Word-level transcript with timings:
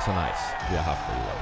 fan 0.00 0.14
så 0.14 0.20
nice 0.22 0.70
vi 0.70 0.76
har 0.76 0.84
haft 0.84 1.02
det 1.08 1.14
Joel. 1.18 1.38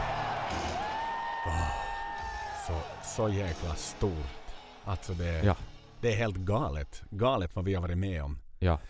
Så, 2.67 2.81
så 3.17 3.29
jäkla 3.29 3.75
stort. 3.75 4.13
Alltså 4.85 5.13
det, 5.13 5.29
är- 5.29 5.45
Ja. 5.45 5.57
det 6.01 6.13
är 6.13 6.17
helt 6.17 6.37
galet. 6.37 7.03
Galet 7.11 7.57
vad 7.57 7.65
vi 7.65 7.75
har 7.75 7.83
varit 7.83 7.99
med 7.99 8.23
om. 8.23 8.39
Ja. 8.59 8.81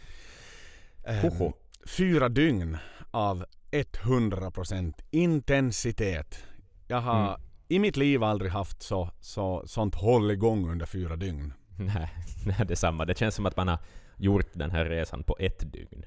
Hoho. 1.22 1.52
fyra 1.86 2.28
dygn 2.28 2.78
av 3.10 3.44
100% 3.70 4.94
intensitet. 5.10 6.44
Jag 6.86 7.00
har 7.00 7.28
Mm. 7.28 7.40
i 7.68 7.78
mitt 7.78 7.96
liv 7.96 8.24
aldrig 8.24 8.50
haft 8.52 8.82
så, 8.82 9.10
så, 9.20 9.62
sånt 9.66 9.94
håll 9.94 10.30
igång 10.30 10.70
under 10.70 10.86
fyra 10.86 11.16
dygn. 11.16 11.52
Nej, 11.78 12.10
nej, 12.46 12.66
detsamma. 12.68 13.04
Det 13.04 13.18
känns 13.18 13.34
som 13.34 13.46
att 13.46 13.56
man 13.56 13.68
har 13.68 13.78
gjort 14.16 14.46
den 14.52 14.70
här 14.70 14.84
resan 14.84 15.22
på 15.24 15.36
ett 15.40 15.72
dygn. 15.72 16.04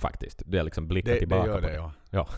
Faktiskt. 0.00 0.42
Du 0.46 0.56
har 0.56 0.64
liksom 0.64 0.88
blickat 0.88 1.06
Det, 1.08 1.12
det 1.14 1.18
tillbaka 1.18 1.46
gör 1.46 1.54
på 1.54 1.60
det 1.60 1.68
det. 1.68 1.74
ja. 1.74 1.92
Ja. 2.10 2.28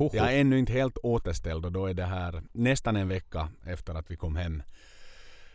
Hoho. 0.00 0.10
Jag 0.16 0.34
är 0.34 0.40
ännu 0.40 0.58
inte 0.58 0.72
helt 0.72 0.98
återställd 1.02 1.64
och 1.66 1.72
då 1.72 1.86
är 1.86 1.94
det 1.94 2.04
här 2.04 2.42
nästan 2.52 2.96
en 2.96 3.08
vecka 3.08 3.48
efter 3.64 3.94
att 3.94 4.10
vi 4.10 4.16
kom 4.16 4.36
hem. 4.36 4.62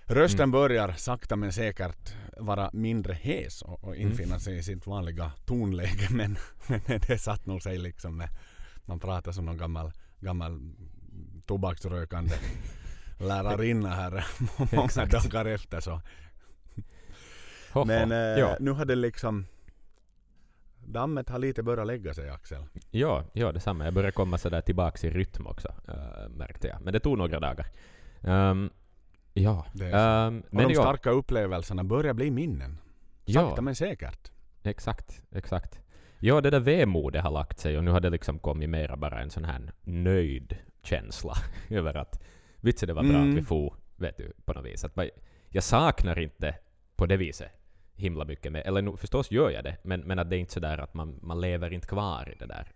Rösten 0.05 0.39
Mm. 0.39 0.51
börjar 0.51 0.91
sakta 0.91 1.35
men 1.35 1.53
säkert 1.53 2.13
vara 2.37 2.69
mindre 2.73 3.13
hes 3.13 3.61
och, 3.61 3.83
och 3.83 3.95
Mm. 3.95 4.07
infinna 4.07 4.39
sig 4.39 4.57
i 4.57 4.63
sitt 4.63 4.87
vanliga 4.87 5.31
tonläge 5.45 6.07
men, 6.11 6.37
men 6.67 6.99
det 7.07 7.17
satt 7.17 7.45
nog 7.45 7.61
sig 7.61 7.77
liksom 7.77 8.17
med 8.17 8.29
man 8.85 8.99
pratar 8.99 9.31
som 9.31 9.45
någon 9.45 9.57
gammal, 9.57 9.91
gammal 10.19 10.59
tobaksrökande 11.45 12.35
lärarinna 13.19 13.89
här 13.89 14.25
många 14.75 15.05
dagar 15.05 15.45
efter 15.45 15.79
så. 15.79 16.01
Men 17.85 18.11
eh, 18.11 18.17
ja. 18.17 18.57
nu 18.59 18.71
har 18.71 18.85
det 18.85 18.95
liksom 18.95 19.45
Dammet 20.85 21.29
har 21.29 21.39
lite 21.39 21.63
börjat 21.63 21.87
lägga 21.87 22.13
sig 22.13 22.29
Axel. 22.29 22.63
Ja, 22.91 23.23
ja, 23.33 23.51
detsamma. 23.51 23.85
Jag 23.85 23.93
börjar 23.93 24.11
komma 24.11 24.37
sådär 24.37 24.61
tillbaks 24.61 25.03
i 25.03 25.09
rytm 25.09 25.47
också, 25.47 25.67
äh, 25.87 26.29
märkte 26.29 26.67
jag. 26.67 26.81
Men 26.81 26.93
det 26.93 26.99
tog 26.99 27.17
några 27.17 27.39
dagar. 27.39 27.67
Ehm, 28.23 28.69
ja, 29.33 29.65
Det 29.73 29.85
är 29.85 30.27
Och 30.27 30.33
men 30.33 30.67
de 30.67 30.73
ja, 30.73 30.81
starka 30.81 31.09
upplevelserna 31.09 31.83
börjar 31.83 32.13
bli 32.13 32.31
minnen. 32.31 32.77
ja, 33.25 33.41
Sakta 33.41 33.61
men 33.61 33.75
säkert. 33.75 34.31
exakt, 34.63 35.21
exakt. 35.31 35.79
Ja, 36.19 36.41
det 36.41 36.49
där 36.49 36.59
vemodet 36.59 37.23
har 37.23 37.31
lagt 37.31 37.59
sig 37.59 37.77
och 37.77 37.83
nu 37.83 37.91
har 37.91 37.99
det 37.99 38.09
liksom 38.09 38.39
kommit 38.39 38.69
mera 38.69 38.95
bara 38.97 39.19
en 39.21 39.29
sån 39.29 39.45
här 39.45 39.71
nöjd 39.81 40.57
känsla 40.83 41.33
över 41.69 41.97
att 41.97 42.23
vitsen 42.61 42.87
det 42.87 42.93
var 42.93 43.03
bra 43.03 43.11
Mm. 43.17 43.29
att 43.31 43.37
vi 43.37 43.41
for, 43.41 43.73
vet 43.95 44.17
du, 44.17 44.33
på 44.45 44.53
något 44.53 44.65
vis. 44.65 44.83
Att 44.83 44.95
man, 44.95 45.09
jag 45.49 45.63
saknar 45.63 46.19
inte 46.19 46.55
på 46.95 47.05
det 47.05 47.17
viset 47.17 47.51
himla 47.95 48.25
mycket 48.25 48.51
med, 48.51 48.61
eller 48.65 48.81
nu, 48.81 48.97
förstås 48.97 49.31
gör 49.31 49.49
jag 49.49 49.63
det, 49.63 49.77
men, 49.81 50.01
men 50.01 50.19
att 50.19 50.29
det 50.29 50.35
är 50.35 50.39
inte 50.39 50.53
sådär 50.53 50.77
att 50.77 50.93
man, 50.93 51.19
man 51.21 51.41
lever 51.41 51.73
inte 51.73 51.87
kvar 51.87 52.33
i 52.35 52.35
det 52.39 52.45
där 52.45 52.71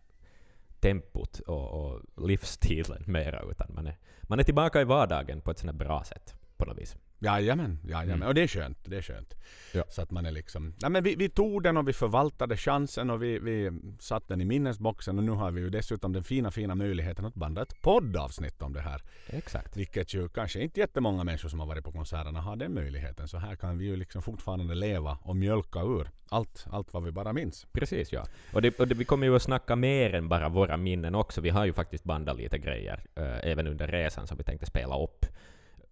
tempot 0.80 1.40
och, 1.40 1.68
och 1.70 2.02
livsstilen 2.28 3.04
mera, 3.08 3.42
utan 3.52 3.68
man 3.74 3.88
är, 3.88 3.98
man 4.22 4.40
är 4.40 4.44
tillbaka 4.44 4.82
i 4.82 4.84
vardagen 4.84 5.42
på 5.42 5.52
ett 5.52 5.60
sånt 5.60 5.76
bra 5.76 6.04
sätt 6.04 6.36
på 6.58 6.66
något 6.66 6.78
vis. 6.78 6.96
Jajamän, 7.22 7.80
jajamän. 7.84 8.16
Mm. 8.16 8.28
Och 8.28 8.34
det 8.34 8.42
är 8.42 8.48
skönt. 8.48 8.78
Det 8.86 8.98
är 8.98 9.02
skönt. 9.02 9.36
Ja. 9.74 9.84
Så 9.90 10.02
att 10.02 10.12
man 10.12 10.26
är 10.26 10.32
liksom... 10.32 10.74
Nej 10.82 10.92
men 10.92 11.04
vi, 11.04 11.16
vi 11.16 11.30
tog 11.30 11.64
den 11.64 11.78
och 11.78 11.88
vi 11.88 11.94
förvaltade 11.94 12.58
chansen 12.58 13.10
och 13.10 13.24
vi, 13.24 13.40
vi 13.40 13.72
satt 14.00 14.28
den 14.28 14.42
i 14.42 14.46
minnesboxen 14.46 15.18
och 15.18 15.24
nu 15.24 15.32
har 15.32 15.52
vi 15.52 15.62
ju 15.62 15.70
dessutom 15.70 16.14
den 16.14 16.24
fina, 16.24 16.52
fina 16.52 16.76
möjligheten 16.76 17.26
att 17.26 17.36
banda 17.36 17.62
ett 17.62 17.82
poddavsnitt 17.82 18.62
om 18.62 18.74
det 18.74 18.82
här. 18.82 19.02
Exakt. 19.28 19.78
Vilket 19.78 20.14
ju 20.14 20.30
kanske 20.30 20.60
inte 20.60 20.80
jättemånga 20.80 21.24
människor 21.24 21.50
som 21.50 21.60
har 21.60 21.68
varit 21.68 21.84
på 21.84 21.92
konserterna 21.92 22.42
har 22.42 22.56
den 22.56 22.74
möjligheten. 22.74 23.28
Så 23.28 23.38
här 23.38 23.56
kan 23.56 23.78
vi 23.78 23.86
ju 23.86 23.96
liksom 23.96 24.22
fortfarande 24.22 24.76
leva 24.76 25.18
och 25.22 25.36
mjölka 25.36 25.80
ur 25.80 26.10
allt, 26.30 26.66
allt 26.72 26.94
vad 26.94 27.04
vi 27.04 27.12
bara 27.12 27.34
minns. 27.34 27.68
Precis, 27.72 28.12
ja. 28.12 28.26
Och, 28.54 28.62
det, 28.62 28.80
och 28.80 28.88
det, 28.88 28.96
vi 28.96 29.06
kommer 29.06 29.28
ju 29.28 29.36
att 29.36 29.42
snacka 29.42 29.76
mer 29.76 30.16
än 30.16 30.30
bara 30.30 30.50
våra 30.50 30.78
minnen 30.78 31.16
också. 31.16 31.42
Vi 31.42 31.50
har 31.50 31.66
ju 31.66 31.74
faktiskt 31.74 32.04
bandat 32.04 32.38
lite 32.38 32.58
grejer 32.58 33.04
eh, 33.16 33.52
även 33.52 33.68
under 33.68 33.88
resan 33.88 34.28
som 34.28 34.38
vi 34.38 34.44
tänkte 34.44 34.66
spela 34.66 35.04
upp. 35.04 35.26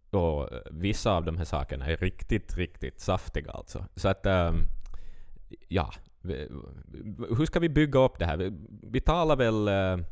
Och 0.09 0.51
eh, 0.53 0.59
vissa 0.71 1.11
av 1.11 1.25
de 1.25 1.37
här 1.37 1.45
sakerna 1.45 1.85
är 1.85 1.97
riktigt, 1.97 2.57
riktigt 2.57 2.99
saftiga 2.99 3.51
alltså. 3.51 3.85
Så 3.95 4.07
att, 4.07 4.25
ehm, 4.25 4.55
ja. 5.67 5.93
Hur 7.37 7.45
ska 7.45 7.59
vi 7.59 7.69
bygga 7.69 7.99
upp 7.99 8.19
det 8.19 8.25
här? 8.25 8.37
Vi, 8.37 8.53
vi 8.83 9.01
talar 9.01 9.35
väl... 9.35 9.67
eh, 9.67 10.05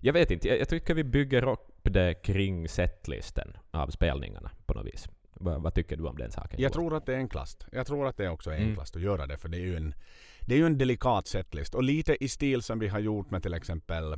jag 0.00 0.12
vet 0.12 0.30
inte, 0.30 0.48
jag, 0.48 0.60
jag 0.60 0.68
tycker 0.68 0.94
vi 0.94 1.04
bygger 1.04 1.48
upp 1.48 1.70
det 1.82 2.14
kring 2.14 2.68
setlisten 2.68 3.56
av 3.70 3.88
spelningarna 3.88 4.50
på 4.66 4.74
något 4.74 4.86
vis. 4.86 5.08
Vad, 5.32 5.62
vad 5.62 5.74
tycker 5.74 5.96
du 5.96 6.04
om 6.06 6.16
den 6.16 6.30
saken? 6.30 6.60
Jag 6.60 6.72
tror 6.72 6.96
att 6.96 7.06
det 7.06 7.12
är 7.14 7.16
enklast. 7.18 7.66
Jag 7.72 7.86
tror 7.86 8.06
att 8.06 8.16
det 8.16 8.28
också 8.28 8.50
är 8.50 8.56
Mm. 8.56 8.68
enklast 8.68 8.96
att 8.96 9.02
göra 9.02 9.26
det 9.26 9.36
för 9.38 9.48
det 9.48 9.56
är 9.56 9.60
ju 9.66 9.76
en, 9.76 9.94
det 10.40 10.54
är 10.54 10.58
ju 10.58 10.66
en 10.66 10.78
delikat 10.78 11.26
setlist 11.26 11.74
och 11.74 11.82
lite 11.82 12.24
i 12.24 12.28
stil 12.28 12.62
som 12.62 12.78
vi 12.78 12.88
har 12.88 12.98
gjort 12.98 13.30
med 13.30 13.42
till 13.42 13.54
exempel 13.54 14.14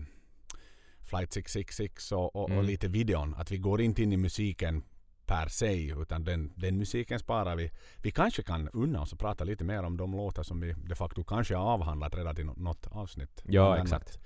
Flight 1.00 1.32
666 1.32 2.12
och, 2.12 2.36
och, 2.36 2.42
och 2.44 2.50
Mm. 2.50 2.64
lite 2.64 2.88
videon. 2.88 3.34
Att 3.34 3.50
vi 3.50 3.58
går 3.58 3.80
inte 3.80 4.02
in 4.02 4.12
i 4.12 4.16
musiken 4.16 4.82
per 5.26 5.48
se 5.48 5.90
utan 5.92 6.24
den, 6.24 6.52
den 6.56 6.78
musiken 6.78 7.18
sparar 7.18 7.56
vi. 7.56 7.70
Vi 8.02 8.10
kanske 8.10 8.42
kan 8.42 8.68
unna 8.68 9.00
oss 9.02 9.12
och 9.12 9.18
prata 9.18 9.44
lite 9.44 9.64
mer 9.64 9.82
om 9.82 9.96
de 9.96 10.12
låtar 10.12 10.42
som 10.42 10.60
vi 10.60 10.72
de 10.72 10.94
facto 10.94 11.24
kanske 11.24 11.56
har 11.56 11.64
avhandlat 11.64 12.14
redan 12.14 12.40
i 12.40 12.44
nå- 12.44 12.54
något 12.56 12.86
avsnitt. 12.90 13.42
Ja, 13.46 13.78
exakt. 13.82 14.18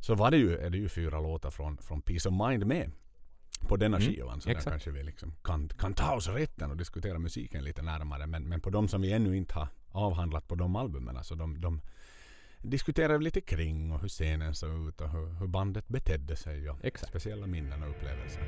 Så 0.00 0.14
var 0.14 0.30
det 0.30 0.36
ju, 0.36 0.56
är 0.58 0.70
det 0.70 0.78
ju 0.78 0.88
fyra 0.88 1.20
låtar 1.20 1.50
från, 1.50 1.78
från 1.78 2.02
Peace 2.02 2.28
of 2.28 2.48
Mind 2.48 2.66
med 2.66 2.90
på 3.68 3.76
denna 3.76 3.96
Mm, 3.96 4.08
skivan. 4.08 4.40
Så 4.40 4.48
där 4.48 4.56
exakt. 4.56 4.70
kanske 4.72 4.90
vi 4.90 5.02
liksom 5.02 5.34
kan, 5.44 5.68
kan 5.68 5.94
ta 5.94 6.14
oss 6.14 6.28
rätten 6.28 6.70
och 6.70 6.76
diskutera 6.76 7.18
musiken 7.18 7.64
lite 7.64 7.82
närmare. 7.82 8.26
Men, 8.26 8.48
men 8.48 8.60
på 8.60 8.70
de 8.70 8.88
som 8.88 9.02
vi 9.02 9.12
ännu 9.12 9.36
inte 9.36 9.54
har 9.54 9.68
avhandlat 9.88 10.48
på 10.48 10.54
de 10.54 10.76
albumen. 10.76 11.24
Så 11.24 11.34
de, 11.34 11.60
de 11.60 11.80
diskuterar 12.62 13.18
vi 13.18 13.24
lite 13.24 13.40
kring 13.40 13.92
och 13.92 14.00
hur 14.00 14.08
scenen 14.08 14.54
såg 14.54 14.88
ut 14.88 15.00
och 15.00 15.10
hur, 15.10 15.26
hur 15.40 15.46
bandet 15.46 15.88
betedde 15.88 16.36
sig 16.36 16.70
och 16.70 16.84
Exakt. 16.84 17.10
speciella 17.10 17.46
minnen 17.46 17.82
och 17.82 17.90
upplevelser. 17.90 18.42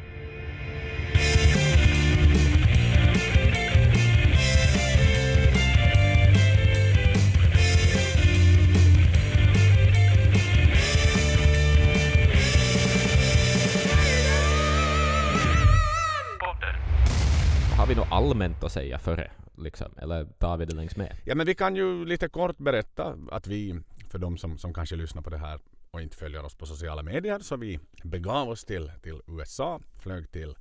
Har 17.86 17.94
vi 17.94 18.00
något 18.00 18.08
allmänt 18.10 18.64
att 18.64 18.72
säga 18.72 18.98
före? 18.98 19.30
Liksom? 19.56 19.86
Eller 19.98 20.24
tar 20.24 20.56
vi 20.56 20.64
det 20.64 20.74
längs 20.74 20.96
med? 20.96 21.16
Ja 21.24 21.34
men 21.34 21.46
vi 21.46 21.54
kan 21.54 21.76
ju 21.76 22.04
lite 22.04 22.28
kort 22.28 22.58
berätta 22.58 23.16
att 23.30 23.46
vi, 23.46 23.80
för 24.10 24.18
de 24.18 24.38
som, 24.38 24.58
som 24.58 24.74
kanske 24.74 24.96
lyssnar 24.96 25.22
på 25.22 25.30
det 25.30 25.38
här 25.38 25.60
och 25.90 26.02
inte 26.02 26.16
följer 26.16 26.44
oss 26.44 26.54
på 26.54 26.66
sociala 26.66 27.02
medier, 27.02 27.38
så 27.38 27.56
vi 27.56 27.80
begav 28.04 28.48
oss 28.48 28.64
till, 28.64 28.92
till 29.02 29.20
USA, 29.26 29.80
flög 30.02 30.32
till 30.32 30.54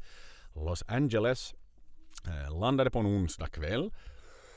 Los 0.56 0.84
Angeles, 0.88 1.56
eh, 2.28 2.60
landade 2.60 2.90
på 2.92 3.00
en 3.00 3.06
onsdag 3.06 3.48
kväll. 3.48 3.92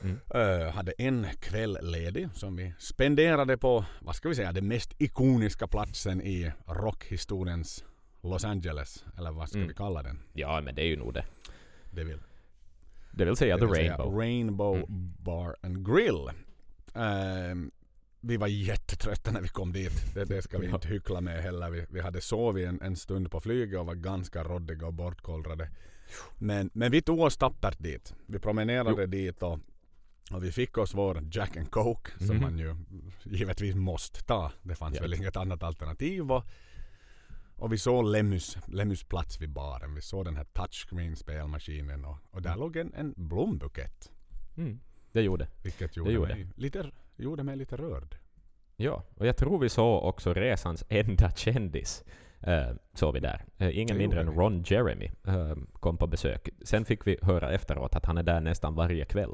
Mm. 0.01 0.19
Eh, 0.33 0.71
hade 0.73 0.91
en 0.91 1.27
kväll 1.39 1.77
ledig 1.81 2.29
som 2.33 2.55
vi 2.55 2.73
spenderade 2.79 3.57
på, 3.57 3.85
vad 4.01 4.15
ska 4.15 4.29
vi 4.29 4.35
säga, 4.35 4.51
den 4.51 4.67
mest 4.67 4.93
ikoniska 4.97 5.67
platsen 5.67 6.21
i 6.21 6.51
rockhistoriens 6.67 7.83
Los 8.21 8.45
Angeles. 8.45 9.05
Eller 9.17 9.31
vad 9.31 9.49
ska 9.49 9.57
Mm. 9.57 9.67
vi 9.67 9.73
kalla 9.73 10.03
den? 10.03 10.19
Ja, 10.33 10.61
men 10.61 10.75
det 10.75 10.81
är 10.81 10.85
ju 10.87 10.97
nog 10.97 11.13
det. 11.13 11.25
Det 11.91 12.03
vill, 12.03 12.19
Det 13.11 13.25
vill 13.25 13.35
säga 13.35 13.55
det 13.57 13.59
The 13.61 13.65
vill 13.65 13.75
säga 13.75 13.97
Rainbow. 13.97 14.19
Rainbow 14.19 14.75
Mm. 14.75 15.13
Bar 15.19 15.55
and 15.63 15.85
Grill. 15.87 16.29
Ehm, 16.95 17.71
vi 18.21 18.37
var 18.37 18.47
jättetrötta 18.47 19.31
när 19.31 19.41
vi 19.41 19.47
kom 19.47 19.71
dit. 19.73 20.13
Det, 20.13 20.25
det 20.25 20.41
ska 20.41 20.57
vi 20.57 20.67
inte 20.69 20.87
hyckla 20.87 21.21
med 21.21 21.43
heller. 21.43 21.69
Vi, 21.69 21.85
vi 21.89 22.01
hade 22.01 22.21
sovit 22.21 22.67
en, 22.67 22.81
en 22.81 22.95
stund 22.95 23.31
på 23.31 23.39
flyget 23.39 23.79
och 23.79 23.85
var 23.85 23.95
ganska 23.95 24.43
råddiga 24.43 24.87
och 24.87 24.93
bortkollrade. 24.93 25.69
Men, 26.37 26.69
men 26.73 26.91
vi 26.91 27.01
tog 27.01 27.19
oss 27.19 27.37
tappert 27.37 27.79
dit. 27.79 28.13
Vi 28.25 28.39
promenerade 28.39 29.05
dit 29.07 29.41
och, 29.41 29.59
och 30.31 30.43
vi 30.43 30.51
fick 30.51 30.77
oss 30.77 30.93
vår 30.93 31.23
Jack 31.31 31.57
and 31.57 31.71
Coke 31.71 32.11
som 32.17 32.27
Mhm. 32.35 32.41
man 32.41 32.57
ju 32.59 32.75
givetvis 33.23 33.75
måste 33.75 34.23
ta. 34.23 34.51
Det 34.63 34.75
fanns 34.75 34.95
Ja. 34.95 35.01
väl 35.01 35.13
inget 35.13 35.37
annat 35.37 35.63
alternativ. 35.63 36.31
Och, 36.31 36.43
och 37.55 37.73
vi 37.73 37.77
såg 37.77 38.05
Lemmus, 38.05 38.57
Lemmus 38.67 39.03
plats 39.03 39.41
vid 39.41 39.49
baren. 39.49 39.95
Vi 39.95 40.01
såg 40.01 40.25
den 40.25 40.35
här 40.35 40.43
touchscreen 40.53 41.15
spelmaskinen 41.15 42.05
och, 42.05 42.17
och 42.31 42.41
där 42.41 42.49
Mm. 42.49 42.59
låg 42.59 42.75
en, 42.77 42.93
en 42.93 43.13
blombukett. 43.17 44.11
Mm. 44.57 44.79
Det 45.11 45.21
gjorde. 45.21 45.47
Vilket 45.63 45.97
gjorde, 45.97 46.11
gjorde. 46.11 46.35
Mig, 46.35 46.47
lite, 46.55 46.91
gjorde 47.19 47.43
mig 47.43 47.55
lite 47.55 47.75
rörd. 47.77 48.15
Ja, 48.75 49.03
och 49.15 49.27
jag 49.27 49.37
tror 49.37 49.59
vi 49.59 49.69
såg 49.69 50.03
också 50.03 50.33
resans 50.33 50.83
enda 50.89 51.31
kändis. 51.31 52.03
Uh, 52.47 52.75
såg 52.93 53.13
vi 53.13 53.19
där. 53.19 53.45
Eh, 53.57 53.77
ingen 53.79 53.87
Det 53.87 53.93
mindre 54.01 54.21
än. 54.21 54.33
Ron 54.33 54.63
Jeremy 54.65 55.11
eh, 55.27 55.55
kom 55.73 55.97
på 55.97 56.07
besök. 56.07 56.49
Sen 56.63 56.85
fick 56.85 57.07
vi 57.07 57.17
höra 57.21 57.51
efteråt 57.51 57.95
att 57.95 58.05
han 58.05 58.17
är 58.17 58.23
där 58.23 58.41
nästan 58.41 58.75
varje 58.75 59.05
kväll. 59.05 59.31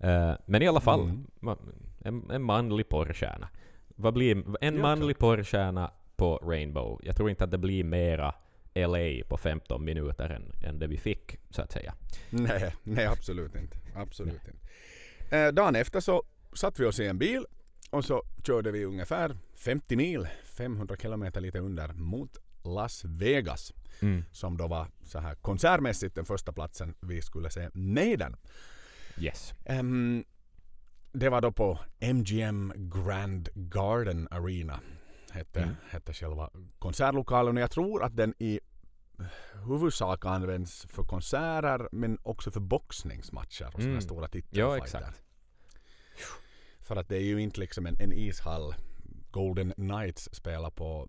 Eh, 0.00 0.32
men 0.46 0.62
i 0.62 0.68
alla 0.68 0.80
fall, 0.80 1.00
Mm. 1.00 1.26
ma- 1.40 1.58
en, 2.04 2.30
en 2.30 2.42
manlig 2.42 2.88
porrstjärna. 2.88 3.48
Vad 3.88 4.14
blir 4.14 4.36
en 4.60 4.74
Ja, 4.76 4.82
manlig 4.82 5.18
porrstjärna 5.18 5.90
på 6.16 6.36
Rainbow? 6.36 7.00
Jag 7.02 7.16
tror 7.16 7.30
inte 7.30 7.44
att 7.44 7.50
det 7.50 7.58
blir 7.58 7.84
mera 7.84 8.34
LA 8.74 9.24
på 9.28 9.36
15 9.36 9.84
minuter 9.84 10.30
än, 10.30 10.52
än 10.68 10.78
det 10.78 10.86
vi 10.86 10.96
fick, 10.98 11.36
så 11.50 11.62
att 11.62 11.72
säga. 11.72 11.94
Nej, 12.30 12.74
nej 12.82 13.06
absolut 13.06 13.54
inte. 13.56 13.76
Absolut 13.96 14.40
inte. 14.48 15.36
Eh, 15.36 15.48
dagen 15.52 15.76
efter 15.76 16.00
så 16.00 16.22
satt 16.52 16.80
vi 16.80 16.84
oss 16.86 17.00
i 17.00 17.06
en 17.06 17.18
bil 17.18 17.44
och 17.90 18.04
så 18.04 18.22
körde 18.46 18.70
vi 18.72 18.84
ungefär 18.84 19.36
50 19.56 19.96
mil, 19.96 20.28
500 20.44 20.96
kilometer 20.96 21.40
lite 21.40 21.58
under, 21.58 21.92
mot 21.92 22.36
Las 22.64 23.04
Vegas. 23.04 23.72
Mm. 24.02 24.24
Som 24.32 24.56
då 24.56 24.66
var 24.68 24.86
så 25.02 25.18
här 25.18 25.34
konsertmässigt 25.34 26.14
den 26.14 26.24
första 26.24 26.52
platsen 26.52 26.94
vi 27.00 27.22
skulle 27.22 27.50
se 27.50 27.70
Maiden. 27.74 28.36
Yes. 29.18 29.54
Ehm, 29.64 30.24
det 31.12 31.28
var 31.28 31.40
då 31.40 31.52
på 31.52 31.78
MGM 32.00 32.72
Grand 32.76 33.48
Garden 33.54 34.28
Arena. 34.30 34.80
Hette, 35.30 35.62
Mm. 35.62 35.74
hette 35.90 36.12
själva 36.14 36.50
konsertlokalen 36.78 37.56
och 37.56 37.62
jag 37.62 37.70
tror 37.70 38.02
att 38.04 38.16
den 38.16 38.34
i 38.38 38.60
huvudsak 39.66 40.24
används 40.26 40.86
för 40.88 41.02
konserter 41.02 41.88
men 41.92 42.18
också 42.22 42.50
för 42.50 42.60
boxningsmatcher 42.60 43.66
och 43.66 43.72
sådana 43.72 43.88
Mm. 43.90 44.00
stora 44.00 44.22
Ja, 44.22 44.28
titelfighter. 44.28 44.76
exakt. 44.84 45.22
För 46.90 46.96
att 46.96 47.08
det 47.08 47.16
är 47.16 47.20
ju 47.22 47.42
inte 47.42 47.60
liksom 47.60 47.86
en, 47.86 47.96
en 48.00 48.12
ishall. 48.12 48.74
Golden 49.30 49.72
Knights 49.72 50.28
spelar 50.32 50.70
på 50.70 51.08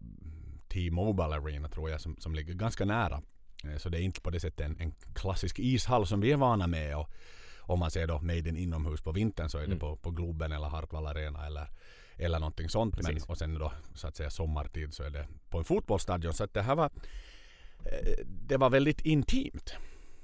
T-Mobile 0.74 1.36
Arena 1.36 1.70
tror 1.70 1.90
jag 1.90 2.02
som, 2.02 2.16
som 2.20 2.36
ligger 2.36 2.54
ganska 2.54 2.86
nära. 2.86 3.22
Eh, 3.64 3.78
Så 3.78 3.90
det 3.90 3.98
är 3.98 4.02
inte 4.02 4.22
på 4.22 4.30
det 4.30 4.40
sättet 4.40 4.66
en, 4.66 4.78
en 4.80 4.92
klassisk 5.14 5.60
ishall 5.60 6.08
som 6.08 6.22
vi 6.22 6.32
är 6.32 6.38
vana 6.38 6.68
med. 6.68 6.98
Och 6.98 7.10
om 7.60 7.80
man 7.80 7.92
ser 7.92 8.08
då 8.08 8.22
Maiden 8.22 8.58
inomhus 8.58 9.02
på 9.02 9.12
vintern 9.12 9.50
så 9.50 9.58
är 9.58 9.62
det 9.62 9.66
Mm. 9.68 9.80
på, 9.80 9.96
på 9.96 10.12
Globen 10.12 10.52
eller 10.52 10.68
Hartwall 10.70 11.08
Arena 11.08 11.46
eller, 11.46 11.68
eller 12.18 12.40
någonting 12.40 12.70
sånt. 12.70 12.96
Men, 13.04 13.18
och 13.28 13.38
sen 13.38 13.54
då 13.60 13.72
så 13.96 14.08
att 14.08 14.16
säga 14.16 14.30
sommartid 14.30 14.94
så 14.94 15.04
är 15.04 15.10
det 15.10 15.28
på 15.50 15.58
en 15.58 15.64
fotbollsstadion. 15.66 16.34
Så 16.34 16.44
att 16.44 16.54
det 16.54 16.62
här 16.62 16.76
var 16.76 16.90
eh, 17.86 18.26
det 18.28 18.58
var 18.58 18.70
väldigt 18.70 19.02
intimt 19.02 19.74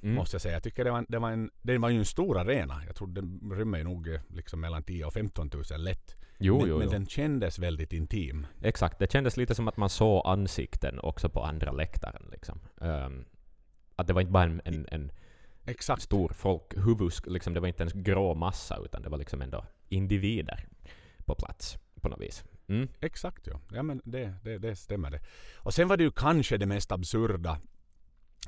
Mm. 0.01 0.15
måste 0.15 0.35
jag 0.35 0.41
säga. 0.41 0.53
Jag 0.53 0.63
tycker 0.63 0.83
det 0.83 0.91
var, 0.91 1.05
det 1.09 1.19
var, 1.19 1.31
en, 1.31 1.51
det 1.61 1.77
var 1.77 1.89
ju 1.89 1.97
en 1.97 2.05
stor 2.05 2.39
arena. 2.39 2.81
Jag 2.85 2.95
tror 2.95 3.07
den 3.07 3.51
rymmer 3.53 3.83
nog 3.83 4.07
eh, 4.07 4.19
liksom 4.27 4.59
mellan 4.59 4.83
10 4.83 5.05
och 5.05 5.13
15 5.13 5.49
000 5.53 5.63
lätt. 5.83 6.15
Jo, 6.39 6.57
men, 6.59 6.69
jo, 6.69 6.77
men 6.77 6.85
jo. 6.85 6.91
den 6.91 7.05
kändes 7.05 7.59
väldigt 7.59 7.93
intim. 7.93 8.47
Exakt, 8.61 8.99
det 8.99 9.11
kändes 9.11 9.37
lite 9.37 9.55
som 9.55 9.67
att 9.67 9.77
man 9.77 9.89
såg 9.89 10.21
ansikten 10.25 10.99
också 10.99 11.29
på 11.29 11.43
andra 11.43 11.71
läktaren. 11.71 12.23
Liksom. 12.31 12.59
Ehm, 12.81 13.25
att 13.95 14.07
det 14.07 14.13
var 14.13 14.21
inte 14.21 14.33
bara 14.33 14.43
en, 14.43 14.61
en, 14.65 14.87
en 14.91 15.11
Exakt. 15.65 16.01
stor 16.01 16.29
folkhuvud, 16.29 17.11
liksom, 17.25 17.53
det 17.53 17.59
var 17.59 17.67
inte 17.67 17.83
en 17.83 18.03
grå 18.03 18.35
massa, 18.35 18.77
utan 18.85 19.01
det 19.01 19.09
var 19.09 19.17
liksom 19.17 19.41
ändå 19.41 19.65
individer 19.89 20.67
på 21.25 21.35
plats 21.35 21.77
på 22.01 22.09
något 22.09 22.21
vis. 22.21 22.43
Mm. 22.67 22.87
Exakt 22.99 23.47
ja. 23.47 23.59
Ja 23.71 23.83
men 23.83 24.01
det, 24.05 24.33
det, 24.43 24.57
det 24.57 24.75
stämmer 24.75 25.11
det. 25.11 25.19
Och 25.55 25.73
sen 25.73 25.87
var 25.87 25.97
det 25.97 26.03
ju 26.03 26.11
kanske 26.11 26.57
det 26.57 26.65
mest 26.65 26.91
absurda. 26.91 27.59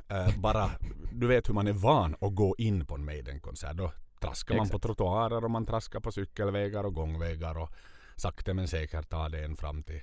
Eh, 0.09 0.37
bara, 0.39 0.69
du 1.13 1.27
vet 1.27 1.49
hur 1.49 1.53
man 1.53 1.67
är 1.67 1.73
van 1.73 2.15
att 2.21 2.35
gå 2.35 2.55
in 2.57 2.85
på 2.85 2.95
en 2.95 3.05
Maiden-konsert. 3.05 3.73
Då 3.77 3.91
traskar 4.21 4.55
man 4.55 4.69
på 4.69 4.77
Exakt. 4.77 4.83
trottoarer 4.83 5.43
och 5.43 5.51
man 5.51 5.65
traskar 5.65 5.99
på 5.99 6.11
cykelvägar 6.11 6.83
och 6.83 6.93
gångvägar 6.93 7.57
och 7.57 7.69
sakta 8.15 8.53
men 8.53 8.67
säkert 8.67 9.09
tar 9.09 9.29
det 9.29 9.43
en 9.43 9.55
fram 9.55 9.83
till, 9.83 10.01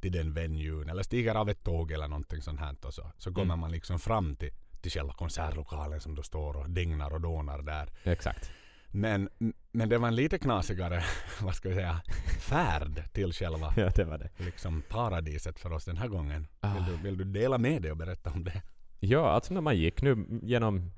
till 0.00 0.12
den 0.12 0.32
venuen. 0.34 0.88
Eller 0.88 1.02
stiger 1.02 1.34
av 1.34 1.48
ett 1.50 1.64
tåg 1.64 1.92
eller 1.92 2.08
någonting 2.08 2.42
sånt 2.42 2.60
här. 2.60 2.76
Och 2.82 2.94
så, 2.94 3.12
så 3.18 3.32
kommer 3.32 3.44
Mm. 3.54 3.58
man 3.60 3.70
liksom 3.70 3.98
fram 3.98 4.36
till, 4.36 4.50
till 4.80 4.90
själva 4.90 5.12
konsertlokalen 5.14 6.00
som 6.00 6.14
då 6.14 6.22
står 6.22 6.56
och 6.56 6.70
dignar 6.70 7.12
och 7.12 7.20
dånar 7.20 7.62
där. 7.62 7.88
Exakt. 8.04 8.50
Men, 8.94 9.28
men 9.72 9.88
det 9.88 9.98
var 9.98 10.08
en 10.08 10.16
lite 10.16 10.38
knasigare, 10.38 11.04
vad 11.42 11.54
ska 11.54 11.68
vi 11.68 11.74
säga, 11.74 12.00
färd 12.40 13.12
till 13.12 13.32
själva 13.32 13.72
Ja, 13.76 13.90
det 13.96 14.04
var 14.04 14.18
det. 14.18 14.30
liksom 14.38 14.82
paradiset 14.88 15.58
för 15.58 15.72
oss 15.72 15.84
den 15.84 15.96
här 15.96 16.08
gången. 16.08 16.46
Ah. 16.60 16.74
Vill, 16.74 16.84
du, 16.84 16.96
vill 17.02 17.16
du 17.18 17.24
dela 17.24 17.58
med 17.58 17.82
dig 17.82 17.90
och 17.90 17.96
berätta 17.96 18.30
om 18.30 18.44
det? 18.44 18.62
Ja, 19.04 19.30
alltså 19.30 19.54
när 19.54 19.60
man 19.60 19.76
gick 19.76 20.02
nu 20.02 20.26
genom 20.42 20.90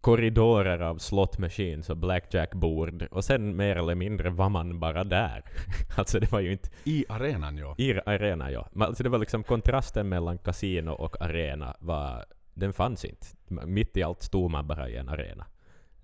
korridorer 0.00 0.78
av 0.80 0.98
slot 0.98 1.38
machines 1.38 1.90
och 1.90 1.96
blackjack-bord 1.96 3.02
och 3.10 3.24
sen 3.24 3.56
mer 3.56 3.76
eller 3.76 3.94
mindre 3.94 4.30
var 4.30 4.48
man 4.48 4.80
bara 4.80 5.04
där. 5.04 5.44
alltså 5.96 6.20
det 6.20 6.32
var 6.32 6.40
ju 6.40 6.52
inte 6.52 6.68
I 6.84 7.04
arenan 7.08 7.58
ja. 7.58 7.74
i 7.78 8.00
arena, 8.06 8.50
ja. 8.50 8.68
Men 8.72 8.88
Alltså 8.88 9.02
det 9.02 9.08
var 9.08 9.18
liksom 9.18 9.44
kontrasten 9.44 10.08
mellan 10.08 10.38
kasino 10.38 10.90
och 10.90 11.22
arena 11.22 11.76
var, 11.80 12.24
den 12.54 12.72
fanns 12.72 13.04
inte. 13.04 13.26
Mitt 13.66 13.96
i 13.96 14.02
allt 14.02 14.22
stod 14.22 14.50
man 14.50 14.66
bara 14.66 14.88
i 14.88 14.96
en 14.96 15.08
arena. 15.08 15.46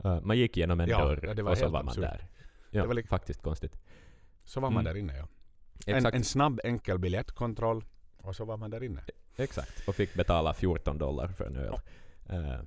Uh, 0.04 0.20
man 0.22 0.38
gick 0.38 0.56
genom 0.56 0.80
en 0.80 0.88
Ja, 0.88 1.04
dörr 1.04 1.34
ja, 1.36 1.50
och 1.50 1.58
så 1.58 1.64
var 1.64 1.70
man 1.82 1.88
absurt. 1.88 2.02
där. 2.04 2.26
Ja, 2.70 2.82
Det 2.82 2.88
var 2.88 3.02
faktiskt 3.08 3.42
konstigt. 3.42 3.78
Så 4.44 4.60
var 4.60 4.70
man 4.70 4.86
Mm. 4.86 4.94
där 4.94 5.00
inne 5.00 5.16
ja. 5.16 5.28
En, 5.86 6.06
en 6.06 6.24
snabb 6.24 6.60
enkel 6.64 6.98
biljettkontroll 6.98 7.84
och 8.28 8.36
så 8.36 8.44
var 8.44 8.56
man 8.56 8.70
där 8.70 8.82
inne. 8.84 9.00
exakt. 9.36 9.88
Och 9.88 9.94
fick 9.94 10.14
betala 10.14 10.54
14 10.54 10.98
dollar 10.98 11.28
för 11.28 11.44
en 11.44 11.56
öl. 11.56 11.75
Eh, 12.28 12.60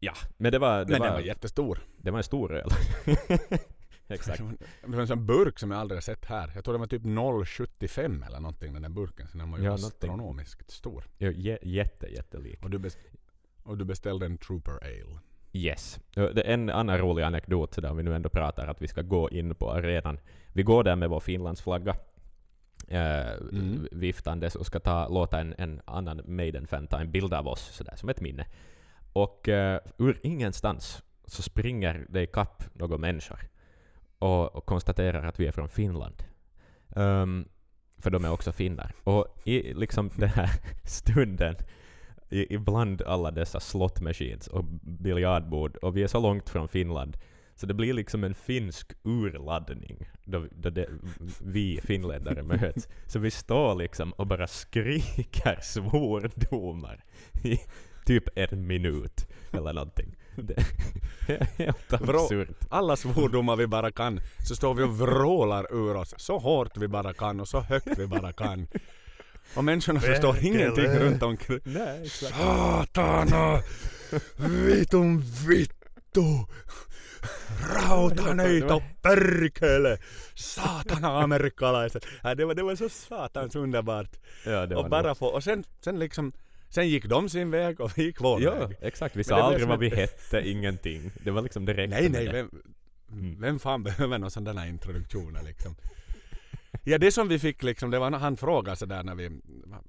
ja, 0.00 0.12
men 0.36 0.52
det 0.52 0.58
var, 0.58 0.78
det 0.84 0.90
Men 0.90 0.98
var, 1.00 1.06
den 1.06 1.14
var 1.14 1.20
jättestor. 1.20 1.78
det 1.96 2.10
var 2.10 2.18
en 2.18 2.24
stor 2.24 2.54
öl. 2.56 2.68
exakt. 4.08 4.38
Det 4.84 4.90
var 4.90 5.00
en 5.00 5.06
sån 5.08 5.26
burk 5.26 5.58
som 5.58 5.70
jag 5.70 5.80
aldrig 5.80 5.96
har 5.96 6.02
sett 6.02 6.24
här. 6.24 6.52
Jag 6.54 6.64
tror 6.64 6.74
den 6.74 6.80
var 6.80 6.86
typ 6.86 7.02
0,75 7.02 8.26
eller 8.26 8.40
någonting 8.40 8.72
den 8.72 8.82
där 8.82 8.88
burken. 8.88 9.28
Så 9.28 9.38
den 9.38 9.50
var 9.50 9.58
ju 9.58 9.64
Ja, 9.64 9.74
astronomiskt 9.74 10.70
stor. 10.70 11.04
Ja, 11.18 11.28
jä- 11.28 11.58
jätte, 11.62 12.06
jättelik. 12.06 12.62
Och 12.64 12.70
du, 12.70 12.90
och 13.64 13.78
du 13.78 13.84
beställde 13.84 14.26
en 14.26 14.38
Trooper 14.38 14.72
Ale. 14.84 15.18
Yes. 15.52 16.00
Ja, 16.14 16.30
en 16.30 16.70
annan 16.70 16.98
rolig 16.98 17.22
anekdot 17.22 17.82
där 17.82 17.94
vi 17.94 18.02
nu 18.02 18.14
ändå 18.14 18.28
pratar 18.28 18.66
att 18.66 18.82
vi 18.82 18.88
ska 18.88 19.02
gå 19.02 19.30
in 19.30 19.54
på 19.54 19.72
arenan. 19.72 20.18
Vi 20.52 20.62
går 20.62 20.84
där 20.84 20.96
med 20.96 21.08
vår 21.10 21.20
Finlandsflagga 21.20 21.96
eh, 22.88 23.32
Mm. 23.52 23.88
viftandes 23.92 24.56
och 24.56 24.66
ska 24.66 24.80
ta, 24.80 25.08
låta 25.08 25.40
en, 25.40 25.54
en 25.58 25.80
annan 25.84 26.22
Maiden-fan 26.26 26.86
ta 26.86 27.00
en 27.00 27.10
bild 27.10 27.34
av 27.34 27.48
oss 27.48 27.60
sådär 27.60 27.96
som 27.96 28.08
ett 28.08 28.20
minne. 28.20 28.46
Och 29.12 29.48
eh, 29.48 29.80
ur 29.98 30.20
ingenstans 30.22 31.02
så 31.26 31.42
springer 31.42 32.06
det 32.08 32.22
ikapp 32.22 32.64
några 32.74 32.98
människor 32.98 33.38
och, 34.18 34.56
och 34.56 34.66
konstaterar 34.66 35.26
att 35.26 35.40
vi 35.40 35.46
är 35.46 35.52
från 35.52 35.68
Finland. 35.68 36.24
Ehm, 36.96 37.48
för 37.98 38.10
de 38.10 38.24
är 38.24 38.30
också 38.30 38.52
finnar. 38.52 38.92
Och 39.04 39.26
i 39.44 39.74
liksom 39.74 40.10
den 40.16 40.28
här 40.28 40.50
stunden 40.84 41.56
i, 42.30 42.54
ibland 42.54 43.02
alla 43.02 43.30
dessa 43.30 43.60
slot 43.60 44.00
machines 44.00 44.48
och 44.48 44.64
biljardbord 44.82 45.76
och 45.76 45.96
vi 45.96 46.02
är 46.02 46.06
så 46.06 46.20
långt 46.20 46.48
från 46.48 46.68
Finland 46.68 47.16
så 47.56 47.66
det 47.66 47.74
blir 47.74 47.92
liksom 47.92 48.24
en 48.24 48.34
finsk 48.34 48.92
urladdning 49.02 50.08
då, 50.24 50.46
då 50.50 50.70
det, 50.70 50.86
vi 51.40 51.80
finländare 51.84 52.42
möts. 52.42 52.88
Så 53.06 53.18
vi 53.18 53.30
står 53.30 53.74
liksom 53.74 54.12
och 54.12 54.26
bara 54.26 54.46
skriker 54.46 55.58
svordomar 55.62 57.04
i 57.44 57.58
typ 58.06 58.24
en 58.34 58.66
minut 58.66 59.26
eller 59.52 59.72
någonting. 59.72 60.16
Det 60.36 60.54
är 61.28 61.44
helt 61.58 61.92
absurt. 61.92 62.48
Alla 62.70 62.96
svordomar 62.96 63.56
vi 63.56 63.66
bara 63.66 63.92
kan 63.92 64.20
så 64.48 64.56
står 64.56 64.74
vi 64.74 64.82
och 64.82 64.98
vrålar 64.98 65.74
ur 65.74 65.96
oss 65.96 66.14
så 66.16 66.38
hårt 66.38 66.76
vi 66.76 66.88
bara 66.88 67.12
kan 67.12 67.40
och 67.40 67.48
så 67.48 67.60
högt 67.60 67.98
vi 67.98 68.06
bara 68.06 68.32
kan. 68.32 68.66
Och 69.56 69.64
människorna 69.64 70.00
förstår 70.00 70.32
Perkele. 70.32 70.56
ingenting 70.56 70.88
runt 70.88 71.22
omkring. 71.22 71.60
Nej. 71.64 72.08
Satana! 72.08 73.62
Vitun 74.36 75.20
vittu! 75.48 76.44
Rautaneito 77.88 78.82
perkele! 79.02 79.98
Satana 80.34 81.22
amerikkalaiset! 81.22 82.06
Ja, 82.22 82.34
det, 82.34 82.44
var, 82.44 82.54
det 82.54 82.62
var 82.62 82.74
så 82.76 82.88
satans 82.88 83.56
underbart. 83.56 84.10
Ja, 84.46 84.66
det 84.66 84.74
var 84.74 84.84
och 84.84 84.90
bara 84.90 85.14
få, 85.14 85.26
och 85.26 85.44
sen, 85.44 85.64
sen 85.80 85.98
liksom, 85.98 86.32
sen 86.68 86.88
gick 86.88 87.04
de 87.04 87.28
sin 87.28 87.50
väg 87.50 87.80
och 87.80 87.98
vi 87.98 88.02
gick 88.04 88.20
vår 88.20 88.42
Ja, 88.42 88.54
väg. 88.54 88.76
exakt. 88.80 89.16
Vi 89.16 89.24
sa 89.24 89.36
aldrig 89.42 89.68
vad 89.68 89.78
vi 89.78 89.86
ett- 89.86 89.94
hette, 89.96 90.48
ingenting. 90.48 91.10
Det 91.24 91.30
var 91.30 91.42
liksom 91.42 91.64
direkt 91.64 91.90
Nej, 91.90 92.08
nej, 92.08 92.28
vem, 92.32 92.50
Mm. 93.12 93.40
vem 93.40 93.58
fan 93.58 93.82
behöver 93.82 94.18
någon 94.18 94.30
sån 94.30 94.44
där 94.44 94.66
introduktioner 94.66 95.42
liksom? 95.42 95.76
Ja, 96.84 96.98
det 96.98 97.12
som 97.12 97.28
vi 97.28 97.38
fick 97.38 97.62
liksom, 97.62 97.90
det 97.90 97.98
var 97.98 98.10
han 98.10 98.36
frågade 98.36 98.76
sådär 98.76 99.02
när 99.02 99.14
vi, 99.14 99.40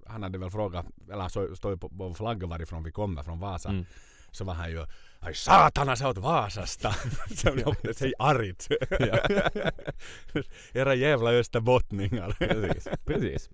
han 0.08 0.24
hade 0.24 0.38
väl 0.38 0.50
frågat, 0.50 0.86
eller 1.12 1.28
så 1.28 1.56
står 1.56 1.72
ju 1.72 1.78
på 1.78 1.90
vår 1.92 2.14
flagga 2.14 2.48
varifrån 2.48 2.84
vi 2.84 2.92
kommer, 2.92 3.24
från 3.24 3.40
Vasa. 3.40 3.70
Mm. 3.70 3.86
Så 4.36 4.44
var 4.44 4.54
han 4.54 4.72
ju, 4.72 4.86
ai 5.20 5.34
satana 5.34 5.96
sä 5.96 6.08
oot 6.08 6.18
Vaasasta! 6.18 6.92
Se 7.36 7.50
on 7.50 7.94
sig 7.94 8.14
argt. 8.20 8.68
Era 10.74 10.96
jävla 10.96 11.32
österbottningar. 11.32 12.36
Precis. 12.40 12.88
Precis. 13.06 13.50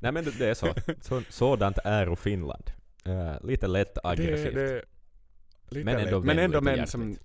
Nej 0.00 0.12
men 0.12 0.24
det, 0.24 0.46
är 0.46 0.54
så. 0.54 0.74
så. 1.00 1.22
Sådant 1.28 1.78
är 1.84 2.08
och 2.08 2.18
Finland. 2.18 2.70
Eh, 3.04 3.46
lite 3.46 3.66
lätt 3.66 3.98
aggressivt. 4.04 4.54
Det, 4.54 4.74
det, 4.74 4.84
lite 5.68 5.84
Men 5.84 5.98
ändå 5.98 6.18
lätt. 6.18 6.26
men 6.26 6.38
ändå 6.38 6.60
med 6.60 6.88
som, 6.88 7.16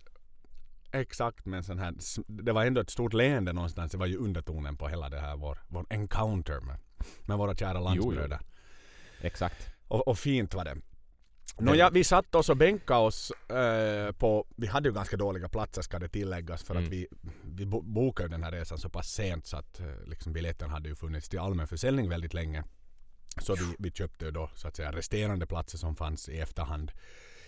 Exakt, 0.92 1.46
men 1.46 1.64
sån 1.64 1.80
här, 1.80 1.94
det 2.28 2.52
var 2.52 2.66
ändå 2.66 2.82
ett 2.82 2.90
stort 2.90 3.14
leende 3.14 3.54
någonstans. 3.54 3.92
Det 3.92 3.98
var 3.98 4.06
ju 4.06 4.18
undertonen 4.18 4.78
på 4.78 4.88
hela 4.88 5.10
det 5.10 5.20
här 5.20 5.38
vår, 5.38 5.58
vår 5.68 5.86
encounter 5.90 6.60
med, 6.60 6.78
med 7.26 7.38
våra 7.38 7.56
kära 7.56 7.80
landsbröder. 7.80 8.40
Exakt. 9.22 9.70
Och, 9.88 10.08
och 10.08 10.20
fint 10.20 10.54
var 10.54 10.66
det. 10.66 10.78
Nåja, 11.60 11.90
vi 11.90 12.04
satt 12.04 12.36
oss 12.36 12.50
och 12.50 12.58
bänkade 12.58 13.00
oss 13.00 13.32
eh, 13.32 14.12
på, 14.12 14.48
vi 14.56 14.68
hade 14.68 14.90
ju 14.90 14.94
ganska 14.96 15.18
dåliga 15.18 15.50
platser 15.50 15.82
ska 15.82 16.00
det 16.00 16.10
tilläggas 16.10 16.64
för 16.64 16.76
Mm. 16.76 16.86
att 16.88 16.94
vi, 16.94 17.08
vi 17.44 17.66
bo- 17.66 17.82
bokade 17.82 18.28
ju 18.28 18.32
den 18.32 18.44
här 18.44 18.52
resan 18.52 18.78
så 18.78 18.90
pass 18.90 19.08
sent 19.12 19.46
så 19.48 19.58
att 19.58 19.80
eh, 19.80 19.86
liksom 20.06 20.34
biljetten 20.34 20.70
hade 20.70 20.90
ju 20.90 20.96
funnits 20.96 21.30
till 21.30 21.40
allmän 21.40 21.68
försäljning 21.68 22.10
väldigt 22.10 22.34
länge. 22.34 22.64
Så 23.42 23.56
vi, 23.56 23.76
vi 23.80 23.92
köpte 23.92 24.32
då 24.32 24.50
så 24.56 24.68
att 24.68 24.76
säga 24.76 24.92
resterande 24.92 25.46
platser 25.48 25.78
som 25.78 25.96
fanns 25.96 26.30
i 26.30 26.40
efterhand. 26.40 26.92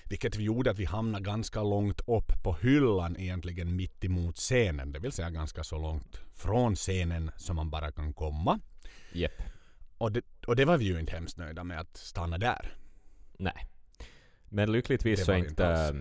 Vilket 0.05 0.35
gjorde 0.35 0.71
att 0.71 0.79
vi 0.79 0.85
hamnade 0.85 1.23
ganska 1.23 1.63
långt 1.63 2.01
upp 2.07 2.43
på 2.43 2.53
hyllan 2.61 3.17
egentligen 3.19 3.75
mitt 3.75 4.03
emot 4.03 4.37
scenen. 4.37 4.91
Det 4.91 4.99
vill 4.99 5.11
säga 5.11 5.29
ganska 5.29 5.63
så 5.63 5.77
långt 5.77 6.19
från 6.35 6.75
scenen 6.75 7.31
som 7.37 7.55
man 7.55 7.69
bara 7.69 7.91
kan 7.91 8.13
komma. 8.13 8.59
Jepp. 9.13 9.41
Och 9.97 10.11
det, 10.11 10.21
och 10.47 10.55
det 10.55 10.65
var 10.65 10.77
vi 10.77 10.85
ju 10.85 10.99
inte 10.99 11.11
hemskt 11.11 11.37
nöjda 11.37 11.63
med 11.63 11.79
att 11.79 11.97
stanna 11.97 12.37
där. 12.37 12.73
Nej. 13.37 13.67
Men 14.53 14.71
lyckligtvis 14.71 15.25
så 15.25 15.31
är 15.31 15.37
inte 15.37 15.95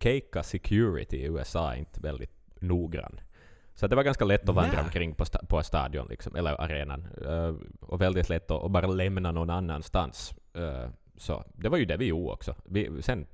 Keika 0.00 0.42
Security 0.42 1.16
i 1.16 1.24
USA 1.26 1.74
inte 1.74 2.00
väldigt 2.00 2.30
noggrann. 2.60 3.20
Så 3.74 3.86
det 3.86 3.96
var 3.96 4.02
ganska 4.02 4.24
lätt 4.24 4.48
att 4.48 4.54
vandra 4.54 4.72
Nej. 4.76 4.84
omkring 4.84 5.14
på, 5.14 5.24
sta- 5.24 5.46
på 5.46 5.62
stadion, 5.62 6.06
liksom, 6.10 6.36
eller 6.36 6.60
arenan. 6.60 7.06
eh, 7.26 7.54
och 7.80 8.00
väldigt 8.00 8.28
lätt 8.28 8.50
att, 8.50 8.70
bara 8.70 8.86
lämna 8.86 9.32
någon 9.32 9.50
annanstans. 9.50 10.34
Eh, 10.54 10.88
så 11.16 11.44
det 11.54 11.68
var 11.68 11.78
ju 11.78 11.84
det 11.84 11.96
vi 11.96 12.04
gjorde 12.06 12.32
också. 12.32 12.54
Vi, 12.64 13.02
sen 13.02 13.26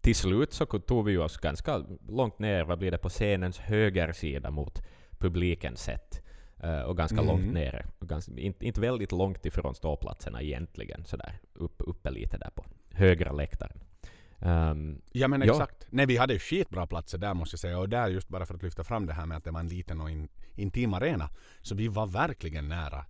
till 0.00 0.14
slut 0.14 0.52
så 0.52 0.66
tog 0.66 1.04
vi 1.04 1.16
oss 1.18 1.36
ganska 1.36 1.82
långt 2.08 2.38
ner, 2.38 2.64
vad 2.64 2.78
blir 2.78 2.90
det, 2.90 2.98
på 2.98 3.08
scenens 3.10 3.58
högersida 3.58 4.50
mot 4.50 4.82
publikens 5.18 5.82
sätt. 5.82 6.22
Eh, 6.62 6.80
och 6.82 6.96
ganska 6.96 7.18
Mm. 7.20 7.26
långt 7.26 7.52
nere. 7.54 7.86
Och 7.98 8.08
ganska, 8.08 8.32
inte, 8.36 8.66
inte 8.66 8.80
väldigt 8.80 9.12
långt 9.12 9.46
ifrån 9.46 9.74
ståplatserna 9.74 10.42
egentligen, 10.42 11.04
sådär 11.04 11.38
upp, 11.54 11.74
uppe 11.86 12.10
lite 12.10 12.38
där 12.38 12.50
på 12.54 12.64
högra 12.90 13.32
läktaren. 13.32 13.78
Ehm, 14.42 15.00
Ja 15.12 15.28
men 15.28 15.42
Ja. 15.42 15.52
exakt. 15.54 15.86
Nej 15.90 16.06
vi 16.06 16.16
hade 16.16 16.32
ju 16.32 16.38
skitbra 16.38 16.86
platser 16.86 17.18
där 17.18 17.34
måste 17.34 17.54
jag 17.54 17.60
säga. 17.60 17.78
Och 17.78 17.88
där 17.88 18.08
just 18.08 18.28
bara 18.28 18.46
för 18.46 18.54
att 18.54 18.62
lyfta 18.62 18.84
fram 18.84 19.06
det 19.06 19.12
här 19.12 19.26
med 19.26 19.36
att 19.36 19.44
det 19.44 19.50
var 19.50 19.60
en 19.60 19.68
liten 19.68 20.00
och 20.00 20.10
in, 20.10 20.28
intim 20.54 20.94
arena. 20.94 21.30
Så 21.62 21.74
vi 21.74 21.88
var 21.88 22.06
verkligen 22.06 22.68
nära. 22.68 23.04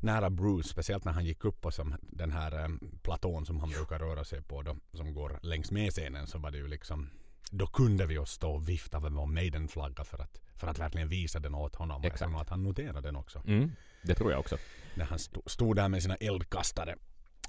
Nära 0.00 0.30
Bruce, 0.30 0.68
speciellt 0.68 1.04
när 1.04 1.12
han 1.12 1.24
gick 1.24 1.44
upp 1.44 1.60
på 1.60 1.70
som 1.70 1.94
den 2.02 2.30
här 2.32 2.64
um, 2.64 2.98
platån 3.02 3.46
som 3.46 3.60
han 3.60 3.70
brukar 3.70 3.98
röra 3.98 4.24
sig 4.24 4.42
på 4.42 4.62
då, 4.62 4.76
som 4.92 5.14
går 5.14 5.38
längs 5.42 5.70
med 5.70 5.90
scenen 5.92 6.26
så 6.26 6.38
var 6.38 6.50
det 6.50 6.58
ju 6.58 6.68
liksom 6.68 7.10
då 7.50 7.66
kunde 7.66 8.06
vi 8.06 8.18
oss 8.18 8.30
stå 8.30 8.50
och 8.50 8.68
vifta 8.68 9.00
med 9.00 9.12
vår 9.12 9.26
Maiden-flagga 9.26 10.04
för 10.04 10.18
att, 10.22 10.40
för 10.56 10.66
att 10.66 10.78
verkligen 10.78 11.08
visa 11.08 11.40
den 11.40 11.54
åt 11.54 11.74
honom. 11.76 11.96
Och 11.96 12.04
jag 12.04 12.12
Exakt. 12.12 12.30
tror 12.30 12.40
att 12.40 12.48
han 12.48 12.62
noterade 12.62 13.00
den 13.00 13.16
också. 13.16 13.42
mm, 13.46 13.72
det 14.02 14.14
tror 14.14 14.30
jag 14.30 14.40
också. 14.40 14.56
När 14.94 15.04
han 15.04 15.18
stod, 15.18 15.50
stod 15.50 15.76
där 15.76 15.88
med 15.88 16.02
sina 16.02 16.14
eldkastare. 16.16 16.90
Eh, 16.90 16.96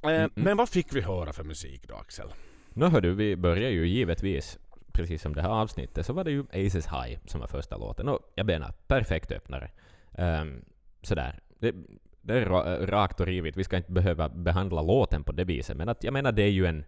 Mm, 0.10 0.16
mm. 0.20 0.32
Men 0.36 0.58
vad 0.58 0.70
fick 0.70 0.96
vi 0.96 1.02
höra 1.02 1.34
för 1.34 1.44
musik 1.44 1.88
då 1.88 1.96
Axel? 1.96 2.28
Nå 2.74 2.88
hördu, 2.90 3.14
vi 3.14 3.36
börjar 3.36 3.70
ju 3.70 3.88
givetvis, 3.88 4.60
precis 4.94 5.22
som 5.22 5.36
det 5.36 5.42
här 5.42 5.50
avsnittet, 5.50 6.06
så 6.06 6.14
var 6.14 6.24
det 6.24 6.32
ju 6.32 6.44
Aces 6.50 6.88
High 6.88 7.20
som 7.26 7.40
var 7.40 7.48
första 7.48 7.78
låten. 7.78 8.08
Och 8.10 8.20
jag 8.36 8.46
menar, 8.46 8.72
perfekt 8.88 9.32
öppnare. 9.32 9.72
Um, 10.18 10.66
sådär. 11.02 11.40
Det, 11.60 11.76
det 12.22 12.34
är 12.34 12.46
ra- 12.46 12.86
rakt 12.86 13.20
och 13.20 13.26
rivigt. 13.26 13.58
Vi 13.58 13.64
ska 13.64 13.78
inte 13.78 13.92
behöva 13.92 14.30
behandla 14.30 14.82
låten 14.82 15.24
på 15.24 15.32
det 15.32 15.44
viset, 15.44 15.78
men 15.78 15.90
att 15.90 16.04
jag 16.04 16.14
menar, 16.14 16.32
det 16.32 16.44
är 16.44 16.52
ju 16.52 16.66
en, 16.66 16.86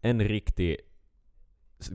en 0.00 0.20
riktig 0.28 0.76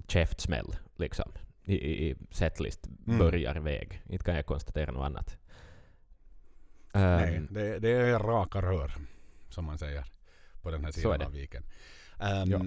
käftsmäll, 0.08 0.76
liksom. 0.96 1.32
I, 1.64 1.74
i, 1.76 2.10
i 2.12 2.16
setlist 2.32 2.88
Mm. 3.08 3.20
börjarväg. 3.20 4.02
Inte 4.10 4.26
kan 4.26 4.36
jag 4.36 4.46
konstatera 4.46 4.92
något 4.92 5.06
annat. 5.06 5.38
Um, 6.94 7.02
Nej, 7.02 7.42
det, 7.50 7.80
det 7.80 7.90
är 7.90 8.20
raka 8.20 8.62
rör 8.62 8.92
som 9.50 9.66
man 9.66 9.78
säger 9.78 10.06
på 10.62 10.72
den 10.72 10.84
här 10.86 10.92
sidan 10.92 11.22
av 11.22 11.32
viken. 11.32 11.64
Ehm, 12.20 12.52
Ja. 12.52 12.62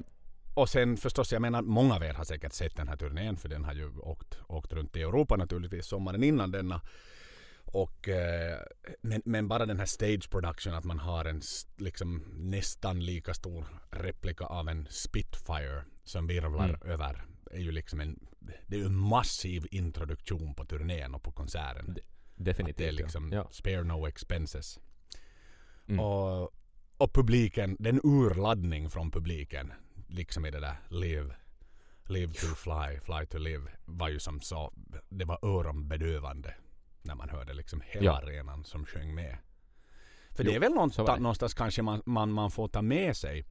Och 0.60 0.68
sen 0.68 0.96
förstås, 0.96 1.32
jag 1.32 1.42
menar 1.42 1.62
många 1.62 1.94
av 1.94 2.02
er 2.02 2.14
har 2.14 2.24
säkert 2.24 2.52
sett 2.52 2.76
den 2.76 2.88
här 2.88 2.96
turnén 2.96 3.36
för 3.36 3.48
den 3.48 3.64
har 3.64 3.74
ju 3.74 3.98
åkt, 3.98 4.38
åkt 4.48 4.72
runt 4.72 4.96
i 4.96 5.02
Europa 5.02 5.36
naturligtvis 5.36 5.86
sommaren 5.86 6.22
innan 6.22 6.50
denna. 6.50 6.80
Och, 7.64 8.08
eh, 8.08 8.58
men, 9.00 9.22
men 9.24 9.48
bara 9.48 9.66
den 9.66 9.78
här 9.78 9.86
stage 9.86 10.30
production 10.30 10.74
att 10.74 10.84
man 10.84 10.98
har 10.98 11.24
en 11.24 11.42
liksom 11.76 12.24
nästan 12.36 13.04
lika 13.04 13.34
stor 13.34 13.64
replika 13.90 14.44
av 14.44 14.68
en 14.68 14.86
Spitfire 14.90 15.84
som 16.04 16.26
virvlar 16.26 16.68
Mm. 16.68 16.80
över 16.84 17.24
är 17.50 17.60
ju 17.60 17.72
liksom 17.72 18.00
en, 18.00 18.26
det 18.66 18.76
är 18.76 18.80
ju 18.80 18.86
en 18.86 18.96
massiv 18.96 19.66
introduktion 19.70 20.54
på 20.54 20.64
turnén 20.64 21.14
och 21.14 21.22
på 21.22 21.32
konserten. 21.32 21.96
definitivt. 22.36 22.74
Att 22.74 22.78
det 22.78 22.88
är 22.88 22.92
liksom 22.92 23.32
ja. 23.32 23.48
spare 23.50 23.84
no 23.84 24.06
expenses. 24.06 24.80
Mm. 25.88 26.00
Och, 26.00 26.54
och 26.96 27.12
publiken, 27.12 27.76
den 27.78 28.00
urladdning 28.04 28.90
från 28.90 29.10
publiken, 29.10 29.72
liksom 30.10 30.46
i 30.46 30.50
det 30.50 30.60
där 30.60 30.76
live, 30.88 31.34
live 32.08 32.32
to 32.32 32.46
fly, 32.46 33.00
fly 33.04 33.26
to 33.26 33.38
live, 33.38 33.70
var 33.84 34.08
ju 34.08 34.18
som 34.18 34.40
så, 34.40 34.72
det 35.08 35.24
var 35.24 35.38
öronbedövande 35.42 36.54
när 37.02 37.14
man 37.14 37.28
hörde 37.28 37.54
liksom 37.54 37.80
hela 37.86 38.04
Ja. 38.04 38.16
arenan 38.16 38.64
som 38.64 38.86
sjöng 38.86 39.14
med. 39.14 39.36
För 40.30 40.44
Jo, 40.44 40.50
det 40.50 40.56
är 40.56 40.60
väl 40.60 40.72
någonstans, 40.72 41.08
det. 41.08 41.18
någonstans 41.20 41.54
kanske 41.54 41.82
man, 41.82 42.02
man, 42.06 42.32
man 42.32 42.50
får 42.50 42.68
ta 42.68 42.82
med 42.82 43.16
sig. 43.16 43.44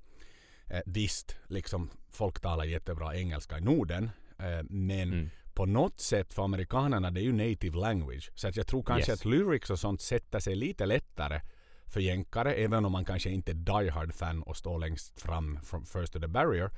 Eh, 0.68 0.82
visst, 0.86 1.38
liksom 1.48 1.89
folk 2.10 2.39
talar 2.42 2.63
jättebra 2.66 3.16
engelska 3.16 3.58
i 3.58 3.62
Norden. 3.62 4.10
Eh, 4.39 4.63
men 4.70 5.13
Mm. 5.13 5.30
på 5.54 5.66
något 5.66 6.00
sätt 6.00 6.34
för 6.34 6.44
amerikanerna 6.44 7.12
det 7.12 7.20
är 7.22 7.24
ju 7.24 7.32
native 7.34 7.78
language. 7.78 8.32
Så 8.36 8.48
att 8.48 8.56
jag 8.58 8.68
tror 8.68 8.84
kanske 8.84 9.12
Yes. 9.12 9.20
att 9.20 9.25
lyrics 9.25 9.70
och 9.70 9.80
sånt 9.80 10.01
sätter 10.01 10.39
sig 10.39 10.56
lite 10.56 10.86
lättare 10.86 11.42
för 11.89 12.00
jänkare. 12.00 12.53
Även 12.53 12.86
om 12.86 12.91
man 12.91 13.05
kanske 13.05 13.29
inte 13.29 13.51
är 13.51 13.55
die 13.55 13.89
hard 13.89 14.13
fan 14.13 14.43
och 14.43 14.58
står 14.58 14.79
längst 14.79 15.22
fram 15.22 15.60
from 15.63 15.86
first 15.86 16.13
to 16.13 16.19
the 16.19 16.27
barrier. 16.27 16.69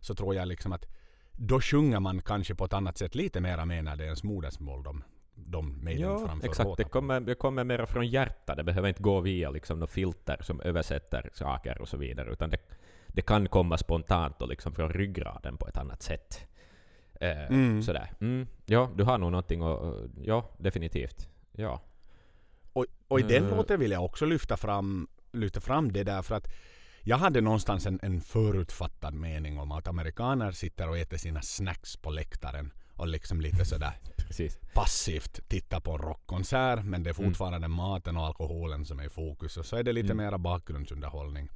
Så 0.00 0.14
tror 0.14 0.34
jag 0.34 0.48
liksom 0.48 0.72
att 0.72 0.86
då 1.32 1.60
sjunger 1.60 2.00
man 2.00 2.20
kanske 2.22 2.54
på 2.54 2.64
ett 2.64 2.72
annat 2.72 2.98
sätt 2.98 3.14
lite 3.14 3.40
mera 3.40 3.64
med 3.64 3.84
när 3.84 3.96
det 3.96 4.02
är 4.02 4.06
ens 4.06 4.22
modersmål 4.22 4.82
de, 4.82 5.04
de 5.34 5.84
Maiden 5.84 6.02
Ja, 6.02 6.18
framför 6.26 6.48
exakt. 6.48 6.66
låtar 6.68 6.84
Det 6.84 6.90
kommer, 6.90 7.20
det 7.20 7.34
kommer 7.34 7.64
mera 7.64 7.86
från 7.86 8.06
hjärtat. 8.06 8.56
Det 8.56 8.64
behöver 8.64 8.88
inte 8.88 9.02
gå 9.02 9.20
via 9.20 9.50
liksom 9.50 9.78
något 9.78 9.90
filter 9.90 10.38
som 10.42 10.60
översätter 10.60 11.30
saker 11.32 11.80
och 11.80 11.88
så 11.88 11.96
vidare, 11.96 12.32
utan 12.32 12.50
det, 12.50 12.58
det 13.06 13.22
kan 13.22 13.48
komma 13.48 13.78
spontant 13.78 14.42
och 14.42 14.48
liksom 14.48 14.72
från 14.72 14.92
ryggraden 14.92 15.56
på 15.56 15.68
ett 15.68 15.76
annat 15.76 16.02
sätt. 16.02 16.46
Eh, 17.20 17.46
Mm. 17.50 17.82
Sådär. 17.82 18.12
Mm, 18.20 18.46
ja, 18.66 18.90
du 18.96 19.04
har 19.04 19.18
nog 19.18 19.30
någonting 19.30 19.62
att... 19.62 19.94
Ja, 20.22 20.50
definitivt. 20.58 21.28
Ja. 21.52 21.80
Och, 22.74 22.86
och 23.08 23.20
i 23.20 23.22
den 23.22 23.44
Eh. 23.44 23.56
låten 23.56 23.80
vill 23.80 23.90
jag 23.90 24.04
också 24.04 24.24
lyfta 24.26 24.56
fram, 24.56 25.08
lyfta 25.32 25.60
fram 25.60 25.92
det 25.92 26.04
där 26.04 26.22
för 26.22 26.34
att 26.34 26.46
jag 27.06 27.16
hade 27.16 27.40
någonstans 27.40 27.86
en, 27.86 28.00
en 28.02 28.20
förutfattad 28.20 29.14
mening 29.14 29.58
om 29.58 29.72
att 29.72 29.88
amerikaner 29.88 30.52
sitter 30.52 30.88
och 30.88 30.98
äter 30.98 31.16
sina 31.16 31.42
snacks 31.42 31.96
på 31.96 32.10
läktaren 32.10 32.72
och 32.96 33.08
liksom 33.08 33.40
lite 33.40 33.64
sådär 33.72 33.92
Precis. 34.16 34.58
passivt 34.74 35.48
tittar 35.48 35.80
på 35.80 35.92
en 35.92 35.98
rockkonsert 35.98 36.84
men 36.84 37.02
det 37.02 37.10
är 37.10 37.20
Mm. 37.20 37.30
fortfarande 37.30 37.68
maten 37.68 38.16
och 38.16 38.26
alkoholen 38.26 38.84
som 38.84 38.98
är 39.00 39.04
i 39.06 39.08
fokus 39.08 39.56
och 39.56 39.66
så 39.66 39.76
är 39.76 39.82
det 39.82 39.92
lite 39.92 40.12
Mm. 40.12 40.16
mera 40.24 40.38
bakgrundsunderhållning. 40.38 41.48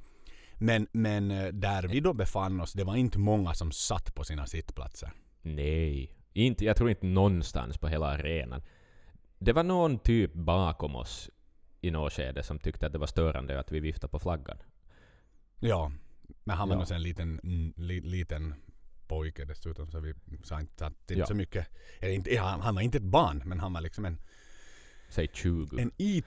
Men, 0.61 0.87
men 0.91 1.31
eh, 1.31 1.47
där 1.47 1.83
vi 1.87 1.99
då 1.99 2.13
befann 2.13 2.61
oss, 2.61 2.73
det 2.73 2.83
var 2.83 2.95
inte 2.95 3.19
många 3.19 3.53
som 3.53 3.71
satt 3.71 4.15
på 4.15 4.23
sina 4.23 4.45
sittplatser. 4.45 5.11
Nej. 5.41 6.15
Inte, 6.33 6.65
jag 6.65 6.77
tror 6.77 6.89
inte 6.89 7.05
någonstans 7.05 7.77
på 7.77 7.87
hela 7.87 8.05
arenan. 8.07 8.61
Det 9.39 9.53
var 9.53 9.63
någon 9.63 9.99
typ 9.99 10.33
bakom 10.33 10.95
oss 10.95 11.29
i 11.81 11.91
något 11.91 12.13
skede 12.13 12.43
som 12.43 12.59
tyckte 12.59 12.85
att 12.87 12.91
det 12.93 12.99
var 12.99 13.07
störande 13.07 13.59
att 13.59 13.71
vi 13.71 13.79
viftade 13.79 14.11
på 14.11 14.19
flaggan. 14.19 14.57
Ja, 15.59 15.91
men 16.43 16.57
han 16.57 16.69
var 16.69 16.75
Ja. 16.75 16.79
nog 16.79 16.91
en 16.91 17.01
liten, 17.03 17.39
li, 17.77 18.01
liten 18.01 18.53
pojke 19.07 19.45
dessutom 19.45 19.91
så 19.91 19.99
vi 19.99 20.13
sa 20.43 20.59
inte, 20.59 20.85
inte 20.85 21.13
Ja. 21.13 21.25
så 21.25 21.35
mycket. 21.35 21.67
Eller 21.99 22.13
inte, 22.13 22.33
ja, 22.33 22.43
han, 22.43 22.61
han 22.61 22.75
var 22.75 22.81
inte 22.81 22.97
ett 22.97 23.03
barn 23.03 23.41
men 23.45 23.59
han 23.59 23.73
var 23.73 23.81
liksom 23.81 24.05
en, 24.05 24.17
Säg 25.09 25.27
20. 25.33 25.79
en, 25.81 25.91
I, 25.97 26.23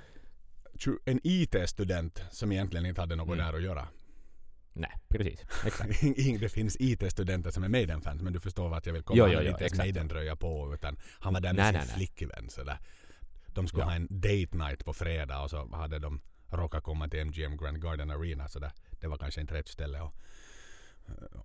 tju- 0.75 0.99
en 1.05 1.21
IT-student 1.25 2.23
som 2.31 2.53
egentligen 2.53 2.87
inte 2.87 3.01
hade 3.01 3.17
något 3.17 3.27
Mm. 3.35 3.39
där 3.39 3.53
att 3.55 3.63
göra. 3.63 3.89
Nej, 4.75 4.91
precis. 5.09 5.41
Exakt. 5.67 6.01
det 6.41 6.49
finns 6.49 6.77
IT-studenter 6.81 7.51
som 7.51 7.65
är 7.65 7.69
Maiden-fans 7.69 8.23
men 8.23 8.33
du 8.33 8.41
förstår 8.41 8.69
vart 8.69 8.87
jag 8.87 8.93
vill 8.93 9.03
komma. 9.03 9.19
Jo, 9.19 9.25
han 9.25 9.33
jo, 9.33 9.39
hade 9.53 9.65
inte. 9.65 9.77
Maiden-tröja 9.77 10.37
på 10.37 10.75
utan 10.75 10.97
han 11.21 11.33
var 11.35 11.41
där 11.41 11.53
med 11.53 11.57
Nej, 11.57 11.67
sin 11.73 11.79
nej, 11.79 11.87
nej. 11.87 11.97
flickvän. 11.97 12.49
Sådär. 12.51 12.79
De 13.47 13.69
skulle 13.69 13.83
Ja. 13.83 13.87
ha 13.89 13.95
en 13.95 14.07
date 14.11 14.57
night 14.57 14.85
på 14.85 14.93
fredag 14.93 15.43
och 15.43 15.51
så 15.51 15.69
hade 15.77 15.99
de 15.99 16.21
råkat 16.49 16.85
komma 16.85 17.09
till 17.09 17.21
MGM 17.21 17.57
Grand 17.57 17.83
Garden 17.83 18.11
Arena. 18.11 18.49
Så 18.49 18.59
där. 18.59 18.73
Det 19.01 19.07
var 19.09 19.17
kanske 19.17 19.41
inte 19.41 19.55
rätt 19.55 19.69
ställe 19.69 20.03
att, 20.03 20.13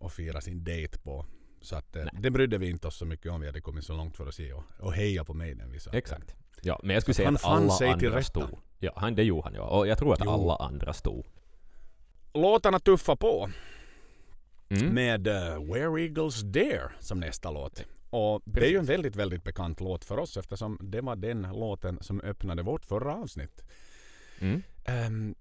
att 0.01 0.13
fira 0.13 0.41
sin 0.41 0.63
date 0.63 0.99
på. 1.03 1.25
Så 1.61 1.75
att, 1.75 1.95
eh, 1.95 2.03
Nej. 2.03 2.13
det 2.21 2.31
brydde 2.31 2.57
vi 2.57 2.69
inte 2.69 2.87
oss 2.87 2.95
så 2.97 3.05
mycket 3.05 3.31
om. 3.31 3.41
Vi 3.41 3.47
hade 3.47 3.61
kommit 3.61 3.85
så 3.85 3.93
långt 3.93 4.17
för 4.17 4.27
att 4.27 4.35
se 4.35 4.53
och, 4.53 4.63
och 4.79 4.93
heja 4.93 5.23
på 5.23 5.33
Maiden. 5.33 5.71
Vi 5.71 5.77
eh, 5.77 5.93
Exakt. 5.97 6.35
Ja, 6.61 6.79
men 6.83 6.93
jag 6.93 7.01
skulle 7.03 7.15
säga 7.15 7.29
att 7.29 7.43
alla 7.45 7.73
andra 7.73 8.09
rätta. 8.09 8.21
stod. 8.21 8.59
Ja, 8.79 8.91
han, 8.95 9.15
det 9.15 9.23
gjorde 9.23 9.43
han 9.43 9.53
ja. 9.53 9.61
Och 9.63 9.87
jag 9.87 9.97
tror 9.97 10.13
att 10.13 10.19
Jo. 10.23 10.29
alla 10.31 10.55
andra 10.55 10.93
stod. 10.93 11.25
Låtarna 12.33 12.79
tuffar 12.79 13.15
på. 13.15 13.49
Mm. 14.69 14.93
med 14.93 15.27
uh, 15.27 15.73
Where 15.73 16.01
Eagles 16.01 16.41
Dare 16.41 16.91
som 16.99 17.19
nästa 17.19 17.51
låt. 17.51 17.83
Och 18.09 18.41
det 18.45 18.65
är 18.65 18.69
ju 18.69 18.77
en 18.77 18.85
väldigt, 18.85 19.15
väldigt 19.15 19.43
bekant 19.43 19.79
låt 19.79 20.05
för 20.05 20.17
oss 20.19 20.37
eftersom 20.37 20.79
det 20.81 21.01
var 21.01 21.15
den 21.15 21.41
låten 21.41 21.97
som 22.01 22.21
öppnade 22.21 22.63
vårt 22.63 22.85
förra 22.85 23.15
avsnitt. 23.15 23.63
Mm. 24.39 24.63
Ehm, 24.85 25.35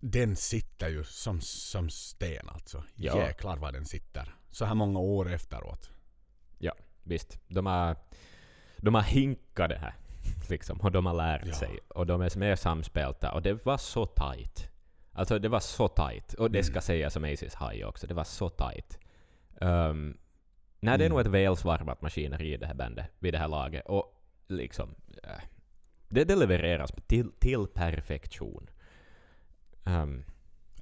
den 0.00 0.36
sitter 0.36 0.88
ju 0.88 1.04
som, 1.04 1.40
som 1.40 1.90
sten 1.90 2.48
alltså. 2.48 2.84
Ja. 2.94 3.18
Jäklar 3.18 3.56
vad 3.56 3.74
den 3.74 3.86
sitter. 3.86 4.34
Så 4.50 4.64
här 4.64 4.74
många 4.74 4.98
år 4.98 5.32
efteråt. 5.32 5.90
Visst. 7.04 7.38
De 7.48 7.66
har, 7.66 7.96
de 8.76 8.94
har 8.94 9.02
hinkat 9.02 9.68
det 9.68 9.78
här. 9.78 9.94
Liksom, 10.48 10.80
och 10.80 10.92
de 10.92 11.06
har 11.06 11.14
lärt 11.14 11.46
Ja. 11.46 11.54
sig. 11.54 11.78
Och 11.88 12.06
de 12.06 12.20
är 12.20 12.38
mer 12.38 12.56
samspelta. 12.56 13.32
Och 13.32 13.42
det 13.42 13.66
var 13.66 13.76
så 13.78 14.06
tight. 14.06 14.68
Alltså 15.12 15.38
det 15.38 15.48
var 15.48 15.60
så 15.60 15.88
tight. 15.88 16.34
Och 16.34 16.50
det 16.50 16.62
ska 16.62 16.72
Mm. 16.72 16.82
sägas 16.82 17.12
som 17.12 17.24
Aces 17.24 17.54
High 17.54 17.84
också. 17.86 18.06
Det 18.06 18.14
var 18.14 18.24
så 18.24 18.48
tight. 18.48 18.98
Um, 19.60 20.18
nej, 20.80 20.98
det 20.98 21.04
är 21.04 21.06
Mm. 21.06 21.10
nog 21.10 21.20
ett 21.20 21.26
välsvarvat 21.26 22.02
maskineri 22.02 22.56
det 22.56 22.66
här 22.66 22.74
bandet 22.74 23.06
vid 23.18 23.34
det 23.34 23.38
här 23.38 23.48
laget. 23.48 23.82
Och 23.86 24.22
liksom... 24.48 24.94
eh, 25.22 25.30
det, 26.08 26.24
det 26.24 26.36
levereras 26.36 26.90
till, 27.06 27.32
till 27.40 27.66
perfektion. 27.74 28.70
Um, 29.84 30.24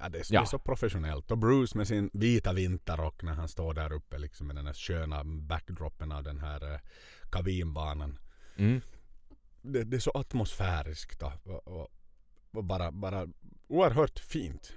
Ja, 0.03 0.09
det, 0.09 0.19
är, 0.19 0.23
så- 0.23 0.33
Ja. 0.33 0.39
det 0.39 0.43
är 0.43 0.47
så 0.47 0.59
professionellt. 0.59 1.31
Och 1.31 1.37
Bruce 1.37 1.77
med 1.77 1.87
sin 1.87 2.09
vita 2.13 2.53
vinterrock 2.53 3.23
när 3.23 3.33
han 3.33 3.47
står 3.47 3.73
där 3.73 3.93
uppe 3.93 4.17
liksom 4.17 4.47
med 4.47 4.55
den 4.55 4.65
här 4.65 4.73
sköna 4.73 5.23
backdropen 5.23 6.11
av 6.11 6.23
den 6.23 6.39
här 6.39 6.73
eh, 6.73 6.79
kabinbanan. 7.31 8.19
mm, 8.57 8.81
Det, 9.61 9.83
det 9.83 9.97
är 9.97 9.99
så 9.99 10.11
atmosfäriskt 10.11 11.23
och, 11.23 11.67
och, 11.67 11.87
och 12.51 12.63
bara, 12.63 12.91
bara 12.91 13.27
oerhört 13.71 14.19
fint. 14.19 14.73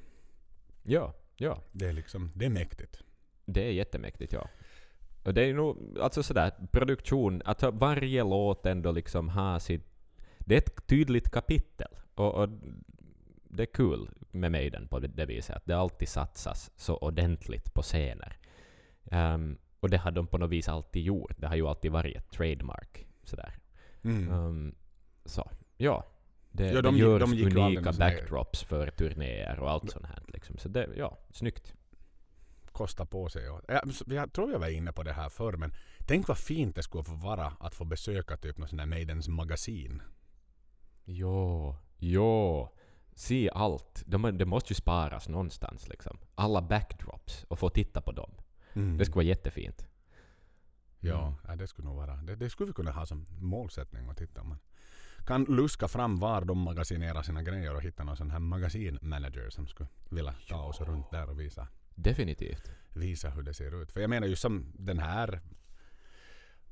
ja, 0.83 1.15
ja. 1.37 1.63
Det 1.73 1.87
är 1.87 1.93
liksom, 1.93 2.31
det 2.35 2.45
är 2.45 2.51
mäktigt. 2.51 3.03
Det 3.47 3.69
är 3.69 3.73
jättemäktigt, 3.73 4.33
ja. 4.33 4.49
Och 5.25 5.35
det 5.35 5.43
är 5.43 5.55
nog, 5.55 5.99
alltså 6.01 6.23
sådär, 6.23 6.53
produktion, 6.73 7.43
att 7.45 7.63
varje 7.63 8.25
låt 8.25 8.67
ändå 8.67 8.93
liksom 8.93 9.29
har 9.29 9.59
sitt... 9.59 9.83
Det 10.39 10.55
är 10.55 10.59
ett 10.59 10.87
tydligt 10.87 11.31
kapitel. 11.31 11.89
Och, 12.15 12.35
och 12.35 12.49
det 13.45 13.63
är 13.63 13.67
kul 13.75 14.11
med 14.31 14.53
Maiden 14.53 14.89
på 14.89 14.99
det, 14.99 15.09
det 15.09 15.27
viset, 15.27 15.57
att 15.57 15.67
det 15.67 15.77
alltid 15.77 16.09
satsas 16.09 16.71
så 16.77 16.97
ordentligt 16.97 17.75
på 17.75 17.83
scener. 17.83 18.39
Ehm, 19.11 19.59
och 19.81 19.91
det 19.91 19.97
har 19.97 20.11
de 20.11 20.27
på 20.27 20.39
något 20.39 20.51
vis 20.51 20.69
alltid 20.69 21.03
gjort. 21.03 21.35
Det 21.37 21.47
har 21.47 21.57
ju 21.57 21.67
alltid 21.67 21.93
varit 21.93 22.17
ett 22.17 22.31
trademark. 22.31 23.07
Sådär. 23.23 23.59
Mm. 24.03 24.31
Ehm, 24.31 24.75
så, 25.25 25.51
ja. 25.77 26.05
Det, 26.57 26.73
Ja, 26.73 26.83
de 26.83 26.95
det 26.95 27.01
görs 27.01 27.21
de 27.21 27.35
gick 27.35 27.57
unika 27.57 27.93
backdrops 27.93 28.63
för 28.63 28.91
turnéer 28.91 29.59
och 29.61 29.71
allt 29.71 29.91
sånt 29.91 30.07
här. 30.07 30.23
Liksom. 30.29 30.59
Så 30.59 30.69
det, 30.69 30.89
ja, 30.97 31.19
snyggt. 31.31 31.75
Kosta 32.73 33.07
på 33.07 33.29
sig. 33.29 33.51
Och, 33.51 33.61
jag, 33.69 33.83
jag 34.07 34.33
tror 34.33 34.53
jag 34.53 34.59
var 34.59 34.69
inne 34.69 34.93
på 34.93 35.03
det 35.03 35.13
här 35.13 35.29
förr 35.29 35.53
men 35.53 35.73
tänk 36.07 36.29
vad 36.29 36.39
fint 36.39 36.77
det 36.77 36.83
skulle 36.83 37.05
få 37.05 37.15
vara 37.15 37.53
att 37.61 37.75
få 37.75 37.85
besöka 37.85 38.37
typ 38.37 38.59
någon 38.59 38.69
sån 38.69 38.79
här 38.79 38.87
Maidens 38.87 39.29
magasin. 39.29 40.03
Jo, 41.05 41.77
jo. 41.99 42.69
Se 43.15 43.51
allt. 43.51 44.03
De, 44.07 44.39
det 44.39 44.45
måste 44.45 44.73
ju 44.73 44.75
sparas 44.75 45.29
någonstans 45.29 45.89
liksom. 45.89 46.19
Alla 46.35 46.63
backdrops 46.63 47.45
och 47.49 47.59
få 47.59 47.69
titta 47.69 48.01
på 48.01 48.13
dem. 48.13 48.31
Mm. 48.73 48.99
Det 48.99 49.05
skulle 49.05 49.17
vara 49.17 49.25
jättefint. 49.25 49.87
Ja, 51.01 51.35
ja, 51.49 51.57
det 51.57 51.67
skulle 51.67 51.89
nog 51.89 51.97
vara. 51.97 52.17
Det, 52.17 52.37
det 52.37 52.51
skulle 52.51 52.67
vi 52.67 52.73
kunna 52.73 52.91
ha 52.91 53.07
som 53.07 53.27
målsättning 53.41 54.09
att 54.09 54.17
titta. 54.17 54.45
Man 54.45 54.59
kan 55.27 55.45
luska 55.45 55.89
fram 55.89 56.19
var 56.19 56.45
de 56.45 56.59
magasinerar 56.59 57.23
sina 57.23 57.43
grejer 57.43 57.75
och 57.75 57.83
hitta 57.83 58.05
någon 58.05 58.17
sån 58.17 58.31
här 58.31 58.39
magasinmanager 58.39 59.51
som 59.51 59.67
skulle 59.67 59.89
vilja 60.11 60.35
ta 60.49 60.63
oss 60.65 60.77
Ja. 60.81 60.85
runt 60.87 61.11
där 61.11 61.31
och 61.31 61.41
visa, 61.41 61.69
Definitivt. 61.95 62.71
visa 62.95 63.31
hur 63.31 63.43
det 63.43 63.55
ser 63.55 63.83
ut. 63.83 63.93
För 63.93 64.01
jag 64.01 64.11
menar 64.11 64.27
ju 64.27 64.37
som 64.37 64.73
den 64.79 64.99
här 64.99 65.41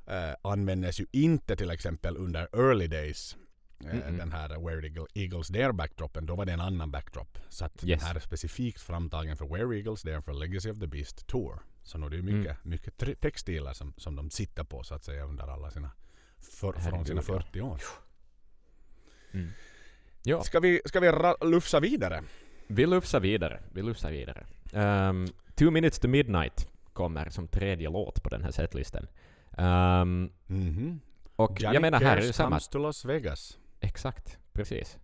eh, 0.05 0.33
användes 0.41 0.99
ju 0.99 1.05
inte 1.11 1.55
till 1.55 1.69
exempel 1.71 2.17
under 2.17 2.47
early 2.53 2.87
days. 2.87 3.37
Eh, 3.79 3.85
Mm-mm. 3.93 4.17
Den 4.17 4.31
här 4.31 4.49
Where 4.49 4.87
Eagle, 4.87 5.05
Eagles 5.13 5.47
Dare 5.47 5.73
backdropen, 5.73 6.25
då 6.25 6.35
var 6.35 6.45
det 6.45 6.51
en 6.53 6.61
annan 6.61 6.91
backdrop. 6.91 7.37
Så 7.49 7.65
att 7.65 7.83
Yes. 7.83 7.99
den 7.99 8.07
här 8.07 8.15
är 8.15 8.19
specifikt 8.19 8.81
framtagen 8.81 9.37
för 9.37 9.45
Where 9.45 9.77
Eagles 9.77 10.01
Dare 10.01 10.21
för 10.21 10.33
Legacy 10.33 10.71
of 10.71 10.79
the 10.79 10.87
Beast 10.87 11.27
Tour. 11.27 11.59
Så 11.83 11.97
nu 11.97 12.05
är 12.05 12.09
det 12.09 12.15
ju 12.15 12.21
mycket, 12.23 12.63
mycket 12.65 12.97
tre- 12.97 13.15
textiler 13.15 13.73
som, 13.73 13.93
som 13.97 14.15
de 14.15 14.29
sitter 14.29 14.63
på 14.63 14.83
så 14.83 14.95
att 14.95 15.03
säga 15.03 15.23
under 15.25 15.47
alla 15.47 15.71
sina 15.71 15.91
för, 16.39 16.73
från 16.73 17.05
sina 17.05 17.21
ja. 17.27 17.39
40 17.39 17.61
år. 17.61 17.81
Mm. 19.33 19.49
Ja, 20.23 20.41
Ska 20.43 20.59
vi, 20.59 20.81
ska 20.85 20.99
vi 20.99 21.11
lufsa 21.41 21.79
vidare? 21.79 22.23
vi 22.67 22.85
lufsar 22.85 23.19
vidare. 23.19 23.59
Vi 23.73 23.81
lufsar 23.81 24.11
vidare. 24.11 24.45
Um, 25.09 25.27
Two 25.55 25.71
Minutes 25.71 25.99
to 25.99 26.07
Midnight 26.07 26.67
kommer 26.93 27.29
som 27.29 27.47
tredje 27.47 27.89
låt 27.89 28.23
på 28.23 28.29
den 28.29 28.43
här 28.43 28.51
setlisten. 28.51 29.07
Um, 29.57 30.31
Mhm. 30.47 30.99
och 31.35 31.61
Johnny 31.61 31.73
jag 31.75 31.81
menar, 31.81 31.99
här 31.99 32.17
är 32.17 32.21
det 32.21 32.33
samma 32.33 32.59
to 32.59 32.77
Las 32.77 33.05
Vegas. 33.05 33.57
Exakt, 33.79 34.37
precis. 34.53 34.97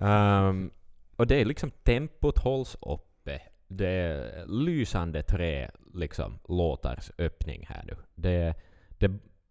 Ehm, 0.00 0.70
och 1.16 1.26
det 1.26 1.40
är 1.40 1.44
liksom 1.44 1.70
tempot 1.70 2.38
hålls 2.38 2.76
uppe. 2.80 3.40
Det 3.68 3.88
är 3.88 4.46
lysande 4.46 5.22
tre 5.22 5.70
liksom, 5.94 6.38
låtars 6.48 7.10
öppning 7.18 7.66
här 7.68 7.84
nu. 7.86 7.96
Det, 8.14 8.54
det, 8.98 9.10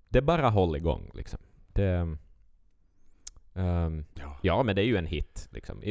det 0.09 0.21
bara 0.21 0.49
håll 0.49 0.75
igång 0.75 1.11
liksom. 1.13 1.39
Det, 1.67 2.17
ehm, 3.55 4.05
Ja. 4.13 4.37
ja, 4.41 4.63
men 4.63 4.75
det 4.75 4.81
är 4.81 4.85
ju 4.85 4.97
en 4.97 5.05
hit 5.05 5.47
liksom. 5.51 5.81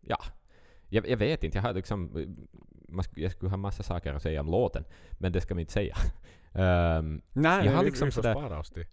Ja, 0.00 0.18
jag, 0.88 1.08
jag 1.08 1.16
vet 1.16 1.44
inte. 1.44 1.58
Jag 1.58 1.62
har 1.62 1.72
liksom... 1.74 2.26
Jag 3.14 3.30
skulle 3.32 3.50
ha 3.50 3.56
massa 3.56 3.82
saker 3.82 4.12
att 4.12 4.22
säga 4.22 4.40
om 4.40 4.46
låten, 4.46 4.84
men 5.12 5.32
det 5.32 5.40
ska 5.40 5.54
vi 5.54 5.60
inte 5.60 5.72
säga. 5.72 5.96
Ehm, 6.56 7.22
Nej, 7.32 7.66
Jag 7.66 7.72
har 7.72 7.80
vi, 7.82 7.86
liksom 7.90 8.06
vi 8.06 8.12
får 8.12 8.22
sådär- 8.22 8.34
spara 8.34 8.58
oss 8.58 8.70
till. 8.70 8.84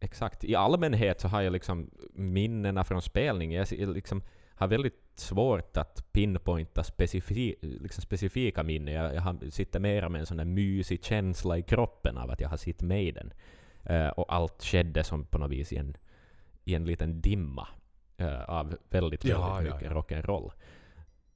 Exakt. 0.00 0.44
I 0.44 0.54
allmänhet 0.54 1.20
så 1.20 1.28
har 1.28 1.42
jag 1.42 1.52
liksom 1.52 1.90
minnena 2.12 2.84
från 2.84 3.02
spelning. 3.02 3.52
Jag 3.52 3.68
liksom 3.72 4.22
har 4.54 4.68
väldigt 4.68 5.00
svårt 5.14 5.76
att 5.76 6.12
pinpointa 6.12 6.84
specifi 6.84 7.54
liksom 7.60 8.02
specifika 8.02 8.62
minnen. 8.62 8.94
Jag, 8.94 9.14
jag 9.14 9.20
har, 9.20 9.50
sitter 9.50 9.80
mera 9.80 10.08
med 10.08 10.20
en 10.20 10.26
sån 10.26 10.36
där 10.36 10.44
mysig 10.44 11.04
känsla 11.04 11.58
i 11.58 11.62
kroppen 11.62 12.18
av 12.18 12.30
att 12.30 12.40
jag 12.40 12.48
har 12.48 12.56
sett 12.56 12.82
Maiden. 12.82 13.32
Eh, 13.84 14.08
och 14.08 14.34
allt 14.34 14.62
skedde 14.62 15.04
som 15.04 15.24
på 15.24 15.38
något 15.38 15.50
vis 15.50 15.72
i 15.72 15.76
en, 15.76 15.96
i 16.68 16.74
en 16.74 16.84
liten 16.84 17.20
dimma 17.20 17.68
eh, 18.16 18.42
av 18.42 18.66
väldigt, 18.66 18.90
väldigt 18.90 19.24
Ja, 19.24 19.62
ja, 19.62 19.74
mycket 19.74 19.90
ja. 19.90 19.90
rock'n'roll. 19.90 20.52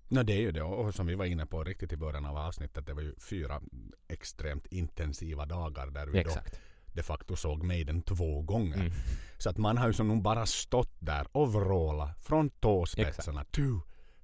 No, 0.08 0.22
det 0.22 0.32
är 0.32 0.40
ju 0.40 0.52
det. 0.52 0.62
Och 0.62 0.94
som 0.94 1.06
vi 1.06 1.14
var 1.14 1.24
inne 1.24 1.46
på 1.46 1.64
riktigt 1.64 1.92
i 1.92 1.96
början 1.96 2.24
av 2.24 2.36
avsnittet, 2.36 2.86
det 2.86 2.94
var 2.94 3.02
ju 3.02 3.14
fyra 3.18 3.60
extremt 4.08 4.66
intensiva 4.66 5.46
dagar 5.46 5.86
där 5.86 6.06
vi 6.06 6.18
Exakt. 6.18 6.52
då 6.52 6.58
de 6.94 7.02
facto 7.02 7.36
såg 7.36 7.62
Maiden 7.62 8.02
två 8.02 8.42
gånger. 8.42 8.80
Mm. 8.80 8.92
Så 9.38 9.50
att 9.50 9.58
man 9.58 9.78
har 9.78 9.86
ju 9.86 9.92
som 9.92 10.08
nog 10.08 10.22
bara 10.22 10.46
stått 10.46 10.96
där 10.98 11.26
och 11.32 11.52
vrålat 11.52 12.24
från 12.24 12.50
tåspetsarna. 12.50 13.44
Two 13.44 13.80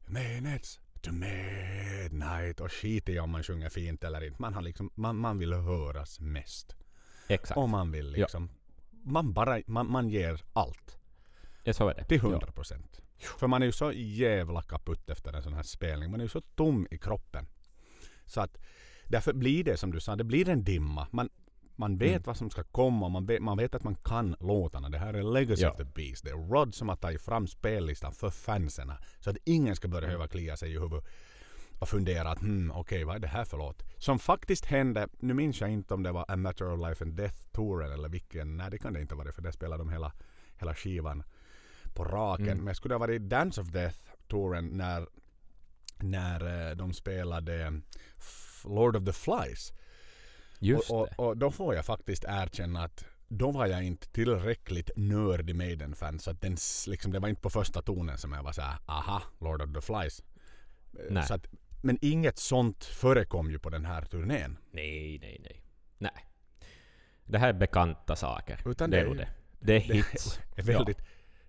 minutes 0.07 0.81
to 1.01 1.13
midnight. 1.13 2.61
Och 2.61 2.73
skit 2.73 3.09
i 3.09 3.19
om 3.19 3.31
man 3.31 3.43
sjunger 3.43 3.69
fint 3.69 4.05
eller 4.05 4.25
inte. 4.25 4.43
Man, 4.43 4.55
har 4.55 4.63
liksom, 4.63 4.91
man, 4.95 5.17
man 5.17 5.39
vill 5.39 5.53
höras 5.53 6.21
mest. 6.21 6.77
Exakt. 7.29 7.59
Och 7.59 7.69
man 7.69 7.91
vill 7.93 8.11
liksom... 8.11 8.51
Man, 9.03 9.33
bara, 9.33 9.61
man, 9.67 9.91
man 9.91 10.09
ger 10.09 10.43
allt. 10.53 10.98
Ja, 11.69 11.73
så 11.75 11.89
är 11.89 11.95
det. 11.95 12.05
Till 12.05 12.21
Ja. 12.23 12.29
100 12.29 12.53
procent. 12.53 13.01
För 13.39 13.47
man 13.47 13.63
är 13.63 13.67
ju 13.67 13.73
så 13.73 13.93
jävla 13.93 14.63
kaputt 14.63 15.11
efter 15.11 15.33
en 15.33 15.43
sån 15.43 15.53
här 15.55 15.63
spelning. 15.63 16.11
Man 16.11 16.21
är 16.21 16.25
ju 16.25 16.29
så 16.29 16.41
tom 16.41 16.87
i 16.91 16.99
kroppen. 16.99 17.47
Så 18.27 18.41
att 18.41 18.59
därför 19.07 19.33
blir 19.33 19.65
det 19.65 19.77
som 19.77 19.91
du 19.93 20.01
sa, 20.01 20.17
det 20.17 20.25
blir 20.25 20.49
en 20.49 20.65
dimma. 20.65 21.07
Man, 21.11 21.29
man 21.77 21.99
vet 21.99 22.09
Mm. 22.11 22.23
vad 22.27 22.37
som 22.37 22.51
ska 22.51 22.63
komma, 22.65 23.09
man 23.09 23.27
vet, 23.27 23.43
man 23.43 23.57
vet 23.59 23.75
att 23.75 23.83
man 23.85 23.95
kan 23.95 24.37
låtarna. 24.41 24.89
Det 24.89 24.99
här 24.99 25.15
är 25.15 25.23
Legacy 25.23 25.63
Ja. 25.63 25.71
of 25.71 25.77
the 25.77 25.85
Beast. 25.85 26.25
Det 26.25 26.31
är 26.31 26.49
Rod 26.53 26.75
som 26.75 26.89
har 26.89 26.97
tagit 26.97 27.23
fram 27.23 27.47
spellistan 27.47 28.13
för 28.13 28.31
fansen. 28.31 28.93
Så 29.21 29.31
att 29.31 29.37
ingen 29.45 29.77
ska 29.77 29.89
behöva 29.89 30.29
klia 30.29 30.57
sig 30.57 30.71
i 30.71 30.79
huvudet 30.79 31.05
och 31.79 31.89
fundera 31.89 32.31
att 32.31 32.41
hmm, 32.41 32.71
okej 32.75 33.05
vad 33.05 33.17
är 33.17 33.21
det 33.21 33.27
här 33.29 33.45
för 33.45 33.57
låt? 33.59 33.83
Som 33.99 34.19
faktiskt 34.19 34.65
hände, 34.65 35.09
nu 35.21 35.35
minns 35.35 35.61
jag 35.61 35.71
inte 35.71 35.95
om 35.95 36.03
det 36.03 36.13
var 36.13 36.25
A 36.29 36.37
Matter 36.37 36.73
of 36.73 36.89
Life 36.89 37.05
and 37.05 37.15
Death-touren 37.15 37.93
eller 37.93 38.09
vilken, 38.09 38.57
nej 38.57 38.71
det 38.71 38.79
kan 38.79 38.93
det 38.93 39.01
inte 39.01 39.15
vara 39.15 39.33
för 39.33 39.43
det 39.43 39.53
spelade 39.53 39.81
de 39.81 39.89
hela, 39.93 40.13
hela 40.57 40.75
skivan 40.75 41.23
på 41.99 42.05
raken. 42.05 42.49
Mm. 42.49 42.65
Men 42.65 42.75
skulle 42.75 42.95
det 42.95 42.97
ha 42.97 43.07
varit 43.07 43.23
Dance 43.23 43.61
of 43.61 43.69
Death-touren 43.69 44.69
när, 44.77 45.07
när 45.97 46.69
eh, 46.71 46.77
de 46.77 46.93
spelade 46.93 47.81
Lord 48.65 48.97
of 48.97 49.05
the 49.05 49.13
Flies. 49.13 49.73
Just 50.59 50.91
och, 50.91 51.07
det. 51.07 51.15
och, 51.17 51.29
och 51.29 51.37
då 51.37 51.51
får 51.51 51.75
jag 51.75 51.85
faktiskt 51.85 52.25
erkänna 52.29 52.85
att 52.85 53.05
då 53.29 53.51
var 53.51 53.67
jag 53.67 53.83
inte 53.83 54.09
tillräckligt 54.09 54.91
nördig 54.97 55.55
Maiden-fan 55.57 56.19
så 56.19 56.31
att 56.31 56.41
den, 56.41 56.57
liksom, 56.87 57.13
det 57.13 57.19
var 57.19 57.29
inte 57.29 57.43
på 57.43 57.51
första 57.51 57.83
tonen 57.83 58.19
som 58.19 58.33
jag 58.33 58.43
var 58.43 58.53
såhär 58.53 58.79
aha, 58.87 59.23
Lord 59.41 59.63
of 59.63 59.73
the 59.75 59.81
Flies. 59.81 60.21
Eh, 60.21 61.05
Nej. 61.11 61.23
Så 61.27 61.35
att, 61.35 61.47
men 61.83 61.99
inget 62.01 62.39
sånt 62.39 62.85
förekom 62.85 63.51
ju 63.51 63.59
på 63.59 63.71
den 63.71 63.85
här 63.85 64.03
turnén. 64.03 64.59
Nej, 64.71 65.19
nej, 65.19 65.41
nej. 65.43 65.63
Nej. 65.99 66.25
Det 67.25 67.39
här 67.39 67.49
är 67.49 67.53
bekanta 67.53 68.17
saker. 68.17 68.63
Utan 68.67 68.91
det 68.91 68.97
det 68.97 69.03
är 69.03 69.07
ju- 69.09 69.15
det. 69.15 69.29
Det 69.61 69.77
är 69.77 69.89
Det 69.89 69.95
hits. 69.95 70.41
är 70.57 70.63
väldigt, 70.63 70.99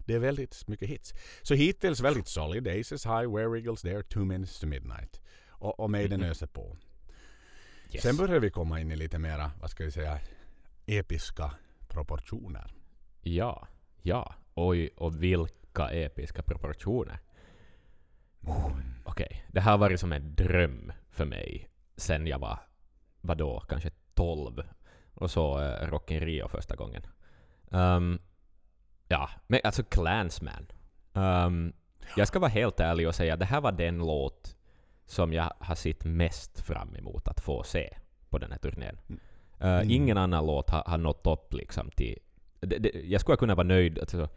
det 0.10 0.16
är 0.16 0.20
väldigt 0.20 0.68
mycket 0.68 0.90
hits. 0.90 1.14
Så 1.42 1.54
hittills 1.54 2.00
väldigt 2.02 2.28
solid. 2.28 2.68
Aces 2.68 3.06
High, 3.06 3.36
Where 3.36 3.58
Eagles 3.60 3.82
There, 3.82 4.04
Two 4.04 4.20
Minutes 4.20 4.60
to 4.60 4.68
Midnight. 4.68 5.22
Och, 5.50 5.80
och 5.80 5.90
Maiden 5.90 6.20
Mhm. 6.20 6.30
öser 6.30 6.48
på. 6.48 6.78
Yes. 7.92 8.04
Sen 8.04 8.18
börjar 8.18 8.40
vi 8.40 8.50
komma 8.50 8.80
in 8.80 8.92
i 8.92 8.96
lite 8.96 9.20
mera, 9.20 9.52
vad 9.62 9.70
ska 9.70 9.84
vi 9.86 9.92
säga, 9.92 10.20
episka 10.86 11.52
proportioner. 11.88 12.72
Ja, 13.22 13.68
ja. 14.02 14.36
Oj, 14.54 14.90
och 14.96 15.24
vilka 15.24 15.90
episka 15.92 16.44
proportioner. 16.44 17.20
Okej, 19.04 19.46
det 19.48 19.60
här 19.62 19.72
har 19.72 19.78
varit 19.78 20.00
som 20.00 20.12
en 20.12 20.36
dröm 20.36 20.92
för 21.10 21.26
mig 21.26 21.70
sen 21.98 22.28
jag 22.28 22.40
var, 22.40 22.60
vadå, 23.22 23.60
kanske 23.70 23.92
12 24.14 24.64
och 25.14 25.32
så 25.32 25.60
uh, 25.62 25.90
Rock 25.90 26.12
in 26.12 26.20
Rio 26.20 26.48
första 26.48 26.76
gången. 26.76 27.06
Ehm, 27.72 28.20
ja, 29.10 29.30
men 29.48 29.60
alltså 29.64 29.84
Clansman. 29.84 30.66
Um, 31.14 31.74
jag 32.16 32.28
ska 32.28 32.40
vara 32.40 32.52
helt 32.52 32.80
ärlig 32.80 33.08
och 33.08 33.16
säga 33.16 33.36
det 33.36 33.46
här 33.46 33.62
var 33.62 33.72
den 33.72 33.98
låt 33.98 34.56
som 35.06 35.34
jag 35.34 35.54
har 35.60 35.76
sett 35.76 36.06
mest 36.06 36.60
fram 36.60 36.96
emot 36.96 37.28
att 37.28 37.40
få 37.40 37.64
se 37.64 37.98
på 38.30 38.38
den 38.38 38.52
här 38.52 38.60
turnén. 38.60 38.98
Eh, 39.60 39.76
Mm. 39.76 39.90
Ingen 39.90 40.18
annan 40.18 40.46
låt 40.46 40.70
har, 40.70 40.84
har 40.86 40.98
nått 40.98 41.28
upp 41.28 41.54
liksom 41.54 41.92
till... 41.92 42.20
Det, 42.60 42.78
det, 42.78 42.92
jag 42.94 43.22
skulle 43.22 43.38
kunna 43.38 43.56
vara 43.56 43.68
nöjd 43.68 44.00
alltså, 44.00 44.30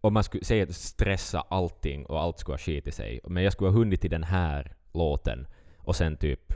om 0.00 0.14
man 0.14 0.24
skulle 0.24 0.44
säga 0.44 0.62
att 0.62 0.74
stressa 0.74 1.40
allting 1.40 2.06
och 2.06 2.20
allt 2.20 2.38
skulle 2.38 2.52
ha 2.52 2.58
skit 2.58 2.86
i 2.86 2.92
sig. 2.92 3.20
Men 3.24 3.42
jag 3.42 3.52
skulle 3.52 3.70
ha 3.70 3.78
hunnit 3.78 4.00
till 4.00 4.10
den 4.10 4.24
här 4.24 4.74
låten 4.92 5.46
och 5.78 5.96
sen 5.96 6.16
typ 6.16 6.52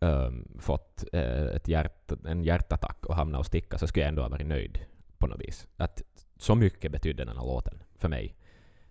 ehm, 0.00 0.48
fått 0.58 1.04
eh, 1.12 1.46
ett 1.46 1.68
hjärt, 1.68 2.12
en 2.26 2.44
hjärtattack 2.44 3.06
och 3.06 3.16
hamnat 3.16 3.38
och 3.38 3.46
sticka 3.46 3.78
så 3.78 3.86
skulle 3.86 4.02
jag 4.02 4.08
ändå 4.08 4.22
ha 4.22 4.28
varit 4.28 4.46
nöjd 4.46 4.78
på 5.18 5.26
något 5.26 5.40
vis. 5.40 5.68
Att 5.76 6.02
så 6.40 6.54
mycket 6.54 6.92
betydde 6.92 7.24
den 7.24 7.36
här 7.36 7.44
låten 7.44 7.82
för 7.96 8.08
mig. 8.08 8.36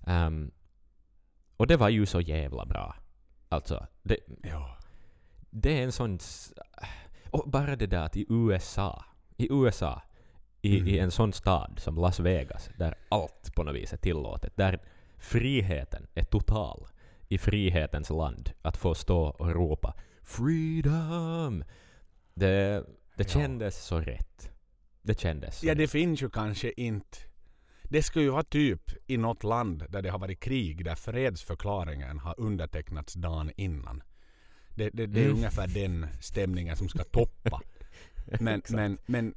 Ehm, 0.07 0.51
och 1.57 1.67
det 1.67 1.77
var 1.77 1.89
ju 1.89 2.05
så 2.05 2.21
jävla 2.21 2.65
bra. 2.65 2.95
Alltså, 3.49 3.87
det, 4.03 4.17
Ja. 4.43 4.77
det 5.49 5.79
är 5.79 5.83
en 5.83 5.91
sån... 5.91 6.19
Och 7.31 7.49
bara 7.49 7.75
det 7.75 7.87
där 7.87 8.01
att 8.03 8.17
i 8.17 8.25
USA, 8.29 9.05
i 9.37 9.47
USA, 9.51 10.01
i, 10.61 10.77
Mm. 10.77 10.87
i 10.87 10.99
en 10.99 11.11
sån 11.11 11.33
stad 11.33 11.79
som 11.79 11.95
Las 11.95 12.19
Vegas, 12.19 12.69
där 12.77 12.95
allt 13.09 13.55
på 13.55 13.63
något 13.63 13.75
vis 13.75 13.93
är 13.93 13.97
tillåtet, 13.97 14.53
där 14.57 14.79
friheten 15.17 16.07
är 16.15 16.23
total 16.23 16.87
i 17.27 17.37
frihetens 17.37 18.09
land, 18.09 18.51
att 18.61 18.77
få 18.77 18.95
stå 18.95 19.21
och 19.23 19.49
ropa 19.51 19.93
”Freedom!” 20.23 21.63
Det, 22.33 22.83
det 23.15 23.23
Ja. 23.33 23.39
kändes 23.41 23.85
så 23.85 23.99
rätt. 23.99 24.51
Det 25.01 25.19
kändes 25.19 25.59
så 25.59 25.65
Ja, 25.67 25.71
rätt. 25.71 25.77
det 25.77 25.87
finns 25.87 26.21
ju 26.21 26.29
kanske 26.29 26.71
inte... 26.77 27.17
Det 27.89 28.03
skulle 28.03 28.25
ju 28.25 28.31
vara 28.31 28.43
typ 28.43 28.81
i 29.07 29.17
något 29.17 29.43
land 29.43 29.83
där 29.89 30.01
det 30.01 30.09
har 30.09 30.19
varit 30.19 30.39
krig 30.39 30.85
där 30.85 30.95
fredsförklaringen 30.95 32.19
har 32.19 32.35
undertecknats 32.39 33.13
dagen 33.13 33.51
innan. 33.55 34.03
Det, 34.75 34.89
det, 34.93 35.05
det 35.05 35.19
är 35.19 35.25
Mm. 35.25 35.35
ungefär 35.37 35.67
den 35.67 36.07
stämningen 36.21 36.75
som 36.77 36.89
ska 36.89 37.03
toppa. 37.03 37.61
Men, 38.39 38.61
men, 38.69 38.97
men 39.05 39.33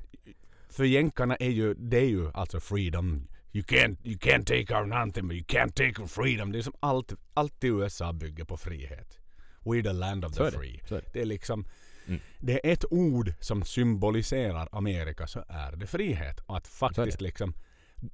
för 0.68 0.84
jänkarna 0.84 1.36
är 1.36 1.50
ju, 1.50 1.74
det 1.74 1.96
är 1.98 2.08
ju 2.08 2.30
alltså 2.34 2.60
freedom. 2.60 3.28
You 3.52 3.64
can't, 3.64 3.96
you 4.04 4.16
can't 4.18 4.44
take 4.44 4.74
our 4.74 4.92
anthem, 4.92 5.28
but 5.28 5.34
you 5.36 5.44
can't 5.44 5.72
take 5.72 6.00
our 6.02 6.08
freedom. 6.08 6.52
Det 6.52 6.58
är 6.58 6.62
som 6.62 6.74
allt, 6.80 7.12
allt 7.34 7.64
i 7.64 7.66
USA 7.66 8.12
bygger 8.12 8.44
på 8.44 8.56
frihet. 8.56 9.18
We're 9.60 9.82
the 9.82 9.92
land 9.92 10.24
of 10.24 10.32
the 10.34 10.50
free. 10.50 10.80
Det. 10.88 11.02
Det 11.12 11.20
är 11.20 11.24
liksom, 11.24 11.64
Mm. 12.06 12.20
det 12.38 12.66
är 12.68 12.72
ett 12.72 12.84
ord 12.90 13.32
som 13.40 13.62
symboliserar 13.64 14.68
Amerika 14.72 15.26
så 15.26 15.44
är 15.48 15.76
det 15.76 15.86
frihet. 15.86 16.40
Och 16.40 16.56
att 16.56 16.66
faktiskt 16.68 17.20
liksom, 17.20 17.54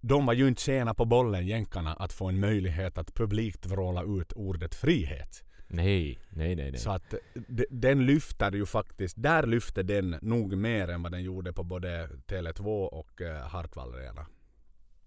de 0.00 0.26
var 0.26 0.32
ju 0.32 0.48
inte 0.48 0.62
sena 0.62 0.94
på 0.94 1.04
bollen, 1.04 1.46
jänkarna, 1.46 1.94
att 1.94 2.12
få 2.12 2.28
en 2.28 2.40
möjlighet 2.40 2.98
att 2.98 3.14
publikt 3.14 3.66
vråla 3.66 4.02
ut 4.02 4.32
ordet 4.32 4.74
frihet. 4.74 5.44
Nej, 5.68 6.18
nej, 6.30 6.56
nej. 6.56 6.70
nej. 6.70 6.80
Så 6.80 6.90
att 6.90 7.14
de- 7.34 7.66
den 7.70 8.06
lyfter 8.06 8.52
ju 8.52 8.66
faktiskt, 8.66 9.22
där 9.22 9.46
lyfter 9.46 9.82
den 9.82 10.18
nog 10.22 10.56
mer 10.56 10.88
än 10.88 11.02
vad 11.02 11.12
den 11.12 11.22
gjorde 11.22 11.52
på 11.52 11.62
både 11.62 12.08
Tele2 12.26 12.86
och 12.86 13.20
uh, 13.20 13.28
Hartwall 13.32 13.94
Arena. 13.94 14.26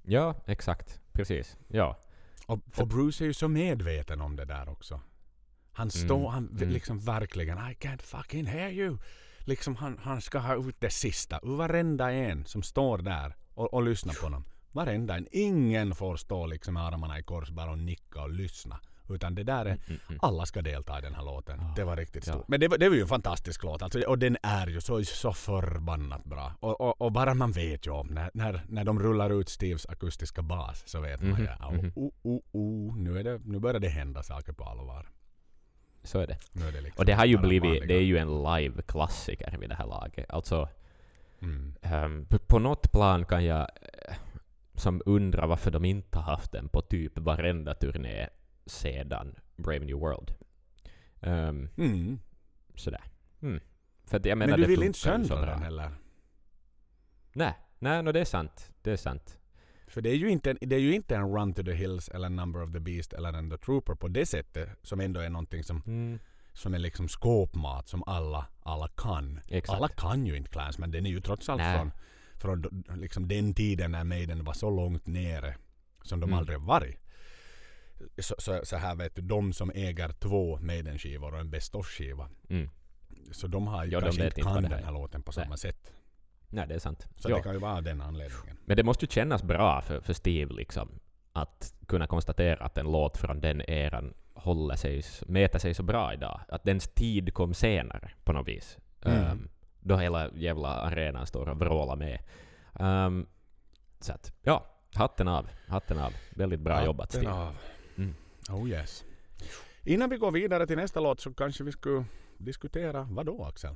Ja, 0.04 0.36
exakt. 0.46 1.02
Precis. 1.14 1.58
Ja. 1.68 1.98
Och, 2.46 2.60
och 2.78 2.88
Bruce 2.88 3.24
är 3.24 3.26
ju 3.26 3.34
så 3.34 3.48
medveten 3.48 4.22
om 4.22 4.36
det 4.36 4.46
där 4.46 4.70
också. 4.70 5.02
Han 5.74 5.92
står, 5.92 6.20
Mm, 6.20 6.32
han 6.32 6.50
mm. 6.58 6.70
liksom 6.70 7.00
verkligen 7.00 7.58
I 7.58 7.74
can't 7.80 8.02
fucking 8.02 8.46
hear 8.46 8.70
you. 8.70 8.98
Liksom 9.40 9.76
han, 9.76 9.98
han 10.02 10.22
ska 10.22 10.40
ha 10.40 10.56
ut 10.70 10.76
det 10.80 10.90
sista 10.90 11.40
ur 11.44 11.56
varenda 11.56 12.12
en 12.12 12.46
som 12.46 12.64
står 12.64 12.98
där 12.98 13.36
och, 13.54 13.74
och 13.74 13.84
lyssnar 13.84 14.14
på 14.14 14.26
honom. 14.26 14.44
Varenda 14.72 15.18
en. 15.18 15.28
Ingen 15.32 15.96
får 15.96 16.16
stå 16.16 16.46
liksom 16.46 16.74
med 16.74 16.84
armarna 16.84 17.20
i 17.20 17.24
kors 17.24 17.50
bara 17.50 17.72
och 17.72 17.78
nicka 17.80 18.22
och 18.22 18.30
lyssna. 18.32 18.80
Utan 19.10 19.36
det 19.36 19.44
där 19.44 19.66
är, 19.66 19.70
Mm, 19.88 20.00
mm. 20.10 20.20
alla 20.22 20.46
ska 20.46 20.62
delta 20.62 21.00
i 21.00 21.02
den 21.02 21.16
här 21.16 21.24
låten. 21.24 21.60
Ja, 21.62 21.74
Det 21.76 21.84
var 21.84 21.96
riktigt 21.96 22.28
ja. 22.28 22.34
stort. 22.34 22.48
Men 22.48 22.60
det 22.60 22.68
var, 22.68 22.78
det 22.78 22.90
var 22.90 22.96
ju 22.96 23.02
en 23.02 23.08
fantastisk 23.08 23.64
låt. 23.64 23.82
Alltså, 23.82 24.00
och 24.02 24.18
den 24.20 24.38
är 24.44 24.68
ju 24.68 24.82
så, 24.82 25.04
så 25.04 25.34
förbannat 25.34 26.24
bra. 26.24 26.52
Och, 26.60 26.82
och, 26.82 27.02
och 27.02 27.12
bara 27.12 27.34
man 27.34 27.52
vet 27.52 27.88
ju 27.88 27.92
om 27.92 28.08
när, 28.08 28.32
när, 28.34 28.62
när 28.68 28.84
de 28.84 29.00
rullar 29.00 29.30
ut 29.30 29.50
Steves 29.50 29.86
akustiska 29.86 30.42
bas 30.42 30.84
så 30.88 31.02
vet 31.02 31.22
man 31.22 31.30
Mhm, 31.32 31.42
ju. 31.42 31.48
Ja, 31.60 31.72
mhm. 31.72 31.92
oh, 31.96 32.12
oh, 32.24 32.40
oh, 32.52 32.98
nu, 32.98 33.20
är 33.20 33.24
det, 33.24 33.40
nu 33.46 33.60
börjar 33.60 33.80
det 33.80 33.90
hända 33.90 34.24
saker 34.24 34.54
på 34.54 34.64
allvar. 34.64 35.10
Så 36.04 36.20
är 36.20 36.28
det. 36.28 36.38
Nu 36.52 36.68
är 36.68 36.72
det 36.72 36.82
liksom 36.82 37.00
Och 37.02 37.06
det 37.06 37.14
har 37.14 37.26
ju 37.26 37.38
blivit, 37.38 37.64
vanliga- 37.72 37.86
det 37.88 37.94
är 37.94 38.02
ju 38.04 38.18
en 38.18 38.44
live-klassiker 38.44 39.58
vid 39.60 39.70
det 39.70 39.76
här 39.76 39.88
laget. 39.88 40.30
Alltså, 40.32 40.70
Mm. 41.42 42.26
p- 42.30 42.38
på 42.48 42.60
något 42.60 42.92
plan 42.92 43.26
kan 43.26 43.46
jag 43.46 43.68
som 44.74 45.02
undra 45.06 45.48
varför 45.48 45.72
de 45.72 45.86
inte 45.86 46.18
har 46.18 46.24
haft 46.32 46.52
den 46.52 46.70
på 46.70 46.82
typ 46.82 47.18
varenda 47.20 47.74
turné 47.74 48.28
sedan 48.66 49.36
Brave 49.56 49.86
New 49.86 49.98
World. 50.00 50.34
Um, 51.22 51.70
Mm. 51.78 52.20
sådär. 52.76 53.04
Mm. 53.42 53.60
För 54.06 54.18
att 54.18 54.26
jag 54.26 54.38
Men, 54.38 54.46
menar, 54.50 54.58
du 54.58 54.64
det 54.64 54.70
vill 54.70 54.84
inte 54.84 55.00
söndra 55.00 55.46
den 55.46 55.62
heller. 55.62 55.92
Nej, 57.34 57.54
nej, 57.80 58.04
no, 58.04 58.12
det 58.12 58.20
är 58.20 58.26
sant. 58.26 58.72
Det 58.82 58.92
är 58.92 58.98
sant. 58.98 59.38
För 59.88 60.02
det 60.02 60.10
är, 60.10 60.16
ju 60.16 60.30
inte 60.30 60.52
en, 60.52 60.58
det 60.62 60.76
är 60.76 60.80
ju 60.80 60.94
inte 60.96 61.16
en 61.16 61.36
Run 61.38 61.54
to 61.54 61.64
the 61.64 61.74
Hills 61.74 62.10
eller 62.10 62.30
Number 62.30 62.64
of 62.64 62.72
the 62.74 62.80
Beast 62.80 63.14
eller 63.14 63.34
en 63.34 63.50
The 63.50 63.58
Trooper 63.58 63.96
på 63.96 64.08
det 64.08 64.26
sättet 64.26 64.70
som 64.82 65.00
ändå 65.00 65.20
är 65.20 65.30
någonting 65.30 65.64
som, 65.64 65.82
Mm. 65.88 66.20
som 66.54 66.74
är 66.74 66.80
liksom 66.80 67.08
skåpmat 67.08 67.88
som 67.88 68.04
alla, 68.06 68.48
alla 68.64 68.88
kan. 68.88 69.40
Exakt. 69.48 69.78
Alla 69.78 69.88
kan 69.88 70.26
ju 70.26 70.38
inte 70.38 70.50
Clans 70.50 70.78
men 70.78 70.92
den 70.92 71.06
är 71.06 71.10
ju 71.10 71.22
trots 71.22 71.50
allt 71.50 71.62
Nej. 71.62 71.78
från, 71.78 71.92
från 72.42 72.84
liksom 72.96 73.28
den 73.28 73.54
tiden 73.54 73.92
när 73.92 74.04
Maiden 74.04 74.44
var 74.44 74.54
så 74.54 74.70
långt 74.70 75.08
nere 75.08 75.56
som 76.04 76.20
de 76.20 76.30
Mm. 76.30 76.40
aldrig 76.40 76.60
varit. 76.60 76.98
Så, 78.18 78.36
så, 78.38 78.60
så 78.64 78.76
här 78.78 78.96
vet 78.96 79.16
du, 79.16 79.22
de 79.22 79.54
som 79.54 79.72
äger 79.76 80.10
två 80.10 80.58
Maiden-skivor 80.60 81.34
och 81.34 81.40
en 81.40 81.50
Best 81.50 81.76
of-skiva. 81.76 82.30
Mm. 82.50 82.70
Så 83.32 83.48
de 83.48 83.68
har 83.68 83.86
ju 83.86 83.92
de 83.92 84.02
kanske 84.02 84.26
inte 84.26 84.42
kan 84.42 84.64
den 84.64 84.72
här 84.72 84.88
är. 84.88 84.92
låten 84.92 85.22
på 85.24 85.32
Nej. 85.36 85.46
samma 85.46 85.58
sätt. 85.58 85.94
Nej, 86.50 86.68
det 86.68 86.76
är 86.76 86.80
sant. 86.80 87.08
Så 87.18 87.30
Ja. 87.30 87.36
det 87.36 87.42
kan 87.44 87.54
ju 87.54 87.60
vara 87.60 87.76
av 87.76 87.84
den 87.84 88.02
anledningen. 88.02 88.58
Men 88.66 88.78
det 88.78 88.84
måste 88.84 89.06
ju 89.06 89.10
kännas 89.12 89.44
bra 89.44 89.82
för, 89.82 90.02
för 90.02 90.14
Steve 90.14 90.54
liksom 90.54 91.00
att 91.34 91.74
kunna 91.88 92.08
konstatera 92.08 92.66
att 92.66 92.78
en 92.78 92.92
låt 92.92 93.18
från 93.18 93.42
den 93.42 93.62
eran 93.62 94.14
håller 94.34 94.76
sig, 94.76 95.04
mäter 95.28 95.60
sig 95.60 95.74
så 95.74 95.84
bra 95.84 96.14
idag. 96.14 96.42
Att 96.48 96.64
dens 96.64 96.88
tid 96.88 97.34
kom 97.34 97.54
senare 97.54 98.12
på 98.24 98.34
något 98.34 98.48
vis. 98.48 98.78
Mm. 99.06 99.18
Ehm, 99.24 99.50
då 99.82 99.98
hela 99.98 100.30
jävla 100.34 100.68
arenan 100.68 101.28
står 101.28 101.50
och 101.50 101.60
vrålar 101.60 101.96
med. 101.96 102.20
Ehm, 102.80 103.26
så 104.00 104.14
att, 104.14 104.34
ja, 104.42 104.66
hatten 104.96 105.28
av. 105.28 105.50
Hatten 105.68 106.00
av. 106.00 106.14
Väldigt 106.30 106.60
bra 106.60 106.86
jobbat 106.86 107.14
Hatten 107.14 107.22
Steve. 107.22 107.34
av. 107.34 107.56
Mm. 107.98 108.14
Oh 108.50 108.70
yes. 108.70 109.04
Innan 109.84 110.10
vi 110.10 110.18
går 110.18 110.32
vidare 110.32 110.68
till 110.68 110.78
nästa 110.78 111.00
låt 111.00 111.20
så 111.20 111.34
kanske 111.34 111.64
vi 111.64 111.72
skulle 111.72 112.06
diskutera 112.38 113.08
vad 113.12 113.26
då 113.26 113.44
Axel? 113.44 113.76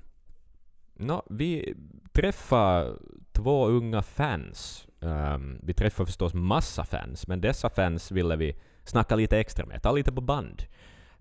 Nå, 0.94 1.24
vi 1.30 1.76
träffar 2.14 3.00
två 3.32 3.68
unga 3.68 4.02
fans. 4.02 4.88
Ehm, 5.02 5.60
vi 5.64 5.74
träffar 5.74 6.06
förstås 6.06 6.34
massa 6.34 6.86
fans, 6.86 7.28
men 7.28 7.42
dessa 7.42 7.70
fans 7.70 8.12
ville 8.12 8.36
vi 8.36 8.56
snacka 8.84 9.16
lite 9.16 9.40
extra 9.40 9.66
med, 9.66 9.82
ta 9.82 9.92
lite 9.92 10.12
på 10.12 10.22
band. 10.22 10.64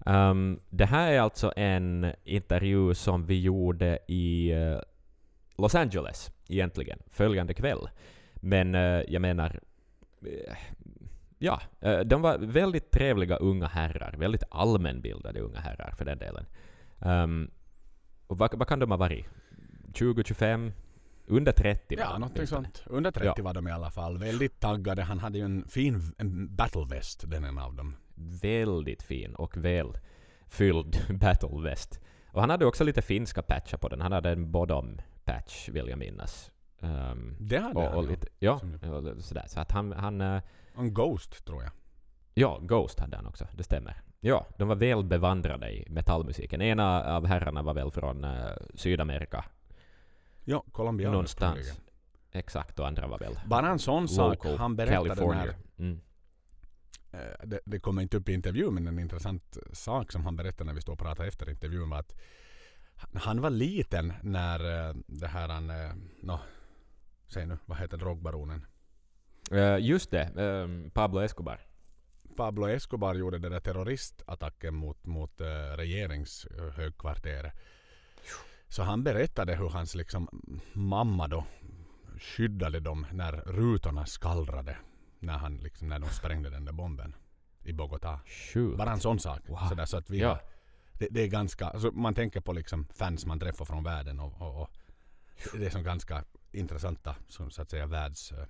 Ehm, 0.07 0.61
det 0.71 0.85
här 0.85 1.13
är 1.13 1.21
alltså 1.21 1.53
en 1.57 2.13
intervju 2.25 2.95
som 2.95 3.27
vi 3.27 3.41
gjorde 3.41 3.99
i 4.09 4.51
eh, 4.53 4.79
Los 5.59 5.75
Angeles, 5.75 6.33
egentligen, 6.49 6.99
följande 7.11 7.55
kväll. 7.55 7.89
Men 8.35 8.75
eh, 8.75 8.81
jag 9.09 9.23
menar, 9.23 9.61
eh, 10.27 10.57
ja, 11.39 11.61
de 12.05 12.23
var 12.23 12.39
väldigt 12.39 12.91
trevliga 12.91 13.37
unga 13.37 13.67
herrar, 13.67 14.15
väldigt 14.19 14.43
allmänbildade 14.51 15.41
unga 15.41 15.61
herrar 15.61 15.95
för 15.99 16.05
den 16.05 16.19
delen. 16.19 16.47
Ehm, 17.01 17.51
och 18.27 18.39
vad, 18.39 18.55
vad 18.55 18.69
kan 18.69 18.79
de 18.79 18.91
ha 18.91 18.99
varit? 18.99 19.27
20-25? 19.93 20.73
Under 21.27 21.53
30 21.53 21.97
Ja, 21.99 22.19
någonting 22.19 22.47
sånt. 22.47 22.83
Under 22.87 23.11
30 23.11 23.33
Ja. 23.37 23.45
var 23.45 23.55
de 23.55 23.69
i 23.69 23.71
alla 23.71 23.91
fall. 23.91 24.19
Väldigt 24.19 24.61
taggade. 24.61 25.03
Han 25.03 25.19
hade 25.19 25.39
ju 25.39 25.45
en 25.45 25.69
fin 25.69 26.15
en 26.19 26.57
battleväst, 26.57 27.31
den 27.31 27.45
en 27.45 27.59
av 27.59 27.75
dem. 27.75 27.97
Väldigt 28.15 29.03
fin 29.03 29.35
och 29.35 29.57
väl 29.57 29.99
fylld 30.47 30.97
battle 31.21 31.63
vest. 31.63 32.01
Och 32.33 32.41
han 32.41 32.51
hade 32.51 32.67
också 32.67 32.85
lite 32.85 33.03
finska 33.03 33.43
patchar 33.43 33.79
på 33.79 33.89
den. 33.89 34.01
Han 34.01 34.13
hade 34.13 34.31
en 34.31 34.51
bottom 34.53 35.01
patch 35.25 35.69
vill 35.69 35.89
jag 35.89 35.99
minnas. 35.99 36.51
Ehm, 36.81 37.37
Det 37.41 37.59
hade 37.59 37.75
och, 37.75 37.83
han 37.83 37.95
och 37.95 38.05
ja. 38.05 38.09
lite, 38.09 38.27
ja, 38.39 38.61
och 38.91 39.23
sådär. 39.25 39.45
Så 39.47 39.61
att 39.61 39.73
han, 39.73 39.93
han 39.93 40.21
eh, 40.21 40.43
En 40.79 40.95
Ghost 40.95 41.45
tror 41.45 41.63
jag. 41.63 41.73
Ja, 42.35 42.59
Ghost 42.63 43.01
hade 43.01 43.17
han 43.17 43.27
också, 43.27 43.47
det 43.57 43.63
stämmer. 43.63 44.03
Ja, 44.21 44.47
de 44.59 44.69
var 44.69 44.77
väl 44.77 45.05
bevandrade 45.05 45.71
i 45.71 45.87
metallmusiken. 45.91 46.63
Ena 46.63 47.17
av 47.17 47.27
herrarna 47.27 47.63
var 47.63 47.75
väl 47.75 47.91
från 47.91 48.25
eh, 48.25 48.47
Sydamerika 48.75 49.45
Ja, 50.45 50.65
Colombianus 50.73 51.13
någonstans. 51.13 51.81
Exakt, 52.33 52.79
och 52.81 52.87
andra 52.87 53.07
var 53.07 53.19
väl 53.19 53.39
Bara 53.47 53.69
en 53.69 53.79
sån 53.79 54.09
sak. 54.09 54.47
Han 54.59 54.77
berättade 54.77 55.09
California. 55.09 55.45
när, 55.45 55.55
Mm. 55.79 56.01
Eh, 57.15 57.47
det, 57.47 57.61
det 57.65 57.79
kommer 57.81 58.03
inte 58.03 58.17
upp 58.17 58.29
i 58.29 58.33
intervjun 58.33 58.75
men 58.75 58.87
en 58.87 58.99
intressant 58.99 59.59
sak 59.73 60.13
som 60.13 60.25
han 60.25 60.37
berättade 60.37 60.65
när 60.65 60.75
vi 60.75 60.81
stod 60.81 60.93
och 60.93 60.99
pratade 60.99 61.29
efter 61.29 61.51
intervjun 61.51 61.91
var 61.91 61.99
att 61.99 62.15
han- 63.15 63.41
var 63.41 63.51
liten 63.51 64.13
när 64.23 64.89
eh, 64.89 64.95
det 65.07 65.27
här 65.27 65.49
han, 65.49 65.71
eh, 65.71 65.93
nå, 66.23 66.41
säg 67.29 67.47
nu, 67.47 67.59
vad 67.67 67.79
heter 67.79 67.97
drogbaronen? 67.97 68.67
Just 69.81 70.11
det, 70.11 70.23
ehm, 70.23 70.91
Pablo 70.91 71.21
Escobar. 71.21 71.61
Pablo 72.37 72.67
Escobar 72.69 73.15
gjorde 73.15 73.39
den 73.39 73.53
där 73.53 73.61
terroristattacken 73.61 74.75
mot, 74.75 75.07
mot 75.07 75.41
regeringshögkvarteret. 75.77 77.53
Så 78.69 78.83
han 78.83 79.05
berättade 79.05 79.57
hur 79.57 79.69
hans 79.69 79.95
liksom 79.95 80.29
mamma 80.73 81.29
då 81.29 81.45
skyddade 82.19 82.81
dem 82.81 83.07
när 83.13 83.33
rutorna 83.33 84.07
skallrade. 84.07 84.77
När, 85.25 85.39
han 85.39 85.57
liksom, 85.57 85.89
när 85.89 85.99
de 85.99 86.09
sprängde 86.11 86.51
den 86.51 86.65
där 86.65 86.73
bomben 86.73 87.15
i 87.63 87.73
Bogotá. 87.73 88.19
Shoot. 88.27 88.79
Bara 88.79 88.93
en 88.93 89.01
sån 89.01 89.19
sak. 89.19 89.41
Wow. 89.49 89.69
Sådär, 89.69 89.85
så 89.87 89.97
att 89.97 90.11
vi 90.11 90.19
Ja. 90.21 90.29
har, 90.29 90.41
det, 90.99 91.09
det 91.11 91.21
är 91.23 91.27
ganska, 91.29 91.67
alltså 91.67 91.91
man 91.91 92.15
tänker 92.15 92.41
på 92.41 92.53
liksom 92.53 92.87
fans 92.95 93.27
man 93.27 93.41
träffar 93.41 93.65
från 93.65 93.85
världen 93.85 94.21
och, 94.21 94.41
och, 94.43 94.61
och 94.61 95.59
det 95.59 95.67
är 95.67 95.71
som 95.71 95.83
ganska 95.83 96.25
intressanta 96.53 97.17
som 97.29 97.51
så 97.51 97.63
att 97.63 97.71
säga 97.71 97.87
världs... 97.87 98.33
eh, 98.33 98.47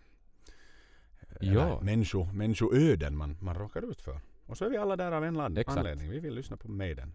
eller 1.41 1.55
Ja. 1.55 1.81
Människo, 1.81 2.25
människoöden 2.25 3.17
man, 3.17 3.37
man 3.41 3.55
råkar 3.55 3.91
ut 3.91 4.01
för. 4.03 4.21
Och 4.47 4.59
så 4.59 4.65
är 4.65 4.71
vi 4.71 4.77
alla 4.77 4.97
där 4.97 5.13
av 5.13 5.25
en 5.25 5.41
anledning. 5.41 6.11
Vi 6.11 6.19
vill 6.21 6.35
lyssna 6.35 6.57
på 6.57 6.69
Maiden. 6.71 7.15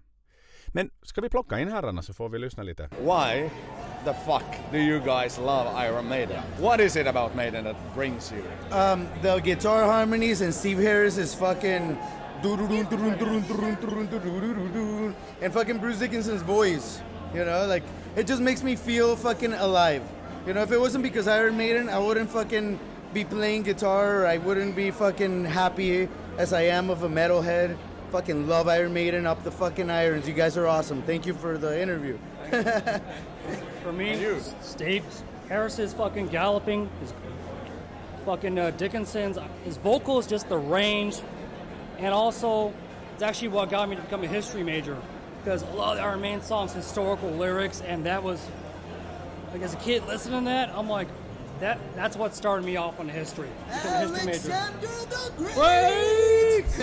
Men 0.68 0.90
ska 1.04 1.22
vi 1.22 1.30
plocka 1.30 1.60
in 1.60 1.72
herrarna 1.72 2.02
så 2.02 2.14
får 2.14 2.30
vi 2.30 2.40
lyssna 2.40 2.64
lite. 2.64 2.90
Why 3.02 3.50
the 4.06 4.14
fuck 4.14 4.46
do 4.72 4.78
you 4.78 5.00
guys 5.00 5.38
love 5.38 5.86
Iron 5.88 6.08
Maiden? 6.08 6.44
What 6.60 6.80
is 6.80 6.96
it 6.96 7.08
about 7.08 7.36
Maiden 7.36 7.64
that 7.64 7.76
brings 7.96 8.32
you? 8.32 8.44
Um, 8.78 9.08
the 9.22 9.40
guitar 9.40 9.84
harmonies 9.86 10.42
and 10.42 10.56
Steve 10.56 10.84
Harris 10.84 11.18
is 11.18 11.36
fucking 11.36 11.98
and 15.42 15.54
fucking 15.54 15.78
Bruce 15.78 16.00
Dickinson's 16.00 16.42
voice. 16.42 17.02
You 17.34 17.46
know, 17.46 17.66
like 17.68 17.84
it 18.16 18.28
just 18.28 18.42
makes 18.42 18.64
me 18.64 18.76
feel 18.76 19.16
fucking 19.16 19.54
alive. 19.54 20.02
You 20.48 20.54
know, 20.54 20.62
if 20.62 20.72
it 20.72 20.80
wasn't 20.80 21.04
because 21.04 21.28
Iron 21.28 21.58
Maiden, 21.58 21.90
I 21.90 22.00
wouldn't 22.00 22.30
fucking 22.30 22.80
be 23.14 23.26
playing 23.26 23.64
guitar. 23.64 24.22
Or 24.22 24.28
I 24.28 24.38
wouldn't 24.38 24.76
be 24.76 24.92
fucking 24.92 25.46
happy 25.46 26.08
as 26.38 26.54
I 26.54 26.62
am 26.62 26.90
of 26.90 27.04
a 27.04 27.10
metalhead. 27.10 27.78
Fucking 28.12 28.48
love 28.48 28.68
Iron 28.68 28.94
Maiden 28.94 29.28
up 29.28 29.44
the 29.44 29.52
fucking 29.52 29.92
irons. 29.92 30.28
You 30.28 30.34
guys 30.34 30.58
are 30.58 30.66
awesome. 30.66 31.04
Thank 31.04 31.28
you 31.28 31.34
for 31.36 31.58
the 31.58 31.80
interview. 31.80 32.18
For 33.84 33.94
me, 33.94 34.40
Steve 34.62 35.06
Harris's 35.48 35.94
fucking 35.94 36.28
galloping, 36.28 36.90
his 37.02 37.14
fucking 38.26 38.58
uh, 38.58 38.72
Dickinson's, 38.72 39.38
his 39.64 39.78
vocals, 39.78 40.28
just 40.28 40.50
the 40.50 40.58
range, 40.58 41.22
and 41.98 42.14
also 42.14 42.74
it's 43.14 43.24
actually 43.24 43.50
what 43.50 43.70
got 43.70 43.90
me 43.90 43.96
to 43.96 44.02
become 44.02 44.24
a 44.24 44.28
history 44.28 44.64
major 44.64 44.98
because 45.44 45.64
a 45.64 45.68
lot 45.68 45.98
of 45.98 46.04
our 46.04 46.18
main 46.18 46.42
songs 46.42 46.74
historical 46.74 47.30
lyrics, 47.32 47.82
and 47.82 48.06
that 48.06 48.24
was 48.24 48.46
like 49.52 49.62
as 49.62 49.74
a 49.74 49.78
kid 49.78 50.06
listening 50.06 50.42
to 50.42 50.46
that, 50.46 50.70
I'm 50.70 50.90
like, 50.90 51.08
that 51.60 51.78
that's 51.96 52.16
what 52.16 52.36
started 52.36 52.66
me 52.66 52.78
off 52.78 53.00
on 53.00 53.10
history. 53.10 53.50
Become 53.68 54.14
a 54.14 54.20
history 54.20 54.54
major. 54.54 54.72
Great! 55.38 56.66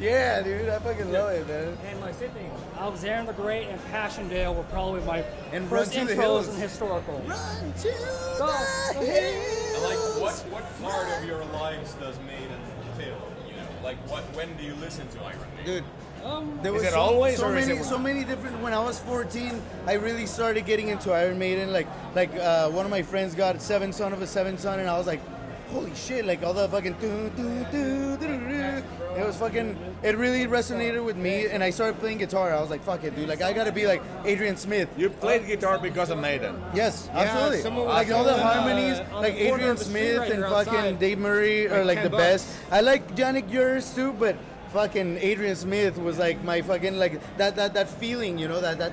yeah, 0.00 0.42
dude, 0.42 0.68
I 0.68 0.78
fucking 0.78 1.12
love 1.12 1.30
it, 1.30 1.46
man. 1.48 1.76
And 1.88 2.00
my 2.00 2.12
same 2.12 2.30
thing, 2.30 2.50
Alexander 2.78 3.32
the 3.32 3.42
Great 3.42 3.68
and 3.68 3.80
Passchendaele 3.86 4.54
were 4.54 4.62
probably 4.64 5.00
my 5.02 5.24
And 5.52 5.68
first 5.68 5.94
Run 5.96 6.06
to 6.06 6.14
the 6.14 6.20
intros 6.20 6.22
Hills. 6.22 6.48
in 6.48 6.54
historical. 6.60 7.22
Run 7.26 7.72
to 7.72 7.88
Go, 7.88 7.92
the 7.92 8.94
go 8.94 9.00
ahead. 9.02 9.34
hills. 9.34 9.82
Like 9.84 9.98
what 10.22 10.34
what 10.52 10.82
part 10.82 11.08
of 11.18 11.24
your 11.26 11.44
lives 11.46 11.94
does 11.94 12.16
Maiden 12.26 12.58
fill? 12.96 13.06
You 13.48 13.56
know, 13.56 13.66
like 13.82 13.98
what 14.10 14.22
when 14.34 14.56
do 14.56 14.64
you 14.64 14.74
listen 14.76 15.06
to 15.08 15.20
Iron 15.22 15.38
Maiden? 15.58 15.74
Dude, 15.74 15.84
Um, 16.24 16.58
there 16.62 16.72
Is 16.74 16.80
was 16.80 16.88
it 16.88 16.92
so, 16.94 17.00
always, 17.00 17.36
so 17.36 17.46
or 17.48 17.56
is 17.56 17.66
many, 17.66 17.78
it- 17.80 17.84
so 17.84 17.98
many 17.98 18.24
different. 18.24 18.60
When 18.62 18.72
I 18.72 18.82
was 18.82 18.98
14, 19.00 19.60
I 19.86 19.94
really 19.94 20.24
started 20.26 20.64
getting 20.64 20.88
into 20.88 21.12
Iron 21.12 21.38
Maiden. 21.38 21.70
Like, 21.72 21.86
like 22.14 22.34
uh, 22.36 22.70
one 22.70 22.86
of 22.86 22.90
my 22.90 23.02
friends 23.02 23.34
got 23.34 23.60
Seven 23.60 23.92
Son 23.92 24.12
of 24.14 24.22
a 24.22 24.26
Seven 24.26 24.56
Son, 24.56 24.80
and 24.80 24.88
I 24.88 24.96
was 24.96 25.06
like, 25.06 25.20
holy 25.70 25.94
shit! 25.94 26.24
Like 26.24 26.42
all 26.42 26.54
the 26.54 26.66
fucking 26.68 26.94
doo, 26.94 27.30
doo, 27.36 27.66
doo, 27.70 28.16
doo, 28.16 28.26
doo, 28.26 28.48
doo. 28.48 28.82
It 29.20 29.24
was 29.24 29.36
fucking. 29.36 29.76
It 30.02 30.16
really 30.16 30.46
resonated 30.46 31.04
with 31.04 31.16
me, 31.16 31.46
and 31.46 31.62
I 31.62 31.70
started 31.70 32.00
playing 32.00 32.18
guitar. 32.18 32.54
I 32.54 32.60
was 32.60 32.70
like, 32.70 32.82
fuck 32.82 33.04
it, 33.04 33.14
dude! 33.14 33.28
Like 33.28 33.42
I 33.42 33.52
gotta 33.52 33.70
be 33.72 33.86
like 33.86 34.02
Adrian 34.24 34.56
Smith. 34.56 34.88
You 34.96 35.10
played 35.10 35.46
guitar 35.46 35.78
because 35.78 36.08
of 36.08 36.18
Maiden. 36.18 36.56
Yes, 36.74 37.08
absolutely. 37.12 37.60
someone 37.60 37.86
like 37.86 38.10
all 38.10 38.24
the 38.24 38.32
on, 38.32 38.40
uh, 38.40 38.52
harmonies, 38.54 38.98
like 39.12 39.34
the 39.34 39.48
Adrian 39.52 39.70
of 39.70 39.78
the 39.78 39.84
street 39.84 39.92
Smith 40.00 40.18
right 40.20 40.32
and 40.32 40.42
fucking 40.44 40.74
outside. 40.74 40.98
Dave 40.98 41.18
Murray 41.18 41.68
are 41.68 41.84
Like 41.84 41.96
like 41.98 42.04
the 42.04 42.16
10 42.16 42.18
best. 42.18 42.48
I 42.72 42.80
like 42.80 43.14
Janik 43.14 43.52
yours 43.52 43.94
too, 43.94 44.14
but 44.14 44.36
fucking 44.74 45.18
Adrian 45.30 45.56
Smith 45.56 45.96
was 45.98 46.18
like 46.18 46.42
my 46.44 46.60
fucking 46.62 46.98
like 46.98 47.14
that 47.38 47.54
that 47.56 47.72
that 47.74 47.88
feeling, 47.88 48.38
you 48.42 48.48
know, 48.48 48.60
that 48.60 48.76
that. 48.78 48.92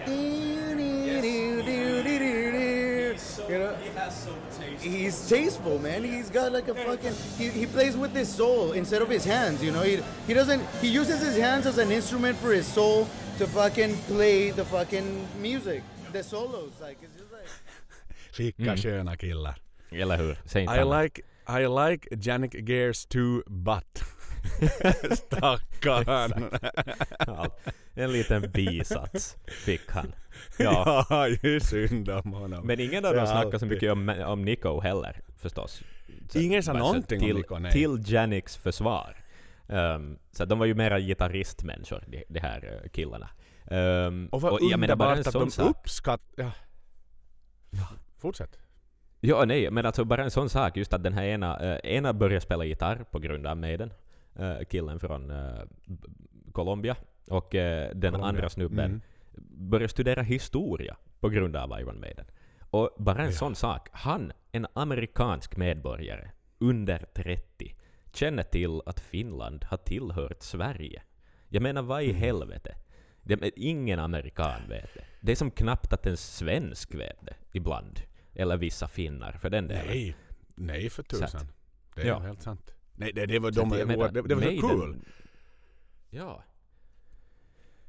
You 3.49 3.57
know, 3.59 3.75
He 3.83 3.89
has 3.99 4.15
some 4.23 4.39
taste. 4.57 4.83
he's 4.83 5.29
tasteful, 5.29 5.77
man. 5.79 6.03
He's 6.03 6.29
got 6.29 6.51
like 6.53 6.67
a 6.69 6.75
fucking. 6.75 7.13
He, 7.37 7.47
he 7.49 7.65
plays 7.65 7.97
with 7.97 8.13
his 8.15 8.29
soul 8.29 8.71
instead 8.73 9.01
of 9.01 9.09
his 9.09 9.25
hands. 9.25 9.61
You 9.63 9.71
know, 9.73 9.81
he 9.81 9.99
he 10.27 10.33
doesn't. 10.33 10.61
He 10.81 10.87
uses 10.87 11.19
his 11.21 11.37
hands 11.37 11.65
as 11.65 11.77
an 11.77 11.91
instrument 11.91 12.37
for 12.37 12.51
his 12.53 12.65
soul 12.67 13.07
to 13.39 13.47
fucking 13.47 13.95
play 14.07 14.51
the 14.51 14.63
fucking 14.65 15.27
music, 15.41 15.83
the 16.13 16.23
solos. 16.23 16.71
Like 16.81 16.97
it's 17.03 17.15
just 17.19 17.31
like. 17.33 17.49
Vilka 18.37 18.77
sköna 18.77 19.15
killar. 19.17 19.55
Eller 19.91 20.17
hur? 20.17 20.35
Säg 20.45 20.61
inte 20.63 20.73
I 20.73 20.77
annat. 20.77 21.01
like, 21.01 21.21
I 21.47 21.65
like 21.67 22.07
Janik 22.11 22.65
Gears 22.65 23.05
too 23.05 23.43
but. 23.47 24.03
Stackarn. 25.15 26.49
Ja, 27.19 27.47
en 27.93 28.11
liten 28.11 28.51
bisats 28.51 29.37
fick 29.65 29.91
han. 29.91 30.13
Ja. 30.59 31.05
Ja, 31.09 31.27
ju 31.27 31.59
synd 31.59 32.09
om 32.09 32.33
honom. 32.33 32.67
Men 32.67 32.79
ingen 32.79 33.05
av 33.05 33.13
dem 33.13 33.25
Ja, 33.25 33.41
snackar 33.41 33.57
så 33.57 33.65
mycket 33.65 33.91
om, 33.91 34.09
om 34.09 34.41
Nico 34.41 34.79
heller, 34.79 35.21
förstås. 35.37 35.81
Så- 36.29 36.39
Ingen 36.39 36.63
sa 36.63 36.73
bara 36.73 36.79
så 36.79 36.85
någonting 36.87 37.19
om 37.19 37.25
till, 37.25 37.35
Nico, 37.35 37.57
nej. 37.59 37.71
Till 37.71 38.03
Janiks 38.05 38.57
försvar. 38.57 39.17
Um, 39.67 40.17
så 40.31 40.45
de 40.45 40.59
var 40.59 40.65
ju 40.65 40.73
mera 40.75 40.99
gitarristmänniskor, 40.99 42.03
de, 42.07 42.23
de 42.29 42.39
här 42.39 42.79
uh, 42.83 42.89
killarna. 42.89 43.29
Um, 43.65 44.27
Och 44.31 44.41
vad 44.41 44.61
jag 44.61 44.79
menar 44.79 44.95
bara 44.95 45.09
underbart 45.15 45.35
att 45.49 45.55
de 45.55 45.63
uppskattar... 45.63 46.51
Ja. 47.71 47.87
Fortsätt. 48.17 48.57
Ja, 49.19 49.45
nej, 49.45 49.71
men 49.71 49.85
alltså 49.85 50.05
bara 50.05 50.23
en 50.23 50.31
sån 50.31 50.49
sak, 50.49 50.77
just 50.77 50.93
att 50.93 51.03
den 51.03 51.13
här 51.13 51.23
ena, 51.23 51.59
eh, 51.59 51.91
ena 51.95 52.13
började 52.13 52.41
spela 52.41 52.65
gitarr 52.65 53.05
på 53.11 53.19
grund 53.19 53.47
av 53.47 53.57
Maiden, 53.57 53.89
uh, 53.89 53.95
killen 54.69 54.99
från 54.99 55.31
uh, 55.31 55.61
Colombia, 56.51 56.95
och 57.27 57.55
eh, 57.55 57.89
den 57.95 58.01
Colombia. 58.13 58.27
andra 58.29 58.49
snubben 58.49 59.01
Mm. 59.33 59.69
började 59.69 59.89
studera 59.89 60.21
historia 60.21 60.97
på 61.19 61.29
grund 61.29 61.55
av 61.55 61.79
Iron 61.79 61.99
Maiden. 61.99 62.25
Och 62.69 62.89
bara 62.97 63.19
en 63.21 63.25
Ja. 63.25 63.31
sån 63.31 63.55
sak, 63.55 63.89
han, 63.91 64.31
en 64.51 64.67
amerikansk 64.73 65.57
medborgare, 65.57 66.29
under 66.59 67.05
30, 67.13 67.75
känner 68.13 68.43
till 68.43 68.81
att 68.85 68.99
Finland 68.99 69.63
har 69.63 69.77
tillhört 69.77 70.41
Sverige. 70.41 71.03
Jag 71.49 71.63
menar, 71.63 71.81
vad 71.81 72.03
Mm. 72.03 72.15
i 72.15 72.19
helvete? 72.19 72.75
Det, 73.23 73.51
ingen 73.59 73.99
amerikan 73.99 74.61
vet 74.69 74.93
det. 74.93 75.03
Det 75.21 75.31
är 75.31 75.35
som 75.35 75.51
knappt 75.51 75.93
att 75.93 76.05
en 76.05 76.17
svensk 76.17 76.95
vet 76.95 77.17
det, 77.25 77.35
ibland. 77.51 77.99
Eller 78.33 78.57
vissa 78.57 78.87
finnar, 78.87 79.31
för 79.31 79.49
den 79.49 79.67
delen. 79.67 79.85
Nej, 79.87 80.15
nej 80.55 80.89
för 80.89 81.03
tusan. 81.03 81.47
Det 81.95 82.01
är 82.01 82.07
ja. 82.07 82.19
helt 82.19 82.41
sant. 82.41 82.73
Nej, 83.01 83.13
det, 83.13 83.25
det 83.25 83.39
var, 83.39 83.51
de, 83.51 83.69
det, 83.69 83.85
menar, 83.85 84.11
det, 84.11 84.21
det 84.21 84.35
var 84.35 84.41
så 84.41 84.61
cool. 84.67 84.97
Ja. 86.09 86.43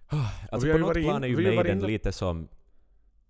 Ah, 0.07 0.29
Alltså 0.51 0.73
på 0.73 0.79
något 0.79 0.95
plan 0.95 1.25
är 1.25 1.29
ju 1.29 1.37
Maiden 1.57 1.81
lite 1.81 2.13
som... 2.13 2.49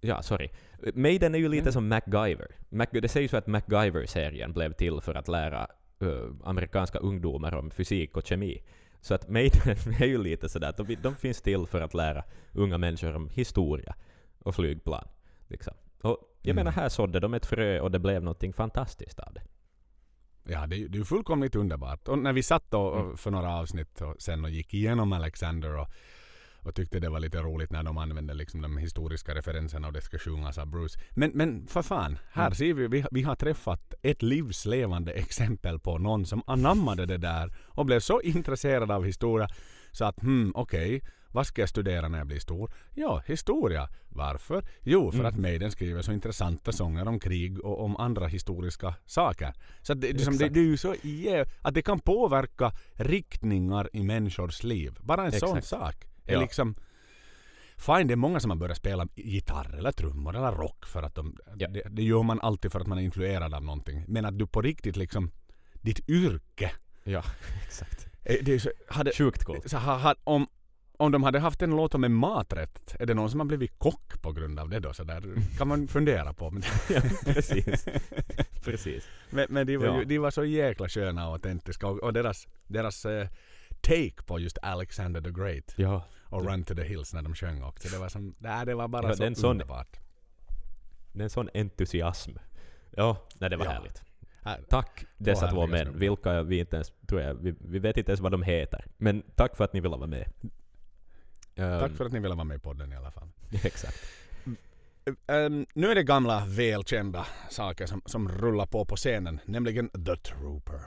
Ja, 0.01 0.23
sorry. 0.23 0.49
Maiden 0.95 1.35
är 1.35 1.39
ju 1.39 1.49
lite 1.49 1.69
Ja. 1.69 1.73
som 1.73 1.89
MacGyver. 1.89 2.57
Mac, 2.69 2.87
det 2.93 3.09
sägs 3.09 3.33
ju 3.35 3.37
att 3.39 3.47
MacGyver-serien 3.47 4.53
blev 4.53 4.73
till 4.73 5.01
för 5.01 5.15
att 5.15 5.29
lära 5.29 5.67
eh, 6.01 6.31
amerikanska 6.45 6.99
ungdomar 6.99 7.55
om 7.55 7.71
fysik 7.71 8.17
och 8.17 8.27
kemi. 8.27 8.63
Så 9.01 9.15
att 9.15 9.29
Maiden 9.29 9.77
är 10.01 10.07
ju 10.07 10.19
lite 10.23 10.49
sådär 10.49 10.75
de, 10.77 10.95
de 11.03 11.17
finns 11.17 11.43
till 11.43 11.67
för 11.67 11.81
att 11.81 11.95
lära 11.95 12.25
unga 12.53 12.79
människor 12.79 13.17
om 13.17 13.29
historia 13.29 13.95
och 14.39 14.55
flygplan. 14.55 15.09
Liksom. 15.49 15.75
Och 16.03 16.19
jag 16.43 16.53
Mm. 16.53 16.65
menar, 16.65 16.73
här 16.73 16.89
sådde 16.89 17.21
de 17.21 17.35
ett 17.35 17.47
frö 17.47 17.81
och 17.81 17.91
det 17.91 17.99
blev 17.99 18.23
någonting 18.23 18.53
fantastiskt 18.53 19.19
av 19.21 19.33
det. 19.35 19.43
Ja, 20.45 20.61
det, 20.67 20.77
det 20.89 20.97
är 20.97 20.99
ju 20.99 21.05
fullkomligt 21.05 21.55
underbart. 21.57 22.09
Och 22.09 22.19
när 22.19 22.33
vi 22.33 22.43
satt 22.43 22.71
då 22.71 22.95
Mm. 22.95 23.17
för 23.17 23.31
några 23.31 23.55
avsnitt 23.55 24.01
och 24.01 24.17
sen 24.23 24.45
och 24.45 24.51
gick 24.51 24.75
igenom 24.75 25.13
Alexander 25.13 25.77
och, 25.79 25.89
och 26.59 26.75
tyckte 26.75 27.01
det 27.01 27.09
var 27.11 27.21
lite 27.21 27.39
roligt 27.39 27.71
när 27.73 27.83
de 27.83 27.99
använde 27.99 28.35
liksom 28.35 28.63
de 28.63 28.77
historiska 28.77 29.35
referenserna 29.35 29.87
och 29.87 29.93
det 29.93 30.01
ska 30.01 30.19
sjungas 30.19 30.59
av 30.59 30.67
Bruce. 30.67 31.01
Men, 31.11 31.31
men 31.35 31.67
för 31.67 31.83
fan, 31.83 32.19
här 32.33 32.47
Mm. 32.47 32.55
ser 32.55 32.75
vi, 32.75 32.89
vi, 32.89 33.05
vi 33.11 33.23
har 33.23 33.35
träffat 33.37 33.95
ett 34.03 34.23
livslevande 34.23 35.13
exempel 35.13 35.79
på 35.79 35.99
någon 35.99 36.27
som 36.27 36.43
anammade 36.47 37.07
det 37.07 37.19
där 37.19 37.53
och 37.69 37.87
blev 37.87 38.01
så 38.01 38.21
intresserad 38.21 38.91
av 38.91 39.05
historia 39.05 39.49
så 39.91 40.05
att 40.05 40.21
hmm, 40.23 40.53
okej, 40.55 41.03
vad 41.33 41.47
ska 41.47 41.63
jag 41.63 41.69
studera 41.69 42.09
när 42.09 42.19
jag 42.19 42.27
blir 42.27 42.39
stor? 42.41 42.73
Ja, 42.95 43.23
historia. 43.27 43.89
Varför? 44.09 44.65
Jo, 44.81 45.11
för 45.11 45.19
Mm. 45.19 45.29
att 45.35 45.39
Maiden 45.39 45.71
skriver 45.71 46.03
så 46.03 46.13
intressanta 46.13 46.73
sånger 46.73 47.09
om 47.09 47.21
krig 47.21 47.61
och 47.65 47.85
om 47.85 47.97
andra 47.97 48.27
historiska 48.27 48.95
saker. 49.07 49.53
Så 49.83 49.95
det, 49.95 50.13
det, 50.13 50.19
som, 50.25 50.37
det, 50.37 50.49
det 50.49 50.61
är 50.61 50.65
ju 50.65 50.77
så. 50.77 50.95
Att 51.63 51.75
det 51.75 51.83
kan 51.83 52.01
påverka 52.01 52.73
riktningar 52.95 53.91
i 53.93 54.03
människors 54.03 54.63
liv. 54.63 54.99
Bara 55.01 55.25
en 55.27 55.33
sån 55.33 55.59
Exakt. 55.59 55.67
sak. 55.67 56.05
Är 56.27 56.33
Ja. 56.33 56.41
liksom... 56.41 56.75
Fine, 57.77 58.07
det 58.07 58.15
är 58.15 58.17
många 58.17 58.41
som 58.41 58.51
har 58.51 58.59
börjat 58.59 58.77
spela 58.79 59.07
gitarr 59.15 59.75
eller 59.79 59.93
trummor 59.93 60.37
eller 60.37 60.53
rock 60.53 60.87
för 60.87 61.03
att 61.03 61.15
de... 61.15 61.37
Ja. 61.59 61.69
Det, 61.69 61.83
det 61.91 62.03
gör 62.03 62.23
man 62.23 62.41
alltid 62.41 62.73
för 62.73 62.81
att 62.81 62.87
man 62.87 62.99
är 62.99 63.03
influerad 63.03 63.55
av 63.55 63.65
någonting. 63.65 64.05
Men 64.09 64.25
att 64.25 64.39
du 64.39 64.47
på 64.47 64.63
riktigt 64.63 64.97
liksom... 64.97 65.31
Ditt 65.75 66.09
yrke. 66.09 66.73
Ja, 67.05 67.23
exakt. 67.67 68.07
eh, 68.25 68.37
Det 68.43 68.53
är 68.55 68.59
så, 68.59 68.71
hade, 68.89 69.13
Sjukt 69.13 69.45
coolt. 69.45 69.71
så, 69.71 69.77
ha, 69.77 69.99
ha, 69.99 70.15
om, 70.25 70.47
om 71.03 71.13
de 71.13 71.23
hade 71.23 71.39
haft 71.39 71.63
en 71.63 71.71
låt 71.71 71.95
om 71.95 72.05
en 72.05 72.13
maträtt, 72.15 72.97
är 73.01 73.07
det 73.07 73.15
någon 73.15 73.31
som 73.31 73.41
har 73.41 73.47
blivit 73.47 73.79
kock 73.79 74.23
på 74.23 74.33
grund 74.33 74.59
av 74.59 74.69
det 74.69 74.81
då? 74.81 74.93
Så 74.93 75.05
där 75.05 75.23
kan 75.59 75.69
man 75.69 75.89
fundera 75.89 76.33
på. 76.33 76.53
Ja, 76.91 77.01
precis. 77.25 77.87
precis. 78.65 79.09
men, 79.31 79.47
men 79.49 79.67
de, 79.67 79.77
var 79.77 79.87
Ja. 79.87 79.99
ju, 79.99 80.05
de 80.05 80.19
var 80.19 80.31
så 80.31 80.45
jäkla 80.45 80.89
sköna 80.89 81.27
och 81.29 81.33
autentiska 81.35 81.87
och, 81.87 81.99
och 82.03 82.13
deras, 82.13 82.49
deras 82.67 83.05
eh, 83.07 83.29
take 83.81 84.23
på 84.27 84.39
just 84.39 84.59
Alexander 84.63 85.21
the 85.21 85.31
Great 85.31 85.75
Ja. 85.77 86.05
och 86.25 86.45
Run 86.47 86.65
to 86.65 86.75
the 86.75 86.83
Hills 86.85 87.15
när 87.15 87.23
de 87.23 87.35
sjöng 87.35 87.63
också. 87.63 87.89
Det 87.89 87.99
var, 87.99 88.09
som, 88.09 88.35
nej, 88.39 88.67
det 88.67 88.75
var 88.75 88.89
bara 88.89 89.09
Ja, 89.09 89.15
så 89.17 89.35
sån- 89.35 89.51
underbart. 89.51 89.97
Det 91.13 91.21
är 91.21 91.25
en 91.25 91.31
sån 91.31 91.49
entusiasm. 91.55 92.31
Ja, 92.97 93.17
nej, 93.39 93.51
det 93.51 93.57
var 93.57 93.65
Ja. 93.65 93.71
härligt. 93.71 94.03
Här- 94.43 94.63
Tack 94.69 95.05
dessa 95.19 95.51
två 95.51 95.67
män, 95.67 95.99
vilka 95.99 96.43
vi 96.43 96.59
inte 96.59 96.77
ens, 96.77 96.93
tror 97.09 97.21
jag, 97.21 97.35
vi, 97.35 97.55
vi 97.61 97.79
vet 97.79 97.97
inte 97.97 98.11
ens 98.13 98.21
vad 98.21 98.33
de 98.33 98.43
heter. 98.43 98.85
Men 98.97 99.23
tack 99.35 99.57
för 99.57 99.65
att 99.65 99.73
ni 99.73 99.81
ville 99.81 99.97
vara 99.97 100.07
med. 100.07 100.33
Ehm, 101.57 101.81
Tack 101.81 101.93
för 101.93 102.05
att 102.05 102.13
ni 102.13 102.21
ville 102.21 102.35
vara 102.35 102.45
med 102.45 102.57
i 102.57 102.61
podden 102.61 102.93
i 102.93 102.97
alla 102.97 103.11
fall. 103.11 103.29
Exakt. 103.65 103.97
Ehm, 105.27 105.67
nu 105.75 105.91
är 105.91 105.95
det 105.95 106.03
gamla 106.03 106.45
välkända 106.47 107.27
saker 107.51 107.87
som, 107.87 108.03
som 108.07 108.29
rullar 108.29 108.67
på 108.67 108.85
på 108.85 108.97
scenen, 108.97 109.41
nämligen 109.45 109.89
The 109.89 110.17
Trooper. 110.17 110.81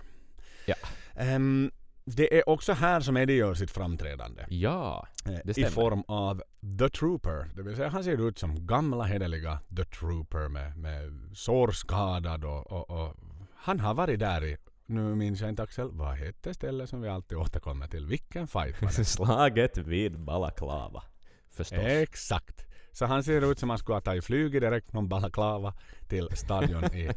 Ja. 0.66 0.76
Ehm, 1.16 1.72
det 2.06 2.38
är 2.40 2.50
också 2.50 2.74
här 2.74 3.00
som 3.02 3.18
Eddie 3.18 3.34
gör 3.34 3.54
sitt 3.54 3.72
framträdande. 3.72 4.46
Ja, 4.50 5.08
eh, 5.26 5.32
det 5.44 5.50
I 5.50 5.54
stämmer. 5.54 5.70
form 5.70 6.04
av 6.08 6.44
The 6.80 6.90
Trooper. 6.90 7.50
Det 7.56 7.62
vill 7.62 7.76
säga 7.76 7.90
han 7.90 8.04
ser 8.04 8.28
ut 8.28 8.40
som 8.40 8.68
gamla 8.68 9.04
hederliga 9.04 9.60
The 9.78 9.84
Trooper 9.86 10.48
med, 10.50 10.78
med 10.78 11.30
sårskadad 11.34 12.46
och, 12.46 12.72
och, 12.72 12.90
och 12.90 13.16
han 13.56 13.80
har 13.80 13.94
varit 13.94 14.20
där 14.20 14.44
i, 14.44 14.58
nu 14.86 15.16
minns 15.16 15.42
jag 15.42 15.50
inte 15.50 15.64
Axel, 15.64 15.90
vad 15.92 16.16
hette 16.16 16.54
stället 16.54 16.90
som 16.90 17.02
vi 17.02 17.10
alltid 17.10 17.38
återkommer 17.38 17.88
till? 17.88 18.06
Vilken 18.06 18.48
fight 18.48 18.82
var 18.82 18.92
det? 18.98 19.06
slaget 19.06 19.78
vid 19.78 20.20
Balaklava. 20.20 21.04
Förstås. 21.50 21.80
Exakt. 21.80 22.66
Så 22.92 23.06
han 23.06 23.24
ser 23.24 23.52
ut 23.52 23.60
som 23.60 23.70
han 23.70 23.80
skulle 23.80 23.96
ha 23.96 24.02
tagit 24.02 24.26
flyget 24.26 24.62
direkt 24.62 24.92
från 24.92 25.10
Balaklava 25.10 25.74
till 26.08 26.30
stadion 26.34 26.84
i 26.84 27.10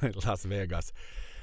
Las 0.24 0.44
Vegas. 0.44 0.92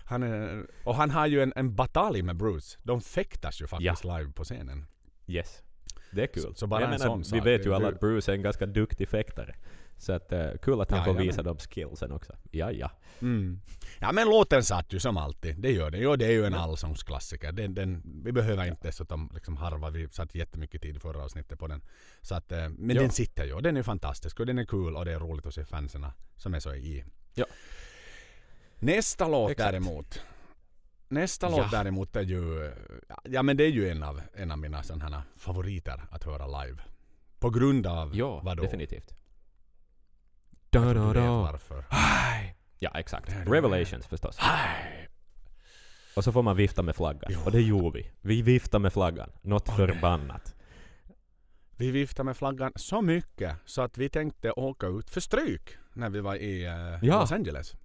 Han 0.05 0.23
är, 0.23 0.65
och 0.83 0.95
han 0.95 1.09
har 1.11 1.27
ju 1.27 1.41
en, 1.41 1.53
en 1.55 1.75
batalj 1.75 2.21
med 2.21 2.35
Bruce. 2.37 2.77
De 2.83 3.01
fäktas 3.01 3.61
ju 3.61 3.67
faktiskt 3.67 4.03
live 4.03 4.31
på 4.31 4.43
scenen. 4.43 4.85
Yes. 5.27 5.61
Det 6.11 6.23
är 6.23 6.27
kul. 6.27 6.43
Så- 6.43 6.53
så 6.53 6.67
bara 6.67 6.81
jag 6.81 6.93
en 6.93 6.99
sån 6.99 7.19
vi 7.19 7.23
sak, 7.25 7.45
vet 7.45 7.65
ju 7.65 7.73
alla 7.73 7.87
att 7.87 7.99
Bruce 7.99 8.31
är 8.31 8.35
en 8.35 8.41
ganska 8.41 8.65
duktig 8.65 9.09
fäktare. 9.09 9.55
Så 9.99 10.13
att, 10.13 10.31
eh, 10.31 10.51
kul 10.61 10.81
att 10.81 10.91
han 10.91 11.05
får 11.05 11.13
visa 11.13 11.43
de 11.43 11.57
skillsen 11.57 12.11
också. 12.11 12.33
Ja, 12.51 12.71
ja. 12.71 12.91
Mm. 13.21 13.61
Ja 13.99 14.11
men 14.11 14.27
låten 14.27 14.63
satt 14.63 14.93
ju 14.93 14.99
som 14.99 15.17
alltid. 15.17 15.59
Det 15.61 15.71
gör 15.71 15.91
det. 15.91 15.97
Jo, 15.97 16.15
det 16.15 16.25
är 16.25 16.31
ju 16.31 16.45
en 16.45 16.53
allsångsklassiker. 16.53 17.51
Den, 17.51 17.73
den, 17.73 18.21
vi 18.25 18.31
behöver 18.31 18.65
inte 18.67 18.87
dessutom 18.87 19.31
liksom 19.33 19.57
harva. 19.57 19.89
Vi 19.89 20.09
satt 20.09 20.35
jättemycket 20.35 20.81
tid 20.81 20.97
i 20.97 20.99
förra 20.99 21.23
avsnittet 21.23 21.59
på 21.59 21.67
den. 21.67 21.81
Så 22.21 22.35
att, 22.35 22.51
eh, 22.51 22.69
men 22.69 22.95
Ja. 22.95 23.01
den 23.01 23.11
sitter 23.11 23.45
ju. 23.45 23.61
Den 23.61 23.77
är 23.77 23.83
fantastisk 23.83 24.39
och 24.39 24.45
den 24.45 24.57
är 24.59 24.65
kul 24.65 24.95
och 24.95 25.05
det 25.05 25.13
är 25.13 25.19
roligt 25.19 25.45
att 25.45 25.53
se 25.53 25.65
fansen 25.65 26.05
som 26.35 26.53
är 26.53 26.59
så 26.59 26.73
i. 26.75 27.03
Ja. 27.33 27.45
Nästa 28.79 29.27
låt 29.27 29.51
Exakt. 29.51 29.71
däremot. 29.71 30.21
Nästa 31.09 31.49
Ja. 31.49 31.57
låt 31.57 31.71
däremot 31.71 32.15
är 32.15 32.21
ju, 32.21 32.71
ja 33.23 33.43
men 33.43 33.57
det 33.57 33.63
är 33.63 33.69
ju 33.71 33.89
en 33.89 34.03
av, 34.03 34.21
en 34.33 34.51
av 34.51 34.57
mina 34.59 34.83
sådana 34.83 35.23
favoriter 35.35 36.01
att 36.11 36.23
höra 36.23 36.63
live. 36.63 36.77
På 37.39 37.49
grund 37.49 37.87
av 37.87 38.15
Ja, 38.15 38.41
vadå? 38.43 38.63
definitivt. 38.63 39.13
Da, 40.69 40.79
tror 40.81 40.93
da, 40.93 40.99
du 40.99 41.07
vet 41.07 41.15
da. 41.15 41.41
varför. 41.41 41.83
Ja, 42.79 42.91
exakt. 42.95 43.27
Da, 43.27 43.33
da, 43.33 43.45
da. 43.45 43.51
Revelations 43.51 44.07
förstås. 44.07 44.39
Och 46.15 46.23
så 46.23 46.31
får 46.31 46.43
man 46.43 46.55
vifta 46.55 46.81
med 46.81 46.95
flaggan. 46.95 47.31
Och 47.45 47.51
det 47.51 47.61
gjorde 47.61 47.97
vi. 47.99 48.11
Vi 48.21 48.41
viftade 48.41 48.81
med 48.81 48.93
flaggan. 48.93 49.29
Något 49.41 49.69
Och 49.69 49.75
förbannat. 49.75 50.55
Vi 51.77 51.91
viftade 51.91 52.25
med 52.25 52.37
flaggan 52.37 52.71
så 52.75 53.01
mycket 53.01 53.55
så 53.65 53.81
att 53.81 53.97
vi 53.97 54.09
tänkte 54.09 54.51
åka 54.51 54.87
ut 54.87 55.09
för 55.09 55.21
stryk 55.21 55.77
när 55.93 56.09
vi 56.09 56.19
var 56.21 56.35
i 56.35 56.65
eh, 56.65 56.71
Ja. 57.01 57.19
Los 57.19 57.31
Angeles. 57.31 57.75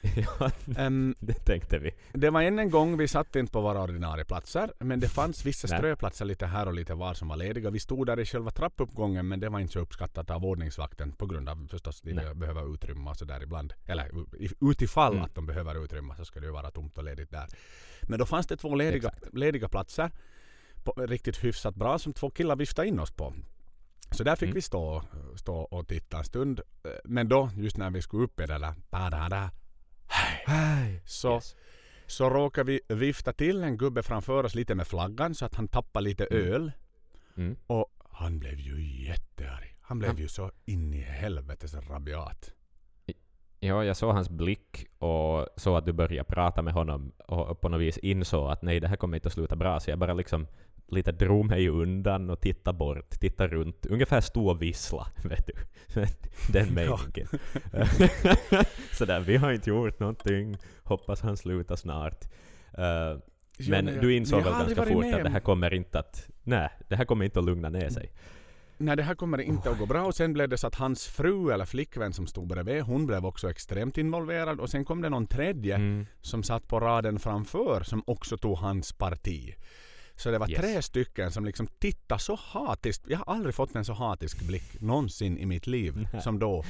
ja, 0.40 0.50
Ehm, 0.76 1.14
det 1.18 1.32
tänkte 1.34 1.78
vi. 1.78 1.90
det 2.12 2.30
var 2.30 2.42
än 2.42 2.58
en 2.58 2.70
gång, 2.70 2.96
vi 2.96 3.08
satt 3.08 3.36
inte 3.36 3.52
på 3.52 3.60
våra 3.60 3.82
ordinarie 3.82 4.24
platser 4.24 4.72
men 4.78 5.00
det 5.00 5.08
fanns 5.08 5.44
vissa 5.46 5.68
ströplatser 5.68 6.24
lite 6.24 6.46
här 6.46 6.66
och 6.66 6.74
lite 6.74 6.94
var 6.94 7.14
som 7.14 7.28
var 7.28 7.36
lediga. 7.36 7.70
Vi 7.70 7.80
stod 7.80 8.06
där 8.06 8.18
i 8.20 8.24
själva 8.24 8.50
trappuppgången 8.50 9.28
men 9.28 9.40
det 9.40 9.48
var 9.48 9.60
inte 9.60 9.72
så 9.72 9.78
uppskattat 9.80 10.30
av 10.30 10.44
ordningsvakten 10.44 11.12
på 11.12 11.26
grund 11.26 11.48
av 11.48 11.66
förstås 11.70 12.00
de 12.00 12.12
Nej. 12.12 12.34
behöver 12.34 12.74
utrymma 12.74 13.10
och 13.10 13.16
så 13.16 13.24
där 13.24 13.42
ibland. 13.42 13.72
Eller 13.86 14.10
utifall 14.70 15.12
Mm. 15.12 15.24
att 15.24 15.34
de 15.34 15.46
behöver 15.46 15.84
utrymma 15.84 16.16
så 16.16 16.24
ska 16.24 16.40
det 16.40 16.46
ju 16.46 16.52
vara 16.52 16.70
tomt 16.70 16.98
och 16.98 17.04
ledigt 17.04 17.30
där. 17.30 17.46
Men 18.02 18.18
då 18.18 18.26
fanns 18.26 18.46
det 18.46 18.56
två 18.56 18.74
lediga, 18.74 19.08
Exakt. 19.08 19.34
lediga 19.34 19.68
platser 19.68 20.10
på, 20.84 20.92
riktigt 20.92 21.44
hyfsat 21.44 21.74
bra 21.74 21.98
som 21.98 22.12
två 22.12 22.30
killar 22.30 22.56
viftade 22.56 22.88
in 22.88 22.98
oss 23.00 23.10
på. 23.10 23.34
Så 24.10 24.24
där 24.24 24.36
fick 24.36 24.46
Mm. 24.46 24.54
vi 24.54 24.62
stå, 24.62 25.02
stå 25.36 25.56
och 25.56 25.88
titta 25.88 26.18
en 26.18 26.24
stund. 26.24 26.60
Eh, 26.84 26.90
Men 27.04 27.28
då, 27.28 27.50
just 27.56 27.76
när 27.76 27.90
vi 27.90 28.02
skulle 28.02 28.24
upp 28.24 28.40
i 28.40 28.46
det 28.46 28.58
där 28.58 28.74
hej, 30.08 31.02
så, 31.04 31.34
Yes. 31.34 31.56
så 32.06 32.30
råkade 32.30 32.72
vi 32.72 32.80
vifta 32.94 33.32
till 33.32 33.62
en 33.62 33.76
gubbe 33.78 34.02
framför 34.02 34.44
oss 34.44 34.54
lite 34.54 34.74
med 34.74 34.86
flaggan 34.86 35.34
så 35.34 35.44
att 35.44 35.54
han 35.54 35.68
tappade 35.68 36.04
lite 36.04 36.24
Mm. 36.24 36.52
öl. 36.52 36.72
Mm. 37.36 37.56
Och 37.66 37.86
han 38.10 38.38
blev 38.38 38.58
ju 38.60 39.04
jättearg. 39.06 39.76
Han 39.80 39.98
blev 39.98 40.20
ju 40.20 40.28
så 40.28 40.50
in 40.64 40.94
i 40.94 41.00
helvetes 41.00 41.74
rabiat. 41.74 42.52
Ja, 43.60 43.84
jag 43.84 43.96
såg 43.96 44.14
hans 44.14 44.30
blick 44.30 44.86
och 44.98 45.46
såg 45.56 45.76
att 45.76 45.84
du 45.86 45.92
började 45.92 46.24
prata 46.28 46.62
med 46.62 46.74
honom 46.74 47.12
och 47.26 47.60
på 47.60 47.68
något 47.68 47.80
vis 47.80 47.98
insåg 47.98 48.50
att 48.50 48.62
nej, 48.62 48.80
det 48.80 48.88
här 48.88 48.96
kommer 48.96 49.16
inte 49.16 49.26
att 49.26 49.32
sluta 49.32 49.56
bra. 49.56 49.80
Så 49.80 49.90
jag 49.90 49.98
bara 49.98 50.14
liksom 50.14 50.46
lite 50.88 51.12
drog 51.12 51.46
mig 51.46 51.68
undan 51.68 52.30
och 52.30 52.40
tittade 52.40 52.78
bort, 52.78 53.10
tittade 53.20 53.54
runt. 53.54 53.86
Ungefär 53.86 54.20
stå 54.20 54.48
och 54.50 54.62
vissla, 54.62 55.06
vet 55.24 55.46
du. 55.46 55.52
Den 56.52 56.74
meningen. 56.74 57.28
Sådär, 58.92 59.20
vi 59.20 59.36
har 59.36 59.52
inte 59.52 59.70
gjort 59.70 60.00
någonting. 60.00 60.56
Hoppas 60.84 61.20
han 61.20 61.36
slutar 61.36 61.76
snart. 61.76 62.24
Eh, 62.78 63.18
men 63.68 63.84
nej, 63.84 63.98
du 64.00 64.16
insåg 64.16 64.42
väl 64.42 64.52
ganska 64.52 64.84
fort 64.86 65.00
med 65.04 65.14
att 65.14 65.22
det 65.24 65.30
här 65.30 65.36
om- 65.38 65.44
kommer 65.44 65.74
inte 65.74 65.98
att... 65.98 66.28
Nej, 66.42 66.68
det 66.88 66.96
här 66.96 67.04
kommer 67.04 67.24
inte 67.24 67.38
att 67.38 67.44
lugna 67.44 67.68
ner 67.68 67.88
sig. 67.90 68.12
Nej, 68.80 68.96
det 68.96 69.02
här 69.02 69.14
kommer 69.14 69.38
inte 69.40 69.70
att 69.70 69.78
gå 69.78 69.86
bra. 69.86 70.04
Och 70.06 70.14
sen 70.14 70.32
blev 70.32 70.48
det 70.48 70.58
så 70.58 70.66
att 70.66 70.74
hans 70.74 71.06
fru 71.06 71.50
eller 71.52 71.64
flickvän 71.64 72.12
som 72.12 72.26
stod 72.26 72.46
bredvid, 72.48 72.82
hon 72.82 73.06
blev 73.06 73.26
också 73.26 73.50
extremt 73.50 73.98
involverad. 73.98 74.60
Och 74.60 74.70
sen 74.70 74.84
kom 74.84 75.02
det 75.02 75.08
någon 75.08 75.26
tredje 75.26 75.74
Mm. 75.74 76.06
som 76.20 76.42
satt 76.42 76.68
på 76.68 76.80
raden 76.80 77.18
framför 77.18 77.82
som 77.82 78.02
också 78.06 78.36
tog 78.38 78.56
hans 78.58 78.92
parti. 78.92 79.54
Så 80.18 80.30
det 80.30 80.38
var 80.38 80.50
Yes. 80.50 80.60
tre 80.60 80.82
stycken 80.82 81.30
som 81.32 81.44
liksom 81.44 81.66
tittade 81.78 82.20
så 82.20 82.38
hatiskt. 82.42 83.04
Jag 83.08 83.18
har 83.18 83.34
aldrig 83.34 83.54
fått 83.54 83.74
en 83.74 83.84
så 83.84 83.92
hatisk 83.92 84.46
blick 84.46 84.80
någonsin 84.80 85.38
i 85.38 85.46
mitt 85.46 85.66
liv 85.66 86.08
Nej. 86.12 86.22
som 86.22 86.38
då. 86.38 86.64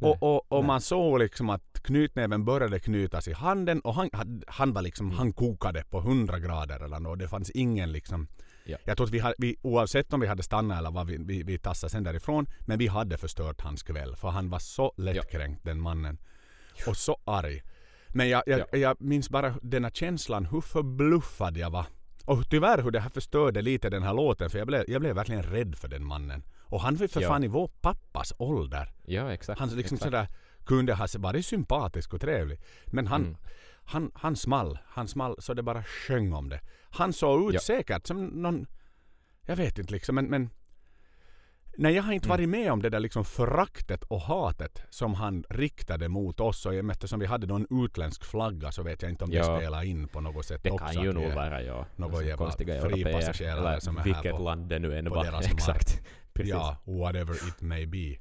Och, 0.00 0.22
och, 0.22 0.52
och 0.52 0.64
man 0.64 0.80
såg 0.80 1.18
liksom 1.18 1.50
att 1.50 1.80
knytnäven 1.82 2.44
började 2.44 2.80
knytas 2.80 3.28
i 3.28 3.32
handen 3.32 3.80
och 3.80 3.94
han, 3.94 4.10
han- 4.46 4.72
var 4.72 4.82
liksom, 4.82 5.06
Mm. 5.06 5.18
han 5.18 5.32
kokade 5.32 5.84
på 5.90 5.98
100 6.00 6.38
grader 6.38 6.80
eller 6.84 7.00
något. 7.00 7.18
Det 7.18 7.28
fanns 7.28 7.50
ingen 7.50 7.92
liksom 7.92 8.28
Ja. 8.68 8.76
Jag 8.84 8.96
tror 8.96 9.06
att 9.06 9.12
vi, 9.12 9.18
hade, 9.18 9.34
vi 9.38 9.56
oavsett 9.62 10.12
om 10.12 10.20
vi 10.20 10.26
hade 10.26 10.42
stannat 10.42 10.78
eller 10.78 10.90
vad 10.90 11.06
vi, 11.06 11.16
vi, 11.20 11.42
vi 11.42 11.58
tassade 11.58 11.90
sen 11.90 12.04
därifrån. 12.04 12.46
Men 12.60 12.78
vi 12.78 12.86
hade 12.86 13.16
förstört 13.18 13.60
hans 13.60 13.82
kväll. 13.82 14.16
För 14.16 14.28
han 14.28 14.50
var 14.50 14.58
så 14.58 14.92
lättkränkt 14.96 15.64
den 15.64 15.80
mannen. 15.80 16.18
Och 16.86 16.96
så 16.96 17.16
arg. 17.24 17.62
Men 18.08 18.28
jag, 18.28 18.42
jag, 18.46 18.60
Ja. 18.72 18.78
jag 18.78 18.96
minns 19.00 19.30
bara 19.30 19.54
den 19.62 19.84
här 19.84 19.90
känslan 19.90 20.46
hur 20.46 20.60
förbluffad 20.60 21.56
jag 21.56 21.70
var. 21.70 21.86
Och 22.26 22.48
tyvärr 22.50 22.82
hur 22.82 22.90
det 22.90 23.00
här 23.00 23.08
förstörde 23.10 23.62
lite 23.62 23.90
den 23.90 24.02
här 24.02 24.14
låten. 24.14 24.50
För 24.50 24.58
jag 24.58 24.66
blev, 24.66 24.84
jag 24.88 25.00
blev 25.00 25.14
verkligen 25.14 25.42
rädd 25.42 25.76
för 25.78 25.88
den 25.88 26.04
mannen. 26.04 26.42
Och 26.62 26.80
han 26.80 26.96
var 26.96 27.06
för 27.08 27.20
Ja. 27.20 27.28
fan 27.28 27.44
i 27.44 27.48
vår 27.48 27.68
pappas 27.80 28.32
ålder. 28.38 28.92
Ja, 29.04 29.32
exakt. 29.32 29.60
Han 29.60 29.68
liksom 29.68 29.94
exakt. 29.94 30.02
sådär 30.02 30.28
kunde 30.64 30.94
ha 30.94 31.06
varit 31.18 31.46
sympatisk 31.46 32.14
och 32.14 32.20
trevlig. 32.20 32.60
Men 32.86 33.06
han, 33.06 33.22
Mm. 33.22 33.36
han, 33.84 34.10
han 34.14 34.36
small. 34.36 34.78
Han 34.86 35.08
small 35.08 35.36
så 35.38 35.54
det 35.54 35.62
bara 35.62 35.84
sjöng 35.84 36.32
om 36.32 36.48
det. 36.48 36.60
Han 36.90 37.12
såg 37.12 37.48
ut 37.48 37.54
Ja. 37.54 37.60
säkert 37.60 38.06
som 38.06 38.26
någon... 38.26 38.66
Jag 39.42 39.56
vet 39.56 39.78
inte 39.78 39.92
liksom 39.92 40.14
men... 40.14 40.26
men 40.26 40.50
Nej, 41.78 41.94
jag 41.94 42.02
har 42.02 42.12
inte 42.12 42.26
Mm. 42.26 42.36
varit 42.38 42.48
med 42.48 42.72
om 42.72 42.82
det 42.82 42.90
där 42.90 43.00
liksom 43.00 43.24
föraktet 43.24 44.02
och 44.04 44.20
hatet 44.20 44.82
som 44.90 45.14
han 45.14 45.44
riktade 45.50 46.08
mot 46.08 46.40
oss. 46.40 46.66
Och 46.66 46.74
eftersom 46.74 47.20
vi 47.20 47.26
hade 47.26 47.46
någon 47.46 47.84
utländsk 47.84 48.24
flagga 48.24 48.72
så 48.72 48.82
vet 48.82 49.02
jag 49.02 49.10
inte 49.10 49.24
om 49.24 49.30
det 49.30 49.36
Ja. 49.36 49.58
spelar 49.58 49.82
in 49.84 50.08
på 50.08 50.20
något 50.20 50.46
sätt 50.46 50.60
Det 50.62 50.70
också. 50.70 50.86
kan 50.94 51.02
ju 51.04 51.12
nog 51.12 51.32
vara, 51.32 51.62
ja. 51.62 51.86
något 51.96 52.10
alltså, 52.10 52.24
jävla 52.62 52.90
fripassagerare 52.90 53.80
som 53.80 53.96
är 53.96 54.00
här 54.00 54.04
vilket 54.04 54.32
på- 54.36 54.42
land 54.42 54.68
det 54.68 54.78
nu 54.78 54.98
än 54.98 55.10
var. 55.10 55.40
Exakt. 55.52 56.02
Precis. 56.32 56.50
Ja, 56.50 56.76
whatever 56.84 57.34
it 57.48 57.60
may 57.60 57.86
be. 57.86 58.16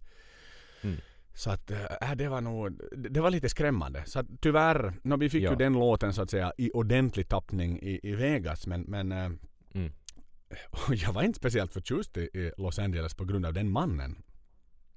Mm. 0.82 0.98
Så 1.34 1.52
att 1.52 1.72
äh, 1.72 2.12
det 2.16 2.28
var 2.28 2.42
nog, 2.42 2.80
det 3.10 3.22
var 3.22 3.30
lite 3.30 3.50
skrämmande. 3.50 4.04
Så 4.06 4.20
att 4.20 4.26
tyvärr, 4.42 4.94
no, 5.04 5.18
vi 5.18 5.30
fick 5.30 5.44
Ja. 5.44 5.50
ju 5.50 5.56
den 5.56 5.74
låten 5.74 6.14
så 6.14 6.22
att 6.22 6.30
säga 6.30 6.54
i 6.58 6.72
ordentlig 6.74 7.28
tappning 7.30 7.80
i, 7.82 8.00
i 8.04 8.16
Vegas 8.16 8.68
men, 8.68 8.82
men 8.82 9.12
Mm. 9.12 9.40
Och 10.70 10.96
jag 10.96 11.14
var 11.14 11.24
inte 11.24 11.40
speciellt 11.40 11.74
förtjust 11.74 12.18
i, 12.18 12.52
Los 12.58 12.80
Angeles 12.80 13.14
på 13.14 13.26
grund 13.26 13.46
av 13.46 13.54
den 13.54 13.70
mannen. 13.72 14.16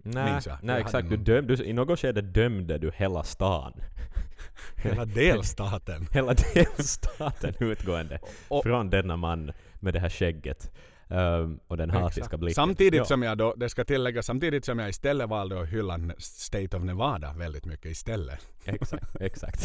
Nej, 0.03 0.41
nej 0.63 0.81
exakt. 0.81 1.09
Du 1.09 1.17
någon- 1.17 1.25
döm, 1.25 1.47
du, 1.47 1.65
I 1.65 1.73
något 1.73 2.01
skede 2.01 2.21
dömde 2.21 2.79
du 2.79 2.91
hela 2.97 3.23
stan. 3.23 3.73
Hela 4.83 5.05
delstaten. 5.05 6.07
hela 6.13 6.35
delstaten 6.55 7.55
utgående 7.61 8.19
Och- 8.49 8.63
från 8.63 8.91
denna 8.91 9.17
man 9.17 9.53
med 9.81 9.95
det 9.95 10.01
här 10.01 10.09
skägget 10.11 10.71
ehm, 11.11 11.61
och 11.67 11.77
den 11.77 11.91
hatiska 11.91 12.21
Exakt. 12.21 12.41
blicken. 12.41 12.55
Samtidigt 12.55 12.99
Ja. 12.99 13.05
som 13.05 13.23
jag 13.23 13.39
då, 13.39 13.55
det 13.57 13.69
ska 13.69 13.85
tilläggas, 13.85 14.27
samtidigt 14.27 14.65
som 14.65 14.79
jag 14.79 14.89
istället 14.89 15.29
valde 15.29 15.61
att 15.61 15.69
hylla 15.69 15.99
State 16.19 16.77
of 16.77 16.83
Nevada 16.83 17.33
väldigt 17.33 17.65
mycket 17.65 17.87
istället. 17.91 18.49
Exakt, 18.65 19.17
exakt. 19.21 19.61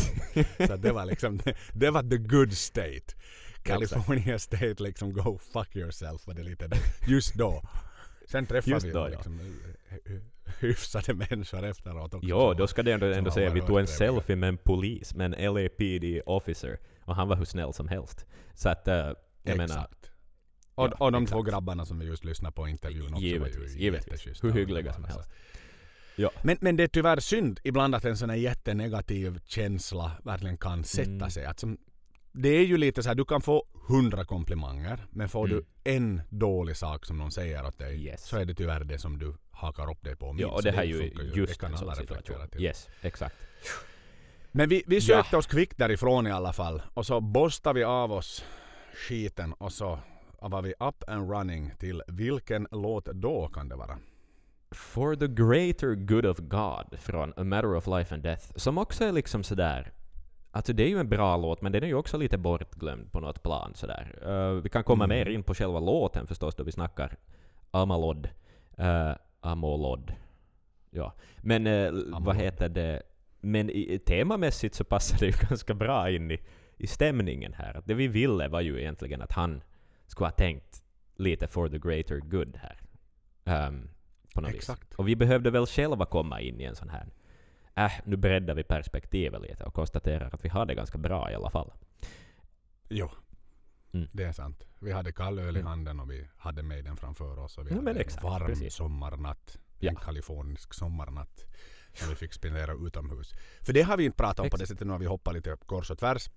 Så 0.68 0.76
det 0.76 0.92
var 0.92 1.06
liksom, 1.06 1.40
det 1.74 1.90
var 1.90 2.04
the 2.04 2.18
good 2.18 2.54
state. 2.54 3.16
California 3.64 4.40
state 4.40 4.76
liksom 4.84 5.14
go 5.14 5.38
fuck 5.54 5.76
yourself 5.76 6.28
var 6.28 6.34
det 6.34 6.44
lite. 6.44 6.70
Just 7.08 7.34
då. 7.36 7.64
Sen 8.28 8.46
träffade 8.46 8.72
Just 8.76 8.86
vi 8.86 8.92
då, 8.92 9.00
ja. 9.00 9.08
liksom 9.08 9.40
hy- 9.90 10.22
hyfsade 10.60 11.14
människor 11.14 11.64
efteråt 11.64 12.14
också. 12.14 12.28
Jo, 12.30 12.54
då 12.54 12.68
ska 12.68 12.84
det 12.84 12.94
ändå, 12.94 13.06
ändå 13.06 13.32
säga 13.32 13.50
vi 13.50 13.62
tog 13.62 13.80
en 13.80 13.88
selfie 13.88 14.36
med 14.36 14.50
en 14.50 14.58
polis, 14.58 15.16
med 15.16 15.34
en 15.34 15.54
LAPD 15.54 16.22
officer, 16.26 16.78
och 17.06 17.16
han 17.16 17.28
var 17.28 17.36
hur 17.36 17.46
snäll 17.46 17.74
som 17.74 17.88
helst. 17.88 18.26
Så 18.54 18.70
att, 18.70 18.88
eh, 18.88 18.96
jag 19.44 19.58
menar, 19.58 19.64
Exakt. 19.64 20.10
Och, 20.76 20.86
Ja, 20.88 20.96
och 21.00 21.12
de 21.12 21.24
exakt. 21.24 21.36
två 21.36 21.42
grabbarna 21.42 21.86
som 21.86 22.00
vi 22.00 22.06
just 22.06 22.26
lyssnade 22.26 22.54
på 22.54 22.68
intervjun 22.68 23.14
också 23.14 23.24
givetvis, 23.26 23.58
var 23.58 23.66
ju 23.78 23.84
givetvis. 23.84 24.44
Hur 24.44 24.52
hyggliga 24.52 24.94
som 24.94 25.04
helst. 25.04 25.30
Ja. 26.16 26.32
Men, 26.44 26.58
men 26.62 26.76
det 26.76 26.84
är 26.84 26.88
tyvärr 26.88 27.20
synd 27.20 27.60
ibland 27.64 27.96
att 27.96 28.06
en 28.06 28.18
sån 28.18 28.30
här 28.30 28.38
jättenegativ 28.38 29.40
känsla 29.46 30.12
verkligen 30.24 30.58
kan 30.58 30.84
sätta 30.84 31.10
Mm. 31.12 31.30
sig. 31.30 31.46
Att 31.46 31.60
som, 31.60 31.78
det 32.34 32.50
är 32.50 32.66
ju 32.66 32.78
lite 32.78 33.04
så 33.04 33.10
här, 33.10 33.16
du 33.16 33.26
kan 33.26 33.42
få 33.42 33.66
hundra 33.88 34.26
komplimanger 34.26 35.06
men 35.10 35.30
får 35.30 35.46
Mm. 35.46 35.58
du 35.84 35.92
en 35.92 36.22
dålig 36.30 36.78
sak 36.78 37.06
som 37.06 37.18
någon 37.18 37.32
säger 37.32 37.66
åt 37.66 37.78
dig 37.80 38.06
Yes. 38.06 38.24
så 38.26 38.38
är 38.38 38.46
det 38.46 38.54
tyvärr 38.56 38.84
det 38.84 39.00
som 39.00 39.18
du 39.20 39.36
hakar 39.52 39.92
upp 39.92 40.04
dig 40.04 40.16
på 40.16 40.34
minst. 40.34 40.42
Ja, 40.42 40.48
och 40.56 40.64
det 40.64 40.72
här 40.72 40.80
är 40.82 40.84
ju 40.84 41.12
just 41.34 41.60
det 41.62 41.68
en 41.68 41.78
sån 41.78 41.96
situation. 41.96 42.48
till. 42.52 42.62
Yes, 42.62 42.90
exakt. 43.02 43.36
Men 44.52 44.70
vi, 44.70 44.84
vi 44.88 45.02
sökte 45.02 45.38
oss 45.38 45.48
kvickt 45.48 45.78
därifrån 45.78 46.28
i 46.28 46.32
alla 46.32 46.54
fall 46.54 46.82
och 46.94 47.06
så 47.06 47.22
borstade 47.22 47.80
vi 47.80 47.84
av 47.84 48.12
oss 48.12 48.46
skiten 49.08 49.54
och 49.54 49.74
så 49.74 50.00
var 50.42 50.62
vi 50.62 50.70
up 50.80 51.04
and 51.10 51.30
running 51.32 51.72
till 51.80 52.02
vilken 52.08 52.68
låt 52.72 53.06
då 53.06 53.48
kan 53.48 53.70
det 53.70 53.76
vara? 53.76 53.98
For 54.72 55.16
the 55.16 55.28
greater 55.28 55.96
good 55.96 56.26
of 56.26 56.38
God 56.40 57.00
från 57.00 57.34
A 57.38 57.44
Matter 57.44 57.76
of 57.76 57.88
Life 57.88 58.14
and 58.16 58.24
Death, 58.24 58.46
som 58.56 58.78
också 58.78 59.04
är 59.04 59.12
liksom 59.12 59.44
sådär 59.44 59.92
Alltså 60.56 60.74
det 60.74 60.84
är 60.84 60.88
ju 60.90 61.00
en 61.00 61.10
bra 61.10 61.38
låt, 61.38 61.62
men 61.62 61.72
den 61.72 61.84
är 61.84 61.88
ju 61.88 61.94
också 61.96 62.18
lite 62.18 62.38
bortglömd 62.38 63.12
på 63.12 63.20
något 63.20 63.44
plan 63.44 63.72
sådär. 63.76 64.20
Eh, 64.26 64.62
vi 64.62 64.70
kan 64.70 64.84
komma 64.84 65.04
Mm. 65.04 65.18
mer 65.18 65.30
in 65.30 65.44
på 65.44 65.54
själva 65.54 65.80
låten 65.80 66.28
förstås 66.28 66.56
då 66.56 66.64
vi 66.64 66.72
snackar 66.72 67.16
Amalod. 67.72 68.30
Uh, 68.80 69.16
Amolod. 69.42 70.14
Ja. 70.90 71.14
Men 71.38 71.68
eh, 71.68 71.92
vad 71.92 72.14
Amalod. 72.16 72.36
heter 72.36 72.70
det? 72.70 73.02
Men 73.42 73.70
i, 73.70 74.00
temamässigt 74.06 74.76
så 74.76 74.84
passar 74.84 75.18
det 75.20 75.26
ju 75.26 75.32
ganska 75.50 75.74
bra 75.74 76.10
in 76.10 76.32
i, 76.32 76.40
i 76.78 76.88
stämningen 76.88 77.54
här. 77.54 77.74
Att 77.78 77.86
det 77.88 77.94
vi 77.94 78.08
ville 78.08 78.48
var 78.48 78.62
ju 78.62 78.80
egentligen 78.80 79.22
att 79.22 79.32
han 79.32 79.62
skulle 80.08 80.28
ha 80.28 80.32
tänkt 80.32 80.84
lite 81.16 81.48
for 81.48 81.70
the 81.70 81.78
greater 81.78 82.18
good 82.20 82.58
här. 82.62 82.80
Ehm, 83.46 83.90
på 84.36 84.42
något 84.42 84.52
Exakt. 84.54 84.92
vis. 84.92 85.00
Och 85.00 85.08
vi 85.08 85.16
behövde 85.16 85.52
väl 85.52 85.66
själva 85.66 86.06
komma 86.06 86.42
in 86.42 86.62
i 86.62 86.64
en 86.64 86.76
sån 86.76 86.90
här 86.90 87.06
äh, 87.76 87.92
nu 88.06 88.16
breddar 88.18 88.54
vi 88.56 88.64
perspektivet 88.64 89.42
lite 89.42 89.64
och 89.64 89.74
konstaterar 89.74 90.30
att 90.34 90.46
vi 90.46 90.50
har 90.50 90.66
det 90.66 90.76
ganska 90.76 90.98
bra 90.98 91.32
i 91.32 91.36
alla 91.36 91.50
fall. 91.50 91.72
Jo, 92.90 93.10
Mm. 93.94 94.08
det 94.12 94.24
är 94.24 94.32
sant. 94.32 94.68
Vi 94.80 94.92
hade 94.92 95.12
kall 95.12 95.40
öl 95.40 95.56
i 95.58 95.60
Mm. 95.60 95.68
handen 95.70 96.00
och 96.00 96.12
vi 96.12 96.28
hade 96.38 96.64
Maiden 96.64 96.98
framför 96.98 97.40
oss 97.40 97.58
och 97.58 97.66
vi 97.66 97.70
Ja, 97.70 97.76
hade 97.76 97.86
men 97.86 97.96
en 97.96 98.02
exakt, 98.02 98.24
varm 98.24 98.46
precis. 98.46 98.74
sommarnatt. 98.74 99.58
Ja. 99.80 99.90
En 99.90 99.96
kalifornisk 99.96 100.74
sommarnatt. 100.74 101.46
Som 101.94 102.10
vi 102.10 102.16
fick 102.16 102.34
spendera 102.34 102.74
utomhus. 102.74 103.34
För 103.62 103.74
det 103.74 103.82
har 103.82 103.98
vi 103.98 104.06
inte 104.06 104.18
pratat 104.18 104.40
om 104.40 104.50
på 104.50 104.58
det 104.58 104.64
Exakt. 104.64 104.70
sättet. 104.78 104.88
Nu 104.88 104.92
har 104.94 105.00
vi 105.00 105.06
hoppat 105.06 105.34
lite 105.34 105.58
kors 105.66 105.92
och 105.92 105.98
tvärs. 105.98 106.30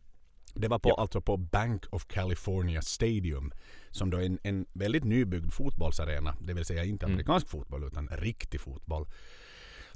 Det 0.55 0.69
var 0.69 0.79
på, 0.79 0.89
Ja. 0.89 0.95
alltså 1.01 1.21
på 1.21 1.37
Bank 1.37 1.85
of 1.91 2.07
California 2.07 2.83
Stadium. 2.83 3.53
Som 3.91 4.11
då 4.11 4.17
är 4.19 4.27
en, 4.27 4.39
en 4.43 4.67
väldigt 4.73 5.05
nybyggd 5.05 5.53
fotbollsarena. 5.53 6.37
Det 6.41 6.55
vill 6.55 6.65
säga 6.65 6.85
inte 6.85 7.05
Mm. 7.07 7.15
amerikansk 7.15 7.49
fotboll 7.49 7.85
utan 7.85 8.09
riktig 8.09 8.61
fotboll. 8.61 9.07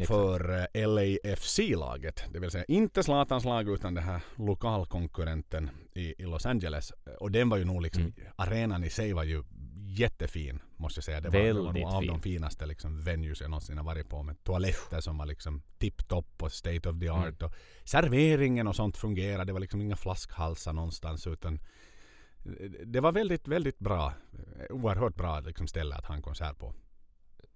För 0.06 0.66
eh, 0.74 0.88
LAFC-laget. 0.88 2.24
Det 2.32 2.38
vill 2.38 2.50
säga 2.50 2.64
inte 2.68 3.02
Zlatans 3.02 3.44
lag 3.44 3.68
utan 3.68 3.94
det 3.94 4.00
här 4.00 4.20
lokalkonkurrenten 4.36 5.70
i, 5.94 6.14
i 6.22 6.26
Los 6.26 6.46
Angeles. 6.46 6.92
Och 7.20 7.30
den 7.30 7.48
var 7.48 7.56
ju 7.56 7.64
nog 7.64 7.82
liksom, 7.82 8.02
Mm. 8.02 8.14
arenan 8.36 8.84
i 8.84 8.90
sig 8.90 9.12
var 9.12 9.24
ju 9.24 9.42
jättefin 9.98 10.62
måste 10.76 10.98
jag 10.98 11.04
säga. 11.04 11.20
Det 11.20 11.28
var, 11.28 11.38
det 11.40 11.52
var 11.52 11.62
nog 11.62 11.66
Väldigt 11.66 11.84
av 11.86 12.02
de 12.02 12.08
fin. 12.08 12.22
finaste 12.22 12.66
liksom, 12.66 13.00
venues 13.00 13.40
jag 13.40 13.50
någonsin 13.50 13.76
har 13.78 13.84
varit 13.84 14.08
på. 14.08 14.22
Med 14.22 14.44
toaletter 14.44 15.00
som 15.00 15.18
var 15.18 15.26
liksom 15.26 15.62
tipptopp 15.78 16.42
och 16.42 16.52
state 16.52 16.88
of 16.88 17.00
the 17.00 17.06
Mm. 17.06 17.20
art. 17.22 17.42
Och 17.42 17.54
serveringen 17.84 18.66
och 18.68 18.76
sånt 18.76 18.96
fungerade. 18.96 19.44
Det 19.44 19.52
var 19.52 19.60
liksom 19.60 19.80
inga 19.80 19.96
flaskhalsar 19.96 20.72
någonstans 20.72 21.26
utan 21.26 21.58
det 22.86 23.00
var 23.00 23.12
väldigt, 23.12 23.48
väldigt 23.48 23.78
bra. 23.78 24.12
Oerhört 24.70 25.14
bra 25.14 25.40
liksom, 25.40 25.66
ställe 25.66 25.94
att 25.94 26.06
ha 26.06 26.14
en 26.14 26.22
konsert 26.22 26.58
på. 26.58 26.74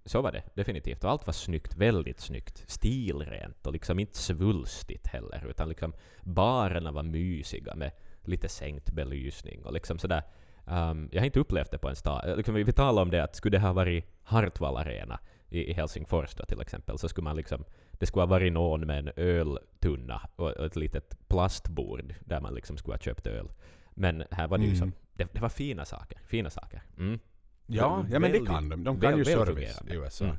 Så 0.05 0.21
var 0.21 0.31
det 0.31 0.43
definitivt. 0.53 1.03
Och 1.03 1.11
allt 1.11 1.25
var 1.27 1.33
snyggt, 1.33 1.75
väldigt 1.77 2.19
snyggt. 2.19 2.63
Stilrent 2.67 3.67
och 3.67 3.73
liksom 3.73 3.99
inte 3.99 4.17
svulstigt 4.17 5.07
heller. 5.07 5.45
Utan 5.49 5.69
liksom 5.69 5.93
barerna 6.23 6.91
var 6.91 7.03
mysiga 7.03 7.75
med 7.75 7.91
lite 8.23 8.49
sänkt 8.49 8.91
belysning 8.91 9.65
och 9.65 9.73
liksom 9.73 9.99
sådär. 9.99 10.23
Um, 10.65 11.09
jag 11.11 11.21
har 11.21 11.25
inte 11.25 11.39
upplevt 11.39 11.71
det 11.71 11.77
på 11.77 11.89
en 11.89 11.95
stad. 11.95 12.37
Liksom, 12.37 12.55
vi 12.55 12.71
talade 12.73 13.01
om 13.01 13.11
det 13.11 13.23
att 13.23 13.35
skulle 13.35 13.57
det 13.57 13.61
ha 13.61 13.73
varit 13.73 14.05
Hartwall 14.23 14.77
Arena 14.77 15.19
i, 15.49 15.69
i 15.69 15.73
Helsingfors 15.73 16.35
då 16.35 16.45
till 16.45 16.61
exempel 16.61 16.97
så 16.97 17.07
skulle 17.09 17.23
man 17.23 17.35
liksom 17.35 17.65
det 17.91 18.05
skulle 18.05 18.21
ha 18.21 18.27
varit 18.27 18.53
någon 18.53 18.81
med 18.87 18.99
en 18.99 19.11
öltunna 19.15 20.21
och, 20.35 20.51
och 20.51 20.65
ett 20.65 20.75
litet 20.75 21.17
plastbord 21.27 22.13
där 22.19 22.41
man 22.41 22.53
liksom 22.53 22.77
skulle 22.77 22.93
ha 22.93 22.99
köpt 22.99 23.27
öl. 23.27 23.51
Men 23.93 24.23
här 24.31 24.47
var 24.47 24.57
det 24.57 24.63
ju 24.63 24.69
Mm. 24.69 24.79
som, 24.79 24.93
det, 25.13 25.33
det 25.33 25.41
var 25.41 25.49
fina 25.49 25.85
saker. 25.85 26.19
Fina 26.25 26.49
saker. 26.49 26.81
Mm. 26.97 27.19
Ja, 27.67 28.05
ja 28.11 28.19
men 28.19 28.31
det 28.31 28.45
kan 28.45 28.69
de. 28.69 28.83
De 28.83 28.99
kan 29.01 29.09
väl- 29.09 29.19
ju 29.19 29.25
service 29.25 29.81
i 29.89 29.93
USA. 29.93 30.25
Mm. 30.25 30.37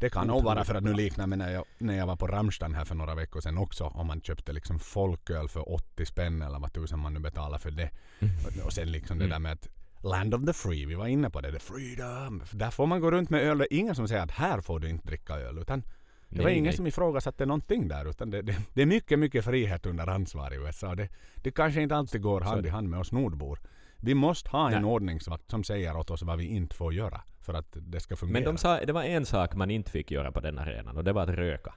Det 0.00 0.10
kan 0.10 0.26
nog 0.26 0.44
vara 0.44 0.64
för 0.64 0.74
att 0.74 0.82
nu 0.84 0.92
likna 0.92 1.26
med 1.26 1.38
när 1.38 1.52
jag, 1.52 1.64
när 1.78 1.96
jag 1.98 2.06
var 2.06 2.16
på 2.16 2.26
Rammstein 2.26 2.74
här 2.74 2.84
för 2.84 2.94
några 2.94 3.14
veckor 3.14 3.40
sedan 3.40 3.58
också. 3.58 3.84
Om 3.84 4.06
man 4.06 4.20
köpte 4.20 4.52
liksom 4.52 4.78
folköl 4.78 5.48
för 5.48 5.72
80 5.72 6.06
spänn 6.06 6.42
eller 6.42 6.58
vad 6.58 6.72
tusen 6.72 6.98
man 6.98 7.14
nu 7.14 7.20
betalar 7.20 7.58
för 7.58 7.70
det. 7.70 7.90
Och- 8.20 8.66
Och 8.66 8.72
sen 8.72 8.92
liksom 8.92 9.18
det 9.18 9.24
Mm. 9.24 9.30
där 9.34 9.38
med 9.38 9.52
att 9.52 9.68
Land 10.04 10.34
of 10.34 10.44
the 10.46 10.52
free, 10.52 10.86
vi 10.86 10.94
var 10.94 11.06
inne 11.06 11.30
på 11.30 11.40
det. 11.40 11.52
The 11.52 11.58
freedom. 11.58 12.42
Där 12.52 12.70
får 12.70 12.86
man 12.86 13.00
gå 13.00 13.10
runt 13.10 13.30
med 13.30 13.40
öl. 13.42 13.58
Det 13.58 13.74
är 13.74 13.78
ingen 13.78 13.94
som 13.94 14.08
säger 14.08 14.22
att 14.22 14.30
här 14.30 14.60
får 14.60 14.80
du 14.80 14.88
inte 14.88 15.06
dricka 15.06 15.34
öl. 15.34 15.58
Utan 15.58 15.82
det 16.28 16.38
var 16.38 16.44
Nej, 16.44 16.52
ingen 16.54 16.64
nej. 16.64 16.72
som 16.76 16.86
ifrågasatte 16.86 17.46
någonting 17.46 17.88
där. 17.88 18.10
Utan 18.10 18.30
det, 18.30 18.42
det, 18.42 18.56
det 18.74 18.82
är 18.82 18.86
mycket, 18.86 19.18
mycket 19.18 19.44
frihet 19.44 19.86
under 19.86 20.06
ansvar 20.06 20.52
i 20.54 20.56
USA. 20.56 20.94
Det, 20.94 21.08
det 21.36 21.50
kanske 21.50 21.82
inte 21.82 21.96
alltid 21.96 22.22
går 22.22 22.40
hand 22.40 22.58
i 22.58 22.62
det. 22.62 22.70
hand 22.70 22.88
med 22.88 23.00
oss 23.00 23.12
nordbor. 23.12 23.58
Vi 24.04 24.14
måste 24.14 24.50
ha 24.50 24.66
en 24.70 24.82
Nej. 24.82 24.90
ordningsvakt 24.90 25.50
som 25.50 25.64
säger 25.64 25.96
åt 25.96 26.10
oss 26.10 26.22
vad 26.22 26.38
vi 26.38 26.46
inte 26.46 26.76
får 26.76 26.94
göra. 26.94 27.20
För 27.40 27.54
att 27.54 27.66
det 27.72 28.00
ska 28.00 28.16
fungera. 28.16 28.32
Men 28.32 28.44
de 28.44 28.58
sa, 28.58 28.80
det 28.84 28.92
var 28.92 29.02
en 29.02 29.26
sak 29.26 29.54
man 29.54 29.70
inte 29.70 29.90
fick 29.90 30.10
göra 30.10 30.32
på 30.32 30.40
den 30.40 30.58
arenan 30.58 30.96
och 30.96 31.04
det 31.04 31.12
var 31.12 31.22
att 31.22 31.28
röka. 31.28 31.74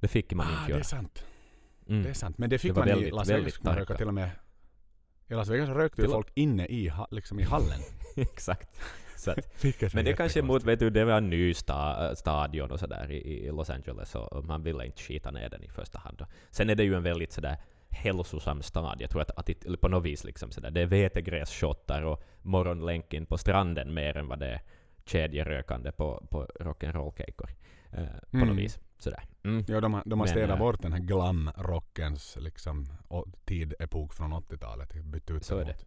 Det 0.00 0.08
fick 0.08 0.32
man 0.32 0.46
ah, 0.46 0.50
inte 0.50 0.62
det 0.66 0.70
göra. 0.70 0.80
är 0.80 0.84
sant. 0.84 1.24
Mm. 1.88 2.02
Det 2.02 2.08
är 2.08 2.14
sant. 2.14 2.38
Men 2.38 2.50
det 2.50 2.58
fick 2.58 2.74
Det 2.74 2.80
man 2.80 2.88
i 2.88 2.92
väldigt, 2.92 3.14
Las 3.14 3.28
Vegas. 3.30 3.62
Man 3.62 3.76
röka 3.76 3.94
till 3.94 4.08
och 4.08 4.14
med 4.14 4.30
i 5.28 5.34
Las 5.34 5.48
Vegas 5.48 5.68
rökte 5.68 6.00
ju 6.02 6.06
Till- 6.06 6.12
folk 6.12 6.28
inne 6.34 6.66
i, 6.66 6.92
liksom 7.10 7.40
i 7.40 7.42
hallen. 7.42 7.80
Exakt. 8.16 8.80
Att, 9.26 9.64
men 9.94 10.04
det 10.04 10.12
kanske 10.12 10.42
mot, 10.42 10.64
vet 10.64 10.78
du, 10.78 10.90
det 10.90 11.04
var 11.04 11.18
en 11.18 11.30
ny 11.30 11.54
sta, 11.54 12.16
stadion 12.16 12.70
och 12.70 12.80
sådär 12.80 13.12
i, 13.12 13.46
i 13.46 13.50
Los 13.50 13.70
Angeles 13.70 14.14
och 14.14 14.44
man 14.44 14.62
ville 14.62 14.86
inte 14.86 15.02
skita 15.02 15.30
ner 15.30 15.48
den 15.48 15.62
i 15.62 15.68
första 15.68 15.98
hand. 15.98 16.26
Sen 16.50 16.70
är 16.70 16.74
det 16.74 16.84
ju 16.84 16.94
en 16.94 17.02
väldigt 17.02 17.32
sådär 17.32 17.56
hälsosam 17.90 18.62
stad. 18.62 18.96
Jag 19.00 19.10
tror 19.10 19.22
att, 19.22 19.30
att 19.38 19.46
det, 19.46 19.76
på 19.80 19.88
något 19.88 20.04
vis 20.04 20.24
liksom 20.24 20.50
sådär, 20.50 20.70
det 20.70 20.80
är 20.80 20.86
vetegrässhottar 20.86 22.02
och 22.02 22.22
morgonlänken 22.42 23.26
på 23.26 23.38
stranden 23.38 23.94
mer 23.94 24.16
än 24.16 24.28
vad 24.28 24.38
det 24.38 24.46
är 24.46 24.60
kedjerökande 25.04 25.92
på, 25.92 26.26
på 26.30 26.44
rock'n'roll-kejkor. 26.60 27.50
Eh, 27.92 28.04
på 28.30 28.36
Mm. 28.36 28.48
något 28.48 28.58
vis. 28.58 28.78
Sådär. 28.98 29.22
Mm. 29.44 29.64
Ja, 29.68 29.80
de, 29.80 29.94
har- 29.94 30.02
de 30.06 30.20
har 30.20 30.26
Men, 30.26 30.28
städat 30.32 30.50
äh, 30.56 30.58
bort 30.58 30.82
den 30.82 30.92
här 30.92 31.00
glam-rockens 31.00 32.36
liksom, 32.40 32.86
tidepok 33.44 34.14
från 34.14 34.32
80-talet. 34.32 34.94
Bytt 35.04 35.30
ut 35.30 35.44
Så 35.44 35.58
är 35.58 35.64
mot, 35.64 35.86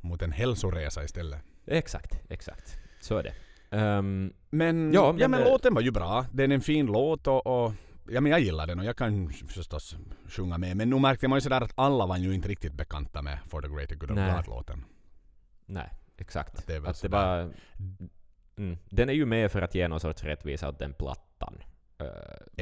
mot 0.00 0.22
en 0.22 0.32
hälsoresa 0.32 1.04
istället. 1.04 1.40
Exakt, 1.66 2.20
exakt. 2.28 2.76
Så 3.00 3.16
är 3.16 3.22
det. 3.22 3.32
Ehm, 3.76 4.32
Men, 4.50 4.92
Ja, 4.92 5.06
ja, 5.06 5.12
men 5.12 5.30
men, 5.30 5.40
det- 5.40 5.50
låten 5.50 5.74
var 5.74 5.82
ju 5.82 5.90
bra. 5.90 6.26
Den 6.32 6.50
är 6.50 6.54
en 6.54 6.60
fin 6.60 6.86
låt 6.86 7.26
och, 7.26 7.46
och 7.46 7.72
ja, 8.10 8.20
men 8.20 8.32
jag 8.32 8.40
gillar 8.40 8.66
den 8.66 8.78
och 8.78 8.84
jag 8.84 8.96
kan 8.96 9.30
förstås 9.32 9.96
sjunga 10.28 10.58
med. 10.58 10.76
Men 10.76 10.90
nu 10.90 10.98
märkte 10.98 11.28
man 11.28 11.36
ju 11.36 11.40
sådär 11.40 11.60
att 11.60 11.72
alla 11.74 12.06
var 12.06 12.16
ju 12.16 12.34
inte 12.34 12.48
riktigt 12.48 12.72
bekanta 12.72 13.22
med 13.22 13.38
For 13.46 13.62
the 13.62 13.68
Greater 13.68 13.94
Good 13.96 14.10
of. 14.10 14.16
God-låten. 14.16 14.84
nej, 15.66 15.90
exakt. 16.16 16.58
Att 16.58 16.66
det 16.66 16.88
att 16.88 17.02
det 17.02 17.08
var, 17.08 17.52
mm, 18.56 18.78
den 18.90 19.08
är 19.08 19.12
ju 19.12 19.26
med 19.26 19.52
för 19.52 19.62
att 19.62 19.74
ge 19.74 19.88
någon 19.88 20.00
sorts 20.00 20.22
rättvisa 20.24 20.68
åt 20.68 20.78
den 20.78 20.92
plattan. 20.92 21.62
Eh, 21.98 22.06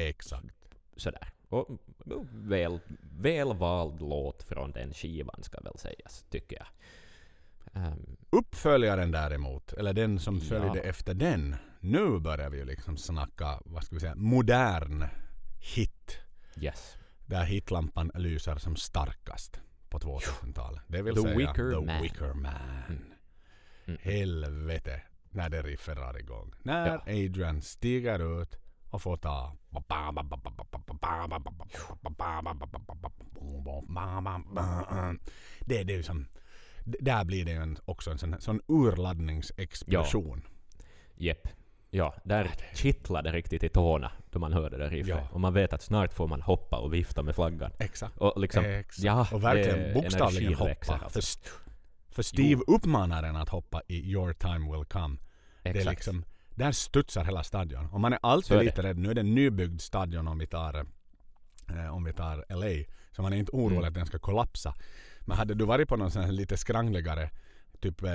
Exakt. 0.07 0.55
sådär. 0.97 1.29
Och 1.49 1.69
mm, 2.05 2.27
väl, 2.49 2.79
väl 3.19 3.53
vald 3.53 4.01
låt 4.01 4.43
från 4.43 4.71
den 4.71 4.93
skivan 4.93 5.43
ska 5.43 5.59
väl 5.59 5.77
sägas, 5.77 6.25
tycker 6.29 6.55
jag. 6.57 6.67
Ehm, 7.83 8.17
Uppföljaren 8.29 9.11
däremot, 9.11 9.73
eller 9.73 9.93
den 9.93 10.19
som 10.19 10.35
Ja. 10.35 10.41
följde 10.41 10.79
efter 10.79 11.13
den, 11.13 11.55
nu 11.79 12.19
börjar 12.19 12.49
vi 12.49 12.57
ju 12.57 12.65
liksom 12.65 12.97
snacka, 12.97 13.59
vad 13.65 13.83
ska 13.83 13.95
vi 13.95 13.99
säga, 13.99 14.15
modern 14.15 15.05
hit. 15.75 16.17
Yes. 16.61 16.97
Där 17.25 17.43
hitlampan 17.43 18.11
lyser 18.15 18.55
som 18.57 18.75
starkast 18.75 19.61
på 19.89 19.99
2000-talet. 19.99 20.81
Det 20.87 21.01
vill 21.01 21.15
The 21.15 21.21
säga 21.21 21.37
Wicker 21.37 21.71
The 21.71 21.85
Man. 21.85 22.01
Wicker 22.01 22.33
Man. 22.33 22.99
Mm. 23.85 23.99
Helvete 24.01 25.01
när 25.29 25.49
det 25.49 25.61
riffet 25.61 25.95
drar 25.95 26.19
igång. 26.19 26.53
När 26.63 26.87
Ja. 26.87 27.01
Adrian 27.01 27.61
stiger 27.61 28.41
ut 28.41 28.55
och 28.89 29.01
får 29.01 29.17
ta 29.17 29.57
det, 35.59 35.83
det 35.83 35.93
är 35.93 35.97
ju 35.97 36.03
som 36.03 36.27
där 36.83 37.23
blir 37.25 37.45
det 37.45 37.51
ju 37.51 37.75
också 37.85 38.11
en 38.11 38.17
sån, 38.17 38.35
sån 38.41 38.61
urladdningsexplosion. 38.67 40.41
Jepp. 41.15 41.47
Ja, 41.97 42.15
där 42.23 42.51
kittlar 42.73 43.21
det 43.23 43.31
riktigt 43.31 43.63
i 43.63 43.69
tårna 43.69 44.11
då 44.31 44.39
man 44.39 44.53
hör 44.53 44.69
det 44.69 44.89
riffet. 44.89 45.07
Ja. 45.09 45.27
Och 45.31 45.39
man 45.41 45.53
vet 45.53 45.73
att 45.73 45.81
snart 45.81 46.13
får 46.13 46.27
man 46.27 46.41
hoppa 46.41 46.77
och 46.77 46.93
vifta 46.93 47.23
med 47.23 47.35
flaggan. 47.35 47.71
Exakt. 47.79 48.17
Och 48.17 48.41
liksom, 48.41 48.65
Exakt. 48.65 48.99
ja, 49.03 49.27
och 49.33 49.43
verkligen 49.43 49.93
bokstavligen 49.93 50.53
hoppa. 50.53 50.99
alltså. 51.03 51.21
För, 51.21 52.13
för 52.13 52.23
Steve 52.23 52.61
uppmanar 52.67 53.23
en 53.23 53.35
att 53.35 53.49
hoppa 53.49 53.81
i 53.87 54.11
Your 54.11 54.33
time 54.33 54.71
will 54.77 54.85
come. 54.85 55.17
Det 55.63 55.69
är 55.69 55.75
Exakt. 55.75 55.89
liksom, 55.97 56.23
där 56.55 56.71
studsar 56.71 57.23
hela 57.23 57.43
stadion. 57.43 57.85
Och 57.85 57.99
man 57.99 58.13
är 58.13 58.19
alltid 58.21 58.57
lite 58.59 58.83
rädd. 58.83 58.97
Nu 58.97 59.09
är 59.11 59.13
det 59.15 59.21
en 59.21 59.35
nybyggd 59.35 59.81
stadion 59.81 60.27
om 60.27 60.37
vi 60.37 60.47
tar, 60.47 60.85
eh, 61.69 61.95
om 61.95 62.03
vi 62.03 62.13
tar 62.13 62.45
LA. 62.49 62.83
Så 63.11 63.21
man 63.21 63.33
är 63.33 63.37
inte 63.37 63.51
orolig 63.51 63.77
Mm. 63.77 63.87
att 63.87 63.93
den 63.93 64.05
ska 64.05 64.19
kollapsa. 64.19 64.73
Men 65.21 65.37
hade 65.37 65.53
du 65.53 65.65
varit 65.65 65.89
på 65.89 65.95
någon 65.95 66.11
sån 66.11 66.23
här 66.23 66.31
lite 66.31 66.57
skrangligare, 66.57 67.29
typ 67.79 68.03
eh, 68.03 68.11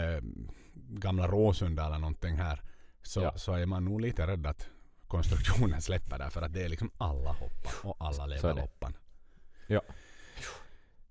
gamla 0.74 1.26
Råsunda 1.26 1.87
eller 1.87 1.99
någonting 1.99 2.37
här. 2.37 2.62
Så, 3.03 3.20
Ja. 3.20 3.32
så 3.36 3.53
är 3.53 3.66
man 3.66 3.84
nog 3.84 4.00
lite 4.00 4.26
rädd 4.26 4.46
att 4.46 4.68
konstruktionen 5.07 5.82
släpper 5.82 6.18
där. 6.18 6.30
För 6.30 6.42
att 6.42 6.53
det 6.53 6.62
är 6.62 6.68
liksom 6.68 6.90
alla 6.98 7.32
hoppar 7.32 7.72
och 7.90 7.96
alla 8.00 8.26
lever 8.26 8.55
loppan. 8.55 8.96
Ja. 9.66 9.82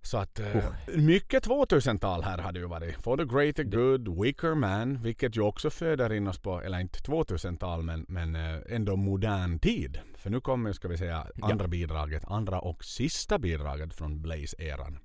Så 0.03 0.17
att 0.17 0.39
eh, 0.39 0.63
mycket 0.95 1.47
2000-tal 1.47 2.23
här 2.23 2.37
hade 2.37 2.59
ju 2.59 2.65
varit. 2.67 2.95
For 3.03 3.17
the 3.17 3.25
greater 3.25 3.63
good, 3.63 4.21
Wicker 4.23 4.55
Man, 4.55 5.01
vilket 5.01 5.37
ju 5.37 5.41
också 5.41 5.69
föder 5.69 6.13
in 6.13 6.27
oss 6.27 6.39
på, 6.39 6.61
eller 6.61 6.79
inte 6.79 6.99
2000-tal 6.99 7.83
men, 7.83 8.05
men 8.07 8.35
eh, 8.35 8.59
ändå 8.69 8.95
modern 8.95 9.59
tid. 9.59 9.99
För 10.15 10.29
nu 10.29 10.41
kommer, 10.41 10.73
ska 10.73 10.87
vi 10.87 10.97
säga, 10.97 11.27
andra 11.41 11.67
bidraget, 11.67 12.23
andra 12.25 12.59
och 12.59 12.83
sista 12.85 13.39
bidraget 13.39 13.93
från 13.93 14.21
Blaze-eran. 14.21 14.99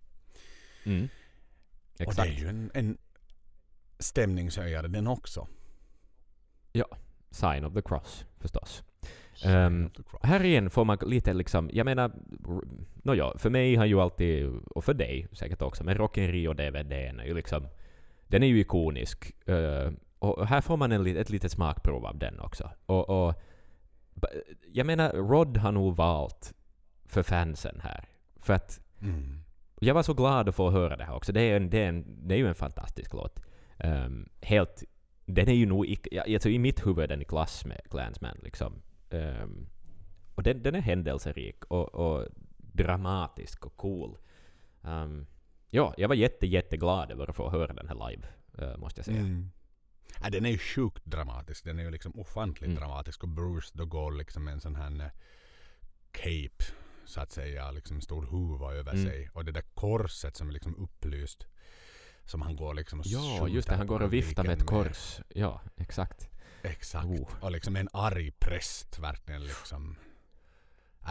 Mm. 0.84 1.09
Och 2.07 2.14
det 2.14 2.22
är 2.22 2.39
ju 2.39 2.49
en, 2.49 2.70
en 2.74 2.99
stämningshöjare 3.99 4.89
den 4.89 5.07
också. 5.07 5.49
Sign 7.31 7.64
of 7.64 7.74
the 7.74 7.83
cross, 7.83 8.27
förstås. 8.39 8.83
Cross. 9.43 10.22
Här 10.22 10.45
igen 10.45 10.70
får 10.70 10.85
man 10.85 10.99
lite 11.07 11.33
liksom, 11.35 11.70
jag 11.72 11.85
menar, 11.85 12.12
nåja, 13.03 13.33
för 13.39 13.51
mig 13.51 13.74
har 13.77 13.85
ju 13.85 14.01
alltid, 14.01 14.47
och 14.70 14.85
för 14.85 14.95
dig 14.95 15.29
säkert 15.33 15.62
också, 15.62 15.85
men 15.85 15.95
Rock 15.95 16.18
in 16.18 16.33
Rio-DVDn 16.33 17.20
är 17.20 17.24
ju 17.24 17.35
liksom, 17.35 17.68
den 18.27 18.43
är 18.43 18.47
ju 18.47 18.61
ikonisk. 18.61 19.49
eh, 19.49 19.91
och 20.18 20.47
här 20.47 20.61
får 20.61 20.77
man 20.77 20.93
en, 20.93 21.16
ett 21.16 21.31
litet 21.31 21.53
smakprov 21.53 22.07
av 22.07 22.18
den 22.18 22.41
också. 22.41 22.70
Och, 22.87 23.11
och 23.29 23.35
jag 24.72 24.87
menar, 24.87 25.11
Rod 25.12 25.57
har 25.57 25.72
nog 25.72 25.97
valt 25.97 26.55
för 27.07 27.22
fansen 27.22 27.81
här. 27.85 28.05
För 28.37 28.53
att 28.55 28.81
Mm. 29.03 29.41
jag 29.81 29.95
var 29.95 30.03
så 30.03 30.14
glad 30.14 30.49
att 30.49 30.55
få 30.55 30.70
höra 30.70 30.97
det 30.97 31.05
här 31.05 31.14
också. 31.14 31.33
Det 31.33 31.41
är, 31.41 31.57
en, 31.57 31.70
det 31.70 31.79
är, 31.85 31.89
en, 31.89 32.29
det 32.29 32.35
är 32.35 32.39
ju 32.39 32.49
en 32.49 32.55
fantastisk 32.55 33.14
låt. 33.14 33.41
Ehm, 33.79 34.29
helt, 34.43 34.85
den 35.27 35.49
är 35.49 35.53
ju 35.53 35.66
nog 35.66 35.87
i, 35.87 35.99
alltså 36.18 36.49
i 36.49 36.59
mitt 36.59 36.87
huvud 36.87 37.05
är 37.05 37.09
den 37.09 37.22
i 37.22 37.24
klass 37.24 37.64
med 37.64 37.81
Clansman. 37.91 38.39
Liksom. 38.43 38.83
Ehm, 39.11 39.66
och 40.35 40.43
den, 40.43 40.62
den 40.62 40.74
är 40.74 40.81
händelserik 40.81 41.64
och, 41.64 41.95
och 41.95 42.27
dramatisk 42.57 43.66
och 43.66 43.77
cool. 43.77 44.18
Ehm, 44.85 45.27
ja, 45.70 45.95
jag 45.99 46.09
var 46.09 46.14
jätte, 46.14 46.47
jätteglad 46.47 47.11
över 47.11 47.31
att 47.31 47.37
få 47.37 47.51
höra 47.51 47.72
den 47.72 47.89
här 47.89 48.11
live, 48.11 48.29
eh, 48.59 48.77
måste 48.77 48.99
jag 48.99 49.05
säga. 49.07 49.20
Mm. 49.20 49.51
Ja, 50.22 50.31
den 50.31 50.47
är 50.47 50.51
ju 50.51 50.59
sjukt 50.59 51.05
dramatisk. 51.05 51.64
Den 51.64 51.79
är 51.79 51.83
ju 51.85 51.91
liksom 51.91 52.18
ofantligt 52.18 52.70
Mm. 52.70 52.81
dramatisk. 52.81 53.22
Och 53.22 53.29
Bruce 53.29 53.70
då 53.72 53.85
går 53.85 54.12
liksom 54.12 54.45
med 54.45 54.53
en 54.55 54.61
sån 54.61 54.74
här 54.77 55.01
eh, 55.01 55.11
cape 56.12 56.64
så 57.05 57.20
att 57.20 57.33
säga. 57.33 57.70
Liksom 57.70 57.97
en 57.97 58.03
stor 58.03 58.27
huva 58.27 58.74
över 58.74 58.93
Mm. 58.93 59.05
sig. 59.05 59.31
Och 59.33 59.45
det 59.45 59.53
där 59.53 59.64
korset 59.74 60.37
som 60.37 60.49
är 60.49 60.53
liksom 60.53 60.77
upplyst. 60.77 61.47
Som 62.27 62.43
han 62.43 62.57
går 62.57 62.74
liksom 62.74 63.01
och 63.01 63.07
Ja, 63.07 63.49
just 63.49 63.68
det. 63.68 63.77
Han 63.77 63.87
går 63.87 64.03
och 64.03 64.12
viftar 64.12 64.45
med 64.45 64.53
ett 64.59 64.66
kors. 64.66 65.20
Ja, 65.29 65.61
exakt. 65.77 66.29
Exakt. 66.62 67.07
Oh. 67.07 67.29
Och 67.41 67.51
liksom 67.51 67.77
en 67.77 67.89
arg 67.93 68.31
präst 68.31 68.99
verkligen 68.99 69.45
liksom. 69.45 69.97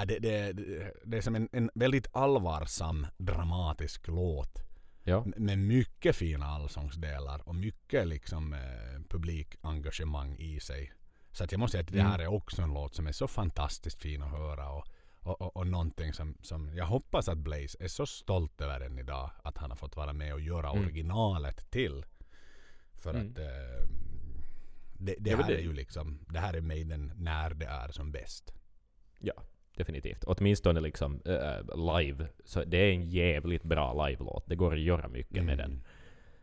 Det, 0.07 0.19
det, 0.19 0.51
det, 0.53 0.91
det 1.05 1.17
är 1.17 1.21
som 1.21 1.35
en, 1.35 1.49
en 1.51 1.69
väldigt 1.73 2.07
allvarsam 2.13 3.07
dramatisk 3.17 4.07
låt. 4.07 4.61
Ja, 5.03 5.23
Med 5.37 5.57
mycket 5.59 6.15
fina 6.15 6.45
allsångsdelar 6.45 7.47
och 7.47 7.55
mycket 7.55 8.07
liksom 8.07 8.53
eh, 8.53 8.59
publikengagemang 9.09 10.35
i 10.37 10.59
sig. 10.59 10.91
Så 11.31 11.43
att 11.43 11.51
jag 11.51 11.59
måste 11.59 11.71
säga 11.71 11.81
att 11.81 11.87
det 11.91 11.99
Mm. 11.99 12.11
här 12.11 12.19
är 12.19 12.27
också 12.27 12.61
en 12.61 12.73
låt 12.73 12.95
som 12.95 13.07
är 13.07 13.11
så 13.11 13.27
fantastiskt 13.27 14.01
fin 14.01 14.21
att 14.21 14.31
höra 14.31 14.69
och, 14.69 14.85
och, 15.25 15.41
och, 15.41 15.57
och 15.57 15.67
någonting 15.67 16.13
som, 16.13 16.37
som 16.41 16.69
jag 16.75 16.85
hoppas 16.85 17.29
att 17.29 17.37
Blaze 17.37 17.77
är 17.79 17.87
så 17.87 18.05
stolt 18.05 18.61
över 18.61 18.79
den 18.79 18.99
idag. 18.99 19.29
Att 19.43 19.57
han 19.57 19.69
har 19.71 19.77
fått 19.77 19.95
vara 19.95 20.13
med 20.13 20.33
och 20.33 20.39
göra 20.41 20.69
Mm. 20.69 20.83
originalet 20.83 21.71
till. 21.71 22.05
För 22.93 23.09
Mm. 23.09 23.31
att 23.31 23.39
eh, 23.39 23.87
det, 24.99 25.15
det 25.19 25.35
här 25.35 25.47
det- 25.47 25.55
är 25.55 25.61
ju 25.61 25.73
liksom, 25.73 26.19
det 26.29 26.39
här 26.39 26.53
är 26.53 26.61
Maiden 26.61 27.11
när 27.15 27.53
det 27.53 27.65
är 27.65 27.91
som 27.91 28.11
bäst. 28.11 28.53
ja, 29.19 29.33
definitivt. 29.77 30.23
Åtminstone 30.23 30.79
liksom 30.79 31.21
eh, 31.25 31.97
live. 31.97 32.27
Så 32.45 32.63
det 32.63 32.77
är 32.77 32.91
en 32.91 33.09
jävligt 33.09 33.63
bra 33.63 34.07
live-låt. 34.07 34.43
Det 34.47 34.55
går 34.55 34.73
att 34.73 34.79
göra 34.79 35.07
mycket 35.07 35.43
med 35.43 35.57
den. 35.57 35.71
Mm. 35.71 35.83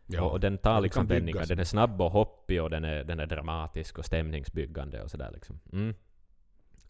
Ja, 0.07 0.21
och, 0.21 0.31
och 0.31 0.39
den 0.39 0.57
tar 0.57 0.81
liksom 0.81 1.07
vändningar. 1.07 1.45
Den 1.45 1.59
är 1.59 1.63
snabb 1.63 2.01
och 2.01 2.11
hoppig 2.11 2.61
och 2.63 2.69
den 2.69 2.83
är, 2.83 3.03
den 3.03 3.19
är 3.19 3.25
dramatisk 3.25 3.97
och 3.99 4.05
stämningsbyggande 4.05 5.03
och 5.03 5.11
sådär 5.11 5.31
liksom. 5.33 5.59
Mm. 5.73 5.95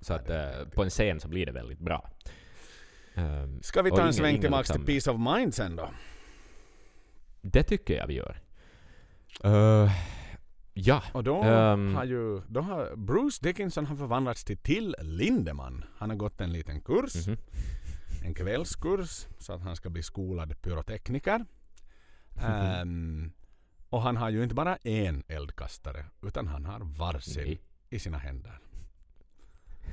Så 0.04 0.14
att 0.14 0.30
riktigt. 0.30 0.76
på 0.76 0.84
en 0.84 0.90
scen 0.90 1.20
så 1.20 1.28
blir 1.28 1.46
det 1.46 1.52
väldigt 1.52 1.80
bra. 1.80 2.10
Ehm, 3.16 3.62
Ska 3.64 3.82
vi 3.82 3.90
ta 3.92 4.02
en 4.06 4.14
sväng 4.14 4.42
liksom- 4.42 4.64
till 4.64 4.86
Peace 4.86 5.12
of 5.12 5.20
Mind 5.38 5.54
sen 5.54 5.76
då? 5.76 5.90
det 7.42 7.64
tycker 7.64 7.94
jag 7.98 8.08
vi 8.08 8.14
gör. 8.14 8.42
Eh, 9.44 9.92
ja. 10.74 11.04
Och 11.14 11.24
då 11.24 11.42
Ehm. 11.44 11.96
har 11.96 12.04
ju 12.06 12.42
då 12.48 12.62
har 12.62 12.96
Bruce 12.96 13.40
Dickinson 13.42 13.86
har 13.86 13.96
förvandlats 13.96 14.44
till 14.44 14.58
Till 14.58 14.96
Lindeman. 15.02 15.84
Han 15.98 16.10
har 16.10 16.18
gått 16.18 16.42
en 16.42 16.52
liten 16.54 16.82
kurs, 16.82 17.28
Mhm. 17.28 17.38
en 18.26 18.34
kvällskurs, 18.34 19.28
så 19.40 19.54
att 19.54 19.62
han 19.62 19.76
ska 19.76 19.90
bli 19.90 20.04
skolad 20.04 20.62
pyrotekniker. 20.62 21.46
Mhm. 22.36 22.46
Ehm, 22.46 23.32
och 23.90 24.02
han 24.02 24.18
har 24.18 24.30
ju 24.30 24.44
inte 24.44 24.56
bara 24.56 24.76
en 24.76 25.24
eldkastare, 25.28 26.06
utan 26.24 26.48
han 26.48 26.66
har 26.66 26.80
varsin 26.80 27.44
Nej. 27.44 27.62
i 27.90 28.00
sina 28.00 28.18
händer. 28.18 28.60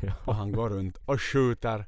Och 0.24 0.34
han 0.34 0.53
går 0.53 0.70
runt 0.70 0.96
och 1.05 1.22
skjuter 1.22 1.86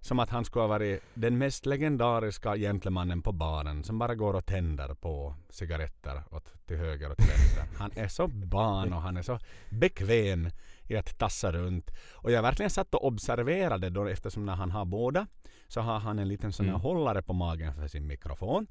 som 0.00 0.18
att 0.18 0.30
han 0.30 0.44
skulle 0.44 0.62
ha 0.62 0.68
varit 0.68 1.02
den 1.14 1.38
mest 1.38 1.66
legendariska 1.66 2.56
gentlemannen 2.56 3.22
på 3.22 3.32
baren 3.32 3.84
som 3.84 3.98
bara 3.98 4.14
går 4.14 4.34
och 4.34 4.46
tänder 4.46 4.94
på 4.94 5.34
cigaretter 5.50 6.22
åt 6.30 6.66
till 6.66 6.76
höger 6.76 7.10
och 7.10 7.16
till 7.16 7.26
vänster. 7.26 7.64
Han 7.78 7.90
är 7.94 8.08
så 8.08 8.26
ban 8.28 8.92
och 8.92 9.02
han 9.02 9.16
är 9.16 9.22
så 9.22 9.38
bekväm 9.70 10.50
i 10.88 10.96
att 10.96 11.18
tassa 11.18 11.52
runt. 11.52 11.90
Och 12.12 12.30
jag 12.30 12.42
verkligen 12.42 12.70
satt 12.70 12.94
och 12.94 13.06
observerade 13.06 13.90
då 13.90 14.06
eftersom 14.06 14.46
när 14.46 14.54
han 14.54 14.70
har 14.70 14.84
båda 14.84 15.26
så 15.68 15.80
har 15.80 15.98
han 15.98 16.18
en 16.18 16.28
liten 16.28 16.52
sån 16.52 16.66
här 16.66 16.72
Mm. 16.72 16.82
hållare 16.82 17.22
på 17.22 17.32
magen 17.32 17.74
för 17.74 17.88
sin 17.88 18.06
mikrofon. 18.06 18.66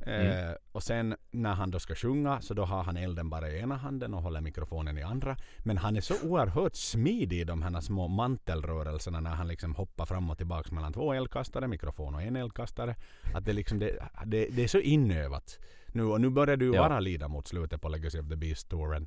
Eh, 0.00 0.52
och 0.72 0.82
sen 0.82 1.16
när 1.30 1.54
han 1.54 1.70
då 1.70 1.78
ska 1.78 1.94
sjunga 1.94 2.40
så 2.40 2.54
då 2.54 2.64
har 2.64 2.82
han 2.82 2.96
elden 2.96 3.30
bara 3.30 3.50
i 3.50 3.60
ena 3.60 3.76
handen 3.76 4.14
och 4.14 4.22
håller 4.22 4.40
mikrofonen 4.40 4.98
i 4.98 5.02
andra. 5.02 5.36
Men 5.58 5.78
han 5.78 5.96
är 5.96 6.00
så 6.00 6.14
oerhört 6.28 6.74
smidig 6.74 7.40
i 7.40 7.44
de 7.44 7.62
här 7.62 7.80
små 7.80 8.08
mantelrörelserna 8.08 9.20
när 9.20 9.30
han 9.30 9.48
liksom 9.48 9.74
hoppar 9.74 10.06
fram 10.06 10.30
och 10.30 10.36
tillbaka 10.36 10.74
mellan 10.74 10.92
två 10.92 11.12
eldkastare, 11.12 11.68
mikrofon 11.68 12.14
och 12.14 12.22
en 12.22 12.36
eldkastare. 12.36 12.96
Att 13.34 13.44
det, 13.44 13.52
liksom, 13.52 13.78
det, 13.78 13.98
det, 14.26 14.46
det 14.50 14.64
är 14.64 14.68
så 14.68 14.78
inövat. 14.80 15.58
Nu, 15.86 16.02
och 16.04 16.20
nu 16.20 16.30
börjar 16.30 16.56
du 16.56 16.74
Ja. 16.74 16.82
vara 16.82 17.00
lida 17.00 17.28
mot 17.28 17.48
slutet 17.48 17.80
på 17.80 17.88
Legacy 17.88 18.20
of 18.20 18.28
the 18.28 18.36
Beast-touren. 18.36 19.06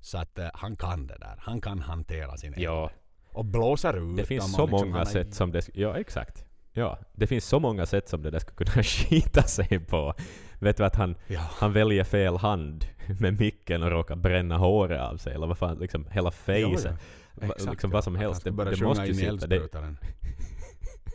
Så 0.00 0.18
att 0.18 0.38
eh, 0.38 0.48
han 0.54 0.76
kan 0.76 1.06
det 1.06 1.16
där. 1.20 1.34
Han 1.38 1.60
kan 1.60 1.78
hantera 1.78 2.36
sin 2.36 2.54
eld. 2.54 2.62
ja, 2.62 2.90
Och 3.28 3.44
blåser 3.44 4.10
ut. 4.10 4.16
det 4.16 4.24
finns 4.24 4.52
så 4.54 4.66
liksom, 4.66 4.88
många 4.90 5.04
sätt 5.04 5.34
som 5.34 5.52
det... 5.52 5.68
Ja, 5.74 5.96
exakt. 5.96 6.45
Ja, 6.76 6.98
det 7.12 7.26
finns 7.26 7.44
så 7.44 7.60
många 7.60 7.86
sätt 7.86 8.08
som 8.08 8.22
det 8.22 8.30
där 8.30 8.38
skulle 8.38 8.70
kunna 8.70 8.82
skita 8.82 9.42
sig 9.42 9.78
på. 9.78 10.14
Vet 10.58 10.76
du 10.76 10.84
att 10.84 10.96
han, 10.96 11.14
Ja. 11.26 11.40
han 11.40 11.72
väljer 11.72 12.04
fel 12.04 12.36
hand 12.36 12.84
med 13.20 13.40
micken 13.40 13.82
och 13.82 13.90
råkar 13.90 14.16
bränna 14.16 14.56
håret 14.56 15.00
av 15.00 15.16
sig, 15.16 15.34
eller 15.34 15.46
vad 15.46 15.58
fan, 15.58 15.78
liksom 15.78 16.06
hela 16.10 16.30
facet. 16.30 16.84
ja. 16.84 16.90
Va- 17.34 17.54
Exakt, 17.54 17.70
liksom 17.70 17.90
ja. 17.90 17.94
vad 17.94 18.04
som 18.04 18.16
helst. 18.16 18.44
Det- 18.44 18.50
det 18.50 18.80
måste 18.82 19.04
ju 19.06 19.14
sitta. 19.14 19.46
Det- 19.46 19.68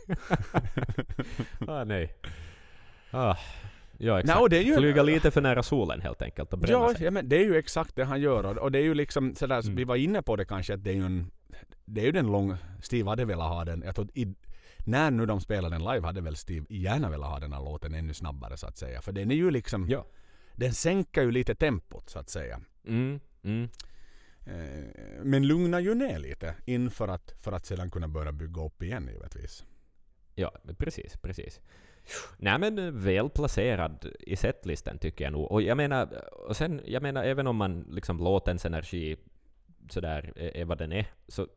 ah, 1.68 1.84
nej. 1.84 2.14
Ah. 3.10 3.36
Ja, 3.98 4.20
exakt. 4.20 4.52
Är 4.52 4.60
ju- 4.60 4.76
Flyga 4.76 5.02
lite 5.02 5.30
för 5.30 5.40
nära 5.40 5.62
solen 5.62 6.00
helt 6.00 6.22
enkelt 6.22 6.52
och 6.52 6.58
bränna 6.58 6.78
Ja, 6.78 6.94
sig. 6.94 7.04
ja, 7.04 7.10
men 7.10 7.28
det 7.28 7.36
är 7.36 7.44
ju 7.44 7.56
exakt 7.56 7.96
det 7.96 8.04
han 8.04 8.20
gör 8.20 8.44
och, 8.46 8.56
och 8.56 8.72
det 8.72 8.78
är 8.78 8.82
ju 8.82 8.94
liksom 8.94 9.34
sådär, 9.34 9.60
Mm. 9.64 9.74
vi 9.76 9.84
var 9.84 9.96
inne 9.96 10.22
på 10.22 10.36
det 10.36 10.44
kanske 10.44 10.74
att 10.74 10.84
det 10.84 10.90
är 10.90 10.94
ju 10.94 11.04
en, 11.04 11.30
det 11.84 12.00
är 12.00 12.04
ju 12.04 12.12
den 12.12 12.26
lång, 12.26 12.56
Steve 12.82 13.08
hade 13.10 13.24
velat 13.24 13.48
ha 13.48 13.64
den, 13.64 13.82
jag 13.86 13.94
tror 13.94 14.08
i, 14.14 14.34
när 14.84 15.10
nu 15.10 15.26
de 15.26 15.40
spelar 15.40 15.70
den 15.70 15.84
live 15.84 16.06
hade 16.06 16.20
väl 16.20 16.36
Steve 16.36 16.66
gärna 16.68 17.10
velat 17.10 17.30
ha 17.30 17.40
den 17.40 17.52
här 17.52 17.60
låten 17.60 17.94
ännu 17.94 18.14
snabbare 18.14 18.56
så 18.56 18.66
att 18.66 18.76
säga. 18.76 19.02
För 19.02 19.12
den 19.12 19.30
är 19.30 19.34
ju 19.34 19.50
liksom, 19.50 19.88
Ja. 19.88 20.06
den 20.56 20.72
sänker 20.72 21.22
ju 21.22 21.30
lite 21.30 21.54
tempot 21.54 22.10
så 22.10 22.18
att 22.18 22.28
säga. 22.28 22.60
Mm, 22.86 23.20
mm. 23.42 23.68
Eh, 24.46 25.24
men 25.24 25.46
lugnar 25.46 25.80
ju 25.80 25.94
ner 25.94 26.18
lite 26.18 26.54
inför 26.64 27.08
att, 27.08 27.34
för 27.40 27.52
att 27.52 27.66
sedan 27.66 27.90
kunna 27.90 28.08
börja 28.08 28.32
bygga 28.32 28.62
upp 28.62 28.82
igen 28.82 29.08
givetvis. 29.12 29.64
Ja, 30.34 30.52
precis, 30.78 31.16
precis. 31.16 31.60
Nej 32.36 32.58
men 32.58 33.02
väl 33.02 33.30
placerad 33.30 34.06
i 34.20 34.36
setlistan 34.36 34.98
tycker 34.98 35.24
jag 35.24 35.32
nog. 35.32 35.52
Och 35.52 35.62
jag 35.62 35.76
menar, 35.76 36.24
och 36.48 36.56
sen, 36.56 36.80
jag 36.86 37.02
menar 37.02 37.24
även 37.24 37.46
om 37.46 37.56
man 37.56 37.80
liksom 37.80 38.18
låtens 38.18 38.66
energi 38.66 39.16
sådär 39.88 40.32
är, 40.36 40.56
är 40.56 40.64
vad 40.64 40.78
den 40.78 40.92
är, 40.92 41.06
så 41.28 41.48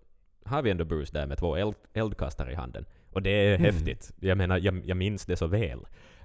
har 0.45 0.61
vi 0.61 0.71
ändå 0.71 0.85
Bruce 0.85 1.13
där 1.13 1.27
med 1.27 1.37
två 1.37 1.55
eld, 1.55 1.75
eldkastare 1.93 2.51
i 2.51 2.55
handen. 2.55 2.85
Och 3.15 3.21
det 3.21 3.29
är 3.29 3.55
Mm. 3.55 3.61
häftigt. 3.75 4.11
Jag 4.19 4.37
menar, 4.37 4.57
jag, 4.57 4.85
jag 4.85 4.97
minns 4.97 5.25
det 5.25 5.35
så 5.37 5.47
väl. 5.47 5.79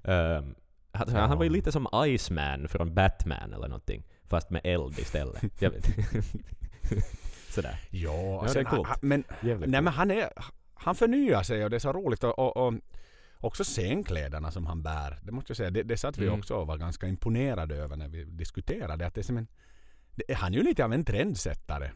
Um, 0.05 0.55
han, 0.93 1.09
han 1.09 1.38
var 1.38 1.45
ju 1.45 1.51
lite 1.51 1.72
som 1.72 1.86
Iceman 2.07 2.68
från 2.68 2.95
Batman 2.95 3.53
eller 3.53 3.68
någonting, 3.68 4.05
fast 4.28 4.51
med 4.51 4.61
eld 4.64 4.99
istället. 4.99 5.43
Jag 5.61 5.70
vet. 5.70 5.86
sådär. 7.51 7.80
Ja, 7.91 8.38
och 8.41 8.47
det 8.55 8.61
är 8.61 8.64
coolt. 8.64 8.88
han, 8.88 8.99
men, 9.03 9.24
Jävligt 9.43 9.70
nej, 9.70 9.82
men 9.82 9.93
han, 9.93 10.11
är, 10.11 10.28
han 10.74 10.95
förnyar 10.95 11.43
sig 11.43 11.64
och 11.64 11.70
det 11.70 11.76
är 11.76 11.80
så 11.80 11.93
roligt. 11.93 12.24
Och, 12.24 12.38
och, 12.38 12.57
och 12.66 12.74
också 13.41 13.64
scenkläderna 13.64 14.51
som 14.51 14.66
han 14.66 14.82
bär. 14.82 15.18
Det 15.22 15.32
måste 15.32 15.51
jag 15.51 15.57
säga. 15.57 15.70
Det, 15.70 15.82
det 15.82 15.97
satt 15.97 16.18
vi 16.18 16.26
Mm. 16.26 16.38
också 16.38 16.55
och 16.55 16.66
var 16.66 16.76
ganska 16.78 17.07
imponerade 17.07 17.74
över 17.76 17.97
när 17.97 18.09
vi 18.09 18.24
diskuterade. 18.24 19.07
Att 19.07 19.14
det 19.14 19.20
är 19.20 19.22
som 19.22 19.36
en, 19.36 19.47
det, 20.14 20.34
han 20.34 20.53
är 20.53 20.59
ju 20.59 20.64
lite 20.64 20.84
av 20.84 20.93
en 20.93 21.05
trendsättare. 21.05 21.91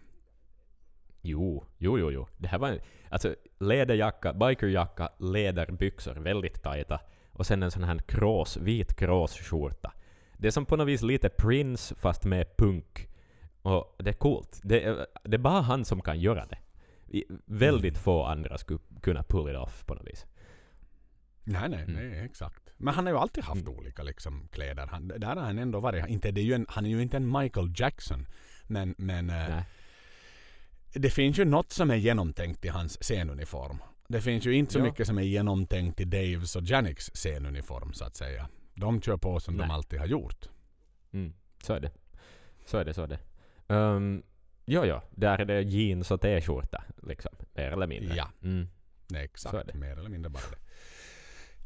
Jo, 1.25 1.64
jo, 1.79 1.99
jo, 1.99 2.11
jo. 2.12 2.27
Det 2.37 2.49
här 2.49 2.59
var 2.59 2.68
en, 2.68 2.81
alltså 3.09 3.35
läderjacka, 3.61 4.33
bikerjacka, 4.33 5.09
läderbyxor, 5.18 6.14
väldigt 6.14 6.62
tajta. 6.62 7.01
Och 7.33 7.47
sen 7.47 7.62
en 7.62 7.70
sån 7.70 7.85
här 7.85 7.99
krås, 7.99 8.57
vit 8.57 8.95
kråsskjorta. 8.97 9.93
Det 10.39 10.47
är 10.47 10.51
som 10.51 10.66
på 10.66 10.77
något 10.77 10.89
vis 10.89 11.03
lite 11.03 11.29
Prince 11.29 11.95
fast 11.95 12.25
med 12.25 12.57
punk. 12.57 13.09
Och 13.62 13.97
det 13.99 14.11
är 14.11 14.14
coolt. 14.14 14.61
Det 14.64 14.85
är, 14.85 15.07
det 15.25 15.37
är 15.37 15.39
bara 15.39 15.61
han 15.61 15.85
som 15.85 16.01
kan 16.03 16.20
göra 16.20 16.47
det. 16.47 16.59
Väldigt 17.47 17.99
få 17.99 18.25
andra 18.25 18.59
skulle 18.59 18.79
kunna 19.03 19.22
pull 19.22 19.51
it 19.51 19.57
off 19.57 19.87
på 19.87 19.95
något 19.95 20.07
vis. 20.07 20.27
Nej, 21.45 21.68
nej, 21.68 21.83
Mm. 21.83 21.95
nej, 22.11 22.25
exakt. 22.25 22.72
Men 22.77 22.95
han 22.95 23.07
har 23.07 23.12
ju 23.12 23.18
alltid 23.18 23.45
haft 23.45 23.62
Mm. 23.66 23.79
olika 23.79 24.03
liksom, 24.03 24.49
kläder. 24.53 24.87
Han, 24.87 25.09
där 25.09 25.27
har 25.37 25.37
han 25.43 25.59
ändå 25.59 25.81
varit. 25.81 26.07
Inte, 26.09 26.31
det 26.31 26.41
är 26.41 26.45
ju 26.45 26.53
en, 26.55 26.66
han 26.68 26.87
är 26.87 26.91
ju 26.91 27.03
inte 27.03 27.16
en 27.16 27.33
Michael 27.39 27.72
Jackson. 27.77 28.27
Men, 28.66 28.95
men 28.99 29.31
eh, 29.31 29.37
Nej. 29.49 29.64
Det 30.95 31.11
finns 31.11 31.39
ju 31.39 31.45
något 31.45 31.73
som 31.73 31.91
är 31.91 31.97
genomtänkt 31.97 32.65
i 32.65 32.69
hans 32.69 33.03
scenuniform. 33.03 33.79
Det 34.09 34.21
finns 34.21 34.47
ju 34.47 34.55
inte 34.55 34.73
så 34.73 34.79
Ja. 34.79 34.83
mycket 34.85 35.07
som 35.07 35.19
är 35.19 35.23
genomtänkt 35.23 36.01
i 36.01 36.05
Daves 36.05 36.57
och 36.57 36.63
Janiks 36.63 37.11
scenuniform 37.15 37.93
så 37.93 38.05
att 38.05 38.17
säga. 38.17 38.49
De 38.75 39.01
kör 39.03 39.17
på 39.17 39.41
som 39.41 39.57
de 39.57 39.63
Nej. 39.67 39.75
alltid 39.75 39.99
har 39.99 40.07
gjort. 40.07 40.49
Mm, 41.13 41.33
så 41.63 41.73
är 41.75 41.81
det. 41.81 41.91
Så 42.67 42.79
är 42.79 42.85
det, 42.85 42.95
så 42.95 43.03
är 43.03 43.07
det. 43.07 43.19
Um, 43.75 44.23
ja, 44.65 44.87
ja, 44.87 45.03
där 45.11 45.39
är 45.39 45.45
det 45.45 45.63
jeans 45.63 46.11
och 46.11 46.21
t-skjorta, 46.21 46.85
liksom. 47.03 47.33
Mer 47.55 47.71
eller 47.73 47.87
mindre. 47.87 48.17
Ja. 48.17 48.29
Mm. 48.43 48.69
Nej, 49.11 49.25
exakt. 49.25 49.75
Mer 49.75 49.97
eller 49.99 50.11
mindre 50.11 50.31
bara 50.31 50.43
det. 50.51 50.59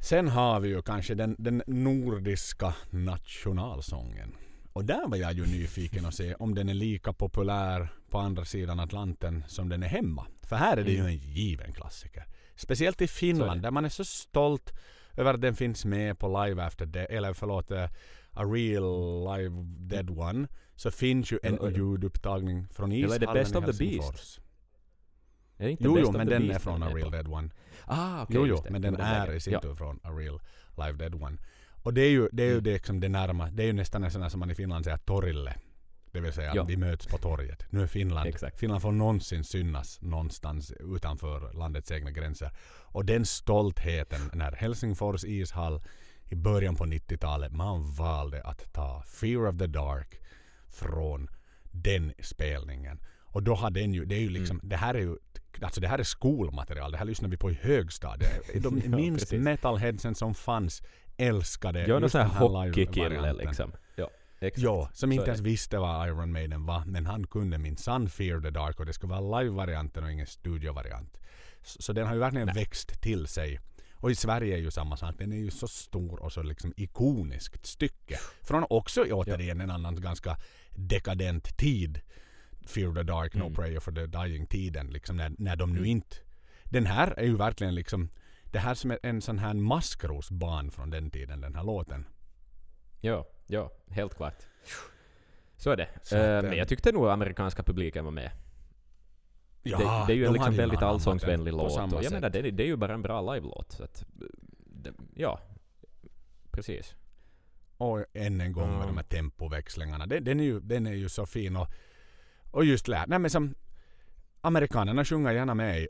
Sen 0.04 0.28
har 0.28 0.60
vi 0.60 0.68
ju 0.68 0.82
kanske 0.82 1.14
den, 1.14 1.36
den 1.38 1.62
nordiska 1.66 2.74
nationalsången. 2.90 4.34
Och 4.72 4.84
där 4.84 5.08
var 5.08 5.16
jag 5.16 5.32
ju 5.32 5.46
nyfiken 5.46 6.06
att 6.06 6.14
se 6.14 6.34
om 6.34 6.54
den 6.54 6.68
är 6.68 6.74
lika 6.74 7.12
populär 7.12 7.88
på 8.10 8.18
andra 8.18 8.44
sidan 8.44 8.80
Atlanten 8.80 9.44
som 9.48 9.68
den 9.68 9.82
är 9.82 9.88
hemma. 9.88 10.26
För 10.42 10.56
här 10.56 10.76
är 10.76 10.84
det 10.84 10.90
ju 10.90 10.98
Mm. 10.98 11.10
en 11.10 11.16
given 11.18 11.72
klassiker. 11.72 12.24
Speciellt 12.56 13.00
i 13.00 13.06
Finland 13.08 13.62
där 13.62 13.70
man 13.70 13.84
är 13.84 13.88
så 13.88 14.04
stolt 14.04 14.72
över 15.16 15.34
att 15.34 15.40
den 15.40 15.56
finns 15.56 15.84
med 15.84 16.18
på 16.18 16.44
Live 16.44 16.62
After 16.64 16.86
Death, 16.86 17.14
eller 17.14 17.32
förlåt, 17.32 17.70
eh, 17.70 17.84
A 18.32 18.44
Real 18.44 19.24
Live 19.36 19.62
Dead 19.64 20.10
One. 20.10 20.48
Så 20.74 20.90
finns 20.90 21.32
ju 21.32 21.38
en 21.42 21.74
ljudupptagning 21.74 22.68
från 22.68 22.92
Eller 22.92 23.04
är 23.04 23.06
ishallen 23.16 23.34
det 23.34 23.40
Best 23.40 23.56
of 23.56 23.64
the. 23.78 23.84
Beast? 23.84 24.40
Är 25.56 25.64
det 25.64 25.70
inte 25.70 25.84
Jo, 25.84 25.98
jo, 25.98 26.12
men 26.12 26.26
den 26.26 26.50
är 26.50 26.58
från 26.58 26.82
A 26.82 26.88
Real? 26.94 27.10
Dead 27.10 27.28
One. 27.28 27.50
Ah, 27.84 28.22
okej, 28.22 28.36
jo, 28.36 28.46
jo, 28.46 28.64
men 28.70 28.82
den 28.82 28.96
är 28.96 29.32
i 29.32 29.40
sin 29.40 29.60
tur 29.60 29.74
från 29.74 30.00
A 30.02 30.10
Real 30.10 30.40
Live 30.76 30.92
Dead 30.92 31.14
One. 31.14 31.38
Och 31.88 31.94
det 31.94 32.00
är 32.00 32.10
ju, 32.10 32.28
det 32.32 32.42
är 32.42 32.46
ju 32.46 32.52
Mm. 32.52 32.64
det, 32.64 32.72
liksom 32.72 33.00
det 33.00 33.08
närma, 33.08 33.50
det 33.50 33.62
är 33.62 33.66
ju 33.66 33.72
nästan 33.72 34.02
här 34.02 34.28
som 34.28 34.40
man 34.40 34.50
i 34.50 34.54
Finland 34.54 34.84
säger 34.84 34.96
torille. 34.98 35.54
Det 36.12 36.20
vill 36.20 36.32
säga 36.32 36.52
Ja. 36.54 36.64
vi 36.64 36.76
möts 36.76 37.06
på 37.06 37.18
torget. 37.18 37.64
Nu 37.70 37.82
är 37.82 37.86
Finland, 37.86 38.28
Exakt. 38.28 38.58
Finland 38.58 38.82
får 38.82 38.92
någonsin 38.92 39.44
synas 39.44 40.00
någonstans 40.02 40.72
utanför 40.80 41.52
landets 41.52 41.90
egna 41.90 42.10
gränser. 42.10 42.50
Och 42.82 43.04
den 43.04 43.26
stoltheten 43.26 44.20
när 44.32 44.52
Helsingfors 44.52 45.24
ishall 45.24 45.82
i 46.24 46.34
början 46.34 46.76
på 46.76 46.84
90-talet, 46.84 47.52
man 47.52 47.92
valde 47.94 48.42
att 48.42 48.72
ta 48.72 49.02
Fear 49.20 49.46
of 49.48 49.58
the 49.58 49.66
Dark 49.66 50.20
från 50.68 51.28
den 51.62 52.12
spelningen. 52.22 53.00
Och 53.20 53.42
då 53.42 53.54
har 53.54 53.70
den 53.70 53.94
ju, 53.94 54.04
det 54.04 54.14
är 54.14 54.20
ju 54.20 54.28
liksom, 54.30 54.56
Mm. 54.56 54.68
det 54.68 54.76
här 54.76 54.94
är 54.94 54.98
ju 55.00 55.16
Alltså 55.62 55.80
det 55.80 55.88
här 55.88 55.98
är 55.98 56.02
skolmaterial, 56.02 56.92
det 56.92 56.98
här 56.98 57.04
lyssnar 57.04 57.28
vi 57.28 57.36
på 57.36 57.50
i 57.50 57.58
högstadiet. 57.62 58.42
De 58.62 58.82
minst 58.86 59.32
metalheadsen 59.32 60.14
som 60.14 60.34
fanns 60.34 60.82
älskade 61.18 61.86
Ja, 61.86 61.98
någon 61.98 62.10
sån 62.10 62.20
här 62.20 62.28
hockeykille 62.28 63.32
liksom. 63.32 63.72
Ja, 63.96 64.10
exakt. 64.40 64.62
Ja, 64.64 64.90
som 64.92 65.12
inte 65.12 65.26
ens 65.26 65.40
visste 65.40 65.78
vad 65.78 66.08
Iron 66.08 66.32
Maiden 66.32 66.66
var. 66.66 66.84
Men 66.86 67.06
han 67.06 67.26
kunde 67.26 67.58
min 67.58 67.76
Sun 67.76 68.08
Fear 68.10 68.40
the 68.40 68.50
Dark 68.50 68.80
och 68.80 68.86
det 68.86 68.92
skulle 68.92 69.14
vara 69.14 69.40
live-varianten 69.40 70.04
och 70.04 70.12
ingen 70.12 70.26
studio-variant. 70.26 71.18
Så, 71.62 71.82
så 71.82 71.92
den 71.92 72.06
har 72.06 72.14
ju 72.14 72.20
verkligen 72.20 72.46
Nej. 72.46 72.54
växt 72.54 73.00
till 73.02 73.26
sig. 73.26 73.60
Och 74.00 74.10
i 74.10 74.14
Sverige 74.14 74.54
är 74.56 74.60
ju 74.60 74.70
samma 74.70 74.96
sak. 74.96 75.14
Den 75.18 75.32
är 75.32 75.36
ju 75.36 75.50
så 75.50 75.68
stor 75.68 76.22
och 76.22 76.32
så 76.32 76.42
liksom 76.42 76.74
ikoniskt 76.76 77.66
stycke. 77.66 78.18
Från 78.42 78.64
också 78.70 79.04
återigen 79.04 79.60
en 79.60 79.70
annan 79.70 80.00
ganska 80.00 80.36
dekadent 80.70 81.56
tid. 81.56 82.00
Fear 82.66 82.94
the 82.94 83.02
Dark, 83.02 83.34
No 83.34 83.42
Mm. 83.42 83.54
Prayer 83.54 83.80
for 83.80 83.92
the 83.92 84.06
Dying-tiden. 84.06 84.86
Liksom 84.90 85.16
när, 85.16 85.32
när 85.38 85.56
de 85.56 85.72
nu 85.72 85.78
Mm. 85.78 85.90
inte... 85.90 86.16
Den 86.64 86.86
här 86.86 87.14
är 87.16 87.24
ju 87.24 87.36
verkligen 87.36 87.74
liksom... 87.74 88.08
Det 88.50 88.58
här 88.58 88.74
som 88.74 88.90
är 88.90 88.98
en 89.02 89.20
sån 89.22 89.38
här 89.38 89.54
maskrosbarn 89.54 90.70
från 90.70 90.90
den 90.90 91.10
tiden, 91.10 91.40
den 91.40 91.54
här 91.54 91.64
låten. 91.64 92.06
Ja, 93.00 93.26
ja, 93.46 93.70
helt 93.88 94.14
klart. 94.14 94.46
Så 95.56 95.70
är 95.70 95.76
det. 95.76 95.88
Så 96.02 96.16
att, 96.16 96.22
men 96.44 96.52
eh, 96.52 96.58
jag 96.58 96.68
tyckte 96.68 96.92
nog 96.92 97.08
amerikanska 97.08 97.62
publiken 97.62 98.04
var 98.04 98.10
med. 98.12 98.30
Ja, 99.62 99.78
det, 99.78 99.84
det 100.06 100.12
är 100.12 100.16
ju 100.16 100.22
de 100.22 100.26
en 100.28 100.32
liksom 100.32 100.52
ju 100.52 100.58
väldigt 100.58 100.82
allsångsvänlig 100.82 101.52
låt. 101.52 101.72
Och 101.78 101.92
jag 101.92 102.04
sätt. 102.04 102.12
menar, 102.12 102.30
det, 102.30 102.38
är- 102.38 102.52
det 102.52 102.62
är 102.62 102.66
ju 102.66 102.76
bara 102.76 102.94
en 102.94 103.02
bra 103.02 103.34
live-låt. 103.34 103.80
Ja, 105.14 105.40
precis. 106.50 106.94
Och 107.76 108.04
än 108.12 108.40
en 108.40 108.52
gång 108.52 108.78
med 108.78 108.86
de 108.88 108.96
här 108.96 109.04
tempoväxlingarna. 109.04 110.06
Den, 110.06 110.24
den, 110.24 110.40
är 110.40 110.44
ju, 110.44 110.60
den 110.60 110.86
är 110.86 110.92
ju 110.92 111.08
så 111.08 111.26
fin 111.26 111.56
och, 111.56 111.68
och 112.50 112.64
just 112.64 112.88
lär. 112.88 113.06
Nej 113.06 113.18
men 113.18 113.30
som 113.30 113.54
amerikanerna 114.40 115.04
sjunger 115.04 115.32
gärna 115.32 115.54
med 115.54 115.80
i. 115.82 115.88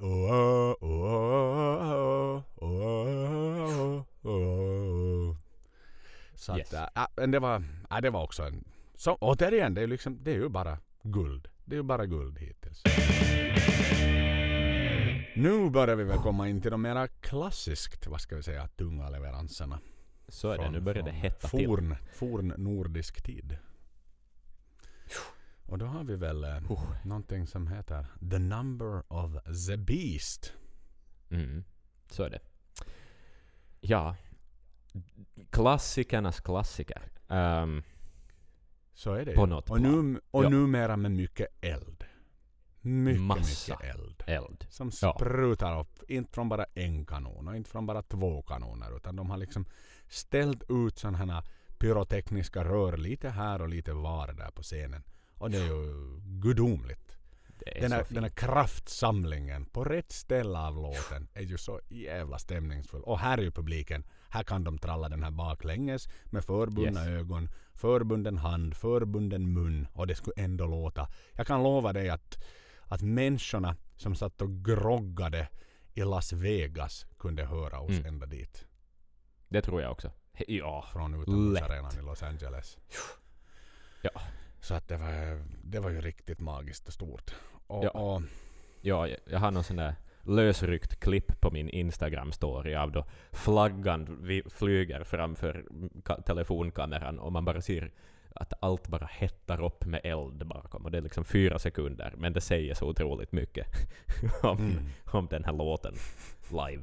Så 6.34 6.56
Yes. 6.58 6.74
att, 6.74 6.96
äh, 6.96 7.06
men 7.16 7.30
det 7.30 7.38
var, 7.38 7.62
äh, 7.90 7.98
det 8.02 8.10
var 8.10 8.22
också 8.22 8.42
en... 8.42 8.64
Så, 8.94 9.14
återigen, 9.20 9.74
det 9.74 9.82
är, 9.82 9.86
liksom, 9.86 10.18
det 10.24 10.30
är 10.30 10.34
ju 10.34 10.48
bara 10.48 10.78
guld. 11.02 11.48
Det 11.64 11.74
är 11.74 11.76
ju 11.76 11.82
bara 11.82 12.06
guld 12.06 12.38
hittills. 12.38 12.82
Nu 15.36 15.70
börjar 15.70 15.96
vi 15.96 16.04
väl 16.04 16.18
komma 16.18 16.48
in 16.48 16.60
till 16.60 16.70
de 16.70 16.82
mera 16.82 17.08
klassiskt, 17.08 18.06
vad 18.06 18.20
ska 18.20 18.36
vi 18.36 18.42
säga, 18.42 18.68
tunga 18.68 19.08
leveranserna. 19.10 19.80
Så 20.28 20.50
är 20.50 20.56
det. 20.58 20.62
Från- 20.62 20.72
Nu 20.72 20.80
börjar 20.80 21.02
det 21.02 21.10
hetta 21.10 21.48
till. 21.48 21.66
forn, 21.66 21.96
forn 22.14 22.54
nordisk 22.56 23.22
tid. 23.22 23.56
Och 25.68 25.78
då 25.78 25.86
har 25.86 26.04
vi 26.04 26.16
väl 26.16 26.44
eh, 26.44 26.60
någonting 27.04 27.46
som 27.46 27.66
heter 27.68 28.06
The 28.30 28.38
Number 28.38 29.12
of 29.12 29.32
the 29.68 29.76
Beast. 29.76 30.52
Mm, 31.30 31.64
så 32.10 32.22
är 32.22 32.30
det. 32.30 32.40
Ja. 33.80 34.16
Klassikernas 35.50 36.40
klassiker. 36.40 37.02
Ehm, 37.28 37.82
Så 38.94 39.12
är 39.14 39.24
det 39.24 39.34
På 39.34 39.40
ju. 39.40 39.46
något 39.46 39.70
och, 39.70 39.80
nu, 39.80 39.88
plan. 39.88 40.20
och 40.30 40.44
Ja. 40.44 40.48
numera 40.48 40.96
med 40.96 41.10
mycket 41.10 41.46
eld. 41.60 42.04
Mycket, 42.80 43.20
Massa. 43.22 43.72
mycket 43.72 43.94
eld. 43.94 44.22
eld. 44.26 44.66
Som 44.70 44.90
Ja. 45.02 45.14
sprutar 45.16 45.80
upp. 45.80 46.02
Inte 46.10 46.32
från 46.32 46.48
bara 46.48 46.64
en 46.74 47.06
kanon 47.06 47.48
och 47.48 47.56
inte 47.56 47.70
från 47.70 47.86
bara 47.86 48.02
två 48.02 48.42
kanoner. 48.42 48.96
Utan 48.96 49.16
de 49.16 49.30
har 49.30 49.36
liksom 49.36 49.66
ställt 50.08 50.62
ut 50.70 50.98
sådana 50.98 51.18
här 51.18 51.44
pyrotekniska 51.78 52.64
rör 52.64 52.96
lite 52.96 53.28
här 53.30 53.62
och 53.62 53.68
lite 53.68 53.92
var 53.92 54.32
där 54.32 54.50
på 54.50 54.62
scenen. 54.62 55.02
Och 55.38 55.50
det 55.50 55.58
är 55.58 55.64
ju 55.66 56.18
gudomligt. 56.40 57.18
är 57.66 57.80
den, 57.80 57.92
här, 57.92 58.06
den 58.08 58.22
här 58.22 58.30
kraftsamlingen 58.30 59.64
på 59.66 59.84
rätt 59.84 60.12
ställe 60.12 60.58
av 60.58 60.76
låten 60.76 61.28
är 61.34 61.42
ju 61.42 61.58
så 61.58 61.80
jävla 61.88 62.38
stämningsfull. 62.38 63.02
Och 63.02 63.18
här 63.18 63.38
är 63.38 63.42
ju 63.42 63.50
publiken. 63.50 64.04
Här 64.28 64.42
kan 64.44 64.64
de 64.64 64.78
tralla 64.78 65.08
den 65.08 65.22
här 65.22 65.30
baklänges 65.30 66.08
med 66.24 66.44
förbundna 66.44 67.00
Yes. 67.00 67.20
ögon, 67.20 67.48
förbunden 67.74 68.38
hand, 68.38 68.76
förbunden 68.76 69.52
mun 69.52 69.86
och 69.92 70.06
det 70.06 70.14
skulle 70.14 70.34
ändå 70.36 70.66
låta. 70.66 71.08
Jag 71.32 71.46
kan 71.46 71.62
lova 71.62 71.92
dig 71.92 72.08
att, 72.10 72.44
att 72.82 73.02
människorna 73.02 73.76
som 73.96 74.14
satt 74.14 74.42
och 74.42 74.64
groggade 74.64 75.48
i 75.94 76.00
Las 76.04 76.32
Vegas 76.32 77.06
kunde 77.18 77.44
höra 77.44 77.80
oss 77.80 77.90
Mm. 77.90 78.06
ända 78.06 78.26
dit. 78.26 78.66
Det 79.48 79.62
tror 79.62 79.82
jag 79.82 79.92
också. 79.92 80.10
Ja. 80.48 80.84
Från 80.92 81.22
utomhusarenan 81.22 81.98
i 81.98 82.02
Los 82.02 82.22
Angeles. 82.22 82.76
Ja. 84.02 84.10
Så 84.68 84.74
att 84.74 84.88
det 84.88 84.96
var, 84.96 85.42
det 85.64 85.80
var 85.80 85.90
ju 85.90 86.00
riktigt 86.00 86.40
magiskt 86.40 86.86
och 86.88 86.92
stort. 86.92 87.34
Och, 87.66 87.84
Ja. 87.84 87.90
och 87.90 88.22
Ja, 88.80 89.08
jag- 89.26 89.38
har 89.38 89.50
någon 89.50 89.64
sån 89.64 89.76
där 89.76 89.94
lösryckt 90.22 91.00
klipp 91.00 91.40
på 91.40 91.50
min 91.50 91.70
Instagram-story 91.70 92.76
av 92.82 92.92
då 92.92 93.04
flaggan 93.32 94.18
vi 94.22 94.42
flyger 94.46 95.04
framför 95.04 95.64
ka- 96.04 96.22
telefonkameran 96.22 97.18
och 97.18 97.32
man 97.32 97.44
bara 97.44 97.60
ser 97.60 97.90
att 98.34 98.52
allt 98.60 98.88
bara 98.88 99.06
hettar 99.06 99.64
upp 99.64 99.84
med 99.84 100.00
eld 100.04 100.46
bakom. 100.46 100.84
Och 100.84 100.90
det 100.90 100.98
är 100.98 101.02
liksom 101.02 101.24
fyra 101.24 101.58
sekunder, 101.58 102.14
men 102.16 102.32
det 102.32 102.40
säger 102.40 102.74
så 102.74 102.86
otroligt 102.88 103.32
mycket 103.32 103.66
om, 104.42 104.58
Mm. 104.58 104.88
om 105.12 105.26
den 105.26 105.44
här 105.44 105.52
låten 105.52 105.94
live. 106.50 106.82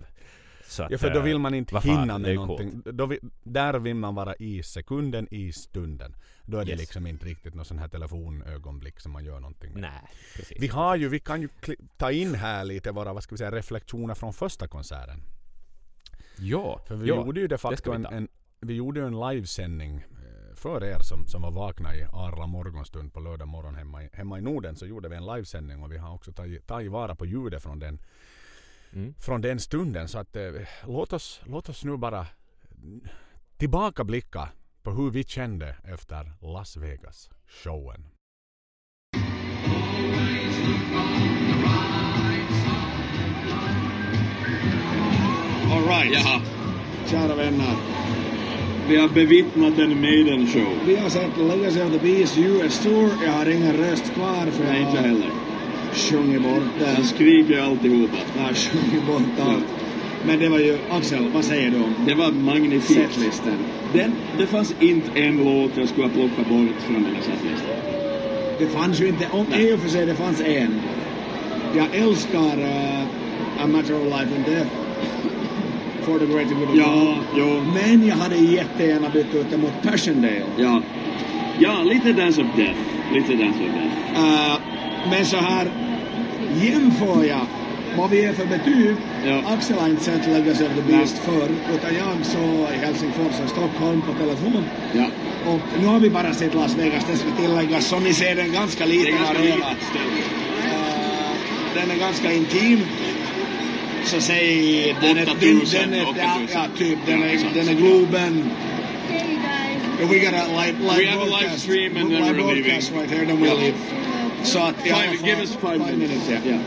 Att, 0.80 0.92
Ja 0.92 0.98
för 0.98 1.10
då 1.10 1.18
eh, 1.20 1.24
vill 1.24 1.40
man 1.40 1.54
inte 1.54 1.72
fan, 1.72 1.82
hinna 2.00 2.18
med 2.18 2.36
någonting. 2.36 2.82
Då 2.86 3.06
vill, 3.06 3.20
där 3.44 3.80
vill 3.80 3.96
man 3.96 4.16
vara 4.16 4.36
i 4.36 4.64
sekunden, 4.64 5.28
i 5.32 5.52
stunden. 5.54 6.16
Då 6.44 6.58
är 6.58 6.66
det 6.66 6.72
Yes. 6.72 6.80
liksom 6.80 7.08
inte 7.08 7.26
riktigt 7.26 7.54
någon 7.54 7.66
sån 7.66 7.80
här 7.80 7.88
telefonögonblick 7.88 9.00
som 9.00 9.12
man 9.12 9.26
gör 9.26 9.40
någonting 9.40 9.74
med. 9.74 9.82
Nej, 9.82 10.02
precis. 10.36 10.58
Vi 10.62 10.68
har 10.68 10.96
ju, 10.96 11.10
vi 11.10 11.20
kan 11.20 11.42
ju 11.42 11.50
ta 11.98 12.12
in 12.12 12.36
här 12.36 12.64
lite 12.64 12.92
våra, 12.92 13.14
vad 13.14 13.24
ska 13.24 13.36
vi 13.36 13.38
säga, 13.38 13.52
reflektioner 13.52 14.16
från 14.16 14.34
första 14.34 14.68
konserten. 14.68 15.24
ja, 16.40 16.82
För 16.88 16.96
vi 16.96 17.08
ja, 17.10 17.16
gjorde 17.16 17.40
ju 17.40 17.48
de 17.48 17.58
facto 17.58 17.92
vi 17.92 17.96
en, 17.96 18.06
en, 18.06 18.28
vi 18.60 18.74
gjorde 18.74 19.00
ju 19.00 19.06
en 19.08 19.20
livesändning 19.20 19.96
eh, 19.98 20.56
för 20.56 20.84
er 20.84 21.00
som, 21.00 21.28
som 21.28 21.42
var 21.42 21.52
vakna 21.52 21.96
i 21.96 22.04
arla 22.04 22.48
morgonstund 22.48 23.14
på 23.14 23.20
lördag 23.20 23.48
morgon 23.48 23.76
hemma 23.76 24.04
i, 24.04 24.10
hemma 24.14 24.38
i 24.40 24.42
Norden 24.42 24.76
så 24.76 24.86
gjorde 24.86 25.10
vi 25.10 25.16
en 25.16 25.26
livesändning 25.26 25.84
och 25.84 25.92
vi 25.92 25.98
har 25.98 26.14
också 26.14 26.32
tagit, 26.34 26.68
tagit 26.68 26.92
vara 26.92 27.16
på 27.16 27.26
ljudet 27.26 27.64
från 27.64 27.80
den, 27.80 28.00
Mm. 28.96 29.14
från 29.20 29.42
den 29.42 29.60
stunden. 29.60 30.08
Så 30.08 30.18
att 30.20 30.36
eh, 30.36 30.44
låt, 30.88 31.14
oss, 31.14 31.42
låt 31.46 31.70
oss 31.70 31.84
nu 31.84 31.98
bara 31.98 32.28
tillbakablicka 33.58 34.50
på 34.84 34.92
hur 34.92 35.12
vi 35.12 35.24
kände 35.24 35.76
efter 35.84 36.32
Las 36.42 36.78
Vegas-showen. 36.78 38.06
All 45.72 45.84
right. 45.88 46.14
Jaha, 46.14 46.42
Kära 47.08 47.36
vänner. 47.36 47.76
vi 48.88 48.98
har 48.98 49.10
bevittnat 49.10 49.80
en 49.80 50.02
Maiden-show. 50.02 50.74
Vi 50.86 50.96
har 50.96 51.10
sett 51.10 51.38
Legacy 51.38 51.82
of 51.82 51.92
the 51.92 52.00
Beast 52.00 52.38
US 52.38 52.84
Tour. 52.84 53.10
Jag 53.26 53.32
har 53.32 53.46
ingen 53.46 53.78
röst 53.78 54.14
kvar 54.14 54.46
för 54.52 54.64
Nej, 54.64 54.82
jag 54.82 54.90
inte 54.90 55.02
heller. 55.02 55.32
Sjungit 55.96 56.42
bort 56.42 56.64
den. 56.80 56.96
Jag 56.96 57.06
skriker 57.06 57.62
alltihopa. 57.62 58.18
Har 58.40 58.54
sjungit 58.54 59.06
bort 59.08 59.40
allt. 59.48 59.64
Men 60.28 60.40
det 60.40 60.50
var 60.50 60.60
ju, 60.60 60.78
Axel, 60.92 61.30
vad 61.34 61.44
säger 61.46 61.72
du 61.72 61.78
om 61.78 61.94
Det 62.08 62.16
var 62.16 62.32
magnifikt. 62.32 63.14
setlisten? 63.14 63.54
Den, 63.94 64.12
det 64.38 64.46
fanns 64.48 64.76
inte 64.80 65.20
en 65.20 65.38
låt 65.38 65.72
jag 65.78 65.90
skulle 65.90 66.08
ha 66.08 66.14
plockat 66.14 66.48
bort 66.50 66.82
från 66.86 67.04
den 67.04 67.06
här 67.16 67.22
setlisten. 67.22 67.76
Det 68.60 68.68
fanns 68.68 69.02
ju 69.02 69.08
inte, 69.08 69.28
om 69.32 69.46
i 69.54 69.74
och 69.74 69.80
för 69.80 69.90
sig 69.90 70.06
det 70.06 70.16
fanns 70.16 70.42
en. 70.42 70.80
Jag 71.76 71.86
älskar 71.96 72.60
uh, 72.60 73.64
A 73.64 73.68
Matter 73.68 73.96
of 73.96 74.04
Life 74.06 74.36
and 74.36 74.46
Death. 74.46 74.70
For 76.02 76.20
the 76.20 76.26
Greater 76.26 76.56
Good 76.56 76.70
of 76.70 76.76
Ja, 76.76 77.16
jo, 77.38 77.62
Men 77.74 78.08
jag 78.08 78.16
hade 78.16 78.36
jättegärna 78.36 79.10
bytt 79.10 79.36
ut 79.36 79.46
det 79.52 79.58
mot 79.58 79.72
Passchendaele. 79.84 80.46
ja. 80.58 80.82
Ja, 81.60 81.84
lite 81.84 82.14
Dance 82.14 82.42
of 82.42 82.48
Death. 82.58 82.80
Lite 83.14 83.34
Dance 83.34 83.60
of 83.60 83.70
Death. 83.74 84.22
Uh, 84.24 84.60
men 85.12 85.26
så 85.26 85.38
här 85.38 85.68
jämför 86.62 87.24
jag 87.24 87.46
vad 87.98 88.10
vi 88.10 88.24
är 88.26 88.34
för 88.34 88.46
betyg. 88.46 88.96
Ja. 89.26 89.42
Axel 89.54 89.78
har 89.78 89.88
inte 89.90 90.04
sett 90.04 90.28
Legacy 90.28 90.64
of 90.66 90.72
the 90.76 90.82
Beast 90.92 91.18
förr, 91.18 91.50
utan 91.76 91.96
jag 91.96 92.26
såg 92.26 92.68
i 92.76 92.86
Helsingfors 92.86 93.40
och 93.44 93.50
Stockholm 93.50 94.02
på 94.02 94.14
telefon. 94.14 94.64
Ja. 94.94 95.06
Och 95.52 95.60
nu 95.82 95.86
har 95.88 96.00
vi 96.00 96.10
bara 96.10 96.34
sett 96.34 96.54
Las 96.54 96.76
Vegas, 96.76 97.04
det 97.12 97.18
ska 97.18 97.28
tilläggas, 97.42 97.86
som 97.86 98.04
ni 98.04 98.14
ser 98.14 98.38
en 98.40 98.52
ganska 98.54 98.86
liten 98.86 99.12
ganska 99.16 99.40
arena. 99.40 99.66
Eh, 100.66 101.36
den 101.76 101.92
är 101.92 101.96
ganska 102.00 102.32
intim. 102.34 102.80
Så 104.06 104.22
säg... 104.22 104.96
Den 105.02 105.18
är, 105.18 105.24
8000, 105.32 105.80
den, 105.82 105.92
den 105.92 106.00
är, 106.00 106.04
ja, 106.04 106.36
8000. 106.40 106.48
ja, 106.54 106.66
typ. 106.78 106.98
Den 107.06 107.24
är, 107.24 107.28
exakt. 107.28 107.54
den 107.54 107.68
är 107.70 107.74
Globen. 107.74 108.50
We 110.00 110.20
got 110.20 110.34
a 110.34 110.48
live, 110.48 110.78
live 110.80 110.98
We 110.98 111.08
have 111.10 111.22
a 111.22 111.26
live 111.26 111.40
broadcast. 111.40 111.60
stream 111.64 111.98
and 111.98 112.10
then 112.12 112.24
we're 112.24 112.34
broadcast 112.34 112.92
leaving. 112.92 113.00
right 113.02 113.12
here, 113.12 113.26
then 113.26 113.42
we 113.42 113.48
Ja. 113.48 113.54
leave. 113.54 113.74
Alla 114.56 114.74
Five, 114.74 115.24
give 115.26 115.40
us 115.42 115.56
five, 115.56 115.80
minutes. 115.98 116.30
yeah. 116.30 116.42
Ja, 116.46 116.58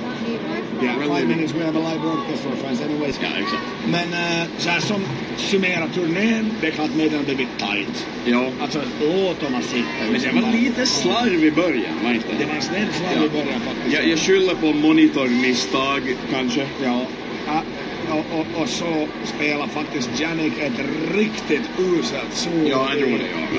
Yeah, 0.83 0.97
We're 0.97 1.07
five 1.09 1.15
leaving. 1.15 1.29
minutes. 1.37 1.53
We 1.55 1.65
have 1.65 1.77
a 1.77 1.81
live 1.81 2.01
broadcast 2.01 2.43
for 2.43 2.57
fans 2.57 2.81
anyways. 2.81 3.19
ja 3.23 3.29
exakt. 3.43 3.63
Men 3.91 4.09
uh, 4.13 4.47
så 4.59 4.69
här 4.71 4.81
som 4.81 5.01
summerar 5.37 5.89
turnén, 5.95 6.51
det 6.61 6.67
är 6.67 6.71
klart 6.71 6.91
Maiden 6.97 7.17
har 7.19 7.25
blivit 7.25 7.49
tight. 7.59 8.07
Ja. 8.27 8.51
Alltså 8.63 8.81
låtarna 9.01 9.61
sitter. 9.63 10.13
Men 10.13 10.21
det 10.21 10.41
var 10.47 10.53
lite 10.53 10.87
slarv 10.87 11.45
i 11.45 11.51
början, 11.51 11.95
var 12.05 12.11
inte 12.13 12.29
Det 12.39 12.45
var 12.47 12.55
en 12.55 12.63
snäll 12.63 12.89
slarv 12.93 13.17
Ja. 13.17 13.25
i 13.25 13.29
början 13.29 13.61
faktiskt. 13.61 13.97
Jag, 13.97 14.09
jag 14.09 14.19
skyller 14.19 14.55
på 14.55 14.73
monitormisstag, 14.73 16.03
kanske. 16.33 16.67
Ja, 16.85 17.01
ja, 17.47 17.63
och, 18.11 18.39
och, 18.39 18.63
och 18.63 18.69
så 18.69 19.09
spelar 19.25 19.67
faktiskt 19.67 20.11
Jannik 20.21 20.53
ett 20.59 20.81
riktigt 21.15 21.63
uselt 21.79 22.33
solo 22.33 22.69
Ja, 22.69 22.95
i 22.95 23.01
det. 23.01 23.07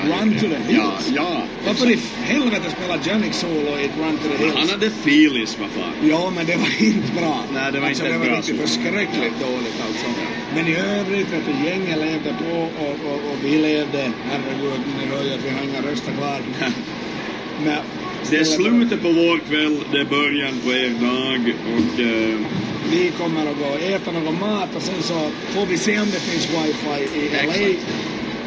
Ja, 0.08 0.20
Run 0.20 0.34
to 0.34 0.40
the 0.40 0.74
Ja, 0.74 0.82
Hills. 0.82 1.10
ja. 1.16 1.42
Varför 1.66 1.90
i 1.90 1.98
helvete 2.22 2.70
spelar 2.70 2.98
Jannik 3.04 3.34
solo 3.34 3.70
i 3.78 3.90
Run 4.02 4.16
to 4.22 4.28
the 4.36 4.44
Hills? 4.44 4.56
Han 4.56 4.68
hade 4.68 4.90
feelis, 4.90 5.58
vad 5.60 5.68
fan. 5.70 5.92
Ja, 6.10 6.32
men 6.36 6.46
det 6.46 6.56
var 6.56 6.82
inte 6.82 7.12
bra. 7.20 7.44
Nej, 7.54 7.72
det 7.72 7.80
var 7.80 7.88
alltså, 7.88 8.04
inte 8.06 8.18
det 8.18 8.30
var 8.30 8.36
riktigt 8.36 8.56
solo. 8.56 8.66
förskräckligt 8.68 9.40
dåligt 9.40 9.78
alltså. 9.86 10.06
Men 10.54 10.66
i 10.68 10.74
övrigt, 10.76 11.26
vet 11.32 11.42
du, 11.46 11.68
gänget 11.68 11.98
levde 11.98 12.34
på 12.44 12.56
och, 12.84 12.94
och, 13.10 13.14
och 13.30 13.36
vi 13.44 13.58
levde. 13.58 14.12
Herregud, 14.30 14.80
ni 15.00 15.06
hör 15.16 15.24
ju 15.24 15.34
att 15.34 15.44
vi 15.44 15.50
har 15.50 15.62
inga 15.68 15.90
röster 15.92 16.12
kvar. 16.12 16.40
Men, 17.64 17.78
Det 18.30 18.36
är 18.36 18.44
slutet 18.44 19.02
på 19.02 19.08
vår 19.08 19.38
kväll, 19.48 19.76
det 19.92 20.00
är 20.00 20.04
början 20.04 20.54
på 20.64 20.70
er 20.72 20.88
dag 20.90 21.54
och... 21.76 22.00
eh, 22.00 22.40
Vi 22.88 23.12
kommer 23.18 23.50
att 23.50 23.58
gå 23.58 23.64
och 23.64 23.80
äta 23.80 24.12
någon 24.12 24.40
mat 24.40 24.76
och 24.76 24.82
sen 24.82 25.02
så 25.02 25.30
får 25.54 25.66
vi 25.66 25.78
se 25.78 26.00
om 26.00 26.06
det 26.06 26.20
finns 26.20 26.48
wifi 26.48 27.18
i 27.18 27.46
LA. 27.46 27.54
Exakt. 27.54 27.86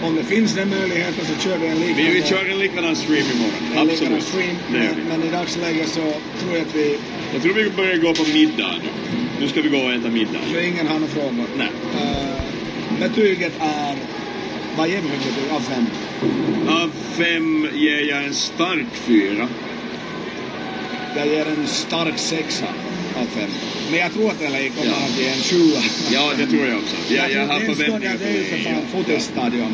Om 0.03 0.15
det 0.15 0.23
finns 0.23 0.53
den 0.53 0.69
möjligheten 0.69 1.25
så 1.25 1.49
kör 1.49 1.57
vi 1.57 1.67
en 1.67 1.79
liknande, 1.79 2.11
vi, 2.11 2.23
kör 2.23 2.51
en 2.51 2.59
likadan 2.59 2.95
stream 2.95 3.25
imorgon. 3.35 3.77
en 3.77 3.87
likadan 3.87 4.21
stream. 4.21 4.55
Men, 4.71 4.95
men 5.09 5.23
i 5.23 5.31
dagsläget 5.31 5.89
så 5.89 6.01
tror 6.39 6.53
jag 6.53 6.61
att 6.61 6.75
vi, 6.75 6.97
Jag 7.33 7.41
tror 7.41 7.53
vi 7.53 7.69
börjar 7.69 7.97
gå 7.97 8.13
på 8.13 8.23
middag 8.33 8.75
nu. 8.83 8.89
Nu 9.39 9.47
ska 9.47 9.61
vi 9.61 9.69
gå 9.69 9.77
och 9.77 9.93
äta 9.93 10.09
middag. 10.09 10.39
så 10.53 10.59
ingen 10.59 10.87
har 10.87 10.99
några 10.99 11.07
frågor. 11.13 11.45
Nej. 11.57 11.67
Uh, 11.95 12.99
betyget 12.99 13.53
är, 13.59 13.95
vad 14.77 14.89
ger 14.89 15.01
vi 15.01 15.07
för 15.07 15.17
betyg 15.17 15.51
av 15.51 15.59
fem? 15.59 15.85
Av 16.67 16.91
fem 17.11 17.67
ger 17.73 18.09
jag 18.09 18.23
en 18.23 18.33
stark 18.33 18.93
fyra. 18.93 19.47
Jag 21.15 21.27
ger 21.27 21.45
en 21.45 21.67
stark 21.67 22.17
sexa 22.17 22.65
fem. 23.13 23.49
Men 23.91 23.99
jag 23.99 24.11
tror 24.13 24.27
att 24.31 24.41
LA 24.41 24.63
kommer 24.75 24.85
Ja. 24.85 25.05
att 25.05 25.17
ge 25.19 25.27
en 25.27 25.41
sjua. 25.49 25.79
Ja, 26.11 26.31
det 26.37 26.47
tror 26.47 26.65
jag 26.65 26.77
också. 26.77 26.95
Jag, 27.13 27.31
jag 27.31 27.47
har 27.47 27.59
det 27.59 27.65
är 27.65 27.69
en 27.69 27.75
förväntningar 27.75 28.15
större- 28.15 28.29
Det 28.31 28.37
är 28.37 28.37
ju 28.37 28.43
för 28.43 28.57
på 28.57 28.63
fan 28.63 28.81
det. 28.81 28.87
fotbollsstadion. 28.87 29.73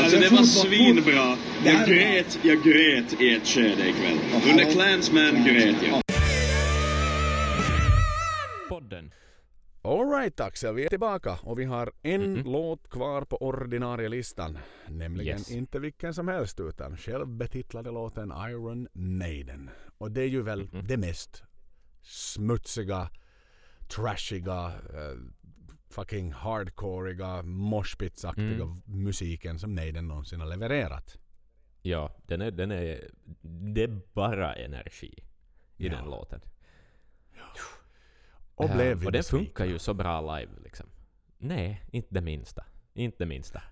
Alltså 0.00 0.16
det 0.18 0.28
var 0.28 0.42
svinbra. 0.44 1.36
Det 1.64 1.70
Jag 1.70 1.82
är 1.82 1.86
grät, 1.86 2.38
jag 2.42 2.62
grät 2.64 3.20
i 3.20 3.34
ett 3.34 3.46
skede 3.46 3.88
ikväll. 3.88 4.18
Under 4.50 4.72
Clansman 4.72 5.44
grät 5.44 5.76
jag. 5.90 6.00
Podden. 8.68 9.14
Alright 9.82 10.40
Axel, 10.40 10.74
vi 10.74 10.84
är 10.84 10.88
tillbaka 10.88 11.38
och 11.42 11.58
vi 11.58 11.64
har 11.64 11.92
en 12.02 12.32
Mhm. 12.34 12.52
låt 12.52 12.90
kvar 12.90 13.22
på 13.22 13.36
ordinarie 13.36 14.08
listan. 14.08 14.58
Nämligen 14.88 15.38
Yes. 15.38 15.50
inte 15.50 15.78
vilken 15.78 16.14
som 16.14 16.28
helst 16.28 16.60
utan 16.60 16.96
självbetitlade 16.96 17.90
låten 17.90 18.32
Iron 18.50 18.88
Maiden. 18.92 19.70
Och 19.98 20.10
det 20.10 20.20
är 20.22 20.26
ju 20.26 20.42
väl 20.42 20.62
Mhm. 20.72 20.86
det 20.86 20.96
mest 20.96 21.42
smutsiga, 22.02 23.10
trashiga, 23.88 24.66
eh, 24.94 25.18
fucking 25.90 26.32
hardcoreiga, 26.32 27.42
moshpitsaktiga 27.42 28.62
Mm. 28.64 28.82
musiken 28.84 29.58
som 29.58 29.74
Maiden 29.74 30.08
någonsin 30.08 30.40
har 30.40 30.46
levererat. 30.46 31.18
Ja, 31.82 32.16
den 32.26 32.40
är, 32.40 32.50
den 32.50 32.70
är, 32.72 33.10
det 33.74 33.82
är 33.82 34.00
bara 34.12 34.54
energi 34.54 35.14
i 35.76 35.86
Ja. 35.86 35.96
den 35.96 36.04
låten. 36.04 36.40
Och 38.54 38.64
Eh, 38.64 38.76
blev 38.76 38.98
vi 38.98 39.06
och 39.06 39.12
den 39.12 39.22
funkar 39.22 39.64
ju 39.64 39.78
så 39.78 39.94
bra 39.94 40.36
live 40.36 40.52
liksom. 40.64 40.86
Nej, 41.38 41.82
inte 41.92 42.14
det 42.14 42.20
minsta. 42.20 42.64
Inte 42.94 43.16
det 43.18 43.26
minsta. 43.26 43.62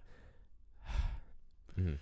Mm. 1.77 1.99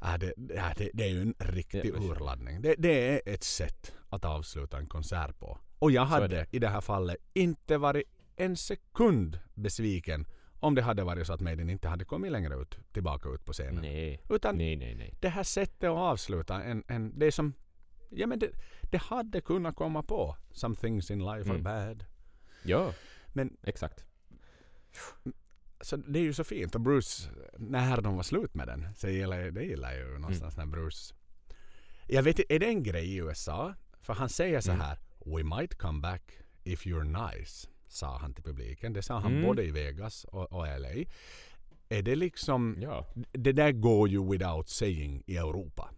Ja, 0.00 0.16
det, 0.18 0.34
ja, 0.54 0.72
det, 0.76 0.90
det 0.94 1.04
är 1.04 1.08
ju 1.08 1.22
en 1.22 1.34
riktig 1.38 1.94
urladdning. 1.94 2.62
Det, 2.62 2.74
det 2.78 3.08
är 3.08 3.34
ett 3.34 3.42
sätt 3.44 3.94
att 4.08 4.24
avsluta 4.24 4.78
en 4.78 4.86
konsert 4.86 5.38
på. 5.38 5.58
Och 5.78 5.90
jag 5.90 6.04
hade 6.04 6.46
i 6.50 6.58
det 6.58 6.68
här 6.68 6.80
fallet 6.80 7.16
inte 7.34 7.78
varit 7.78 8.04
en 8.36 8.56
sekund 8.56 9.38
besviken 9.54 10.26
om 10.60 10.74
det 10.74 10.82
hade 10.82 11.04
varit 11.04 11.26
så 11.26 11.32
att 11.32 11.40
Maiden 11.40 11.70
inte 11.70 11.88
hade 11.88 12.04
kommit 12.04 12.32
längre 12.32 12.54
ut, 12.54 12.78
tillbaka 12.92 13.28
ut 13.28 13.44
på 13.44 13.52
scenen. 13.52 13.82
Nej. 13.82 14.22
Utan 14.30 14.56
Nej, 14.56 14.76
nej, 14.76 14.94
nej. 14.94 15.14
det 15.20 15.28
här 15.28 15.42
sättet 15.42 15.84
att 15.90 15.96
avsluta 15.96 16.62
en, 16.62 16.84
en 16.88 17.18
det 17.18 17.26
är 17.26 17.30
som, 17.30 17.52
ja 18.10 18.26
men 18.26 18.38
det, 18.38 18.50
det 18.82 18.98
hade 18.98 19.40
kunnat 19.40 19.76
komma 19.76 20.02
på. 20.02 20.36
Some 20.52 20.74
things 20.76 21.10
in 21.10 21.18
life 21.18 21.50
are 21.50 21.58
Mm. 21.58 21.62
bad. 21.62 22.04
Ja, 22.62 22.92
Men 23.32 23.56
exakt. 23.62 24.04
så 25.80 25.96
det 25.96 26.18
är 26.18 26.22
ju 26.22 26.32
så 26.34 26.44
fint. 26.44 26.74
Och 26.74 26.80
Bruce, 26.80 27.28
när 27.58 28.00
de 28.00 28.16
var 28.16 28.22
slut 28.22 28.54
med 28.54 28.66
den, 28.68 28.86
så 28.96 29.08
gillar 29.08 29.40
jag, 29.40 29.54
det 29.54 29.64
gillar 29.64 29.92
jag 29.92 30.08
ju 30.08 30.18
någonstans 30.18 30.56
när 30.56 30.66
Bruce... 30.66 31.14
Jag 32.06 32.22
vet 32.22 32.38
inte, 32.38 32.54
är 32.54 32.58
det 32.58 32.66
en 32.66 32.82
grej 32.82 33.08
i 33.08 33.16
USA? 33.16 33.74
För 34.00 34.14
han 34.14 34.28
säger 34.28 34.60
så 34.60 34.70
Mm. 34.70 34.80
här 34.86 34.98
We 35.24 35.42
might 35.56 35.78
come 35.78 36.00
back 36.00 36.22
if 36.64 36.86
you're 36.86 37.30
nice, 37.36 37.68
sa 37.88 38.18
han 38.18 38.34
till 38.34 38.44
publiken. 38.44 38.92
Det 38.92 39.02
sa 39.02 39.18
han 39.18 39.32
Mm. 39.32 39.44
både 39.44 39.64
i 39.64 39.70
Vegas 39.70 40.24
och, 40.24 40.52
och 40.52 40.66
LA. 40.66 41.04
Är 41.88 42.02
det 42.02 42.16
liksom... 42.16 42.76
Ja, 42.80 43.06
Det 43.32 43.52
där 43.52 43.72
går 43.72 44.08
ju 44.08 44.30
without 44.30 44.68
saying 44.68 45.22
i 45.26 45.36
Europa. 45.36 45.90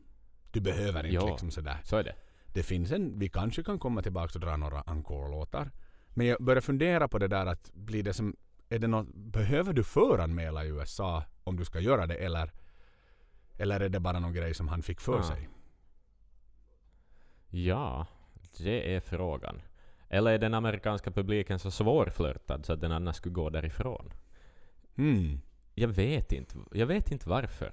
Du 0.50 0.60
behöver 0.60 1.04
inte 1.06 1.14
Ja. 1.14 1.26
liksom 1.30 1.50
sådär. 1.50 1.78
så 1.84 1.96
är 1.96 2.04
det. 2.04 2.14
Det 2.54 2.62
finns 2.62 2.90
en, 2.92 3.18
vi 3.18 3.28
kanske 3.28 3.62
kan 3.62 3.78
komma 3.78 4.02
tillbaka 4.02 4.30
och 4.34 4.40
dra 4.40 4.56
några 4.56 4.80
encore-låtar. 4.82 5.70
Men 6.14 6.26
jag 6.26 6.44
börjar 6.44 6.60
fundera 6.60 7.08
på 7.08 7.18
det 7.18 7.28
där 7.28 7.46
att 7.46 7.70
blir 7.74 8.02
det 8.02 8.12
som, 8.12 8.36
är 8.68 8.78
det 8.78 8.86
något, 8.86 9.14
behöver 9.14 9.72
du 9.72 9.84
föranmäla 9.84 10.64
i 10.64 10.68
USA 10.68 11.24
om 11.44 11.56
du 11.56 11.64
ska 11.64 11.80
göra 11.80 12.06
det 12.06 12.14
eller, 12.14 12.52
eller 13.58 13.80
är 13.80 13.88
det 13.88 14.00
bara 14.00 14.18
någon 14.20 14.32
grej 14.32 14.54
som 14.54 14.68
han 14.68 14.82
fick 14.82 15.00
för 15.00 15.18
Ah. 15.18 15.22
sig? 15.22 15.48
Ja, 17.50 18.06
det 18.58 18.94
är 18.94 19.00
frågan. 19.00 19.62
Eller 20.08 20.32
är 20.32 20.38
den 20.38 20.54
amerikanska 20.54 21.10
publiken 21.10 21.58
så 21.58 21.70
svårflörtad 21.70 22.66
så 22.66 22.72
att 22.72 22.80
den 22.80 22.92
annars 22.92 23.16
skulle 23.16 23.32
gå 23.32 23.50
därifrån? 23.50 24.12
Hmm. 24.96 25.40
Jag 25.74 25.88
vet 25.88 26.32
inte. 26.32 26.54
Jag 26.72 26.86
vet 26.86 27.10
inte 27.12 27.28
varför. 27.28 27.72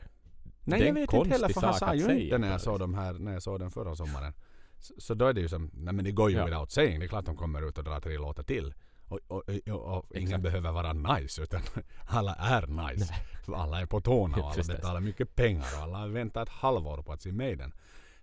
Nej 0.64 0.84
jag 0.84 0.94
vet 0.94 1.14
inte 1.14 1.30
heller 1.30 1.50
för 1.50 1.62
han 1.62 1.74
sa 1.74 1.94
ju 1.96 2.22
inte 2.22 2.38
när 2.38 2.52
jag, 2.52 2.62
såg 2.62 2.80
dem 2.80 2.94
här, 2.94 3.14
när 3.14 3.34
jag 3.34 3.44
såg 3.44 3.60
den 3.60 3.72
förra 3.72 3.96
sommaren. 3.96 4.34
Så, 4.78 4.94
så 4.98 5.14
då 5.14 5.26
är 5.26 5.34
det 5.34 5.42
ju 5.42 5.48
som, 5.50 5.72
nej 5.74 5.94
men 5.94 6.06
det 6.06 6.12
går 6.12 6.32
ju 6.32 6.38
Ja. 6.38 6.46
without 6.46 6.72
saying. 6.72 7.00
Det 7.00 7.06
är 7.06 7.08
klart 7.08 7.26
de 7.26 7.36
kommer 7.36 7.68
ut 7.68 7.78
och 7.78 7.84
drar 7.84 8.00
tre 8.00 8.18
låtar 8.18 8.44
till. 8.44 8.74
Och, 9.08 9.20
och, 9.28 9.44
och, 9.70 9.98
och 9.98 10.16
ingen 10.16 10.42
behöver 10.42 10.72
vara 10.72 10.94
nice 10.94 11.42
utan 11.44 11.62
alla 12.08 12.36
är 12.36 12.68
nice. 12.68 13.14
Alla 13.56 13.82
är 13.82 13.86
på 13.86 14.02
tårna 14.02 14.38
och 14.38 14.52
alla 14.52 14.64
betalar 14.68 15.00
mycket 15.00 15.36
pengar 15.36 15.66
och 15.78 15.84
alla 15.84 15.98
har 15.98 16.08
väntat 16.08 16.48
ett 16.48 16.54
halvår 16.54 17.02
på 17.02 17.12
att 17.12 17.22
se 17.22 17.32
Maiden. 17.32 17.74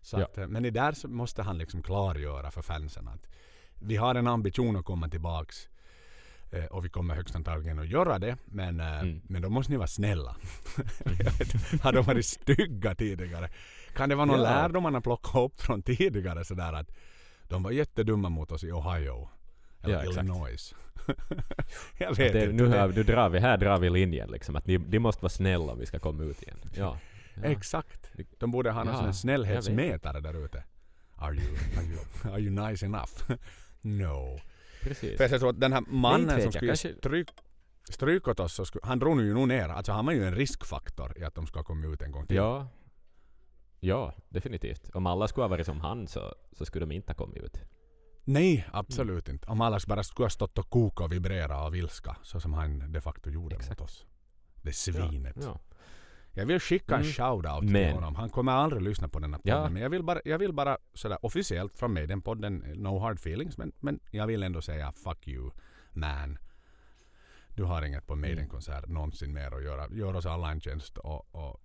Så 0.05 0.17
att, 0.23 0.39
eh, 0.39 0.47
men 0.49 0.65
i 0.65 0.71
där 0.71 0.93
så 0.93 1.09
måste 1.09 1.43
han 1.43 1.59
liksom 1.59 1.83
klargöra 1.83 2.51
för 2.51 2.63
fansen 2.63 3.09
att 3.09 3.29
vi 3.81 3.97
har 3.97 4.15
en 4.15 4.27
ambition 4.27 4.77
att 4.77 4.85
komma 4.85 5.09
tillbaks 5.09 5.69
eh, 6.53 6.65
och 6.65 6.85
vi 6.85 6.89
kommer 6.89 7.15
högst 7.15 7.37
antagligen 7.37 7.79
att 7.79 7.89
göra 7.89 8.19
det 8.19 8.37
men, 8.45 8.81
eh, 8.81 9.01
Mm. 9.01 9.21
men 9.25 9.43
då 9.43 9.49
måste 9.51 9.73
ni 9.73 9.77
vara 9.79 9.87
snälla. 9.89 10.37
Har 11.83 11.93
de 11.93 12.03
varit 12.05 12.27
stygga 12.27 12.95
tidigare? 12.95 13.49
Kan 13.97 14.09
det 14.09 14.15
vara 14.15 14.25
någon 14.27 14.39
Ja. 14.39 14.43
lärdom 14.45 14.83
man 14.83 14.95
har 14.95 15.01
plockat 15.01 15.35
upp 15.35 15.61
från 15.61 15.83
tidigare 15.83 16.45
sådär 16.45 16.73
att 16.73 16.91
de 17.49 17.63
var 17.63 17.71
jättedumma 17.71 18.29
mot 18.29 18.53
oss 18.53 18.65
i 18.65 18.73
Ohio? 18.73 19.29
Eller 19.83 20.05
Ja. 20.05 20.11
Illinois? 20.11 20.75
jag 21.99 22.15
vet 22.17 22.33
Det, 22.33 22.45
inte. 22.45 22.53
nu, 22.65 22.67
har, 22.69 22.89
nu 22.89 23.03
drar 23.03 23.29
vi, 23.29 23.39
här 23.39 23.57
drar 23.57 23.79
vi 23.79 23.91
linjen 23.91 24.31
liksom. 24.31 24.57
Att 24.57 24.65
de, 24.65 24.79
de 24.79 24.99
måste 24.99 25.23
vara 25.23 25.31
snälla 25.31 25.73
om 25.73 25.79
vi 25.79 25.87
ska 25.87 25.99
komma 25.99 26.23
ut 26.23 26.43
igen. 26.43 26.59
Ja. 26.77 26.99
Ja. 27.37 27.45
Exakt. 27.45 28.11
De 28.39 28.51
borde 28.51 28.71
ha 28.71 28.85
någon 28.85 28.87
Ja, 28.87 28.93
sån 28.93 29.01
här 29.01 29.09
jag 29.09 29.15
snällhetsmätare 29.15 30.21
där 30.21 30.45
ute. 30.45 30.65
Are 31.17 31.35
you, 31.35 31.57
are 31.77 31.85
you, 31.85 31.99
are 32.35 32.41
you 32.41 32.69
nice 32.69 32.87
enough? 32.87 33.31
no. 33.81 34.39
Precis. 34.83 35.17
För 35.17 35.29
jag 35.29 35.41
tror 35.41 35.51
att 35.51 35.61
den 35.61 35.73
här 35.73 35.85
mannen 35.89 36.43
som 36.43 36.53
skulle 36.53 36.71
kanske- 36.71 36.95
stryk, 37.91 38.29
åt 38.29 38.41
oss, 38.41 38.69
skulle, 38.69 38.87
han 38.87 38.99
drog 38.99 39.21
ju 39.21 39.35
nog 39.35 39.49
ner. 39.49 39.69
Alltså 39.69 39.93
han 39.93 40.07
var 40.07 40.13
ju 40.13 40.25
en 40.27 40.35
riskfaktor 40.35 41.19
i 41.19 41.25
att 41.25 41.35
de 41.35 41.47
ska 41.47 41.63
komma 41.63 41.87
ut 41.87 42.03
en 42.03 42.13
gång 42.13 42.27
till. 42.27 42.37
Ja. 42.37 42.69
Ja, 43.81 44.15
definitivt. 44.29 44.91
Om 44.95 45.07
alla 45.07 45.29
skulle 45.29 45.45
ha 45.45 45.49
varit 45.49 45.67
som 45.67 45.81
han 45.81 46.07
så, 46.09 46.35
så 46.53 46.65
skulle 46.65 46.87
de 46.87 46.95
inte 46.95 47.11
ha 47.13 47.15
kommit 47.15 47.43
ut. 47.43 47.61
Nej, 48.25 48.67
absolut 48.73 49.29
inte. 49.29 49.47
Om 49.49 49.61
alla 49.61 49.81
bara 49.87 50.03
skulle 50.03 50.25
ha 50.25 50.31
stått 50.31 50.59
och 50.59 50.71
kokat 50.71 51.05
och 51.05 51.13
vibrerat 51.13 51.61
av 51.61 51.77
ilska, 51.77 52.17
så 52.23 52.41
som 52.41 52.53
han 52.55 52.93
de 52.93 53.01
facto 53.01 53.31
gjorde 53.31 53.57
Exakt. 53.57 53.81
mot 53.81 53.89
oss. 53.89 54.07
Det 54.63 54.73
svinet. 54.73 55.37
Ja. 55.43 55.61
Jag 56.37 56.47
vill 56.47 56.61
skicka 56.61 56.95
en 56.95 57.01
Mm. 57.01 57.13
shout-out 57.13 57.61
till 57.61 57.71
Men- 57.71 57.95
honom. 57.95 58.15
Han 58.15 58.31
kommer 58.31 58.53
aldrig 58.53 58.83
lyssna 58.83 59.09
på 59.09 59.19
den 59.19 59.33
här 59.35 59.41
podden. 59.41 59.63
Ja. 59.63 59.69
Men 59.71 59.83
jag 59.83 59.91
vill 59.91 60.03
bara, 60.03 60.21
jag 60.25 60.39
vill 60.39 60.53
bara 60.53 60.79
sådär 60.95 61.19
officiellt 61.23 61.75
från 61.75 61.93
mig, 61.93 62.07
den 62.07 62.23
podden, 62.23 62.57
no 62.75 62.99
hard 62.99 63.17
feelings. 63.19 63.59
Men, 63.59 63.73
men 63.81 64.01
jag 64.11 64.27
vill 64.27 64.43
ändå 64.43 64.63
säga 64.63 64.93
fuck 64.93 65.29
you 65.29 65.51
man. 65.93 66.39
Du 67.49 67.63
har 67.65 67.83
inget 67.83 68.07
på 68.07 68.17
Maiden-konsert 68.17 68.89
någonsin 68.89 69.33
mer 69.33 69.55
att 69.57 69.63
göra. 69.65 69.89
Gör 69.91 70.15
oss 70.17 70.27
alla 70.27 70.51
en 70.51 70.61
tjänst 70.61 70.99
och, 70.99 71.35
och 71.35 71.61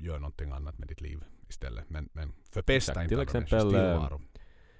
gör 0.00 0.18
någonting 0.18 0.50
annat 0.52 0.78
med 0.78 0.88
ditt 0.88 1.00
liv 1.00 1.24
istället. 1.48 1.90
Men, 1.90 2.08
men 2.12 2.32
förpesta 2.52 2.92
Exakt. 2.92 3.02
inte 3.04 3.14
Till 3.14 3.22
exempel, 3.22 3.74
eh. 3.74 4.18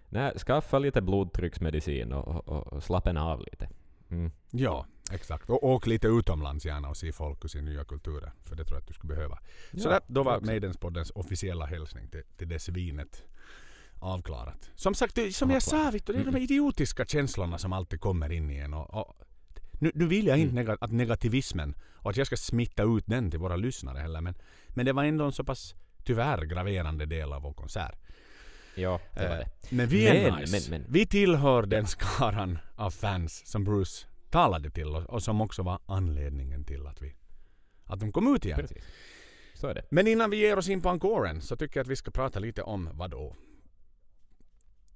Nej, 0.08 0.38
skaffa 0.38 0.78
lite 0.78 1.02
blodtrycksmedicin 1.02 2.12
och, 2.12 2.48
och, 2.48 2.66
och 2.72 2.82
slappna 2.82 3.24
av 3.24 3.40
lite. 3.40 3.68
Mm. 4.10 4.30
Ja, 4.50 4.86
exakt. 5.12 5.50
Och 5.50 5.64
åk 5.64 5.86
lite 5.86 6.06
utomlands 6.08 6.66
gärna 6.66 6.88
och 6.88 6.96
se 6.96 7.12
folk 7.12 7.44
och 7.44 7.50
se 7.50 7.60
nya 7.60 7.84
kulturer. 7.84 8.32
För 8.44 8.56
det 8.56 8.64
tror 8.64 8.76
jag 8.76 8.80
att 8.82 8.88
du 8.88 8.94
skulle 8.94 9.14
behöva. 9.14 9.38
Så 9.72 9.88
Ja, 9.88 9.90
där, 9.90 10.00
då 10.06 10.22
var. 10.22 10.40
Maidenspoddens 10.40 11.12
officiella 11.14 11.66
hälsning 11.66 12.08
till, 12.08 12.22
till 12.36 12.48
det 12.48 12.58
svinet 12.58 13.22
avklarat. 14.00 14.70
Som 14.74 14.94
sagt, 14.94 15.34
som 15.34 15.50
jag 15.50 15.62
sa, 15.62 15.90
du, 15.90 15.98
det 15.98 16.12
är 16.18 16.24
de 16.24 16.36
idiotiska 16.36 17.04
känslorna 17.04 17.58
som 17.58 17.72
alltid 17.72 18.00
kommer 18.00 18.32
in 18.32 18.50
i 18.50 18.56
en. 18.56 18.74
Och, 18.74 18.94
och, 18.94 19.16
nu, 19.80 19.92
nu 19.94 20.06
vill 20.06 20.26
jag 20.26 20.38
inte 20.38 20.52
Mm. 20.52 20.64
nega, 20.64 20.76
att 20.80 20.92
negativismen 20.92 21.74
och 21.94 22.10
att 22.10 22.16
jag 22.16 22.26
ska 22.26 22.36
smitta 22.36 22.82
ut 22.82 23.04
den 23.06 23.30
till 23.30 23.40
våra 23.40 23.56
lyssnare 23.56 23.98
heller. 23.98 24.20
Men, 24.20 24.34
men 24.68 24.86
det 24.86 24.92
var 24.92 25.04
ändå 25.04 25.24
en 25.24 25.32
så 25.32 25.44
pass 25.44 25.74
tyvärr 26.04 26.42
graverande 26.44 27.06
del 27.06 27.32
av 27.32 27.42
vår 27.42 27.52
konsert. 27.52 27.98
Ja, 28.76 29.00
det 29.14 29.28
var 29.28 29.34
Eh, 29.34 29.38
det. 29.38 29.46
Men 29.76 29.86
vi 29.88 30.06
är 30.06 30.30
Men, 30.30 30.40
nice. 30.40 30.70
men, 30.70 30.80
men. 30.80 30.92
Vi 30.92 31.06
tillhör 31.06 31.62
den 31.62 31.86
skaran 31.86 32.58
av 32.76 32.90
fans 32.90 33.46
som 33.46 33.64
Bruce 33.64 34.06
talade 34.30 34.70
till 34.70 34.86
oss 34.88 35.04
och 35.06 35.22
som 35.22 35.40
också 35.40 35.62
var 35.62 35.78
anledningen 35.86 36.64
till 36.64 36.86
att 36.86 37.02
vi 37.02 37.14
att 37.84 38.00
de 38.00 38.12
kom 38.12 38.34
ut 38.36 38.44
igen. 38.44 38.58
Precis. 38.58 38.84
Så 39.54 39.66
är 39.66 39.74
det. 39.74 39.82
Men 39.90 40.06
innan 40.06 40.30
vi 40.30 40.36
ger 40.36 40.56
oss 40.58 40.68
in 40.68 40.80
på 40.82 40.88
encoren 40.88 41.40
så 41.40 41.56
tycker 41.56 41.80
jag 41.80 41.84
att 41.84 41.90
vi 41.90 41.96
ska 41.96 42.10
prata 42.10 42.38
lite 42.38 42.62
om 42.62 42.88
vad 42.92 43.10
då? 43.10 43.36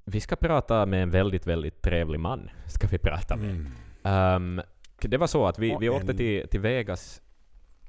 Vi 0.05 0.21
ska 0.21 0.37
prata 0.37 0.87
med 0.87 1.03
en 1.03 1.11
väldigt, 1.11 1.47
väldigt 1.47 1.83
trevlig 1.83 2.21
man. 2.21 2.51
Ska 2.67 2.87
vi 2.87 2.99
prata 2.99 3.37
med. 3.37 3.51
Mm. 3.51 3.73
Ehm, 4.03 4.61
det 5.03 5.17
var 5.17 5.27
så 5.27 5.47
att 5.47 5.59
vi, 5.59 5.75
Och 5.75 5.83
vi 5.83 5.89
åkte 5.89 6.11
en- 6.13 6.17
till, 6.17 6.49
till 6.49 6.61
Vegas 6.61 7.23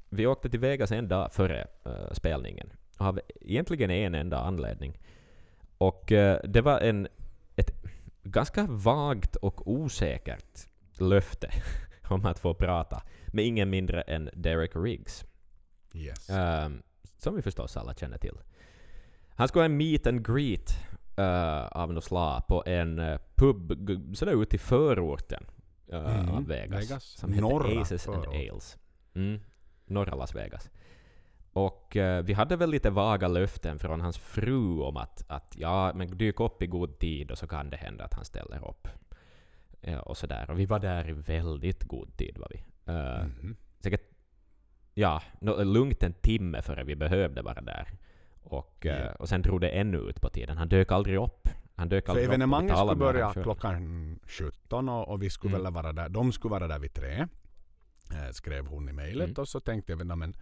vi 0.08 0.26
åkte 0.26 0.50
till 0.50 0.60
Vegas 0.60 0.92
en 0.92 1.08
dag 1.08 1.32
före 1.32 1.66
eh, 1.84 2.12
spelningen. 2.12 2.72
Av 2.96 3.20
egentligen 3.40 3.90
en 3.90 4.14
enda 4.14 4.38
anledning. 4.38 4.98
Och 5.82 6.12
eh, 6.12 6.40
det 6.44 6.60
var 6.60 6.80
en, 6.80 7.08
ett 7.56 7.70
ganska 8.22 8.66
vagt 8.66 9.36
och 9.36 9.70
osäkert 9.70 10.68
löfte 10.98 11.50
om 12.08 12.26
att 12.26 12.38
få 12.38 12.54
prata 12.54 13.02
med 13.26 13.44
ingen 13.44 13.70
mindre 13.70 14.02
än 14.02 14.30
Derek 14.34 14.70
Riggs. 14.74 15.24
Yes. 15.94 16.30
Ehm, 16.30 16.82
som 17.18 17.36
vi 17.36 17.42
förstås 17.42 17.76
alla 17.76 17.94
känner 17.94 18.18
till. 18.18 18.38
Han 19.28 19.48
skulle 19.48 19.60
ha 19.60 19.66
en 19.66 19.76
meet 19.76 20.06
and 20.06 20.26
greet 20.26 20.70
eh, 21.16 21.66
av 21.66 21.92
något 21.92 22.04
slag 22.04 22.46
på 22.48 22.62
en 22.66 22.98
eh, 22.98 23.20
pub 23.34 23.72
sådär 24.16 24.42
ute 24.42 24.56
i 24.56 24.58
förorten 24.58 25.46
eh, 25.92 26.20
Mm, 26.20 26.34
av 26.34 26.46
Vegas. 26.46 26.90
Vegas. 26.90 27.04
Som 27.04 27.32
heter 27.32 27.42
Norra 27.42 27.80
Aces 27.80 28.08
and 28.08 28.24
förort. 28.24 28.34
Ales. 28.34 28.78
Mm, 29.14 29.40
norra 29.86 30.14
Las 30.14 30.34
Vegas. 30.34 30.70
Och 31.52 31.96
eh, 31.96 32.22
vi 32.24 32.32
hade 32.32 32.56
väl 32.56 32.70
lite 32.70 32.90
vaga 32.90 33.28
löften 33.28 33.78
från 33.78 34.00
hans 34.00 34.18
fru 34.18 34.80
om 34.80 34.96
att, 34.96 35.24
att 35.28 35.54
ja, 35.58 35.92
men 35.94 36.18
dyk 36.18 36.40
upp 36.40 36.62
i 36.62 36.66
god 36.66 36.98
tid 36.98 37.30
och 37.30 37.38
så 37.38 37.46
kan 37.46 37.70
det 37.70 37.76
hända 37.76 38.04
att 38.04 38.14
han 38.14 38.24
ställer 38.24 38.68
upp. 38.68 38.88
Ja, 39.80 40.00
och 40.00 40.16
sådär. 40.16 40.50
Och 40.50 40.58
vi 40.58 40.66
var 40.66 40.78
där 40.78 41.08
i 41.08 41.12
väldigt 41.12 41.84
god 41.84 42.16
tid 42.16 42.38
var 42.38 42.48
vi. 42.50 42.64
Eh, 42.92 43.24
Mhm. 43.26 43.56
säkert 43.80 44.10
ja, 44.94 45.22
nå- 45.40 45.62
lugnt 45.64 46.02
en 46.02 46.12
timme 46.12 46.62
före 46.62 46.84
vi 46.84 46.96
behövde 46.96 47.42
vara 47.42 47.60
där. 47.60 47.88
Och, 48.42 48.86
eh, 48.86 49.04
Ja. 49.04 49.12
och 49.12 49.28
sen 49.28 49.42
drog 49.42 49.60
det 49.60 49.68
ännu 49.68 49.98
ut 49.98 50.20
på 50.20 50.28
tiden. 50.28 50.56
Han 50.58 50.68
dök 50.68 50.92
aldrig 50.92 51.18
upp. 51.18 51.48
Han 51.74 51.88
dök 51.88 52.08
aldrig 52.08 52.24
upp. 52.24 52.28
och 52.28 52.32
vi 52.32 52.34
evenemanget 52.34 52.76
skulle 52.78 52.94
börja 52.96 53.32
klockan 53.32 54.18
17 54.26 54.88
och, 54.88 55.08
och 55.08 55.22
vi 55.22 55.30
skulle 55.30 55.54
Mm. 55.56 55.64
väl 55.64 55.72
vara 55.82 55.92
där. 55.92 56.08
De 56.08 56.32
skulle 56.32 56.52
vara 56.52 56.66
där 56.68 56.78
vid 56.78 56.92
tre. 56.94 57.26
Eh, 58.12 58.30
skrev 58.32 58.66
hon 58.66 58.88
i 58.88 58.92
mejlet 58.92 59.28
Mm. 59.28 59.40
och 59.40 59.48
så 59.48 59.60
tänkte 59.60 59.92
jag, 59.92 60.06
"Nå, 60.06 60.16
men 60.16 60.34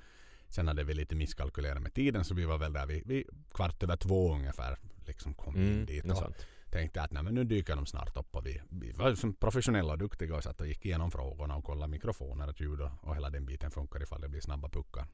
sen 0.50 0.68
hade 0.68 0.84
vi 0.84 0.94
lite 0.94 1.14
misskalkylerat 1.14 1.82
med 1.82 1.94
tiden 1.94 2.24
så 2.24 2.34
vi 2.34 2.44
var 2.44 2.58
väl 2.58 2.72
där 2.72 2.86
vid, 2.86 3.06
vid 3.06 3.26
kvart 3.54 3.82
över 3.82 3.96
två 3.96 4.34
ungefär. 4.34 4.78
Liksom 5.06 5.34
kom 5.34 5.56
in 5.56 5.62
Mm, 5.72 5.86
dit 5.86 6.04
något 6.04 6.22
och 6.24 6.34
tänkte 6.70 7.02
att 7.02 7.10
nej, 7.10 7.22
men 7.22 7.34
nu 7.34 7.44
dyker 7.44 7.76
de 7.76 7.86
snart 7.86 8.16
upp 8.16 8.36
och 8.36 8.46
vi, 8.46 8.62
vi 8.68 8.92
var 8.92 9.14
som 9.14 9.34
professionella 9.34 9.92
och 9.92 9.98
duktiga 9.98 10.36
och 10.36 10.42
satt 10.42 10.60
och 10.60 10.66
gick 10.66 10.84
igenom 10.86 11.10
frågorna 11.10 11.56
och 11.56 11.64
kollade 11.64 11.90
mikrofoner 11.90 12.48
och 12.48 12.60
ljud 12.60 12.80
och, 12.80 12.90
och 13.00 13.14
hela 13.14 13.30
den 13.30 13.46
biten 13.46 13.70
funkar 13.70 14.02
ifall 14.02 14.20
det 14.20 14.28
blir 14.28 14.40
snabba 14.40 14.68
puckar. 14.68 15.06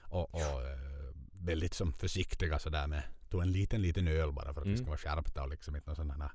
Och, 0.00 0.34
och 0.34 0.40
eh, 0.62 1.14
väldigt 1.32 1.74
som 1.74 1.92
försiktiga 1.92 2.58
sådär 2.58 2.86
med, 2.86 3.02
tog 3.28 3.42
en 3.42 3.52
liten 3.52 3.82
liten 3.82 4.08
öl 4.08 4.32
bara 4.32 4.54
för 4.54 4.60
att 4.60 4.66
vi 4.66 4.70
Mm. 4.70 4.76
ska 4.78 4.86
vara 4.86 4.98
skärpta 4.98 5.42
och 5.42 5.48
liksom 5.48 5.76
inte 5.76 5.94
sådana 5.94 6.32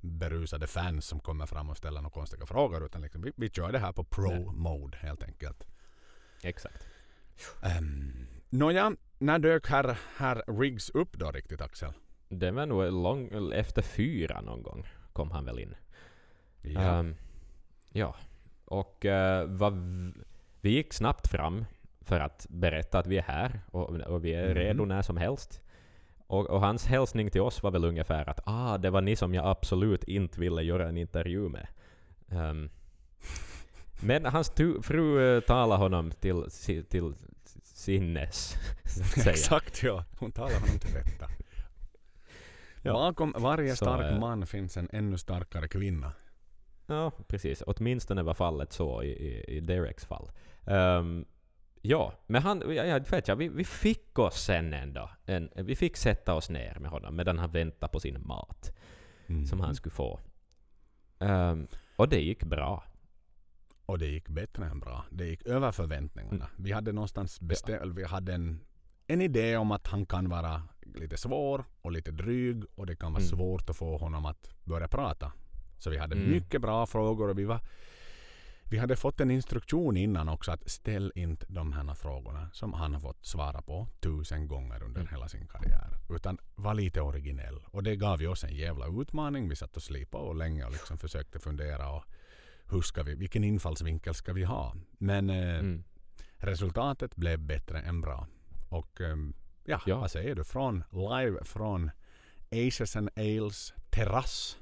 berusade 0.00 0.66
fans 0.66 1.06
som 1.06 1.20
kommer 1.20 1.46
fram 1.46 1.70
och 1.70 1.76
ställer 1.76 2.00
några 2.00 2.10
konstiga 2.14 2.46
frågor 2.46 2.86
utan 2.86 3.02
liksom, 3.02 3.22
vi, 3.22 3.32
vi 3.36 3.50
kör 3.50 3.72
det 3.72 3.78
här 3.78 3.92
på 3.92 4.04
pro-mode 4.04 4.96
helt 4.98 5.22
enkelt. 5.22 5.66
Exakt. 6.42 6.86
Um, 7.78 8.26
Nåja, 8.50 8.96
när 9.18 9.38
dök 9.38 9.66
herr, 9.66 9.98
herr 10.16 10.60
Riggs 10.60 10.90
upp 10.90 11.18
då 11.18 11.30
riktigt 11.30 11.60
Axel? 11.60 11.92
Det 12.28 12.50
var 12.50 12.66
nog 12.66 12.92
lång, 12.92 13.52
efter 13.52 13.82
fyra 13.82 14.40
någon 14.40 14.62
gång 14.62 14.86
kom 15.12 15.30
han 15.30 15.44
väl 15.44 15.58
in. 15.58 15.74
Ja. 16.62 16.80
Ehm, 16.80 17.14
ja. 17.92 18.16
Och 18.64 19.06
eh, 19.06 19.46
vad 19.46 19.72
vi 20.60 20.70
gick 20.70 20.92
snabbt 20.92 21.28
fram 21.28 21.64
för 22.00 22.20
att 22.20 22.46
berätta 22.50 22.98
att 22.98 23.06
vi 23.06 23.18
är 23.18 23.22
här 23.22 23.60
och, 23.70 23.90
och 23.90 24.24
vi 24.24 24.34
är 24.34 24.46
Mhm. 24.46 24.54
redo 24.54 24.84
när 24.84 25.02
som 25.02 25.16
helst. 25.16 25.60
Och, 26.26 26.46
och 26.50 26.60
hans 26.60 26.86
hälsning 26.86 27.30
till 27.30 27.40
oss 27.40 27.62
var 27.62 27.70
väl 27.70 27.84
ungefär 27.84 28.28
att 28.28 28.40
ah, 28.44 28.78
det 28.78 28.90
var 28.90 29.00
ni 29.00 29.16
som 29.16 29.34
jag 29.34 29.46
absolut 29.46 30.04
inte 30.04 30.40
ville 30.40 30.62
göra 30.62 30.88
en 30.88 30.96
intervju 30.96 31.48
med. 31.48 31.66
Ehm, 32.30 32.70
men 34.00 34.24
hans 34.24 34.52
fru 34.82 35.36
eh, 35.36 35.40
talade 35.40 35.82
honom 35.82 36.10
till, 36.20 36.44
till 36.88 37.14
sinnes, 37.82 38.56
så. 39.24 39.30
Exakt 39.30 39.82
ja, 39.82 40.04
hon 40.18 40.32
talar 40.32 40.60
honom 40.60 40.78
till 40.78 40.94
rätta. 40.94 41.28
Ja. 42.82 42.92
Bakom 42.92 43.34
varje 43.38 43.76
Så, 43.76 43.84
stark 43.84 44.12
eh, 44.12 44.18
man 44.20 44.46
finns 44.46 44.76
en 44.76 44.88
ännu 44.92 45.18
starkare 45.18 45.68
kvinna. 45.68 46.12
Ja, 46.86 47.10
precis. 47.28 47.62
Åtminstone 47.66 48.22
var 48.22 48.34
fallet 48.34 48.72
så 48.72 49.02
i, 49.02 49.08
i, 49.08 49.56
i 49.56 49.60
Dereks 49.60 50.04
fall. 50.04 50.30
Ehm, 50.66 51.24
ja, 51.80 52.12
men 52.26 52.42
han, 52.42 52.62
ja, 52.66 52.84
jag 52.84 53.10
vet 53.10 53.28
jag, 53.28 53.36
vi, 53.36 53.48
vi 53.48 53.64
fick 53.64 54.18
oss 54.18 54.44
sen 54.44 54.74
ändå, 54.74 55.10
en, 55.26 55.50
vi 55.54 55.76
fick 55.76 55.96
sätta 55.96 56.34
oss 56.34 56.50
ner 56.50 56.78
med 56.78 56.90
honom 56.90 57.16
medan 57.16 57.38
han 57.38 57.50
väntade 57.50 57.92
på 57.92 58.00
sin 58.00 58.26
mat 58.26 58.72
Mm. 59.28 59.46
som 59.46 59.60
han 59.60 59.74
skulle 59.74 59.94
få. 59.94 60.20
Ehm, 61.18 61.66
och 61.96 62.08
det 62.08 62.20
gick 62.20 62.44
bra. 62.44 62.84
Och 63.86 63.98
det 63.98 64.06
gick 64.06 64.28
bättre 64.28 64.64
än 64.66 64.80
bra. 64.80 65.04
Det 65.10 65.26
gick 65.26 65.42
över 65.46 65.72
förväntningarna. 65.72 66.48
Vi 66.56 66.72
hade 66.72 66.92
någonstans 66.92 67.40
bestämt, 67.40 67.96
vi 67.98 68.04
hade 68.04 68.34
en, 68.34 68.60
en 69.06 69.20
idé 69.20 69.56
om 69.56 69.70
att 69.72 69.86
han 69.86 70.06
kan 70.06 70.28
vara 70.28 70.62
lite 70.94 71.16
svår 71.16 71.64
och 71.82 71.92
lite 71.92 72.10
dryg 72.10 72.64
och 72.74 72.86
det 72.86 72.96
kan 72.96 73.12
vara 73.12 73.22
Mm. 73.22 73.36
svårt 73.36 73.70
att 73.70 73.76
få 73.76 73.96
honom 73.98 74.26
att 74.26 74.50
börja 74.64 74.88
prata. 74.88 75.32
Så 75.78 75.90
vi 75.90 75.98
hade 75.98 76.16
Mm. 76.16 76.30
mycket 76.30 76.60
bra 76.60 76.86
frågor 76.86 77.28
och 77.28 77.38
vi 77.38 77.44
var 77.44 77.60
vi 78.64 78.78
hade 78.78 78.96
fått 78.96 79.20
en 79.20 79.30
instruktion 79.30 79.96
innan 79.96 80.28
också 80.28 80.52
att 80.52 80.70
ställ 80.70 81.12
inte 81.14 81.46
de 81.48 81.72
här 81.72 81.94
frågorna 81.94 82.50
som 82.52 82.72
han 82.72 82.92
har 82.94 83.00
fått 83.00 83.26
svara 83.26 83.62
på 83.62 83.88
tusen 84.00 84.48
gånger 84.48 84.82
under 84.82 85.00
Mm. 85.00 85.10
hela 85.10 85.28
sin 85.28 85.46
karriär. 85.46 85.88
Utan 86.10 86.38
var 86.54 86.74
lite 86.74 87.00
originell. 87.00 87.60
Och 87.66 87.82
det 87.82 87.96
gav 87.96 88.22
ju 88.22 88.28
oss 88.28 88.44
en 88.44 88.54
jävla 88.54 88.86
utmaning. 89.00 89.48
Vi 89.48 89.56
satt 89.56 89.76
och 89.76 89.82
slipade 89.82 90.24
och 90.24 90.34
länge 90.36 90.64
och 90.64 90.72
liksom 90.72 90.98
försökte 90.98 91.38
fundera 91.38 91.90
och 91.90 92.04
hur 92.72 92.82
ska 92.82 93.02
vi, 93.02 93.14
vilken 93.14 93.44
infallsvinkel 93.44 94.14
ska 94.14 94.32
vi 94.32 94.44
ha? 94.44 94.74
Men 94.98 95.30
eh, 95.30 95.58
Mm. 95.58 95.84
resultatet 96.36 97.16
blev 97.16 97.38
bättre 97.38 97.80
än 97.80 98.00
bra. 98.00 98.26
Och 98.68 99.00
ehm, 99.00 99.34
ja, 99.64 99.80
Ja. 99.86 99.98
vad 99.98 100.10
säger 100.10 100.34
du? 100.34 100.44
Från 100.44 100.84
live 100.90 101.44
från 101.44 101.90
Aces 102.50 102.96
and 102.96 103.10
Ales 103.16 103.74
terrass 103.90 104.58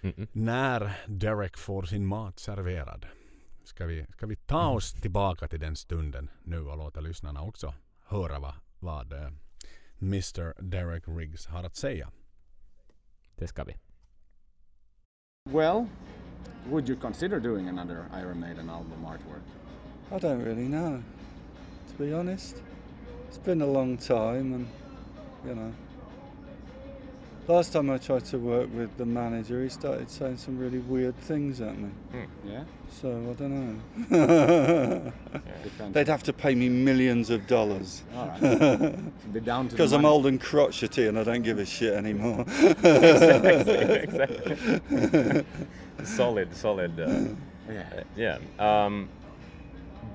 Mm-mm. 0.00 0.28
när 0.32 0.92
Derek 1.06 1.56
får 1.56 1.82
sin 1.82 2.06
mat 2.06 2.38
serverad. 2.38 3.06
Ska 3.64 3.86
vi, 3.86 4.06
ska 4.10 4.26
vi 4.26 4.36
ta 4.36 4.68
oss 4.68 4.92
tillbaka 4.92 5.48
till 5.48 5.60
den 5.60 5.76
stunden 5.76 6.30
nu 6.42 6.58
och 6.60 6.76
låta 6.78 7.00
lyssnarna 7.00 7.42
också 7.42 7.74
höra 8.06 8.38
vad, 8.38 8.54
vad 8.78 9.12
eh, 9.12 9.30
Mr 10.02 10.62
Derek 10.62 11.04
Riggs 11.06 11.46
har 11.46 11.64
att 11.64 11.76
säga. 11.76 12.10
Det 13.36 13.46
ska 13.46 13.64
vi. 13.64 13.74
Well, 15.50 15.86
would 16.66 16.88
you 16.88 16.96
consider 16.96 17.40
doing 17.40 17.68
another 17.68 18.06
Iron 18.12 18.40
Maiden 18.40 18.70
album 18.70 19.04
artwork? 19.06 19.42
I 20.14 20.18
don't 20.18 20.42
really 20.42 20.68
know, 20.68 21.02
to 21.88 21.94
be 22.02 22.12
honest. 22.12 22.62
It's 23.28 23.38
been 23.38 23.62
a 23.62 23.66
long 23.66 23.96
time, 23.96 24.52
and 24.54 24.68
you 25.46 25.54
know. 25.54 25.72
Last 27.46 27.74
time 27.74 27.90
I 27.90 27.98
tried 27.98 28.24
to 28.26 28.38
work 28.38 28.70
with 28.74 28.96
the 28.96 29.04
manager, 29.04 29.62
he 29.62 29.68
started 29.68 30.08
saying 30.08 30.38
some 30.38 30.56
really 30.58 30.78
weird 30.78 31.14
things 31.18 31.60
at 31.60 31.76
me. 31.76 31.90
Hmm. 32.10 32.48
Yeah, 32.50 32.64
So 32.88 33.08
I 33.10 33.34
don't 33.34 33.80
know. 34.10 35.12
depends. 35.62 35.92
They'd 35.92 36.08
have 36.08 36.22
to 36.22 36.32
pay 36.32 36.54
me 36.54 36.70
millions 36.70 37.28
of 37.28 37.46
dollars. 37.46 38.02
All 38.16 38.28
right. 38.28 38.96
Be 39.34 39.40
down 39.40 39.68
to 39.68 39.72
Because 39.72 39.92
I'm 39.92 40.06
old 40.06 40.24
and 40.24 40.40
crotchety 40.40 41.06
and 41.06 41.18
I 41.18 41.24
don't 41.24 41.42
give 41.42 41.58
a 41.58 41.66
shit 41.66 41.92
anymore. 41.92 42.46
exactly. 42.82 43.74
exactly. 44.54 45.44
Solid, 46.04 46.54
solid. 46.54 46.98
Uh, 46.98 47.24
Yeah. 47.66 48.02
yeah. 48.14 48.38
Um, 48.58 49.08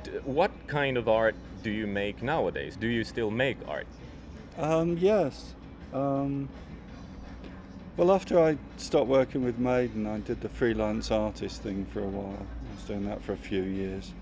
d- 0.04 0.12
what 0.24 0.52
kind 0.68 0.98
of 0.98 1.08
art 1.10 1.34
do 1.64 1.72
you 1.72 1.88
make 1.88 2.22
nowadays? 2.22 2.76
Do 2.80 2.86
you 2.88 3.04
still 3.04 3.32
make 3.32 3.58
art? 3.68 3.88
Um, 4.60 4.98
yes. 5.00 5.56
Um, 5.92 6.48
well, 7.98 8.12
after 8.12 8.40
I 8.40 8.56
stopped 8.78 9.08
working 9.08 9.44
with 9.44 9.58
Maiden, 9.58 10.06
I 10.06 10.20
did 10.20 10.42
the 10.42 10.50
freelance 10.50 11.10
artist 11.10 11.64
thing 11.64 11.86
for 11.86 12.02
a 12.02 12.08
while. 12.08 12.38
I 12.72 12.76
was 12.76 12.84
doing 12.86 13.06
that 13.06 13.20
for 13.24 13.34
a 13.34 13.38
few 13.38 13.64
years. 13.64 14.14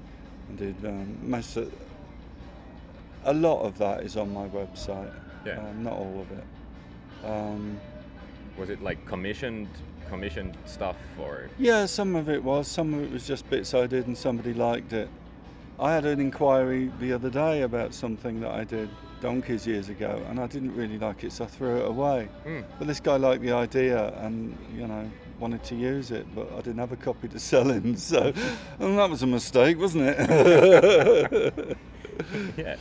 I 0.49 0.55
did 0.55 0.76
um, 0.86 1.18
most 1.22 1.57
of, 1.57 1.70
a 3.26 3.34
lot 3.34 3.63
of 3.63 3.78
that 3.80 4.03
is 4.03 4.15
on 4.15 4.34
my 4.34 4.47
website. 4.47 5.11
Yeah. 5.45 5.59
Um, 5.59 5.84
not 5.84 5.93
all 5.93 6.22
of 6.22 6.32
it. 6.38 7.26
Um, 7.30 7.78
Was 8.57 8.70
it 8.70 8.82
like 8.82 9.05
commissioned, 9.05 9.68
commissioned 10.10 10.58
stuff, 10.66 10.97
or 11.20 11.49
yeah, 11.58 11.86
some 11.86 12.16
of 12.16 12.30
it 12.30 12.43
was. 12.43 12.68
Some 12.68 12.93
of 12.93 13.03
it 13.03 13.12
was 13.12 13.28
just 13.28 13.49
bits 13.49 13.74
I 13.74 13.88
did 13.88 14.08
and 14.08 14.18
somebody 14.18 14.53
liked 14.53 14.93
it. 14.93 15.10
I 15.80 15.93
had 15.93 16.05
an 16.05 16.20
inquiry 16.20 16.91
the 16.99 17.14
other 17.14 17.30
day 17.30 17.62
about 17.62 17.93
something 17.93 18.39
that 18.41 18.51
I 18.51 18.64
did 18.64 18.89
donkeys 19.22 19.68
years 19.68 19.89
ago, 19.89 20.22
and 20.30 20.39
I 20.39 20.47
didn't 20.47 20.76
really 20.76 20.97
like 20.97 21.24
it, 21.24 21.32
so 21.32 21.45
I 21.45 21.47
threw 21.47 21.78
it 21.78 21.88
away. 21.88 22.30
Mm. 22.45 22.64
But 22.78 22.88
this 22.88 22.99
guy 22.99 23.18
liked 23.18 23.43
the 23.43 23.51
idea 23.51 24.14
and, 24.20 24.58
you 24.76 24.88
know, 24.88 25.10
wanted 25.39 25.64
to 25.66 25.76
use 25.76 26.12
it, 26.12 26.26
but 26.36 26.51
I 26.53 26.58
didn't 26.58 26.80
have 26.80 26.91
a 26.91 26.97
copy 26.97 27.28
to 27.28 27.39
sell 27.39 27.70
him, 27.70 27.95
so 27.97 28.34
and 28.80 28.97
that 28.97 29.10
was 29.10 29.24
a 29.24 29.28
mistake, 29.28 29.80
wasn't 29.80 30.05
it? 30.08 31.78
yeah? 32.58 32.76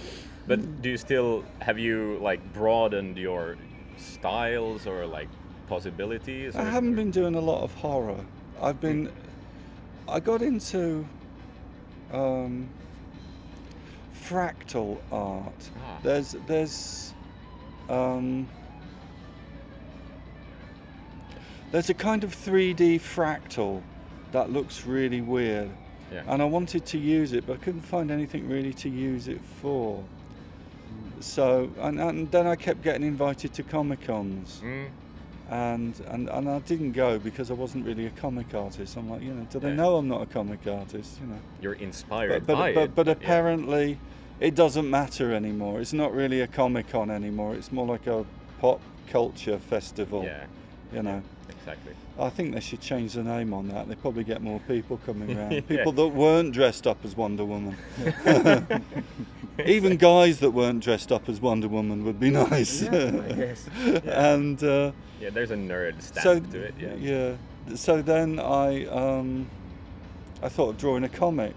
But 0.47 0.81
do 0.81 0.91
you 0.91 0.97
still 0.97 1.45
have 1.61 1.79
you 1.79 2.18
like 2.22 2.41
broadened 2.53 3.18
your 3.18 3.57
styles 3.97 4.87
or 4.87 5.05
like 5.07 5.29
possibilities? 5.67 6.57
I 6.57 6.64
haven't 6.64 6.95
been 6.95 7.11
doing 7.11 7.35
a 7.35 7.41
lot 7.41 7.62
of 7.62 7.73
horror. 7.75 8.25
I've 8.61 8.81
been. 8.81 9.11
I 10.09 10.21
got 10.21 10.41
into 10.43 11.07
um, 12.12 12.69
fractal 14.29 14.99
art. 15.11 15.71
Ah. 15.85 15.99
There's 16.03 16.37
there's 16.47 17.12
um, 17.89 18.49
there's 21.73 21.91
a 21.91 21.95
kind 21.95 22.25
of 22.25 22.35
3D 22.35 23.01
fractal 23.01 23.83
that 24.33 24.51
looks 24.51 24.87
really 24.87 25.21
weird, 25.21 25.71
Yeah. 26.12 26.23
and 26.29 26.41
I 26.41 26.45
wanted 26.45 26.87
to 26.87 26.99
use 26.99 27.33
it, 27.33 27.47
but 27.47 27.55
I 27.55 27.57
couldn't 27.57 27.83
find 27.83 28.11
anything 28.11 28.49
really 28.49 28.73
to 28.75 28.89
use 28.89 29.29
it 29.29 29.41
for. 29.61 30.03
So 31.21 31.71
and, 31.81 31.99
and 32.01 32.31
then 32.31 32.47
I 32.47 32.57
kept 32.57 32.83
getting 32.83 33.07
invited 33.07 33.53
to 33.55 33.62
comic 33.62 34.03
cons 34.07 34.61
Mm. 34.62 34.89
And, 35.51 35.99
and 36.09 36.29
and 36.29 36.49
I 36.49 36.59
didn't 36.61 36.93
go 36.93 37.19
because 37.19 37.51
I 37.51 37.55
wasn't 37.55 37.87
really 37.87 38.07
a 38.07 38.11
comic 38.11 38.55
artist. 38.55 38.97
I'm 38.97 39.09
like, 39.09 39.23
you 39.23 39.33
know, 39.33 39.47
do 39.51 39.59
they 39.61 39.69
Yeah. 39.69 39.75
know 39.77 39.97
I'm 39.97 40.09
not 40.09 40.23
a 40.23 40.27
comic 40.27 40.67
artist? 40.67 41.19
You 41.21 41.29
know, 41.29 41.39
You're 41.61 41.75
inspired 41.75 42.31
but 42.31 42.47
but 42.47 42.55
by 42.57 42.73
but, 42.75 42.83
it. 42.85 42.95
but 42.95 43.07
yeah. 43.07 43.13
apparently, 43.13 43.99
it 44.41 44.55
doesn't 44.55 44.89
matter 44.91 45.33
anymore. 45.33 45.81
It's 45.81 45.93
not 45.93 46.13
really 46.13 46.41
a 46.41 46.47
comic 46.47 46.89
con 46.89 47.11
anymore. 47.11 47.55
It's 47.55 47.71
more 47.71 47.87
like 47.87 48.07
a 48.07 48.25
pop 48.61 48.81
culture 49.09 49.59
festival. 49.59 50.25
Yeah, 50.25 50.47
You 50.93 51.03
know, 51.03 51.23
exactly. 51.49 51.93
I 52.19 52.29
think 52.31 52.55
they 52.55 52.61
should 52.61 52.81
change 52.81 53.13
the 53.15 53.23
name 53.23 53.53
on 53.55 53.69
that. 53.69 53.89
They 53.89 53.95
probably 53.95 54.25
get 54.25 54.43
more 54.43 54.61
people 54.61 54.99
coming 55.07 55.37
around. 55.39 55.53
Yeah. 55.53 55.61
People 55.61 55.93
that 55.93 56.09
weren't 56.09 56.53
dressed 56.53 56.87
up 56.87 57.05
as 57.05 57.17
Wonder 57.17 57.45
Woman. 57.45 57.77
Even 59.65 59.97
guys 59.97 60.41
that 60.41 60.51
weren't 60.51 60.83
dressed 60.83 61.11
up 61.13 61.29
as 61.29 61.41
Wonder 61.41 61.69
Woman 61.69 62.05
would 62.05 62.21
be 62.21 62.31
nice. 62.31 62.83
guess. 62.83 63.69
and. 64.05 64.63
Uh, 64.63 64.93
Yeah, 65.21 65.31
there's 65.31 65.51
a 65.51 65.57
nerd 65.57 66.01
stamp 66.03 66.23
so 66.23 66.41
to 66.41 66.63
it. 66.63 66.75
Yeah. 66.79 66.95
yeah. 66.95 67.75
So 67.75 68.03
then 68.03 68.39
I 68.39 68.85
um, 68.87 69.49
I 70.43 70.49
thought 70.49 70.71
of 70.71 70.79
drawing 70.79 71.05
a 71.05 71.09
comic. 71.09 71.55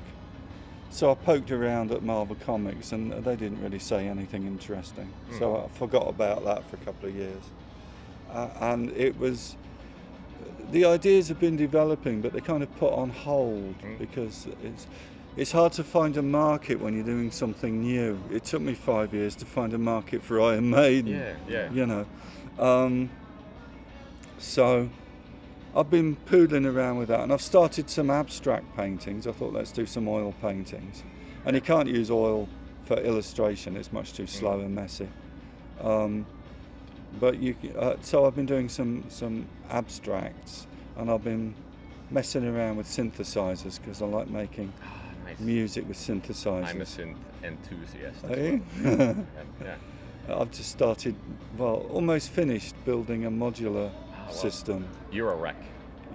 So 0.92 1.12
I 1.12 1.14
poked 1.14 1.52
around 1.52 1.92
at 1.92 2.02
Marvel 2.02 2.36
Comics, 2.44 2.94
and 2.94 3.12
they 3.24 3.36
didn't 3.36 3.62
really 3.62 3.78
say 3.78 4.08
anything 4.08 4.48
interesting. 4.48 5.12
So 5.38 5.58
I 5.58 5.68
forgot 5.78 6.08
about 6.08 6.44
that 6.46 6.68
for 6.68 6.78
a 6.78 6.80
couple 6.80 7.10
of 7.10 7.16
years. 7.16 7.44
Uh, 8.32 8.50
and 8.62 8.90
it 8.98 9.16
was 9.20 9.56
the 10.72 10.86
ideas 10.86 11.28
have 11.30 11.39
been 11.39 11.55
developing, 11.57 12.22
but 12.22 12.32
they're 12.32 12.41
kind 12.41 12.63
of 12.63 12.76
put 12.78 12.93
on 12.93 13.09
hold 13.09 13.76
Mm. 13.82 13.97
because 13.97 14.47
it's 14.63 14.88
it's 15.38 15.51
hard 15.51 15.72
to 15.74 15.84
find 15.84 16.17
a 16.17 16.22
market 16.22 16.80
when 16.82 16.93
you're 16.95 17.05
doing 17.05 17.32
something 17.32 17.82
new. 17.82 18.20
It 18.32 18.43
took 18.43 18.61
me 18.61 18.74
five 18.74 19.13
years 19.13 19.36
to 19.36 19.45
find 19.45 19.74
a 19.74 19.78
market 19.78 20.22
for 20.22 20.41
Iron 20.41 20.70
Maiden. 20.70 21.13
Yeah, 21.13 21.34
yeah. 21.47 21.72
You 21.72 21.86
know, 21.86 22.05
um, 22.57 23.09
so 24.38 24.89
I've 25.76 25.89
been 25.89 26.17
poodling 26.26 26.65
around 26.65 26.97
with 26.97 27.07
that, 27.09 27.22
and 27.22 27.32
I've 27.32 27.41
started 27.41 27.89
some 27.89 28.09
abstract 28.09 28.76
paintings. 28.76 29.28
I 29.28 29.32
thought 29.32 29.53
let's 29.53 29.72
do 29.72 29.86
some 29.86 30.07
oil 30.07 30.34
paintings, 30.41 31.03
and 31.45 31.55
you 31.55 31.61
can't 31.61 31.88
use 31.88 32.09
oil 32.09 32.49
for 32.86 32.97
illustration; 32.97 33.78
it's 33.78 33.93
much 33.93 34.13
too 34.13 34.28
slow 34.28 34.59
and 34.59 34.74
messy. 34.76 35.07
Um, 35.82 36.26
but 37.20 37.39
you, 37.39 37.55
uh, 37.78 37.95
so 38.01 38.26
I've 38.26 38.36
been 38.36 38.45
doing 38.45 38.70
some 38.70 39.03
some 39.10 39.45
abstracts, 39.70 40.68
and 40.97 41.10
I've 41.10 41.24
been 41.24 41.53
messing 42.12 42.45
around 42.47 42.78
with 42.78 42.88
synthesizers 42.88 43.80
because 43.80 44.01
I 44.01 44.05
like 44.05 44.30
making 44.30 44.72
Nice. 45.26 45.39
music 45.39 45.88
with 45.88 45.97
synthesizers. 45.97 46.68
I'm 46.68 46.82
a 46.82 46.86
synth 46.86 47.16
enthusiast. 47.43 48.24
Are 48.26 48.32
as 48.32 48.38
you? 48.39 48.64
well. 48.84 48.97
yeah, 49.62 49.76
yeah. 50.28 50.36
I've 50.36 50.51
just 50.51 50.72
started, 50.72 51.16
well, 51.57 51.86
almost 51.91 52.30
finished 52.30 52.74
building 52.86 53.26
a 53.26 53.32
modular 53.32 53.91
Ah, 53.91 54.26
well. 54.26 54.34
system. 54.34 54.88
You're 55.12 55.32
a 55.32 55.36
wreck. 55.36 55.55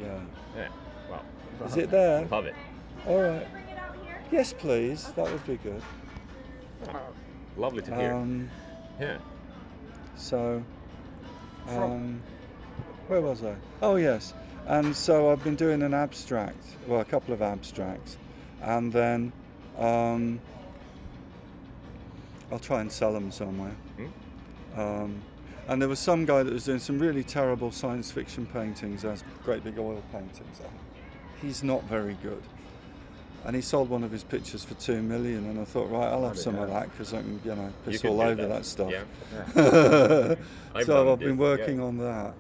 Yeah. 0.01 0.21
Yeah. 0.57 0.69
Wow. 1.11 1.23
Is 1.67 1.77
it 1.77 1.91
there? 1.91 2.25
Love 2.27 2.47
it. 2.47 2.55
All 3.07 3.21
right. 3.23 3.47
Yes, 4.33 4.53
please. 4.53 5.13
That 5.13 5.31
would 5.31 5.47
be 5.47 5.57
good. 5.59 5.83
Lovely 7.57 7.83
to 7.83 7.95
hear. 7.95 8.13
Um, 8.15 8.51
yeah. 9.01 9.19
so, 10.17 10.63
um, 11.69 12.23
where 13.09 13.21
was 13.21 13.43
I? 13.45 13.55
Oh, 13.83 13.97
yes. 13.97 14.35
And 14.67 14.95
so 14.97 15.31
I've 15.31 15.45
been 15.45 15.57
doing 15.57 15.83
an 15.83 15.93
abstract, 15.93 16.65
well, 16.87 17.01
a 17.01 17.05
couple 17.05 17.35
of 17.35 17.43
abstracts, 17.43 18.17
and 18.63 18.93
then 18.93 19.33
um, 19.79 20.41
I'll 22.51 22.59
try 22.59 22.81
and 22.81 22.91
sell 22.91 23.13
them 23.13 23.31
somewhere. 23.31 23.75
Um, 24.77 25.23
and 25.69 25.81
there 25.81 25.89
was 25.89 25.99
some 25.99 26.25
guy 26.25 26.43
that 26.43 26.53
was 26.53 26.65
doing 26.65 26.79
some 26.79 26.99
really 26.99 27.23
terrible 27.23 27.71
science 27.71 28.11
fiction 28.11 28.47
paintings 28.47 29.05
as 29.05 29.23
great 29.45 29.65
big 29.65 29.79
oil 29.79 30.03
paintings. 30.13 30.61
He's 31.41 31.63
not 31.63 31.83
very 31.85 32.17
good. 32.23 32.43
And 33.47 33.55
he 33.55 33.61
sold 33.61 33.91
one 33.91 34.03
of 34.05 34.11
his 34.11 34.25
pictures 34.25 34.65
for 34.65 34.75
two 34.75 35.03
million, 35.03 35.45
and 35.51 35.61
I 35.61 35.65
thought, 35.65 35.91
right, 35.91 36.07
I'll 36.07 36.23
have 36.23 36.33
Bloody 36.33 36.39
some 36.39 36.59
of 36.59 36.71
that 36.71 36.91
because 36.91 37.13
I 37.13 37.21
can, 37.21 37.41
you 37.45 37.55
know, 37.55 37.73
You 37.87 37.93
piss 37.93 38.01
can 38.01 38.11
all 38.11 38.23
over 38.23 38.35
that. 38.43 38.49
that, 38.49 38.65
stuff. 38.65 38.91
Yeah. 38.91 39.05
I've 40.75 40.87
so 40.87 41.13
I've 41.13 41.19
been 41.19 41.29
this, 41.29 41.39
yeah. 41.39 41.43
working 41.43 41.81
on 41.81 41.99
that. 41.99 42.35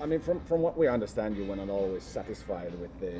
I 0.00 0.06
mean, 0.06 0.20
from, 0.20 0.40
from 0.40 0.60
what 0.60 0.76
we 0.76 0.86
understand, 0.88 1.36
you 1.36 1.44
were 1.44 1.56
not 1.56 1.70
always 1.70 2.02
satisfied 2.02 2.78
with 2.80 3.00
the, 3.00 3.14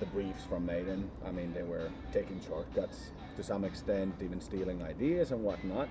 the 0.00 0.06
briefs 0.06 0.44
from 0.48 0.66
Maiden. 0.66 1.08
I 1.26 1.30
mean, 1.30 1.52
they 1.52 1.62
were 1.62 1.90
taking 2.12 2.40
shortcuts 2.48 3.10
to 3.36 3.42
some 3.42 3.64
extent, 3.64 4.14
even 4.22 4.40
stealing 4.40 4.82
ideas 4.82 5.30
and 5.30 5.44
whatnot. 5.44 5.88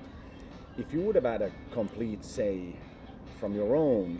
If 0.77 0.91
you 0.91 1.01
would 1.01 1.15
have 1.15 1.25
had 1.25 1.43
a 1.43 1.51
complete 1.71 2.25
say 2.25 2.75
from 3.39 3.53
your 3.53 3.75
own, 3.75 4.19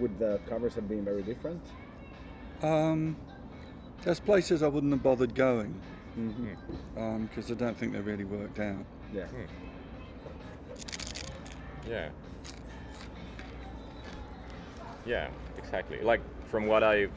would 0.00 0.18
the 0.18 0.40
covers 0.48 0.74
have 0.74 0.88
been 0.88 1.04
very 1.04 1.22
different? 1.22 1.62
Um, 2.62 3.16
there's 4.04 4.20
places 4.20 4.62
I 4.62 4.68
wouldn't 4.68 4.92
have 4.92 5.02
bothered 5.02 5.34
going 5.34 5.74
Mm-hmm. 6.18 7.24
because 7.24 7.50
I 7.50 7.54
don't 7.54 7.74
think 7.74 7.94
they 7.94 8.00
really 8.00 8.24
worked 8.24 8.58
out. 8.58 8.84
Yeah. 9.14 9.24
Yeah. 11.88 12.08
Yeah, 15.06 15.28
exactly. 15.56 16.00
Like 16.02 16.20
from 16.50 16.66
what 16.66 16.84
I 16.84 17.08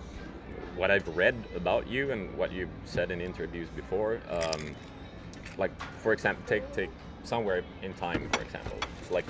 what 0.77 0.91
I've 0.91 1.07
read 1.09 1.35
about 1.55 1.87
you 1.87 2.11
and 2.11 2.33
what 2.37 2.53
you've 2.53 2.69
said 2.85 3.11
in 3.11 3.19
interviews 3.19 3.67
before, 3.75 4.21
um, 4.29 4.75
like 5.57 5.71
for 5.99 6.13
example, 6.13 6.43
take 6.47 6.71
take 6.71 6.89
somewhere 7.25 7.63
in 7.81 7.93
time, 7.95 8.29
for 8.31 8.41
example, 8.41 8.77
it's 9.01 9.11
like 9.11 9.25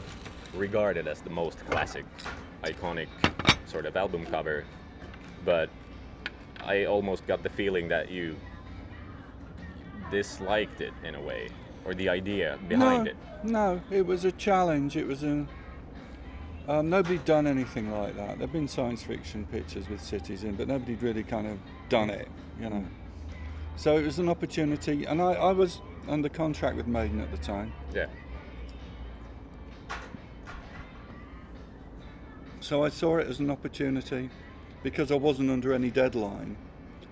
regarded 0.54 1.08
as 1.08 1.22
the 1.22 1.30
most 1.30 1.58
classic, 1.66 2.06
iconic 2.64 3.08
sort 3.66 3.86
of 3.88 3.98
album 3.98 4.26
cover, 4.28 4.64
but 5.44 5.70
I 6.66 6.86
almost 6.86 7.28
got 7.28 7.44
the 7.44 7.50
feeling 7.50 7.88
that 7.90 8.10
you 8.10 8.36
disliked 10.12 10.82
it 10.82 10.94
in 11.04 11.16
a 11.16 11.22
way, 11.22 11.50
or 11.86 11.94
the 11.94 12.10
idea 12.10 12.58
behind 12.68 13.06
no, 13.06 13.10
it. 13.10 13.18
No, 13.44 13.82
it 13.92 14.06
was 14.06 14.26
a 14.26 14.32
challenge. 14.32 14.96
It 14.98 15.08
was 15.08 15.24
a. 15.24 15.46
Um, 16.68 16.90
nobody 16.90 17.20
done 17.20 17.46
anything 17.46 17.92
like 17.92 18.16
that. 18.16 18.40
There've 18.40 18.52
been 18.52 18.68
science 18.68 19.04
fiction 19.04 19.46
pictures 19.52 19.88
with 19.88 20.02
cities 20.02 20.44
in, 20.44 20.56
but 20.56 20.68
nobody'd 20.68 21.04
really 21.04 21.24
kind 21.24 21.46
of 21.46 21.60
done 21.90 22.10
it, 22.10 22.28
you 22.60 22.70
know. 22.70 22.84
So 23.76 23.98
it 23.98 24.04
was 24.04 24.18
an 24.18 24.30
opportunity, 24.30 25.06
and 25.06 25.22
I, 25.22 25.34
I 25.34 25.52
was 25.52 25.82
under 26.08 26.30
contract 26.30 26.76
with 26.76 26.88
Maiden 26.88 27.20
at 27.20 27.30
the 27.30 27.38
time. 27.38 27.72
Yeah. 27.94 28.08
So 32.62 32.84
I 32.84 32.90
saw 32.90 33.18
it 33.18 33.28
as 33.28 33.40
an 33.40 33.52
opportunity 33.52 34.32
because 34.86 35.12
I 35.12 35.16
wasn't 35.16 35.50
under 35.50 35.74
any 35.74 35.90
deadline 35.90 36.56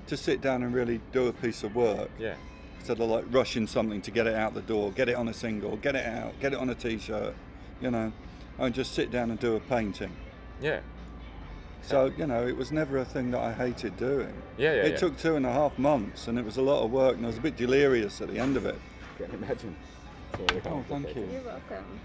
to 0.05 0.15
sit 0.15 0.41
down 0.41 0.61
and 0.61 0.75
really 0.75 1.01
do 1.11 1.25
a 1.25 1.33
piece 1.33 1.63
of 1.63 1.75
work. 1.75 2.11
Yeah. 2.19 2.35
Instead 2.77 2.99
of 2.99 3.09
like 3.09 3.25
rushing 3.31 3.65
something 3.65 3.99
to 4.03 4.11
get 4.11 4.27
it 4.27 4.35
out 4.35 4.53
the 4.53 4.61
door, 4.61 4.91
get 4.91 5.09
it 5.09 5.15
on 5.15 5.27
a 5.27 5.33
single, 5.33 5.75
get 5.77 5.95
it 5.95 6.05
out, 6.05 6.39
get 6.39 6.53
it 6.53 6.59
on 6.59 6.69
a 6.69 6.75
t-shirt, 6.75 7.33
you 7.81 7.89
know, 7.89 8.13
and 8.59 8.75
just 8.75 8.93
sit 8.93 9.09
down 9.09 9.31
and 9.31 9.39
do 9.39 9.55
a 9.55 9.59
painting. 9.59 10.11
Yeah. 10.61 10.81
So, 11.81 12.13
you 12.15 12.27
know, 12.27 12.45
it 12.45 12.55
was 12.55 12.71
never 12.71 12.99
a 12.99 13.05
thing 13.05 13.31
that 13.31 13.41
I 13.41 13.51
hated 13.51 13.97
doing. 13.97 14.31
Yeah, 14.55 14.75
yeah, 14.75 14.81
It 14.83 14.91
yeah. 14.91 14.97
took 14.97 15.17
two 15.17 15.35
and 15.35 15.43
a 15.43 15.51
half 15.51 15.79
months 15.79 16.27
and 16.27 16.37
it 16.37 16.45
was 16.45 16.57
a 16.57 16.61
lot 16.61 16.83
of 16.83 16.91
work 16.91 17.15
and 17.15 17.25
I 17.25 17.27
was 17.27 17.39
a 17.39 17.41
bit 17.41 17.57
delirious 17.57 18.21
at 18.21 18.27
the 18.27 18.37
end 18.37 18.55
of 18.55 18.67
it. 18.67 18.79
Can 19.17 19.31
imagine. 19.31 19.75
Oh, 20.67 20.83
thank 20.87 21.15
you. 21.15 21.27
You're 21.31 21.41
welcome. 21.41 21.99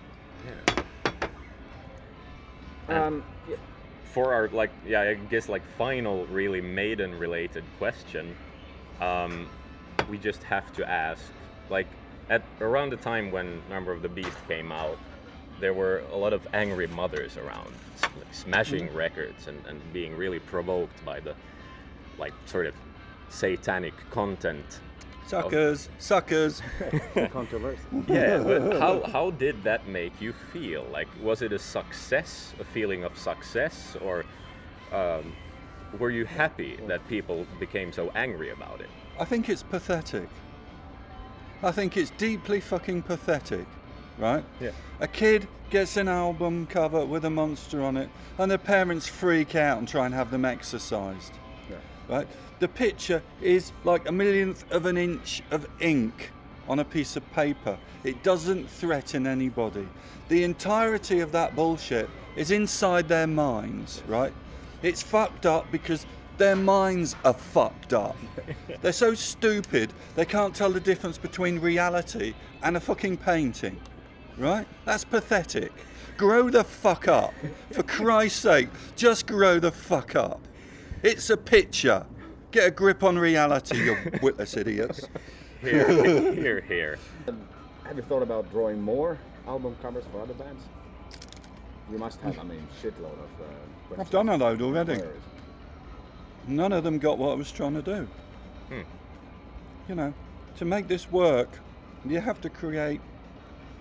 Um, 2.89 3.23
for 4.13 4.33
our 4.33 4.49
like 4.49 4.71
yeah 4.87 5.03
i 5.03 5.15
guess 5.15 5.49
like 5.49 5.63
final 5.77 6.25
really 6.27 6.61
maiden 6.61 7.17
related 7.19 7.65
question 7.79 8.35
um, 9.01 9.49
we 10.11 10.19
just 10.19 10.43
have 10.43 10.73
to 10.73 10.89
ask 10.89 11.23
like 11.71 11.87
at 12.31 12.43
around 12.61 12.91
the 12.91 12.97
time 12.97 13.31
when 13.31 13.61
number 13.71 13.93
of 13.93 14.03
the 14.03 14.09
beast 14.09 14.37
came 14.49 14.73
out 14.73 14.99
there 15.61 15.75
were 15.75 16.03
a 16.13 16.17
lot 16.17 16.33
of 16.33 16.47
angry 16.55 16.87
mothers 16.89 17.37
around 17.37 17.73
like 18.03 18.33
smashing 18.33 18.89
Mhm. 18.89 18.95
records 18.95 19.47
and, 19.49 19.65
and 19.67 19.81
being 19.93 20.17
really 20.17 20.39
provoked 20.39 21.05
by 21.05 21.21
the 21.21 21.35
like 22.19 22.33
sort 22.47 22.67
of 22.67 22.75
satanic 23.29 23.95
content 24.11 24.81
Suckers, 25.29 25.91
suckers. 25.99 26.63
Controversy. 27.31 27.83
yeah, 28.09 28.39
but 28.39 28.73
how, 28.81 29.03
how 29.03 29.31
did 29.31 29.63
that 29.65 29.87
make 29.87 30.19
you 30.21 30.33
feel? 30.33 30.87
Like, 30.91 31.09
was 31.23 31.43
it 31.43 31.53
a 31.53 31.59
success, 31.59 32.55
a 32.59 32.65
feeling 32.65 33.05
of 33.05 33.17
success, 33.19 33.97
or 34.01 34.25
um, 34.91 35.35
were 35.99 36.11
you 36.11 36.25
happy 36.25 36.79
that 36.87 37.07
people 37.09 37.47
became 37.61 37.93
so 37.93 38.11
angry 38.15 38.51
about 38.51 38.81
it? 38.81 38.89
I 39.21 39.27
think 39.27 39.51
it's 39.51 39.63
pathetic. 39.63 40.29
I 41.63 41.73
think 41.73 41.97
it's 41.97 42.11
deeply 42.11 42.61
fucking 42.61 43.03
pathetic, 43.03 43.67
right? 44.17 44.45
Yeah. 44.61 44.71
A 45.01 45.09
kid 45.09 45.47
gets 45.69 45.99
an 45.99 46.09
album 46.09 46.67
cover 46.67 47.05
with 47.05 47.27
a 47.27 47.31
monster 47.31 47.83
on 47.83 47.99
it, 47.99 48.09
and 48.39 48.51
their 48.51 48.57
parents 48.57 49.07
freak 49.07 49.55
out 49.55 49.77
and 49.79 49.87
try 49.87 50.07
and 50.07 50.15
have 50.15 50.31
them 50.31 50.47
exorcised. 50.47 51.35
Right? 52.09 52.27
The 52.59 52.69
picture 52.69 53.23
is 53.41 53.73
like 53.85 54.09
a 54.09 54.13
millionth 54.13 54.71
of 54.73 54.87
an 54.87 54.97
inch 54.97 55.43
of 55.51 55.67
ink 55.81 56.33
on 56.69 56.81
a 56.81 56.85
piece 56.85 57.17
of 57.17 57.33
paper. 57.33 57.79
It 58.05 58.23
doesn't 58.23 58.69
threaten 58.69 59.27
anybody. 59.27 59.87
The 60.29 60.45
entirety 60.45 61.21
of 61.21 61.33
that 61.33 61.55
bullshit 61.55 62.11
is 62.37 62.51
inside 62.51 63.09
their 63.09 63.27
minds, 63.27 64.03
right? 64.07 64.33
It's 64.83 65.03
fucked 65.03 65.47
up 65.47 65.71
because 65.73 66.05
their 66.37 66.57
minds 66.57 67.17
are 67.25 67.33
fucked 67.33 67.93
up. 67.93 68.17
They're 68.83 68.93
so 68.93 69.15
stupid 69.15 69.93
they 70.15 70.25
can't 70.25 70.55
tell 70.55 70.71
the 70.71 70.81
difference 70.81 71.19
between 71.19 71.59
reality 71.59 72.35
and 72.63 72.77
a 72.77 72.81
fucking 72.81 73.19
painting. 73.19 73.81
Right? 74.37 74.67
That's 74.85 75.05
pathetic. 75.05 75.73
Grow 76.17 76.49
the 76.49 76.63
fuck 76.63 77.09
up. 77.09 77.35
For 77.73 77.83
Christ's 77.83 78.41
sake, 78.41 78.69
just 78.95 79.27
grow 79.27 79.59
the 79.59 79.73
fuck 79.73 80.15
up. 80.15 80.41
It's 81.03 81.31
a 81.31 81.37
picture. 81.37 82.07
Get 82.51 82.67
a 82.67 82.71
grip 82.71 83.03
on 83.03 83.19
reality, 83.19 83.77
you 83.77 83.97
witless 84.23 84.57
idiots. 84.57 85.07
Here, 85.61 86.33
here, 86.33 86.61
here. 86.63 86.99
Have 87.85 87.97
you 87.97 88.03
thought 88.03 88.23
about 88.23 88.51
drawing 88.51 88.81
more 88.81 89.19
album 89.47 89.77
covers 89.83 90.05
for 90.11 90.21
other 90.23 90.35
bands? 90.35 90.63
You 91.91 91.99
must 91.99 92.21
have, 92.21 92.39
I 92.39 92.43
mean, 92.45 92.67
shitload 92.83 93.13
of. 93.13 93.97
Uh, 93.97 94.01
I've 94.01 94.11
done 94.11 94.29
a 94.29 94.37
load 94.37 94.63
already. 94.63 95.03
None 96.47 96.73
of 96.73 96.85
them 96.85 96.99
got 96.99 97.19
what 97.19 97.33
I 97.33 97.35
was 97.35 97.51
trying 97.51 97.75
to 97.75 97.83
do. 97.83 98.09
Hmm. 98.69 98.81
You 99.89 99.95
know, 99.95 100.15
to 100.57 100.65
make 100.65 100.89
this 100.89 101.11
work, 101.11 101.51
you 102.07 102.21
have 102.21 102.41
to 102.43 102.51
create 102.51 103.01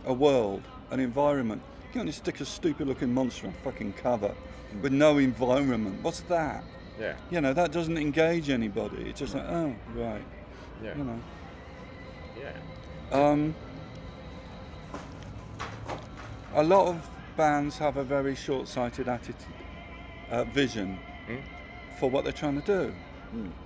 a 0.05 0.13
world, 0.13 0.63
an 0.91 0.99
environment. 0.99 1.61
You 1.87 1.93
can't 1.93 2.07
just 2.07 2.19
stick 2.19 2.41
a 2.41 2.45
stupid 2.45 2.87
looking 2.87 3.13
monster 3.13 3.47
on 3.47 3.53
a 3.53 3.63
fucking 3.63 3.93
cover 3.93 4.33
with 4.81 4.91
no 4.91 5.17
environment. 5.17 6.01
What's 6.01 6.21
that? 6.21 6.63
Yeah. 6.99 7.15
You 7.29 7.41
know, 7.41 7.53
that 7.53 7.71
doesn't 7.71 7.97
engage 7.97 8.49
anybody. 8.49 9.09
It's 9.09 9.19
just 9.19 9.35
like, 9.35 9.45
oh, 9.47 9.75
right. 9.95 10.21
Yeah. 10.83 10.97
You 10.97 11.03
know. 11.03 11.19
Yeah. 12.39 12.53
Um, 13.11 13.55
a 16.55 16.63
lot 16.63 16.87
of 16.87 17.09
bands 17.35 17.77
have 17.77 17.97
a 17.97 18.03
very 18.03 18.35
short-sighted 18.35 19.07
attitude, 19.07 19.35
uh, 20.31 20.43
vision 20.45 20.97
Mm. 21.27 21.41
for 21.99 22.09
what 22.09 22.23
they're 22.23 22.33
trying 22.33 22.59
to 22.61 22.65
do. 22.65 22.93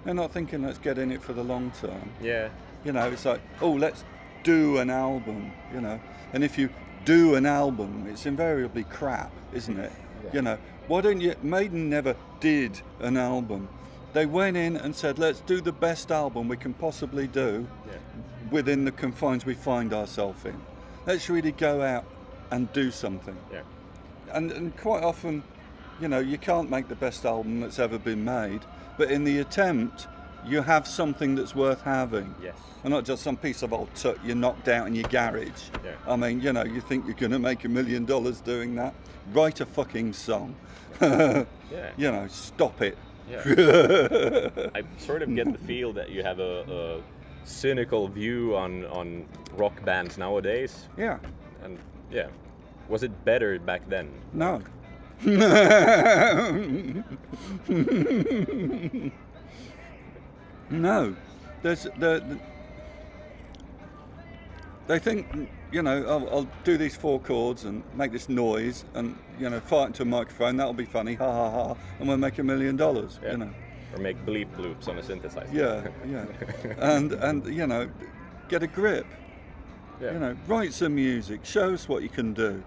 They're 0.04 0.16
not 0.16 0.32
thinking, 0.32 0.64
let's 0.64 0.80
get 0.80 0.98
in 0.98 1.12
it 1.12 1.22
for 1.22 1.34
the 1.34 1.44
long 1.44 1.72
term. 1.80 2.10
Yeah. 2.22 2.50
You 2.84 2.92
know, 2.92 3.08
it's 3.12 3.26
like, 3.26 3.42
oh, 3.62 3.72
let's 3.72 4.04
do 4.44 4.80
an 4.80 4.90
album, 4.90 5.52
you 5.74 5.80
know. 5.82 6.00
And 6.34 6.44
if 6.44 6.58
you 6.58 6.70
do 7.06 7.36
an 7.36 7.46
album, 7.46 8.08
it's 8.10 8.26
invariably 8.26 8.84
crap, 8.86 9.32
isn't 9.54 9.80
it? 9.80 9.92
Yeah. 10.24 10.30
You 10.34 10.42
know, 10.42 10.58
why 10.88 11.02
don't 11.02 11.22
you? 11.22 11.36
Maiden 11.42 11.90
never 11.90 12.16
did 12.40 12.82
an 13.00 13.18
album. 13.18 13.68
They 14.14 14.26
went 14.26 14.58
in 14.58 14.76
and 14.76 14.96
said, 14.96 15.18
let's 15.20 15.40
do 15.42 15.62
the 15.62 15.72
best 15.72 16.12
album 16.12 16.48
we 16.50 16.58
can 16.58 16.74
possibly 16.74 17.28
do 17.28 17.66
Yeah. 17.88 17.94
within 18.52 18.84
the 18.84 18.92
confines 18.92 19.46
we 19.46 19.54
find 19.54 19.94
ourselves 19.94 20.44
in. 20.44 20.60
Let's 21.06 21.30
really 21.30 21.54
go 21.54 21.82
out 21.82 22.04
and 22.52 22.72
do 22.74 22.92
something. 22.92 23.38
Yeah. 23.52 23.62
And, 24.34 24.52
and 24.52 24.76
quite 24.78 25.04
often, 25.04 25.44
you 26.02 26.10
know, 26.10 26.20
you 26.20 26.38
can't 26.38 26.70
make 26.70 26.90
the 26.90 26.96
best 26.96 27.26
album 27.26 27.62
that's 27.62 27.80
ever 27.80 27.98
been 27.98 28.26
made, 28.26 28.62
but 28.98 29.10
in 29.10 29.24
the 29.24 29.40
attempt, 29.40 30.08
you 30.46 30.62
have 30.62 30.88
something 30.88 31.36
that's 31.36 31.56
worth 31.56 31.82
having. 31.82 32.34
Yes. 32.42 32.56
And 32.84 32.92
not 32.92 33.06
just 33.06 33.24
some 33.24 33.38
piece 33.38 33.62
of 33.62 33.74
old 33.74 33.94
tut 33.96 34.24
you 34.26 34.34
knocked 34.34 34.68
out 34.68 34.88
in 34.88 34.96
your 34.96 35.08
garage. 35.10 35.70
Yeah. 35.84 35.92
I 36.08 36.16
mean, 36.16 36.42
you 36.42 36.52
know, 36.52 36.64
you 36.64 36.82
think 36.82 37.06
you're 37.06 37.16
going 37.16 37.32
to 37.32 37.40
make 37.40 37.64
a 37.64 37.70
million 37.70 38.06
dollars 38.06 38.42
doing 38.42 38.76
that? 38.76 38.94
Write 39.34 39.62
a 39.62 39.66
fucking 39.66 40.14
song. 40.14 40.56
Yeah. 41.00 41.46
You 41.98 42.12
know, 42.12 42.28
stop 42.28 42.82
it. 42.82 42.98
Yeah. 43.30 43.44
I 44.76 44.84
sort 44.98 45.22
of 45.22 45.34
get 45.34 45.50
the 45.52 45.58
feel 45.60 45.94
that 45.94 46.10
you 46.10 46.22
have 46.22 46.40
a, 46.40 46.66
a 46.68 47.48
cynical 47.48 48.10
view 48.10 48.58
on 48.58 48.86
on 48.88 49.26
rock 49.54 49.82
bands 49.86 50.18
nowadays. 50.18 50.90
Yeah. 50.98 51.20
And 51.64 51.78
yeah, 52.12 52.28
was 52.90 53.04
it 53.04 53.24
better 53.24 53.58
back 53.58 53.88
then? 53.88 54.12
No. 54.34 54.62
no. 60.72 61.16
There's 61.62 61.84
the, 61.84 61.90
the 62.00 62.40
they 64.88 65.00
think 65.00 65.50
you 65.72 65.82
know 65.82 66.06
I'll, 66.06 66.30
I'll 66.30 66.48
do 66.64 66.78
these 66.78 66.96
four 66.96 67.20
chords 67.20 67.64
and 67.66 67.84
make 67.96 68.12
this 68.12 68.28
noise 68.28 68.84
and 68.94 69.18
you 69.40 69.50
know 69.50 69.60
fart 69.60 69.88
into 69.88 70.02
a 70.04 70.06
microphone. 70.06 70.58
That'll 70.58 70.74
be 70.74 70.86
funny. 70.86 71.16
Ha 71.16 71.32
ha 71.32 71.50
ha. 71.50 71.76
And 72.00 72.08
we'll 72.08 72.18
make 72.18 72.40
a 72.40 72.44
million 72.44 72.76
dollars 72.76 73.20
you 73.24 73.38
know. 73.38 73.50
Or 73.94 74.00
make 74.00 74.26
bleep 74.26 74.58
loops 74.58 74.88
on 74.88 74.98
a 74.98 75.02
synthesizer? 75.02 75.54
yeah 75.54 75.88
yeah. 76.06 76.26
And 76.78 77.14
and 77.14 77.46
you 77.48 77.68
know 77.68 77.90
get 78.50 78.64
a 78.64 78.68
grip. 78.68 79.06
Yeah. 80.02 80.14
you 80.14 80.20
know 80.20 80.36
write 80.48 80.74
some 80.74 80.96
music. 80.96 81.46
Show 81.46 81.74
us 81.74 81.88
what 81.88 82.02
you 82.04 82.10
can 82.10 82.34
do. 82.34 82.64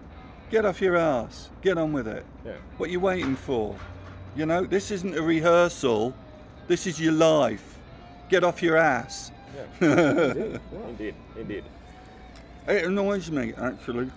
Get 0.49 0.65
off 0.65 0.81
your 0.81 0.95
ass. 0.95 1.49
Get 1.61 1.77
on 1.77 1.91
with 1.91 2.07
it. 2.07 2.25
Yeah. 2.45 2.53
what 2.77 2.89
are 2.89 2.91
you 2.91 2.99
waiting 2.99 3.35
for? 3.35 3.75
You 4.35 4.45
know 4.45 4.65
this 4.65 4.89
isn't 4.89 5.15
a 5.15 5.21
rehearsal. 5.21 6.15
This 6.67 6.87
is 6.87 6.99
your 6.99 7.13
life 7.13 7.74
get 8.29 8.43
off 8.43 8.61
your 8.61 8.77
ass 8.77 9.31
Indeed. 9.81 10.59
Indeed. 10.87 11.15
Indeed. 11.37 11.63
It 12.67 12.85
annoys 12.85 13.29
me 13.29 13.53
actually 13.57 14.09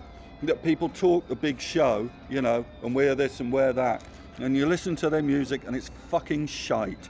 that 0.43 0.63
people 0.63 0.89
talk 0.89 1.29
a 1.29 1.35
big 1.35 1.59
show, 1.59 2.09
you 2.29 2.41
know, 2.41 2.65
and 2.83 2.95
wear 2.95 3.13
this 3.13 3.39
and 3.39 3.51
wear 3.51 3.73
that, 3.73 4.03
and 4.39 4.55
you 4.55 4.65
listen 4.65 4.95
to 4.97 5.09
their 5.09 5.21
music 5.21 5.61
and 5.67 5.75
it's 5.75 5.91
fucking 6.09 6.47
shite. 6.47 7.09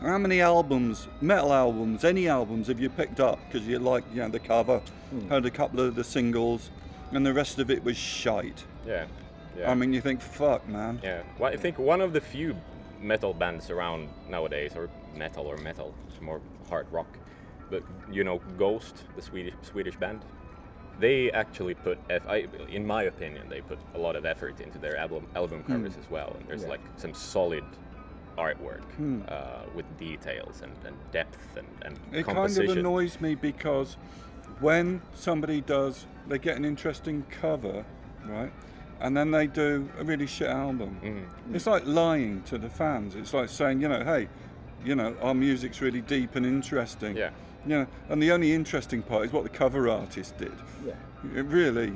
How 0.00 0.18
many 0.18 0.40
albums, 0.40 1.08
metal 1.20 1.52
albums, 1.52 2.04
any 2.04 2.28
albums 2.28 2.66
have 2.66 2.80
you 2.80 2.90
picked 2.90 3.20
up 3.20 3.38
because 3.46 3.66
you 3.66 3.78
like, 3.78 4.04
you 4.12 4.20
know, 4.20 4.28
the 4.28 4.40
cover, 4.40 4.80
hmm. 5.10 5.28
heard 5.28 5.46
a 5.46 5.50
couple 5.50 5.80
of 5.80 5.94
the 5.94 6.04
singles, 6.04 6.70
and 7.12 7.24
the 7.24 7.32
rest 7.32 7.58
of 7.58 7.70
it 7.70 7.82
was 7.84 7.96
shite? 7.96 8.64
Yeah. 8.86 9.06
Yeah. 9.56 9.70
I 9.70 9.74
mean, 9.74 9.92
you 9.92 10.00
think, 10.00 10.20
fuck, 10.20 10.66
man. 10.66 10.98
Yeah, 11.02 11.22
well, 11.38 11.52
I 11.52 11.56
think 11.56 11.78
one 11.78 12.00
of 12.00 12.12
the 12.14 12.20
few 12.20 12.56
metal 13.00 13.34
bands 13.34 13.70
around 13.70 14.08
nowadays, 14.28 14.72
or 14.74 14.88
metal 15.14 15.46
or 15.46 15.56
metal, 15.58 15.94
it's 16.08 16.20
more 16.20 16.40
hard 16.68 16.90
rock, 16.92 17.18
but 17.70 17.82
you 18.10 18.24
know, 18.24 18.40
Ghost, 18.58 19.04
the 19.16 19.22
Swedish 19.22 19.54
Swedish 19.62 19.96
band, 19.96 20.24
they 20.98 21.30
actually 21.32 21.74
put, 21.74 21.98
I, 22.10 22.46
in 22.68 22.86
my 22.86 23.04
opinion, 23.04 23.48
they 23.48 23.60
put 23.60 23.78
a 23.94 23.98
lot 23.98 24.14
of 24.14 24.24
effort 24.26 24.60
into 24.60 24.78
their 24.78 24.96
album 24.96 25.26
album 25.34 25.64
covers 25.64 25.96
as 25.96 26.10
well. 26.10 26.36
And 26.38 26.48
there's 26.48 26.64
like 26.64 26.80
some 26.96 27.14
solid 27.14 27.64
artwork 28.38 28.82
uh, 29.28 29.62
with 29.74 29.86
details 29.98 30.62
and, 30.62 30.72
and 30.86 30.96
depth 31.12 31.56
and, 31.56 31.66
and 31.82 31.98
It 32.12 32.24
composition. 32.24 32.66
kind 32.66 32.70
of 32.70 32.76
annoys 32.78 33.20
me 33.20 33.34
because 33.34 33.96
when 34.60 35.02
somebody 35.14 35.60
does, 35.60 36.06
they 36.28 36.38
get 36.38 36.56
an 36.56 36.64
interesting 36.64 37.24
cover, 37.30 37.84
right? 38.26 38.52
And 39.00 39.16
then 39.16 39.32
they 39.32 39.48
do 39.48 39.88
a 39.98 40.04
really 40.04 40.26
shit 40.26 40.48
album. 40.48 41.00
Mm-hmm. 41.02 41.54
It's 41.54 41.66
like 41.66 41.84
lying 41.86 42.42
to 42.44 42.58
the 42.58 42.68
fans. 42.70 43.16
It's 43.16 43.34
like 43.34 43.48
saying, 43.48 43.80
you 43.80 43.88
know, 43.88 44.04
hey, 44.04 44.28
you 44.84 44.94
know, 44.94 45.14
our 45.22 45.34
music's 45.34 45.80
really 45.80 46.00
deep 46.00 46.36
and 46.36 46.44
interesting. 46.46 47.16
Yeah. 47.16 47.30
You 47.64 47.78
know, 47.78 47.86
and 48.08 48.22
the 48.22 48.32
only 48.32 48.52
interesting 48.52 49.02
part 49.02 49.24
is 49.26 49.32
what 49.32 49.44
the 49.44 49.48
cover 49.48 49.88
artist 49.88 50.36
did. 50.38 50.52
Yeah. 50.84 50.94
It 51.36 51.44
really, 51.46 51.92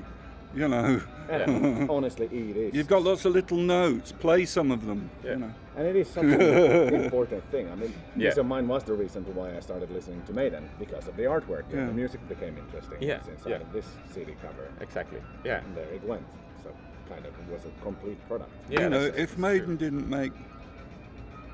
you 0.54 0.68
know, 0.68 1.00
honestly, 1.90 2.26
it 2.26 2.56
is. 2.56 2.74
you've 2.74 2.86
got 2.86 3.02
lots 3.02 3.24
of 3.24 3.32
little 3.32 3.58
notes. 3.58 4.12
Play 4.12 4.44
some 4.44 4.70
of 4.70 4.86
them. 4.86 5.10
Yeah. 5.24 5.30
You 5.32 5.36
know. 5.38 5.54
And 5.76 5.86
it 5.88 5.96
is 5.96 6.08
such 6.08 6.24
an 6.24 6.40
important 7.04 7.42
thing. 7.50 7.68
I 7.70 7.74
mean, 7.74 7.92
Yeah. 8.16 8.30
peace 8.30 8.38
of 8.38 8.46
mind 8.46 8.68
was 8.68 8.84
the 8.84 8.94
reason 8.94 9.24
to 9.24 9.30
why 9.32 9.56
I 9.56 9.60
started 9.60 9.90
listening 9.90 10.22
to 10.26 10.32
Maiden 10.32 10.68
because 10.78 11.08
of 11.08 11.16
the 11.16 11.24
artwork. 11.24 11.64
Yeah. 11.70 11.78
And 11.80 11.88
the 11.88 11.92
music 11.94 12.26
became 12.28 12.56
interesting. 12.56 12.98
Yeah, 13.02 13.20
inside 13.28 13.50
yeah. 13.50 13.56
of 13.56 13.72
this 13.72 13.86
CD 14.14 14.34
cover. 14.40 14.68
Exactly. 14.80 15.18
Yeah. 15.44 15.58
And 15.64 15.76
there 15.76 15.84
it 15.92 16.04
went. 16.04 16.24
So 16.62 16.70
kind 17.08 17.26
of 17.26 17.32
it 17.34 17.52
was 17.52 17.64
a 17.64 17.82
complete 17.82 18.18
product. 18.28 18.50
Yeah. 18.70 18.82
you 18.82 18.88
know, 18.90 19.00
if 19.02 19.36
Maiden 19.36 19.76
true. 19.76 19.90
didn't 19.90 20.08
make 20.08 20.32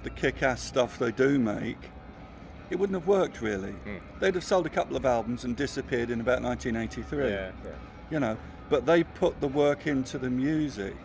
the 0.03 0.11
kick-ass 0.11 0.63
stuff 0.63 0.99
they 0.99 1.13
do 1.13 1.39
make, 1.39 1.79
it 2.71 2.79
wouldn't 2.79 2.99
have 2.99 3.07
worked 3.07 3.41
really. 3.41 3.73
Hmm. 3.73 3.97
They'd 4.21 4.35
have 4.35 4.45
sold 4.45 4.67
a 4.67 4.71
couple 4.71 4.97
of 4.97 5.05
albums 5.05 5.45
and 5.45 5.57
disappeared 5.57 6.11
in 6.11 6.21
about 6.21 6.43
1983. 6.43 7.29
Yeah. 7.29 7.51
Yeah. 7.65 7.71
You 8.11 8.21
know, 8.21 8.37
but 8.69 8.87
they 8.87 9.05
put 9.05 9.41
the 9.41 9.49
work 9.49 9.87
into 9.87 10.19
the 10.19 10.31
music, 10.31 10.97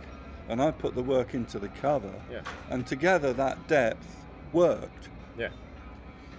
and 0.49 0.61
I 0.61 0.71
put 0.71 0.95
the 0.95 1.03
work 1.03 1.33
into 1.33 1.59
the 1.59 1.67
cover, 1.69 2.13
Yeah. 2.31 2.41
and 2.69 2.85
together 2.87 3.33
that 3.33 3.67
depth 3.67 4.25
worked. 4.53 5.09
Yeah. 5.37 5.49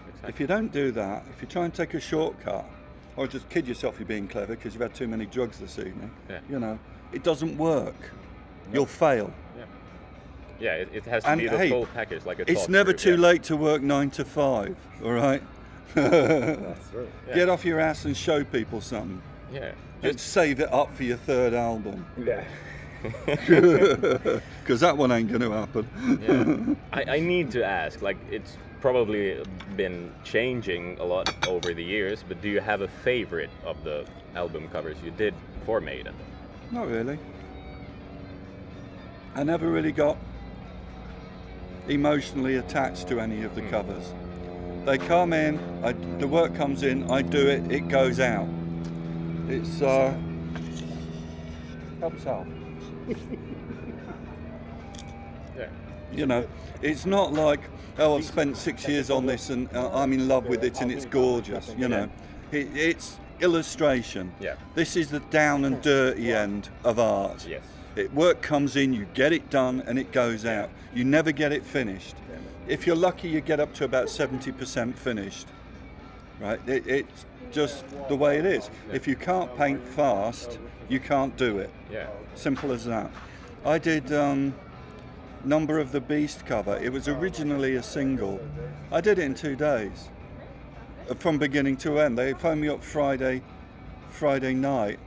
Exactly. 0.09 0.29
If 0.31 0.41
you 0.41 0.47
don't 0.47 0.73
do 0.73 0.91
that, 0.93 1.25
if 1.35 1.43
you 1.43 1.49
try 1.49 1.65
and 1.65 1.75
take 1.75 1.95
a 1.95 2.01
shortcut, 2.01 2.65
or 3.17 3.27
just 3.27 3.49
kid 3.51 3.67
yourself 3.67 3.99
you're 3.99 4.07
being 4.07 4.29
clever 4.29 4.55
because 4.55 4.75
you've 4.75 4.83
had 4.83 4.95
too 4.95 5.09
many 5.09 5.27
drugs 5.27 5.59
this 5.59 5.79
evening, 5.79 6.11
Yeah. 6.29 6.41
you 6.49 6.59
know, 6.59 6.79
it 7.13 7.23
doesn't 7.23 7.57
work. 7.59 8.11
You'll 8.73 8.87
fail. 8.87 9.33
Yeah. 9.57 9.65
Yeah, 10.61 10.75
it, 10.75 10.89
it 10.93 11.05
has 11.05 11.23
to 11.25 11.31
And 11.31 11.41
be 11.41 11.49
the 11.49 11.57
hey, 11.59 11.71
full 11.71 11.87
package, 11.87 12.25
like 12.27 12.41
a 12.41 12.51
It's 12.51 12.69
never 12.69 12.91
through, 12.91 12.99
too 12.99 13.21
yeah. 13.21 13.29
late 13.29 13.43
to 13.45 13.57
work 13.57 13.83
nine 13.83 14.11
to 14.11 14.25
five, 14.25 14.77
all 15.05 15.13
right? 15.13 15.43
That's 15.95 16.91
true. 16.91 17.09
Get 17.35 17.49
off 17.49 17.65
your 17.65 17.81
ass 17.81 18.05
and 18.05 18.17
show 18.17 18.45
people 18.45 18.81
something. 18.81 19.23
Yeah. 19.53 19.73
Just 20.03 20.21
save 20.21 20.61
it 20.61 20.73
up 20.73 20.95
for 20.95 21.05
your 21.05 21.17
third 21.17 21.55
album. 21.55 22.07
Yeah. 22.17 22.45
Because 24.69 24.81
that 24.81 24.99
one 24.99 25.11
ain't 25.13 25.31
going 25.31 25.41
to 25.41 25.51
happen. 25.51 25.89
Yeah. 26.21 26.75
I, 26.93 27.17
I 27.17 27.21
need 27.21 27.51
to 27.53 27.65
ask, 27.65 28.03
like, 28.03 28.19
it's 28.31 28.59
probably 28.83 29.43
been 29.77 30.13
changing 30.25 30.99
a 30.99 31.05
lot 31.05 31.35
over 31.49 31.73
the 31.73 31.83
years, 31.83 32.23
but 32.27 32.43
do 32.43 32.51
you 32.51 32.61
have 32.61 32.83
a 32.83 32.89
favorite 32.89 33.49
of 33.65 33.83
the 33.83 34.05
album 34.35 34.69
covers 34.69 34.99
you 35.03 35.11
did 35.13 35.33
for 35.65 35.81
Maiden? 35.81 36.15
Not 36.71 36.87
really. 36.89 37.19
I 39.35 39.43
never 39.43 39.71
really 39.71 39.93
got 39.93 40.19
emotionally 41.89 42.57
attached 42.57 43.09
to 43.09 43.21
any 43.21 43.43
of 43.43 43.55
the 43.55 43.63
covers. 43.63 44.13
They 44.85 44.99
come 44.99 45.33
in, 45.33 45.59
I, 45.85 45.93
the 45.93 46.27
work 46.29 46.55
comes 46.55 46.83
in, 46.83 47.11
I 47.11 47.23
do 47.23 47.47
it, 47.49 47.71
it 47.71 47.89
goes 47.89 48.21
out. 48.21 48.49
It's 49.49 49.83
uh, 49.83 50.17
helps 52.01 52.27
out. 52.27 52.47
Yeah. 55.57 55.69
You 56.13 56.27
know, 56.27 56.47
it's 56.83 57.05
not 57.05 57.33
like 57.33 57.61
oh 57.99 58.17
I've 58.17 58.25
spent 58.25 58.57
six 58.57 58.87
years 58.87 59.11
on 59.11 59.27
this 59.27 59.51
and 59.51 59.69
uh, 59.75 59.91
I'm 59.93 60.13
in 60.13 60.29
love 60.29 60.47
with 60.47 60.63
it 60.63 60.81
and 60.81 60.93
it's 60.93 61.05
gorgeous. 61.05 61.75
You 61.77 61.89
know, 61.89 62.09
it, 62.53 62.69
it's 62.77 63.19
illustration. 63.41 64.33
Yeah. 64.41 64.55
This 64.75 64.97
is 64.97 65.11
the 65.11 65.21
down 65.21 65.65
and 65.65 65.83
dirty 65.83 66.33
end 66.33 66.69
of 66.85 66.99
art. 66.99 67.45
Yes. 67.49 67.63
It 67.99 68.15
work 68.15 68.43
comes 68.43 68.77
in, 68.77 68.93
you 68.93 69.07
get 69.13 69.33
it 69.33 69.51
done, 69.51 69.83
and 69.85 69.99
it 69.99 70.13
goes 70.13 70.47
out. 70.47 70.71
You 70.95 71.05
never 71.05 71.33
get 71.33 71.53
it 71.53 71.65
finished. 71.65 72.15
If 72.69 72.87
you're 72.87 72.95
lucky, 72.95 73.29
you 73.29 73.41
get 73.41 73.59
up 73.59 73.75
to 73.75 73.85
about 73.85 74.07
70% 74.07 74.95
finished. 74.95 75.49
Right? 76.41 76.61
It, 76.69 76.87
it's 76.87 77.27
just 77.51 77.85
the 78.09 78.15
way 78.15 78.39
it 78.39 78.47
is. 78.47 78.71
If 78.93 79.09
you 79.09 79.17
can't 79.17 79.53
paint 79.57 79.83
fast, 79.83 80.61
you 80.89 81.01
can't 81.01 81.37
do 81.37 81.59
it. 81.59 81.71
Yeah. 81.91 82.07
Simple 82.37 82.71
as 82.71 82.85
that. 82.85 83.11
I 83.65 83.79
did 83.79 84.13
um, 84.13 84.55
Number 85.45 85.81
of 85.81 85.91
the 85.91 86.01
Beast 86.01 86.47
cover. 86.47 86.77
It 86.77 86.93
was 86.93 87.09
originally 87.09 87.75
a 87.75 87.83
single. 87.83 88.41
I 88.93 89.01
did 89.01 89.19
it 89.19 89.25
in 89.25 89.35
two 89.35 89.57
days. 89.57 90.09
from 91.19 91.39
beginning 91.39 91.77
to 91.79 91.99
end. 91.99 92.17
They 92.17 92.33
phoned 92.35 92.61
me 92.61 92.69
up 92.69 92.85
Friday, 92.85 93.43
Friday 94.11 94.55
night, 94.55 95.01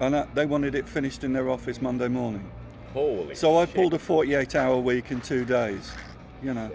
and 0.00 0.14
uh, 0.14 0.26
they 0.34 0.46
wanted 0.46 0.74
it 0.74 0.88
finished 0.88 1.24
in 1.24 1.32
their 1.32 1.48
office 1.50 1.80
Monday 1.82 2.08
morning. 2.08 2.50
Holy 2.92 3.34
So 3.34 3.56
I 3.58 3.66
shit. 3.66 3.74
pulled 3.74 3.94
a 3.94 3.98
48-hour 3.98 4.78
week 4.78 5.10
in 5.10 5.20
two 5.20 5.44
days. 5.44 5.90
You 6.42 6.54
know, 6.54 6.70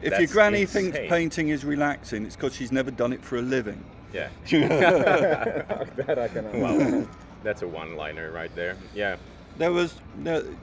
if 0.00 0.18
your 0.18 0.28
granny 0.28 0.62
insane. 0.62 0.92
thinks 0.92 1.08
painting 1.08 1.48
is 1.48 1.64
relaxing, 1.64 2.24
it's 2.24 2.36
because 2.36 2.54
she's 2.54 2.72
never 2.72 2.90
done 2.90 3.12
it 3.12 3.22
for 3.22 3.36
a 3.36 3.42
living. 3.42 3.82
Yeah. 4.12 4.28
that 4.50 6.18
I 6.18 6.28
can. 6.28 6.60
Wow. 6.60 7.06
That's 7.42 7.62
a 7.62 7.68
one-liner 7.68 8.30
right 8.30 8.54
there. 8.54 8.76
Yeah. 8.94 9.16
There 9.58 9.72
was 9.72 9.94
the, 10.22 10.54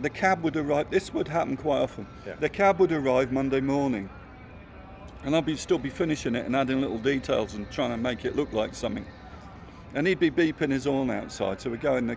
the 0.00 0.10
cab 0.10 0.42
would 0.42 0.56
arrive. 0.56 0.90
This 0.90 1.12
would 1.12 1.28
happen 1.28 1.56
quite 1.56 1.78
often. 1.80 2.06
Yeah. 2.26 2.34
The 2.40 2.48
cab 2.48 2.78
would 2.80 2.92
arrive 2.92 3.30
Monday 3.32 3.60
morning, 3.60 4.08
and 5.24 5.36
I'd 5.36 5.44
be 5.46 5.56
still 5.56 5.78
be 5.78 5.90
finishing 5.90 6.34
it 6.34 6.46
and 6.46 6.56
adding 6.56 6.80
little 6.80 6.98
details 6.98 7.54
and 7.54 7.70
trying 7.70 7.90
to 7.90 7.96
make 7.96 8.24
it 8.24 8.36
look 8.36 8.52
like 8.52 8.74
something. 8.74 9.04
And 9.94 10.06
he'd 10.06 10.20
be 10.20 10.30
beeping 10.30 10.70
his 10.70 10.84
horn 10.84 11.10
outside, 11.10 11.60
so 11.60 11.70
we'd 11.70 11.80
go 11.80 11.96
in 11.96 12.06
the 12.06 12.16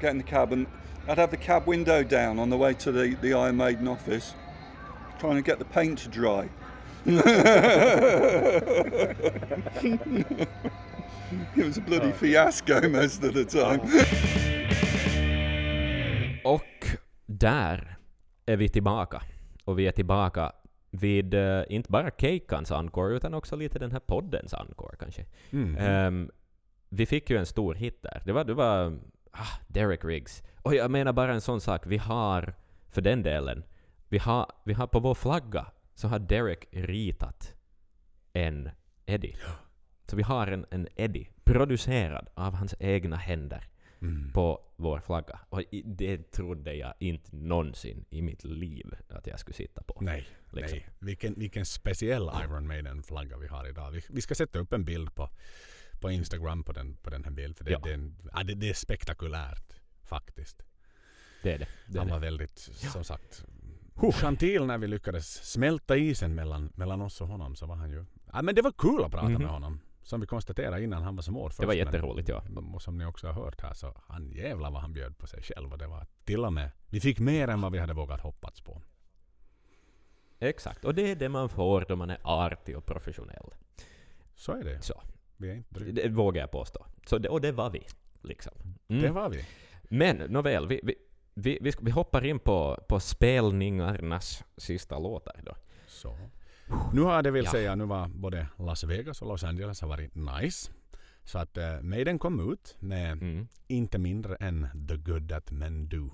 get 0.00 0.10
in 0.10 0.18
the 0.18 0.24
cab, 0.24 0.52
and 0.52 0.66
I'd 1.08 1.18
have 1.18 1.30
the 1.30 1.36
cab 1.36 1.66
window 1.66 2.02
down 2.02 2.38
on 2.38 2.50
the 2.50 2.56
way 2.56 2.74
to 2.74 2.92
the 2.92 3.16
the 3.22 3.32
Iron 3.32 3.56
Maiden 3.56 3.88
office, 3.88 4.34
trying 5.18 5.36
to 5.36 5.42
get 5.42 5.58
the 5.58 5.64
paint 5.64 5.98
to 6.00 6.08
dry. 6.08 6.48
it 7.06 7.14
was 11.56 11.76
a 11.76 11.80
bloody 11.80 12.12
fiasco 12.12 12.88
most 12.88 13.22
of 13.22 13.34
the 13.34 13.44
time. 13.44 13.80
Och 16.44 16.86
där 17.26 17.96
är 18.46 18.56
vi 18.56 18.68
tillbaka. 18.68 19.22
Och 19.64 19.78
vi 19.78 19.86
är 19.86 19.92
tillbaka 19.92 20.52
vid 20.90 21.34
eh, 21.34 21.62
inte 21.68 21.90
bara 21.90 22.10
Keikans 22.10 22.70
encore 22.70 23.16
utan 23.16 23.34
också 23.34 23.56
lite 23.56 23.78
den 23.78 23.92
här 23.92 24.00
poddens 24.00 24.54
encore 24.54 24.96
kanske. 24.98 25.24
Mhm. 25.50 25.76
Ehm, 25.76 26.30
vi 26.96 27.06
fick 27.06 27.30
ju 27.30 27.36
en 27.36 27.46
stor 27.46 27.74
hit 27.74 28.02
där. 28.02 28.22
Det 28.24 28.32
var, 28.32 28.44
det 28.44 28.54
var 28.54 28.98
ah, 29.30 29.58
Derek 29.68 30.04
Riggs. 30.04 30.42
Och 30.62 30.74
jag 30.74 30.90
menar 30.90 31.12
bara 31.12 31.34
en 31.34 31.40
sån 31.40 31.60
sak. 31.60 31.82
Vi 31.86 31.96
har, 31.96 32.54
för 32.88 33.00
den 33.02 33.22
delen, 33.22 33.64
vi 34.08 34.18
har, 34.18 34.52
vi 34.64 34.72
har 34.72 34.86
på 34.86 35.00
vår 35.00 35.14
flagga 35.14 35.66
så 35.94 36.08
har 36.08 36.18
Derek 36.18 36.66
ritat 36.70 37.54
en 38.32 38.70
Eddie. 39.06 39.36
Så 40.06 40.16
vi 40.16 40.22
har 40.22 40.46
en, 40.46 40.66
en 40.70 40.88
Eddie 40.96 41.28
producerad 41.44 42.28
av 42.34 42.54
hans 42.54 42.74
egna 42.80 43.16
händer 43.16 43.68
Mm. 44.00 44.32
på 44.32 44.60
vår 44.76 45.00
flagga. 45.00 45.38
Och 45.48 45.62
det 45.84 46.30
trodde 46.32 46.74
jag 46.74 46.94
inte 46.98 47.36
någonsin 47.36 48.04
i 48.10 48.22
mitt 48.22 48.44
liv 48.44 48.94
att 49.08 49.26
jag 49.26 49.38
skulle 49.40 49.54
sitta 49.54 49.82
på. 49.82 49.98
Nej, 50.00 50.26
Liksom. 50.50 50.78
nej. 50.78 50.88
Vilken, 50.98 51.34
vilken 51.34 51.66
speciell 51.66 52.30
Iron 52.44 52.66
Maiden-flagga 52.66 53.36
vi 53.38 53.46
har 53.46 53.68
idag. 53.68 53.90
Vi, 53.90 54.00
vi 54.10 54.20
ska 54.20 54.34
sätta 54.34 54.58
upp 54.58 54.72
en 54.72 54.84
bild 54.84 55.14
på, 55.14 55.30
på 56.00 56.10
Instagram 56.10 56.64
på 56.64 56.72
den, 56.72 56.96
på 56.96 57.10
den 57.10 57.24
här 57.24 57.30
bilden. 57.30 57.54
För 57.54 57.64
det, 57.64 57.70
Ja. 57.70 57.80
det, 57.84 57.90
är 57.90 57.94
en- 57.94 58.16
ja, 58.34 58.42
det, 58.42 58.54
det 58.54 58.68
är 58.70 58.74
spektakulärt 58.74 59.72
faktiskt. 60.04 60.62
Det 61.42 61.52
är 61.52 61.58
det. 61.58 61.68
det, 61.86 61.98
Han 61.98 62.08
var 62.08 62.18
väldigt, 62.18 62.58
som 62.92 63.04
sagt, 63.04 63.44
gentil 64.12 64.64
när 64.66 64.78
vi 64.78 64.86
lyckades 64.86 65.52
smälta 65.52 65.96
isen 65.96 66.34
mellan, 66.34 66.72
mellan 66.74 67.00
oss 67.02 67.20
och 67.20 67.28
honom. 67.28 67.56
Så 67.56 67.66
var 67.66 67.76
han 67.76 67.90
ju... 67.90 68.04
Ja, 68.32 68.42
men 68.42 68.54
det 68.54 68.62
var 68.62 68.72
kul 68.78 69.04
att 69.04 69.10
prata 69.10 69.28
Mhm. 69.28 69.42
med 69.42 69.50
honom. 69.50 69.80
Som 70.02 70.20
vi 70.20 70.26
konstaterade 70.26 70.82
innan 70.84 71.02
han 71.02 71.16
var 71.16 71.22
som 71.22 71.36
år 71.36 71.48
först. 71.48 71.60
Det 71.60 71.66
var 71.66 71.74
jätteroligt, 71.74 72.28
ja. 72.28 72.42
Och 72.74 72.82
som 72.82 72.98
ni 72.98 73.04
också 73.04 73.26
har 73.26 73.34
hört 73.44 73.60
här 73.60 73.74
så 73.74 74.02
han 74.08 74.30
jävlar 74.30 74.70
vad 74.70 74.80
han 74.80 74.92
bjöd 74.92 75.18
på 75.18 75.26
sig 75.26 75.42
själv. 75.42 75.72
Och 75.72 75.78
det 75.78 75.86
var 75.86 76.06
till 76.24 76.44
och 76.44 76.52
med, 76.52 76.70
vi 76.90 77.00
fick 77.00 77.18
mer 77.18 77.48
än 77.48 77.60
vad 77.60 77.72
vi 77.72 77.78
hade 77.78 77.92
vågat 77.94 78.20
hoppats 78.20 78.60
på. 78.60 78.82
Exakt. 80.38 80.84
Och 80.84 80.94
det 80.94 81.10
är 81.10 81.16
det 81.16 81.28
man 81.28 81.48
får 81.48 81.84
då 81.88 81.96
man 81.96 82.10
är 82.10 82.18
artig 82.22 82.76
och 82.76 82.86
professionell. 82.86 83.54
Så 84.34 84.52
är 84.52 84.64
det. 84.64 84.82
Så. 84.82 85.02
Vi 85.36 85.50
är 85.50 85.54
inte 85.54 85.74
dryga. 85.74 86.02
Det 86.02 86.08
vågar 86.08 86.40
jag 86.42 86.50
påstå. 86.50 86.86
Så 87.06 87.18
det, 87.18 87.28
och 87.28 87.40
det 87.40 87.52
var 87.52 87.70
vi. 87.70 87.86
Liksom. 88.22 88.52
Mm. 88.88 89.02
Det 89.02 89.10
var 89.10 89.28
vi. 89.28 89.44
Men 89.82 90.16
nåväl, 90.16 90.66
vi, 90.68 90.80
vi, 90.82 90.94
vi, 91.34 91.58
vi, 91.60 91.72
vi 91.80 91.90
hoppar 91.90 92.24
in 92.24 92.38
på, 92.38 92.84
på 92.88 93.00
spelningarnas 93.00 94.44
sista 94.56 94.98
låtar 94.98 95.40
då. 95.46 95.54
Så. 95.86 96.18
Nu 96.92 97.00
har 97.00 97.22
det 97.22 97.30
vill 97.30 97.44
Ja. 97.44 97.50
säga, 97.50 97.74
nu 97.74 97.84
var 97.84 98.08
både 98.08 98.46
Las 98.58 98.84
Vegas 98.84 99.22
och 99.22 99.28
Los 99.28 99.44
Angeles 99.44 99.80
har 99.80 99.88
varit 99.88 100.14
nice. 100.14 100.72
Så 101.24 101.38
att 101.38 101.58
uh, 101.58 101.80
Maiden 101.82 102.18
kom 102.18 102.52
ut 102.52 102.76
med 102.78 103.12
Mm. 103.12 103.48
inte 103.66 103.98
mindre 103.98 104.36
än 104.36 104.86
The 104.88 104.96
Good 104.96 105.28
That 105.28 105.50
Men 105.50 105.88
Do. 105.88 106.10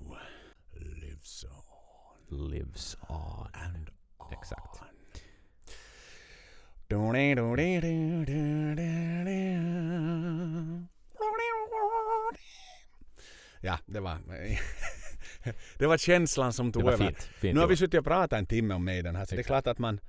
Lives 0.73 1.45
on. 1.45 2.49
Lives 2.49 2.97
on. 3.09 3.47
And 3.53 3.89
Exakt. 4.31 4.81
Ja, 13.61 13.79
det 13.85 13.99
var... 13.99 14.17
det 15.77 15.87
var 15.87 15.97
känslan 15.97 16.53
som 16.53 16.71
tog 16.71 16.83
över. 16.83 16.97
fint. 16.97 17.17
fint 17.17 17.55
nu 17.55 17.59
har 17.59 17.67
vi 17.67 17.77
suttit 17.77 17.99
och 17.99 18.05
pratat 18.05 18.39
en 18.39 18.45
timme 18.45 18.73
om 18.73 18.85
Maiden 18.85 19.15
här, 19.15 19.25
så 19.25 19.35
det 19.35 19.41
är 19.41 19.43
klart 19.43 19.67
att 19.67 19.79
man, 19.79 19.99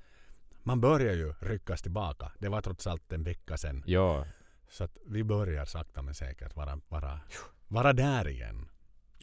man 0.63 0.81
börjar 0.81 1.13
ju 1.13 1.33
ryckas 1.39 1.81
tillbaka. 1.81 2.31
Det 2.39 2.49
var 2.49 2.61
trots 2.61 2.87
allt 2.87 3.11
en 3.13 3.23
vecka 3.23 3.57
sedan. 3.57 3.83
Ja, 3.85 4.25
Så 4.69 4.83
att 4.83 4.97
vi 5.05 5.23
börjar 5.23 5.65
sakta 5.65 6.01
men 6.01 6.13
säkert 6.13 6.55
vara, 6.55 6.79
vara, 6.87 7.19
vara 7.67 7.93
där 7.93 8.27
igen 8.27 8.69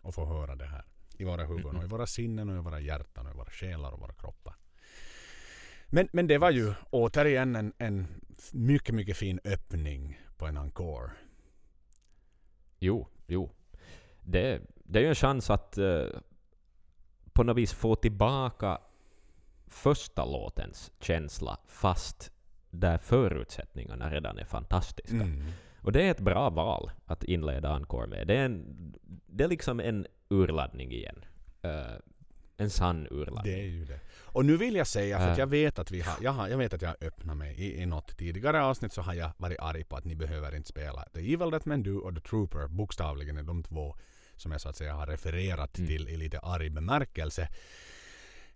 och 0.02 0.14
få 0.14 0.26
höra 0.26 0.56
det 0.56 0.66
här 0.66 0.84
i 1.18 1.24
våra 1.24 1.44
huvuden 1.44 1.76
och 1.76 1.84
i 1.84 1.86
våra 1.86 2.06
sinnen 2.06 2.48
och 2.48 2.56
i 2.56 2.60
våra 2.60 2.80
hjärtan 2.80 3.26
och 3.26 3.32
i 3.32 3.36
våra 3.36 3.50
själar 3.50 3.90
och 3.90 4.00
våra 4.00 4.14
kroppar. 4.14 4.54
Men, 5.94 6.08
men 6.12 6.26
det 6.26 6.38
var 6.38 6.50
ju 6.50 6.74
återigen 6.90 7.56
en, 7.56 7.72
en 7.78 8.06
mycket, 8.52 8.94
mycket 8.94 9.16
fin 9.16 9.40
öppning 9.44 10.20
på 10.36 10.46
en 10.46 10.56
encore. 10.56 11.10
jo, 12.78 13.08
jo. 13.26 13.50
Det, 14.22 14.60
det 14.74 14.98
är 14.98 15.02
ju 15.02 15.08
en 15.08 15.14
chans 15.14 15.50
att 15.50 15.78
eh, 15.78 16.06
på 17.32 17.42
något 17.42 17.56
vis 17.56 17.72
få 17.72 17.96
tillbaka 17.96 18.78
första 19.66 20.24
låtens 20.24 20.92
känsla 21.00 21.58
fast 21.66 22.32
där 22.70 22.98
förutsättningarna 22.98 24.10
redan 24.10 24.38
är 24.38 24.44
fantastiska. 24.44 25.16
Mm. 25.16 25.44
Och 25.80 25.92
det 25.92 26.02
är 26.02 26.10
ett 26.10 26.20
bra 26.20 26.50
val 26.50 26.90
att 27.06 27.24
inleda 27.24 27.70
Encore 27.70 28.06
med. 28.06 28.26
Det 28.26 28.34
är, 28.36 28.44
en, 28.44 28.64
det 29.26 29.44
är 29.44 29.48
liksom 29.48 29.80
en 29.80 30.06
urladdning 30.28 30.92
igen. 30.92 31.24
Eh, 31.62 31.96
en 32.56 32.70
sann 32.70 33.06
urladdning. 33.10 33.54
Det 33.54 33.60
är 33.60 33.66
ju 33.66 33.84
det. 33.84 34.00
Och 34.32 34.44
nu 34.44 34.56
vill 34.56 34.74
jag 34.76 34.86
säga, 34.86 35.18
för 35.18 35.26
att 35.26 35.38
Äh. 35.38 35.38
jag 35.38 35.46
vet 35.46 35.78
att 35.78 35.90
vi 35.90 36.00
har, 36.00 36.14
jag, 36.20 36.32
har, 36.32 36.48
jag 36.48 36.58
vet 36.58 36.74
att 36.74 36.82
jag 36.82 36.94
öppnat 37.00 37.36
mig 37.36 37.54
i, 37.60 37.82
i 37.82 37.86
något 37.86 38.16
tidigare 38.18 38.62
avsnitt 38.64 38.92
så 38.92 39.02
har 39.02 39.14
jag 39.14 39.30
varit 39.36 39.58
arg 39.60 39.84
på 39.84 39.96
att 39.96 40.04
ni 40.04 40.14
behöver 40.16 40.54
inte 40.56 40.68
spela 40.68 41.04
The 41.14 41.32
Evil 41.34 41.50
That 41.50 41.64
Men 41.64 41.82
Do 41.82 41.96
och 41.98 42.14
The 42.14 42.20
Trooper. 42.20 42.66
Bokstavligen 42.68 43.36
är 43.38 43.42
de 43.42 43.62
två 43.62 43.96
som 44.36 44.52
jag 44.52 44.60
så 44.60 44.68
att 44.68 44.76
säga 44.76 44.94
har 44.94 45.06
refererat 45.06 45.78
Mm. 45.78 45.88
till 45.88 46.08
i 46.08 46.16
lite 46.16 46.38
arg 46.38 46.70
bemärkelse. 46.70 47.48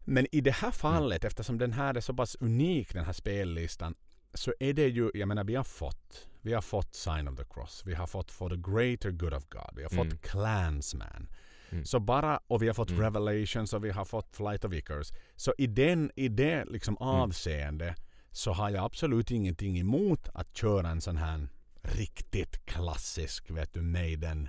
Men 0.04 0.26
i 0.32 0.40
det 0.40 0.50
här 0.54 0.70
fallet, 0.70 1.24
eftersom 1.24 1.58
den 1.58 1.72
här 1.72 1.94
är 1.94 2.00
så 2.00 2.14
pass 2.14 2.36
unik 2.40 2.92
den 2.92 3.04
här 3.04 3.12
spellistan, 3.12 3.94
så 4.34 4.54
är 4.60 4.72
det 4.72 4.88
ju, 4.88 5.10
jag 5.14 5.28
menar 5.28 5.44
vi 5.44 5.54
har 5.54 5.64
fått, 5.64 6.26
vi 6.42 6.52
har 6.52 6.62
fått 6.62 6.94
Sign 6.94 7.28
of 7.28 7.36
the 7.36 7.44
Cross, 7.44 7.82
vi 7.86 7.94
har 7.94 8.06
fått 8.06 8.30
For 8.30 8.50
the 8.50 8.56
Greater 8.72 9.10
Good 9.10 9.34
of 9.34 9.44
God, 9.48 9.70
vi 9.76 9.82
har 9.82 9.90
fått 9.90 10.06
Mm. 10.06 10.18
Clansman. 10.18 11.28
Mm. 11.70 11.84
Så 11.84 12.00
bara, 12.00 12.40
och 12.46 12.62
vi 12.62 12.66
har 12.66 12.74
fått 12.74 12.90
Mm. 12.90 13.02
Revelations 13.02 13.72
och 13.72 13.84
vi 13.84 13.90
har 13.90 14.04
fått 14.04 14.36
Flight 14.36 14.64
of 14.64 14.72
Icarus. 14.72 15.12
Så 15.36 15.54
i, 15.58 15.66
den, 15.66 16.10
i 16.16 16.28
det 16.28 16.64
liksom 16.64 16.96
Mm. 17.00 17.08
avseende 17.08 17.94
så 18.30 18.52
har 18.52 18.70
jag 18.70 18.84
absolut 18.84 19.30
ingenting 19.30 19.78
emot 19.78 20.28
att 20.34 20.56
köra 20.56 20.88
en 20.88 21.00
sån 21.00 21.16
här 21.16 21.48
riktigt 21.82 22.66
klassisk, 22.66 23.50
vet 23.50 23.74
du, 23.74 23.82
Maiden 23.82 24.48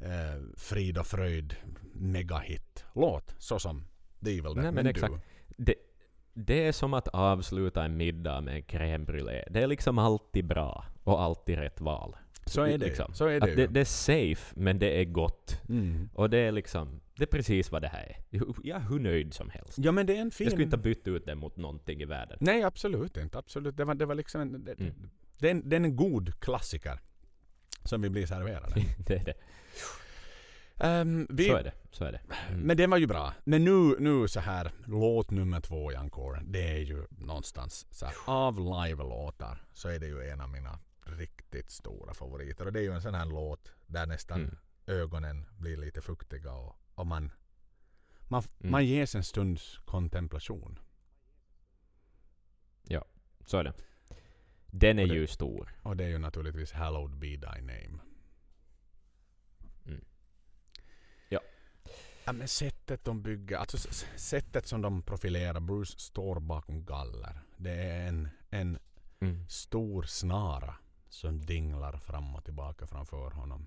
eh, 0.00 0.42
Frid 0.56 0.98
och 0.98 1.06
Fröjd 1.06 1.56
megahit-låt. 1.92 3.34
Så 3.38 3.58
som 3.58 3.84
The 4.24 4.30
Evil 4.30 4.54
That 4.54 4.56
Nej, 4.56 4.72
Men 4.72 4.86
exakt. 4.86 5.14
Det, 5.56 5.74
det 6.34 6.66
är 6.66 6.72
som 6.72 6.94
att 6.94 7.08
avsluta 7.08 7.84
en 7.84 7.96
middag 7.96 8.40
med 8.40 8.56
en 8.56 8.62
crème 8.62 9.06
brûlée. 9.06 9.44
Det 9.50 9.62
är 9.62 9.66
liksom 9.66 9.98
alltid 9.98 10.46
bra 10.46 10.84
och 11.04 11.22
alltid 11.22 11.58
rätt 11.58 11.80
val. 11.80 12.16
Så 12.46 12.62
är 12.62 12.78
det 12.78 12.86
liksom. 12.86 13.14
Så 13.14 13.26
är 13.26 13.40
det 13.40 13.54
det, 13.54 13.66
det 13.66 13.80
är 13.80 13.84
safe, 13.84 14.54
men 14.56 14.78
det 14.78 15.00
är 15.00 15.04
gott. 15.04 15.60
Mm. 15.68 16.08
Och 16.14 16.30
det 16.30 16.38
är 16.38 16.52
liksom, 16.52 17.00
det 17.16 17.22
är 17.22 17.26
precis 17.26 17.72
vad 17.72 17.82
det 17.82 17.88
här 17.88 18.04
är. 18.04 18.16
Jag 18.62 18.80
är 18.80 18.88
hur 18.88 18.98
nöjd 18.98 19.34
som 19.34 19.50
helst. 19.50 19.78
Ja 19.78 19.92
men 19.92 20.06
det 20.06 20.16
är 20.16 20.20
en 20.20 20.30
fin... 20.30 20.44
Jag 20.44 20.52
skulle 20.52 20.64
inte 20.64 20.76
ha 20.76 20.82
bytt 20.82 21.08
ut 21.08 21.26
det 21.26 21.34
mot 21.34 21.56
någonting 21.56 22.00
i 22.02 22.04
världen. 22.04 22.38
Nej 22.40 22.62
absolut 22.62 23.16
inte. 23.16 23.38
Absolut. 23.38 23.76
Det 23.76 23.84
var, 23.84 23.94
det 23.94 24.06
var 24.06 24.14
liksom 24.14 24.40
en, 24.40 24.64
det, 24.64 24.80
Mm. 24.80 25.10
det, 25.38 25.46
är 25.46 25.50
en, 25.50 25.68
det 25.68 25.76
är 25.76 25.80
en 25.80 25.96
god 25.96 26.40
klassiker. 26.40 27.00
Som 27.84 28.02
vi 28.02 28.10
blir 28.10 28.26
serverade. 28.26 28.74
det 29.06 29.14
är 29.14 29.24
det. 29.24 29.34
Ehm, 30.80 31.26
vi, 31.30 31.44
Så 31.44 31.56
är 31.56 31.62
det. 31.64 31.72
Så 31.92 32.04
är 32.04 32.12
det. 32.12 32.20
Mm. 32.48 32.60
Men 32.60 32.76
det 32.76 32.86
var 32.86 32.98
ju 32.98 33.06
bra. 33.06 33.32
Men 33.44 33.64
nu, 33.64 33.96
nu 33.98 34.28
så 34.28 34.40
här, 34.40 34.70
låt 34.86 35.30
nummer 35.30 35.60
två 35.60 35.92
i 35.92 35.94
encoren, 35.94 36.52
det 36.52 36.68
är 36.68 36.78
ju 36.78 37.06
någonstans 37.10 37.86
så 37.90 38.06
här, 38.06 38.14
av 38.26 38.58
live-låtar 38.58 39.64
så 39.72 39.88
är 39.88 39.98
det 39.98 40.06
ju 40.06 40.22
en 40.22 40.40
av 40.40 40.48
mina 40.48 40.78
riktigt 41.06 41.70
stora 41.70 42.14
favoriter. 42.14 42.66
Och 42.66 42.72
det 42.72 42.78
är 42.80 42.82
ju 42.82 42.92
en 42.92 43.02
sån 43.02 43.14
här 43.14 43.26
låt 43.26 43.72
där 43.86 44.06
nästan 44.06 44.40
Mm. 44.40 44.56
ögonen 44.86 45.46
blir 45.58 45.76
lite 45.76 46.00
fuktiga 46.00 46.52
och, 46.52 46.76
och 46.94 47.06
man, 47.06 47.32
man, 48.28 48.42
Mm. 48.60 48.70
man 48.72 48.86
ges 48.86 49.14
en 49.14 49.24
stunds 49.24 49.78
kontemplation. 49.84 50.78
Så 53.48 53.56
är 53.58 53.64
det. 53.64 53.72
Den 54.66 54.98
är 54.98 55.02
Och 55.02 55.08
det- 55.08 55.14
ju 55.14 55.26
stor. 55.26 55.74
Och 55.82 55.96
det 55.96 56.04
är 56.04 56.08
ju 56.08 56.18
naturligtvis 56.18 56.72
Hallowed 56.72 57.18
Be 57.18 57.26
Thy 57.26 57.60
Name. 57.60 57.98
Mm. 59.86 60.04
Ja. 61.28 61.40
Ja, 62.24 62.32
men 62.32 62.48
sättet 62.48 63.04
de 63.04 63.22
bygger, 63.22 63.56
alltså 63.56 63.78
sättet 64.16 64.66
som 64.66 64.82
de 64.82 65.02
profilerar, 65.02 65.60
Bruce 65.60 65.98
står 65.98 66.40
bakom 66.40 66.84
galler. 66.84 67.40
Det 67.56 67.70
är 67.72 68.08
en, 68.08 68.28
en 68.50 68.78
Mm. 69.20 69.48
stor 69.48 70.02
snara 70.02 70.76
som 71.16 71.40
dinglar 71.40 71.96
fram 71.96 72.34
och 72.34 72.44
tillbaka 72.44 72.86
framför 72.86 73.30
honom. 73.30 73.66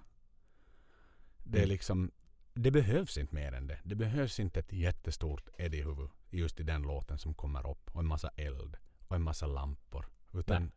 Det 1.38 1.58
är 1.58 1.64
Mm. 1.64 1.70
liksom, 1.70 2.12
det 2.54 2.72
behövs 2.72 3.18
inte 3.18 3.36
mer 3.36 3.52
än 3.54 3.68
det. 3.68 3.80
Det 3.84 3.96
behövs 3.96 4.40
inte 4.40 4.60
ett 4.60 4.72
jättestort 4.74 5.50
Eddie-huvud 5.58 6.10
just 6.30 6.60
i 6.60 6.64
den 6.64 6.82
låten 6.82 7.18
som 7.18 7.34
kommer 7.34 7.70
upp 7.72 7.90
och 7.96 8.00
en 8.00 8.08
massa 8.08 8.30
eld 8.36 8.78
och 9.08 9.16
en 9.16 9.22
massa 9.22 9.48
lampor. 9.48 10.06
Utan 10.34 10.62
Nej. 10.64 10.72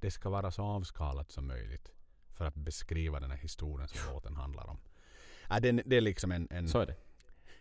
det 0.00 0.10
ska 0.10 0.30
vara 0.30 0.50
så 0.50 0.62
avskalat 0.62 1.30
som 1.30 1.46
möjligt 1.46 1.92
för 2.32 2.44
att 2.44 2.54
beskriva 2.54 3.20
den 3.20 3.30
här 3.30 3.38
historien 3.38 3.88
som 3.88 4.12
låten 4.14 4.36
handlar 4.36 4.66
om. 4.70 4.78
Ja, 5.48 5.60
det, 5.60 5.68
är- 5.68 5.82
det 5.86 5.96
är 5.96 6.00
liksom 6.00 6.32
en... 6.32 6.48
en 6.50 6.68
Så 6.68 6.78
är 6.80 6.86
det. 6.86 6.96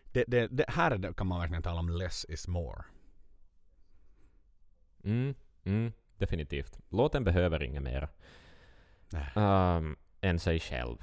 det, 0.04 0.24
det, 0.28 0.48
det, 0.48 0.66
här 0.68 1.14
kan 1.14 1.28
man 1.28 1.40
verkligen 1.40 1.64
tala 1.64 1.80
om 1.80 1.90
less 1.90 2.26
is 2.30 2.48
more. 2.48 2.84
Mm, 5.04 5.36
mm, 5.64 5.92
definitivt. 6.18 6.80
Låten 6.90 7.24
behöver 7.24 7.64
inget 7.64 7.84
mera. 7.84 8.10
Um, 9.36 9.96
än 10.22 10.40
sig 10.40 10.60
själv. 10.60 10.98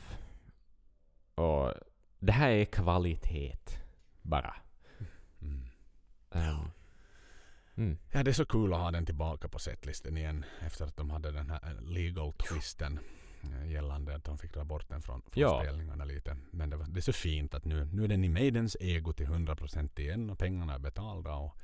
Och 1.35 1.73
det 2.19 2.33
här 2.33 2.51
är 2.51 2.65
kvalitet. 2.65 3.57
Bara. 4.23 4.55
Mm. 5.43 5.65
Um, 6.31 6.71
mm. 7.77 7.99
Ja, 8.13 8.23
det 8.23 8.31
är 8.31 8.35
så 8.35 8.47
kul 8.47 8.73
att 8.73 8.81
ha 8.81 8.91
den 8.91 9.07
tillbaka 9.07 9.49
på 9.49 9.59
setlisten 9.59 10.17
igen 10.17 10.45
efter 10.61 10.85
att 10.85 10.97
de 10.97 11.11
hade 11.11 11.33
den 11.33 11.51
här 11.51 11.81
legal 11.81 12.33
twisten 12.33 12.99
eh, 13.43 13.71
gällande 13.73 14.15
att 14.17 14.25
de 14.25 14.39
fick 14.39 14.55
dra 14.55 14.65
bort 14.65 14.89
den 14.89 15.03
från, 15.03 15.23
från 15.23 15.43
Ja. 15.43 15.61
spelningarna 15.63 16.05
lite. 16.05 16.37
Men 16.51 16.71
det, 16.71 16.77
var, 16.77 16.87
det 16.87 16.99
är 16.99 17.03
så 17.03 17.13
fint 17.13 17.55
att 17.55 17.65
nu, 17.65 17.85
nu 17.93 18.05
är 18.05 18.09
den 18.09 18.25
i 18.25 18.29
Maidens 18.29 18.77
ego 18.81 19.13
till 19.13 19.27
100% 19.27 20.01
igen 20.01 20.31
och 20.31 20.39
pengarna 20.39 20.75
är 20.75 20.79
betalda 20.79 21.35
och, 21.35 21.57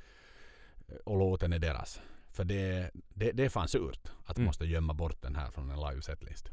och 1.05 1.17
låten 1.17 1.53
är 1.53 1.59
deras. 1.59 2.01
För 2.31 2.43
det, 2.43 2.91
det, 2.93 3.31
det 3.31 3.45
är 3.45 3.49
fan 3.49 3.67
surt 3.67 4.07
att 4.25 4.37
Mm. 4.37 4.45
måste 4.45 4.65
gömma 4.65 4.93
bort 4.93 5.21
den 5.21 5.35
här 5.35 5.51
från 5.51 5.69
en 5.69 5.79
live 5.79 6.01
setlist. 6.01 6.49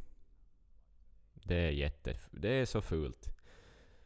Det 1.35 1.57
är 1.57 1.71
jätte... 1.71 2.15
Det 2.31 2.49
är 2.49 2.67
så 2.67 2.81
fult. 2.81 3.29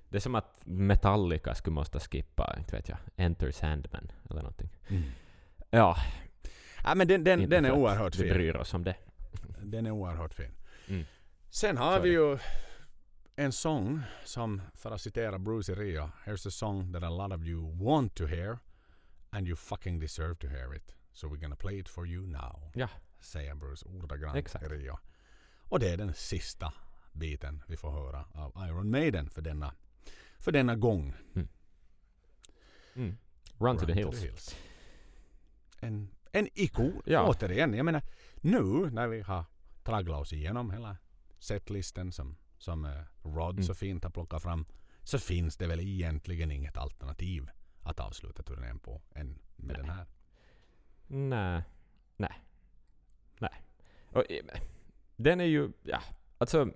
Det 0.09 0.17
är 0.17 0.21
som 0.21 0.35
att 0.35 0.61
Metallica 0.67 1.55
skulle 1.55 1.75
måste 1.75 2.01
skippa, 2.01 2.55
inte 2.59 2.77
vet 2.77 2.89
jag, 2.89 2.99
Enter 3.17 3.51
Sandman 3.51 4.13
eller 4.31 4.43
någonting. 4.43 4.71
Ja, 5.71 5.97
Ja, 6.85 6.95
men 6.95 7.09
den, 7.09 7.25
den, 7.25 7.49
den 7.51 7.65
är 7.65 7.73
oerhört 7.73 8.17
vi 8.17 8.23
fin. 8.23 8.33
bryr 8.35 8.57
oss 8.57 8.75
om 8.75 8.85
det. 8.85 8.97
Den 9.63 9.87
är 9.87 9.91
oerhört 9.91 10.35
fin. 10.35 10.53
Mm. 10.89 11.05
Sen 11.51 11.77
Så 11.77 11.83
har 11.83 11.97
är 11.97 12.01
vi 12.01 12.09
ju 12.11 12.39
en 13.37 13.53
sång 13.53 14.01
som, 14.25 14.63
för 14.75 14.91
att 14.91 15.01
citera 15.01 15.39
Bruce 15.39 15.75
Rio, 15.75 16.11
Here's 16.25 16.49
a 16.49 16.51
song 16.51 16.93
that 16.93 17.03
a 17.03 17.11
lot 17.11 17.33
of 17.33 17.47
you 17.47 17.85
want 17.85 18.15
to 18.17 18.27
hear 18.27 18.59
and 19.31 19.47
you 19.47 19.57
fucking 19.57 20.01
deserve 20.01 20.35
to 20.35 20.47
hear 20.47 20.75
it. 20.77 20.95
So 21.13 21.29
we're 21.29 21.41
gonna 21.41 21.57
play 21.57 21.79
it 21.79 21.89
for 21.89 22.07
you 22.07 22.27
now. 22.27 22.71
Ja. 22.75 22.89
Säger 23.21 23.55
Bruce 23.55 23.87
ordagrant 23.89 24.37
Exakt. 24.37 24.65
i 24.65 24.69
Rio. 24.69 24.99
Och 25.59 25.81
det 25.81 25.91
är 25.91 25.97
den 25.97 26.15
sista 26.15 26.73
biten 27.13 27.63
vi 27.67 27.77
får 27.77 27.91
höra 27.91 28.25
av 28.35 28.67
Iron 28.69 28.91
Maiden 28.91 29.31
för 29.31 29.43
denna, 29.43 29.75
för 30.39 30.53
denna 30.53 30.77
gång. 30.77 31.15
Mm. 32.95 33.19
Run, 33.59 33.79
to 33.79 33.87
the 33.87 33.93
hills. 33.93 34.57
En, 35.81 36.09
en 36.33 36.49
ikon 36.55 37.03
Ja. 37.07 37.29
återigen. 37.29 37.75
Jag 37.75 37.85
menar 37.85 38.03
nu 38.37 38.91
när 38.91 39.09
vi 39.09 39.21
har 39.21 39.45
tragglat 39.83 40.21
oss 40.21 40.33
igenom 40.33 40.71
hela 40.71 40.97
setlisten 41.39 42.13
som, 42.13 42.37
som 42.59 42.85
eh, 42.85 43.03
Rod 43.23 43.55
Mm. 43.55 43.63
så 43.63 43.75
fint 43.75 44.05
har 44.05 44.11
plockat 44.11 44.43
fram 44.43 44.65
så 45.03 45.19
finns 45.19 45.57
det 45.57 45.67
väl 45.67 45.81
egentligen 45.81 46.51
inget 46.51 46.77
alternativ 46.77 47.51
att 47.81 48.01
avsluta 48.01 48.43
turnén 48.43 48.79
på 48.79 49.03
än 49.15 49.39
med 49.57 49.77
den 49.77 49.89
här. 49.89 50.07
Nej. 51.11 51.63
Nej. 52.17 52.33
Nej. 53.39 53.63
Och, 54.13 54.31
eh, 54.33 54.45
den 55.17 55.41
är 55.41 55.45
ju... 55.45 55.71
Ja, 55.83 55.99
alltså... 56.39 56.69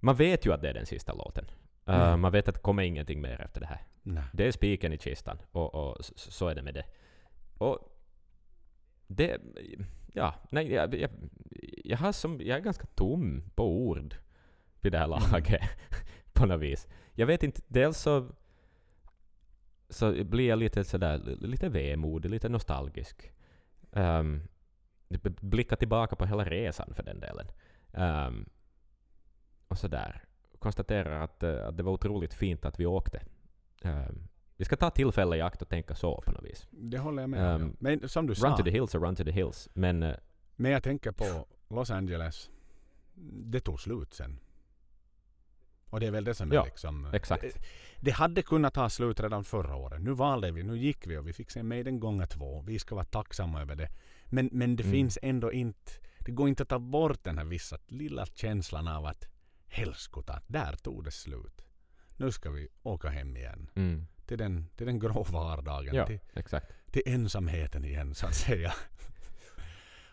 Man 0.00 0.16
vet 0.16 0.46
ju 0.46 0.52
att 0.52 0.62
det 0.62 0.68
är 0.68 0.74
den 0.74 0.86
sista 0.86 1.12
låten. 1.14 1.44
Uh, 1.88 1.94
Mm. 2.08 2.20
Man 2.20 2.32
vet 2.32 2.48
att 2.48 2.54
det 2.54 2.60
kommer 2.60 2.82
ingenting 2.82 3.20
mer 3.20 3.40
efter 3.40 3.60
det 3.60 3.66
här. 3.66 3.86
Nej. 4.02 4.24
Det 4.32 4.46
är 4.46 4.52
spiken 4.52 4.92
i 4.92 4.98
kistan. 4.98 5.38
Och, 5.52 5.74
och 5.74 5.96
s- 6.00 6.12
s- 6.16 6.34
så 6.34 6.48
är 6.48 6.54
det 6.54 6.62
med 6.62 6.74
det. 6.74 6.84
Och... 7.58 7.78
Det... 9.06 9.40
Ja, 10.12 10.34
nej, 10.50 10.72
jag, 10.72 10.94
jag, 10.94 11.10
jag, 11.84 11.96
har 11.98 12.12
som, 12.12 12.40
jag 12.40 12.58
är 12.58 12.62
ganska 12.62 12.86
tom 12.86 13.42
på 13.54 13.64
ord 13.86 14.14
vid 14.80 14.92
det 14.92 14.98
här 14.98 15.06
laget. 15.06 15.60
på 16.32 16.46
något 16.46 16.60
vis. 16.60 16.88
Jag 17.14 17.26
vet 17.26 17.42
inte, 17.42 17.60
dels 17.68 17.98
så... 17.98 18.28
Så 19.92 20.24
blir 20.24 20.48
jag 20.48 20.58
lite 20.58 20.84
sådär, 20.84 21.18
lite 21.40 21.68
vemodig, 21.68 22.30
lite 22.30 22.48
nostalgisk. 22.48 23.32
Um, 23.90 24.42
blicka 25.40 25.76
tillbaka 25.76 26.16
på 26.16 26.26
hela 26.26 26.44
resan 26.44 26.94
för 26.94 27.02
den 27.02 27.20
delen. 27.20 27.46
Um, 27.92 28.48
och 29.68 29.78
sådär. 29.78 30.24
Konstaterar 30.58 31.20
att, 31.20 31.42
eh, 31.42 31.66
att 31.66 31.76
det 31.76 31.82
var 31.82 31.92
otroligt 31.92 32.34
fint 32.34 32.64
att 32.64 32.80
vi 32.80 32.86
åkte. 32.86 33.22
Um, 33.84 34.28
vi 34.56 34.64
ska 34.64 34.76
ta 34.76 34.90
tillfälle 34.90 35.36
i 35.36 35.40
akt 35.40 35.62
och 35.62 35.68
tänka 35.68 35.94
så 35.94 36.20
på 36.20 36.32
något 36.32 36.44
vis. 36.44 36.66
Det 36.70 36.98
håller 36.98 37.22
jag 37.22 37.30
med 37.30 37.54
om. 37.54 37.62
Um. 37.62 37.76
Men 37.80 38.08
som 38.08 38.26
du 38.26 38.32
Run 38.32 38.36
sa. 38.36 38.56
to 38.56 38.62
the 38.64 38.70
hills 38.70 38.94
och 38.94 39.02
run 39.02 39.16
to 39.16 39.24
the 39.24 39.30
hills. 39.30 39.68
Men 39.74 40.02
eh, 40.02 40.16
Men 40.56 40.70
jag 40.70 40.82
tänker 40.82 41.12
på 41.12 41.46
Los 41.70 41.90
Angeles. 41.90 42.50
Det 43.44 43.60
tog 43.60 43.80
slut 43.80 44.14
sen. 44.14 44.38
Och 45.92 46.00
det 46.00 46.06
är 46.06 46.10
väl 46.10 46.24
det 46.24 46.34
som 46.34 46.50
är 46.50 46.54
Ja, 46.54 46.64
liksom... 46.64 47.06
exakt. 47.12 47.42
Det, 47.42 47.52
det 48.00 48.10
hade 48.10 48.42
kunnat 48.42 48.74
ta 48.74 48.90
slut 48.90 49.20
redan 49.20 49.44
förra 49.44 49.76
året. 49.76 50.02
Nu 50.02 50.12
valde 50.12 50.50
vi, 50.52 50.62
nu 50.62 50.78
gick 50.78 51.06
vi 51.06 51.16
och 51.16 51.28
vi 51.28 51.32
fick 51.32 51.50
se 51.50 51.62
Maiden 51.62 52.00
gånger 52.00 52.26
två. 52.26 52.60
Vi 52.66 52.78
ska 52.78 52.94
vara 52.94 53.04
tacksamma 53.04 53.60
över 53.60 53.76
det. 53.76 53.88
Men, 54.26 54.48
men 54.52 54.76
det 54.76 54.82
Mm. 54.82 54.92
finns 54.92 55.18
ändå 55.22 55.52
inte... 55.52 55.92
Det 56.18 56.32
går 56.32 56.48
inte 56.48 56.62
att 56.62 56.68
ta 56.68 56.78
bort 56.78 57.24
den 57.24 57.38
här 57.38 57.44
vissa 57.44 57.78
lilla 57.86 58.26
känslan 58.26 58.88
av 58.88 59.06
att 59.06 59.24
helskotta, 59.66 60.40
där 60.46 60.72
tog 60.76 61.04
det 61.04 61.10
slut. 61.10 61.64
Nu 62.16 62.32
ska 62.32 62.50
vi 62.50 62.68
åka 62.82 63.08
hem 63.08 63.36
igen. 63.36 63.70
Mm. 63.74 64.06
Till, 64.26 64.38
den, 64.38 64.68
till 64.76 64.86
den 64.86 64.98
grå 64.98 65.22
vardagen. 65.22 65.94
Ja, 65.94 66.06
till, 66.06 66.20
exakt. 66.34 66.66
till 66.90 67.02
ensamheten 67.06 67.84
igen 67.84 68.14
så 68.14 68.26
att 68.26 68.34
säga. 68.34 68.72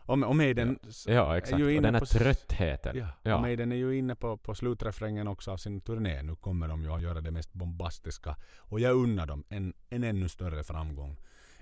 Och, 0.09 0.23
och 0.29 0.35
Maiden 0.35 0.79
Ja, 1.07 1.37
exakt. 1.37 1.53
är 1.53 1.57
ju 1.57 1.65
Och 1.65 1.71
inne 1.71 1.87
den 1.87 1.93
här 1.93 1.99
på, 1.99 2.05
tröttheten. 2.05 2.97
Ja, 2.97 3.07
Ja. 3.23 3.35
Och 3.35 3.41
Maiden 3.41 3.71
är 3.71 3.75
ju 3.75 3.97
inne 3.97 4.15
på, 4.15 4.37
på 4.37 4.55
slutrefrängen 4.55 5.27
också 5.27 5.51
av 5.51 5.57
sin 5.57 5.81
turné. 5.81 6.21
Nu 6.23 6.35
kommer 6.35 6.67
de 6.67 6.81
ju 6.83 6.91
att 6.93 7.01
göra 7.01 7.21
det 7.21 7.31
mest 7.31 7.53
bombastiska. 7.53 8.35
Och 8.57 8.79
jag 8.79 8.95
unnar 8.95 9.25
dem 9.25 9.43
en, 9.49 9.73
en 9.89 10.03
ännu 10.03 10.29
större 10.29 10.63
framgång 10.63 11.17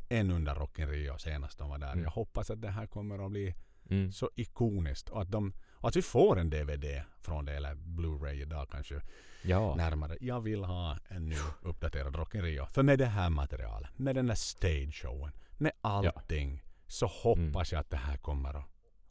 än 0.09 0.31
under 0.31 0.55
Rock 0.55 0.79
in 0.79 0.87
Rio 0.89 1.17
senast 1.17 1.57
de 1.57 1.69
var 1.69 1.77
där. 1.77 1.91
Mm. 1.91 2.03
Jag 2.03 2.11
hoppas 2.11 2.49
att 2.51 2.61
det 2.61 2.69
här 2.69 2.85
kommer 2.87 3.25
att 3.25 3.31
bli 3.31 3.55
Mm. 3.89 4.11
så 4.11 4.29
ikoniskt 4.35 5.09
och 5.09 5.21
att, 5.21 5.31
de, 5.31 5.53
och 5.73 5.89
att 5.89 5.95
vi 5.95 6.01
får 6.01 6.39
en 6.39 6.49
DVD 6.49 6.85
från 7.21 7.45
det 7.45 7.53
eller 7.55 7.75
Blu-ray 7.75 8.41
idag 8.41 8.67
kanske 8.71 9.01
Ja. 9.41 9.75
närmare. 9.75 10.17
Jag 10.21 10.41
vill 10.41 10.63
ha 10.63 10.97
en 11.07 11.29
ny 11.29 11.35
uppdaterad 11.61 12.15
Rock 12.15 12.35
in 12.35 12.41
Rio. 12.41 12.65
För 12.65 12.83
med 12.83 12.99
det 12.99 13.05
här 13.05 13.29
materialet, 13.29 13.89
med 13.99 14.15
den 14.15 14.27
där 14.27 14.35
stage-showen, 14.35 15.31
med 15.57 15.71
allting 15.81 16.63
så 16.87 17.05
hoppas 17.05 17.71
jag 17.71 17.79
att 17.79 17.89
det 17.89 17.97
här 17.97 18.17
kommer 18.17 18.53
att, 18.53 18.65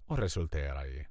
att 0.08 0.18
resultera 0.18 0.86
i 0.86 1.06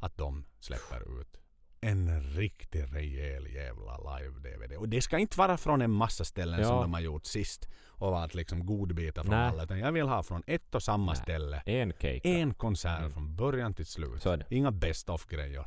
att 0.00 0.16
de 0.16 0.44
släpper 0.60 1.20
ut 1.20 1.38
en 1.80 2.22
riktigt 2.22 2.92
rejäl 2.92 3.46
jävla 3.54 3.96
live-DVD. 3.98 4.76
Och 4.76 4.88
det 4.88 5.02
ska 5.02 5.18
inte 5.18 5.38
vara 5.38 5.56
från 5.56 5.82
en 5.82 5.90
massa 5.90 6.24
ställen 6.24 6.60
Ja. 6.60 6.66
som 6.66 6.80
de 6.80 6.94
har 6.94 7.00
gjort 7.00 7.26
sist 7.26 7.68
och 7.84 8.10
varit 8.12 8.34
liksom 8.34 8.66
godbitar 8.66 9.22
från 9.22 9.34
Nej. 9.34 9.48
alla. 9.48 9.62
Utan 9.64 9.78
jag 9.78 9.92
vill 9.92 10.08
ha 10.08 10.22
från 10.22 10.42
ett 10.46 10.74
och 10.74 10.82
samma 10.82 11.14
ställe. 11.14 11.62
En 11.66 11.92
cake. 11.92 12.20
En 12.24 12.54
konsert 12.54 13.12
från 13.12 13.36
början 13.36 13.74
till 13.74 13.86
slut. 13.86 14.26
Mm. 14.26 14.40
Inga 14.50 14.70
best 14.70 15.08
of-grejer. 15.08 15.64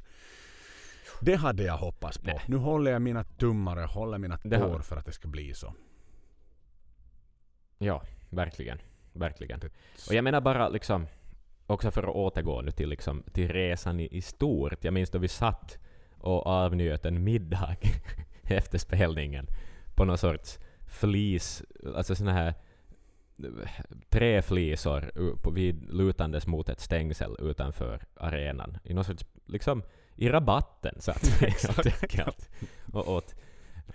Det 1.21 1.35
hade 1.35 1.63
jag 1.63 1.77
hoppats 1.77 2.17
på. 2.17 2.39
Nu 2.47 2.57
håller 2.57 2.91
jag 2.91 3.01
mina 3.01 3.23
tummar 3.23 3.77
och 3.77 3.89
håller 3.89 4.17
mina 4.17 4.35
har- 4.43 4.59
tår 4.59 4.79
för 4.79 4.95
att 4.97 5.05
det 5.05 5.11
ska 5.11 5.27
bli 5.27 5.53
så. 5.53 5.73
Ja, 7.77 8.03
verkligen. 8.29 8.79
Verkligen. 9.15 9.59
Och 10.07 10.13
jag 10.13 10.23
menar 10.23 10.41
bara 10.41 10.69
liksom, 10.69 11.07
också 11.67 11.91
för 11.91 12.03
att 12.03 12.15
återgå 12.15 12.61
nu 12.61 12.71
till, 12.71 12.89
liksom, 12.89 13.23
till 13.31 13.47
resan 13.47 13.99
i, 13.99 14.07
i 14.11 14.21
stort. 14.21 14.83
Jag 14.83 14.93
minns 14.93 15.09
då 15.09 15.19
vi 15.19 15.27
satt 15.27 15.77
och 16.17 16.47
avnjöt 16.47 17.05
en 17.05 17.23
middag 17.23 17.75
efter 18.43 18.77
spelningen 18.77 19.47
på 19.95 20.05
någon 20.05 20.17
sorts 20.17 20.59
flis, 20.87 21.63
alltså 21.95 22.15
såna 22.15 22.33
här 22.33 22.53
eh, 23.43 23.69
träflisor 24.09 25.11
vid, 25.51 25.93
lutandes 25.93 26.47
mot 26.47 26.69
ett 26.69 26.79
stängsel 26.79 27.35
utanför 27.39 28.01
arenan. 28.15 28.77
I 28.83 28.93
någon 28.93 29.03
sorts, 29.03 29.25
liksom, 29.45 29.83
i 30.15 30.29
rabatten 30.29 30.95
satt 31.01 31.41
vi 31.41 31.49
helt 31.63 32.03
enkelt 32.03 32.49
och 32.93 33.09
åt, 33.09 33.35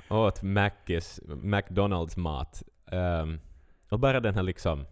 åt 0.09 0.43
Mackis, 0.43 1.21
McDonalds 1.27 2.17
mat. 2.17 2.63
Ehm, 2.87 3.41
och 3.89 4.01
bara 4.01 4.21
den 4.21 4.35
här 4.35 4.43
liksom... 4.43 4.87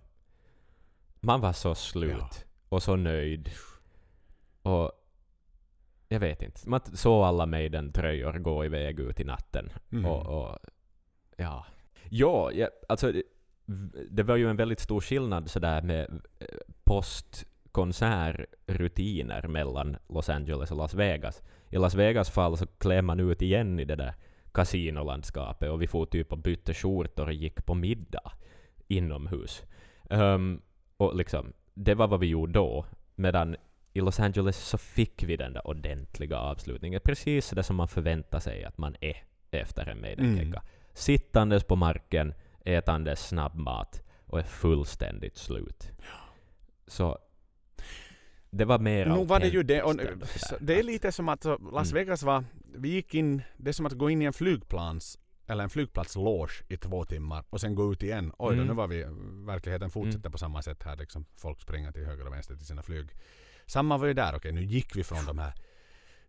Man 1.21 1.41
var 1.41 1.53
så 1.53 1.75
slut. 1.75 2.45
och 2.69 2.83
så 2.83 2.97
nöjd. 2.97 3.51
Och 4.63 4.93
jag 6.09 6.21
vet 6.21 6.43
inte. 6.43 6.69
Man 6.69 6.81
såg 6.95 7.25
alla 7.25 7.47
Maiden-tröjor 7.47 8.33
gå 8.33 8.65
iväg 8.65 9.01
ut 9.01 9.21
i 9.21 9.25
natten. 9.25 9.71
Mm. 9.93 10.05
Och, 10.07 10.27
och 10.27 10.59
ja. 11.37 11.67
Ja, 12.11 12.53
ja, 12.53 12.69
alltså 12.89 13.13
det- 13.13 13.23
det 14.11 14.23
var 14.23 14.37
ju 14.37 14.51
en 14.51 14.57
väldigt 14.57 14.81
stor 14.81 15.01
skillnad 15.01 15.51
sådär 15.51 15.83
med 15.83 16.11
eh, 16.41 16.47
postkonsertrutiner 16.85 19.49
mellan 19.49 19.97
Los 20.09 20.29
Angeles 20.29 20.71
och 20.71 20.77
Las 20.77 20.95
Vegas. 20.95 21.43
I 21.71 21.79
Las 21.79 21.95
Vegas 21.95 22.31
fall 22.31 22.57
så 22.57 22.67
klär 22.67 23.03
man 23.03 23.21
ut 23.21 23.43
igen 23.43 23.81
i 23.81 23.85
det 23.85 23.97
där 23.97 24.15
kasinolandskapet 24.53 25.71
och 25.71 25.83
vi 25.83 25.87
får 25.87 26.07
typ 26.07 26.33
och 26.33 26.39
bytte 26.39 26.75
skjortor 26.75 27.27
och 27.27 27.33
gick 27.33 27.67
på 27.67 27.75
middag 27.75 28.33
inomhus. 28.89 29.63
Ehm, 30.11 30.63
och 30.99 31.17
liksom, 31.17 31.53
det 31.75 31.95
var 31.95 32.09
vad 32.09 32.21
vi 32.21 32.27
gjorde 32.27 32.53
då. 32.53 32.87
Medan 33.15 33.57
i 33.93 34.01
Los 34.01 34.21
Angeles 34.21 34.57
så 34.57 34.79
fick 34.79 35.23
vi 35.23 35.37
den 35.37 35.53
där 35.53 35.67
ordentliga 35.67 36.39
avslutningen. 36.39 37.01
Precis 37.05 37.51
det 37.51 37.63
som 37.63 37.77
man 37.77 37.89
förväntar 37.89 38.41
sig 38.41 38.65
att 38.65 38.79
man 38.79 38.97
är 39.01 39.17
efter 39.51 39.87
en 39.87 40.01
Maiden-kegga. 40.01 40.59
Mm. 40.59 40.69
Sittandes 40.93 41.65
på 41.65 41.77
marken, 41.77 42.35
ätandes 42.65 43.29
snabbmat 43.29 44.03
och 44.25 44.39
är 44.39 44.43
fullständigt 44.43 45.37
slut. 45.37 45.91
Så 46.87 47.19
det 48.51 48.65
var 48.65 48.79
mer 48.79 49.07
Nog 49.07 49.29
var 49.29 49.41
det 49.41 49.49
ju 49.49 49.63
det. 49.63 49.83
Och, 49.83 49.97
det 50.61 50.79
är 50.79 50.83
lite 50.83 51.13
som 51.13 51.29
att 51.29 51.45
Las 51.45 51.93
Mm. 51.93 51.95
Vegas 51.95 52.23
var... 52.23 52.45
Vi 52.75 52.89
gick 52.89 53.15
in... 53.15 53.43
Det 53.57 53.69
är 53.69 53.73
som 53.73 53.87
att 53.87 53.93
gå 53.93 54.11
in 54.11 54.23
i 54.23 54.25
en 54.25 54.33
flygplans 54.33 55.19
eller 55.49 55.65
en 55.65 55.71
flygplatsloge 55.71 56.53
i 56.69 56.77
två 56.77 57.05
timmar 57.05 57.45
och 57.51 57.61
sen 57.61 57.75
gå 57.75 57.93
ut 57.93 58.03
igen. 58.03 58.33
Oj 58.39 58.49
då, 58.57 58.63
Mm. 58.63 58.67
nu 58.67 58.73
var 58.75 58.87
vi... 58.89 59.07
Verkligheten 59.47 59.91
fortsätter 59.91 60.31
på 60.31 60.39
samma 60.39 60.63
sätt 60.63 60.83
här. 60.83 60.97
Liksom, 60.97 61.25
folk 61.37 61.61
springer 61.61 61.93
till 61.93 62.05
höger 62.05 62.27
och 62.27 62.33
vänster 62.33 62.57
till 62.57 62.67
sina 62.67 62.83
flyg. 62.83 63.09
Samma 63.67 63.97
var 63.99 64.07
ju 64.07 64.15
där. 64.15 64.35
Okej, 64.37 64.53
nu 64.53 64.65
gick 64.65 64.97
vi 64.97 65.05
från 65.05 65.25
de 65.27 65.39
här 65.39 65.53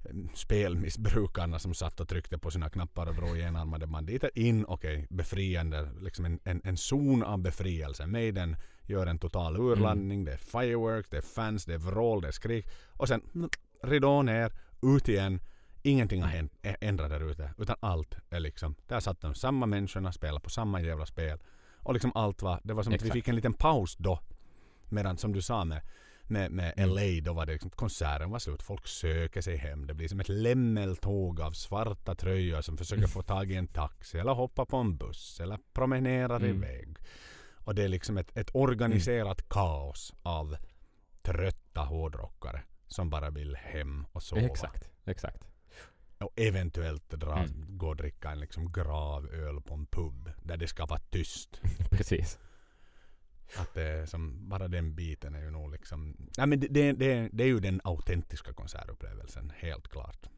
eh, 0.05 0.15
spelmissbrukarna 0.33 1.59
som 1.59 1.73
satt 1.73 1.99
och 1.99 2.07
tryckte 2.07 2.37
på 2.37 2.51
sina 2.51 2.69
knappar 2.69 3.07
och 3.07 3.15
drog 3.15 3.39
enarmade 3.39 3.87
banditer 3.87 4.29
in, 4.35 4.65
okej, 4.67 5.07
befriande, 5.09 5.89
liksom 6.01 6.25
en, 6.25 6.39
en, 6.43 6.61
en 6.63 6.77
zon 6.77 7.23
av 7.23 7.39
befrielse. 7.41 8.07
Maiden 8.07 8.55
gör 8.87 9.07
en 9.07 9.19
total 9.19 9.57
urlandning, 9.57 10.25
det 10.25 10.33
är 10.33 10.37
fireworks, 10.37 11.09
det 11.09 11.17
är 11.17 11.21
fans, 11.21 11.65
det 11.65 11.73
är 11.73 11.77
vrål, 11.77 12.21
det 12.21 12.27
är 12.27 12.31
skrik 12.31 12.65
och 12.97 13.07
sen 13.07 13.21
mm, 13.35 13.49
ridå 13.83 14.21
ner, 14.21 14.51
ut 14.81 15.09
igen. 15.09 15.39
Ingenting 15.81 16.21
har 16.21 16.29
hänt, 16.29 16.53
ändrat 16.61 17.09
där 17.09 17.31
ute 17.31 17.53
utan 17.57 17.75
allt 17.79 18.15
är 18.29 18.39
liksom, 18.39 18.75
där 18.87 18.99
satt 18.99 19.21
de 19.21 19.35
samma 19.35 19.65
människorna, 19.65 20.11
spelade 20.11 20.39
på 20.43 20.49
samma 20.49 20.81
jävla 20.81 21.05
spel 21.05 21.39
och 21.77 21.93
liksom 21.93 22.11
allt 22.15 22.41
var, 22.41 22.59
det 22.63 22.73
var 22.73 22.83
som 22.83 22.93
att 22.93 23.01
vi 23.01 23.05
Exakt. 23.05 23.13
fick 23.13 23.27
en 23.27 23.35
liten 23.35 23.53
paus 23.53 23.95
då 23.97 24.19
medan 24.89 25.17
som 25.17 25.33
du 25.33 25.41
sa 25.41 25.65
med 25.65 25.81
med, 26.23 26.51
med 26.51 26.73
Mm. 26.77 26.89
LA 26.89 27.21
då 27.23 27.33
var 27.33 27.45
det 27.45 27.51
liksom, 27.53 27.69
konserten 27.71 28.29
var 28.29 28.39
slut. 28.39 28.63
Folk 28.63 28.87
söker 28.87 29.41
sig 29.41 29.55
hem. 29.57 29.87
Det 29.87 29.93
blir 29.93 30.07
som 30.07 30.19
ett 30.19 30.29
lämmeltåg 30.29 31.41
av 31.41 31.51
svarta 31.51 32.15
tröjor 32.15 32.61
som 32.61 32.77
försöker 32.77 33.07
få 33.07 33.21
tag 33.33 33.51
i 33.51 33.55
en 33.55 33.67
taxi 33.67 34.17
eller 34.19 34.33
hoppa 34.33 34.65
på 34.65 34.77
en 34.77 34.97
buss 34.97 35.39
eller 35.39 35.59
promenerar 35.73 36.35
Mm. 36.39 36.49
iväg. 36.57 36.97
Och 37.65 37.75
det 37.75 37.83
är 37.83 37.87
liksom 37.87 38.17
ett, 38.17 38.37
ett 38.37 38.49
organiserat 38.53 39.49
kaos 39.49 40.13
av 40.23 40.57
trötta 41.21 41.81
hårdrockare 41.81 42.61
som 42.87 43.09
bara 43.09 43.29
vill 43.29 43.55
hem 43.55 44.05
och 44.11 44.23
sova. 44.23 44.41
Exakt, 44.41 44.89
exakt. 45.05 45.48
Och 46.19 46.33
eventuellt 46.35 47.09
dra, 47.09 47.37
Mm. 47.39 47.77
gå 47.77 47.87
och 47.87 47.95
dricka 47.95 48.29
en 48.31 48.39
liksom 48.39 48.71
gravöl 48.71 49.61
på 49.61 49.73
en 49.73 49.85
pub 49.85 50.31
där 50.43 50.57
det 50.57 50.67
ska 50.67 50.85
vara 50.85 50.99
tyst. 50.99 51.61
Precis. 51.91 52.39
Att 53.57 53.73
det 53.73 54.09
som, 54.09 54.49
bara 54.49 54.67
den 54.67 54.95
biten 54.95 55.35
är 55.35 55.41
ju 55.41 55.51
nog 55.51 55.71
liksom... 55.71 56.15
Nej 56.37 56.47
men 56.47 56.59
det, 56.59 56.67
det, 56.67 56.91
det, 56.93 57.29
det 57.33 57.43
är 57.43 57.47
ju 57.47 57.59
den 57.59 57.81
autentiska 57.83 58.53
konsertupplevelsen, 58.53 59.51
helt 59.55 59.87
klart. 59.87 60.29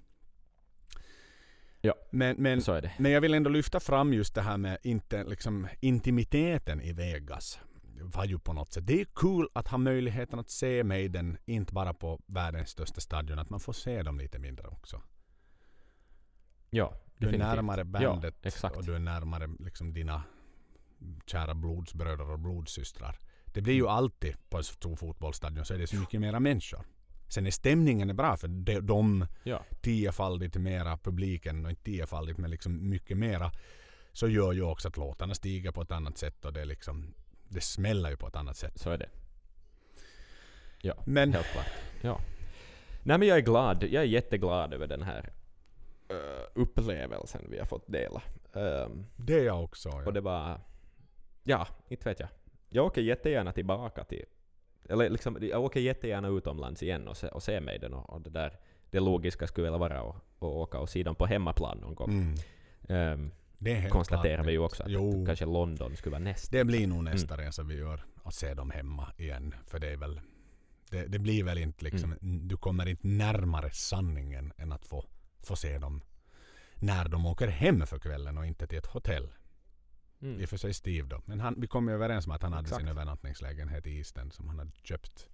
Ja, 1.82 1.94
men, 2.12 2.36
men, 2.40 2.62
så 2.62 2.72
är 2.74 2.82
det. 2.82 2.92
men 3.00 3.12
jag 3.12 3.22
vill 3.22 3.34
ändå 3.34 3.50
lyfta 3.50 3.80
fram 3.80 4.14
just 4.14 4.36
det 4.36 4.42
här 4.42 4.58
med 4.58 4.78
inte, 4.84 5.24
liksom, 5.24 5.68
intimiteten 5.80 6.82
i 6.82 6.94
Vegas. 6.94 7.60
Var 8.02 8.26
ju 8.26 8.40
på 8.40 8.54
något 8.54 8.74
sätt. 8.74 8.88
Det 8.88 9.02
är 9.02 9.06
kul 9.16 9.48
att 9.54 9.68
ha 9.68 9.78
möjligheten 9.78 10.40
att 10.40 10.50
se 10.50 10.84
Maiden, 10.84 11.38
inte 11.46 11.74
bara 11.74 11.94
på 11.94 12.22
världens 12.26 12.70
största 12.70 13.02
stadion, 13.02 13.40
att 13.40 13.50
man 13.50 13.60
får 13.60 13.74
se 13.74 14.04
dem 14.04 14.18
lite 14.20 14.40
mindre 14.40 14.68
också. 14.68 15.02
Ja, 16.74 16.94
Du 17.18 17.28
är 17.28 17.32
definitivt. 17.32 17.56
närmare 17.56 17.84
bandet 17.86 18.36
Ja, 18.64 18.70
och 18.70 18.86
du 18.86 18.96
är 18.96 19.00
närmare 19.00 19.50
liksom 19.60 19.94
dina 19.94 20.24
kära 21.26 21.54
blodsbröder 21.54 22.32
och 22.32 22.40
blodsystrar. 22.40 23.20
Det 23.46 23.62
blir 23.62 23.74
ju 23.74 23.88
alltid 23.88 24.36
på 24.50 24.58
en 24.58 24.64
stor 24.64 24.96
fotbollsstadion 24.96 25.66
så 25.66 25.74
är 25.74 25.78
det 25.78 25.88
så 25.88 25.96
mycket 25.96 26.22
mera 26.22 26.40
människor. 26.40 26.82
Sen 27.28 27.48
är 27.48 27.52
stämningen 27.52 28.10
är 28.10 28.14
bra 28.14 28.38
för 28.38 28.48
de, 28.48 28.80
de 28.80 29.26
Ja. 29.44 29.64
tiofaldigt 29.82 30.56
mera 30.56 30.98
publiken 30.98 31.66
och 31.66 31.70
inte 31.72 31.84
tiofaldigt 31.84 32.38
men 32.40 32.50
liksom 32.52 32.90
mycket 32.90 33.18
mera 33.18 33.52
så 34.14 34.28
gör 34.28 34.52
ju 34.54 34.62
också 34.64 34.88
att 34.88 34.98
låtarna 34.98 35.34
stiger 35.36 35.72
på 35.72 35.82
ett 35.82 35.92
annat 35.92 36.18
sätt 36.18 36.46
och 36.46 36.54
det 36.54 36.66
liksom 36.66 37.14
det 37.50 37.62
smäller 37.62 38.10
ju 38.10 38.18
på 38.18 38.28
ett 38.28 38.36
annat 38.36 38.58
sätt. 38.58 38.80
Så 38.80 38.90
är 38.90 38.98
det. 38.98 39.10
Ja, 40.82 40.94
Men- 41.06 41.34
helt 41.34 41.48
klart. 41.48 41.66
Ja. 42.02 42.20
Nej 43.04 43.18
men 43.18 43.28
jag 43.28 43.38
är 43.38 43.42
glad. 43.42 43.84
Jag 43.84 44.04
är 44.04 44.08
jätteglad 44.08 44.74
över 44.74 44.88
den 44.88 45.04
här 45.04 45.30
upplevelsen 46.54 47.46
vi 47.50 47.60
har 47.60 47.66
fått 47.66 47.88
dela. 47.88 48.22
Ehm, 48.54 49.06
Det 49.16 49.44
jag 49.44 49.64
också. 49.64 49.90
Ja. 49.90 50.04
Och 50.06 50.14
det 50.14 50.22
var... 50.22 50.60
Ja, 51.44 51.68
inte 51.88 52.10
vet 52.10 52.20
jag. 52.20 52.30
Jag 52.70 52.86
åker 52.86 53.02
jättegärna 53.02 53.52
tillbaka 53.54 54.04
till... 54.04 54.26
Eller 54.90 55.10
liksom, 55.10 55.38
jag 55.42 55.64
åker 55.64 55.80
jättegärna 55.80 56.28
utomlands 56.28 56.84
igen 56.84 57.08
och 57.08 57.18
se, 57.18 57.28
och 57.28 57.44
se 57.44 57.62
mig 57.62 57.80
den 57.80 57.94
och, 57.94 58.10
och 58.10 58.22
det 58.22 58.30
där... 58.30 58.60
Det 58.90 59.00
logiska 59.00 59.48
skulle 59.48 59.70
väl 59.72 59.80
vara 59.80 60.00
att, 60.02 60.16
åka 60.40 60.80
och 60.80 60.90
se 60.90 61.04
dem 61.04 61.16
på 61.16 61.26
hemmaplan 61.26 61.78
någon 61.78 61.96
gång. 61.96 62.10
Mm. 62.10 62.34
Ehm, 62.90 63.32
Det 63.58 63.90
konstaterar 63.90 64.36
klart. 64.36 64.48
vi 64.48 64.52
ju 64.52 64.60
också 64.60 64.84
att, 64.84 64.90
Jo. 64.92 65.26
kanske 65.26 65.46
London 65.46 65.96
skulle 65.96 66.12
vara 66.12 66.24
nästa. 66.24 66.58
Det 66.58 66.66
blir 66.66 66.88
nog 66.88 67.04
nästa 67.04 67.38
resa 67.38 67.64
vi 67.64 67.76
gör. 67.78 68.06
Att 68.24 68.34
se 68.34 68.54
dem 68.54 68.72
hemma 68.72 69.14
igen. 69.18 69.56
För 69.68 69.80
det 69.80 69.88
är 69.90 69.98
väl... 69.98 70.22
Det, 70.90 71.06
det 71.08 71.20
blir 71.20 71.44
väl 71.44 71.58
inte 71.58 71.84
liksom... 71.86 72.16
Du 72.22 72.58
kommer 72.58 72.88
inte 72.88 73.08
närmare 73.08 73.70
sanningen 73.72 74.54
än 74.58 74.72
att 74.72 74.86
få, 74.86 75.06
få 75.44 75.56
se 75.56 75.78
dem 75.78 76.02
när 76.76 77.08
de 77.08 77.26
åker 77.26 77.48
hem 77.48 77.88
för 77.88 78.00
kvällen 78.00 78.38
och 78.38 78.46
inte 78.46 78.68
till 78.68 78.78
ett 78.78 78.86
hotell. 78.86 79.34
Mm. 80.22 80.40
I 80.40 80.46
och 80.46 80.50
för 80.50 80.58
sig 80.58 80.74
Steve 80.74 81.08
då. 81.08 81.22
Men 81.26 81.40
han, 81.40 81.56
vi 81.58 81.68
kom 81.68 81.88
ju 81.88 81.94
överens 81.94 82.26
om 82.26 82.32
att 82.32 82.44
han 82.44 82.54
hade 82.54 82.66
Exakt. 82.66 82.82
sin 82.82 82.88
övernattningslägenhet 82.88 83.88
i 83.88 83.98
Eastern 83.98 84.32
som 84.32 84.48
han 84.48 84.60
hade 84.60 84.72
köpt. 84.84 85.28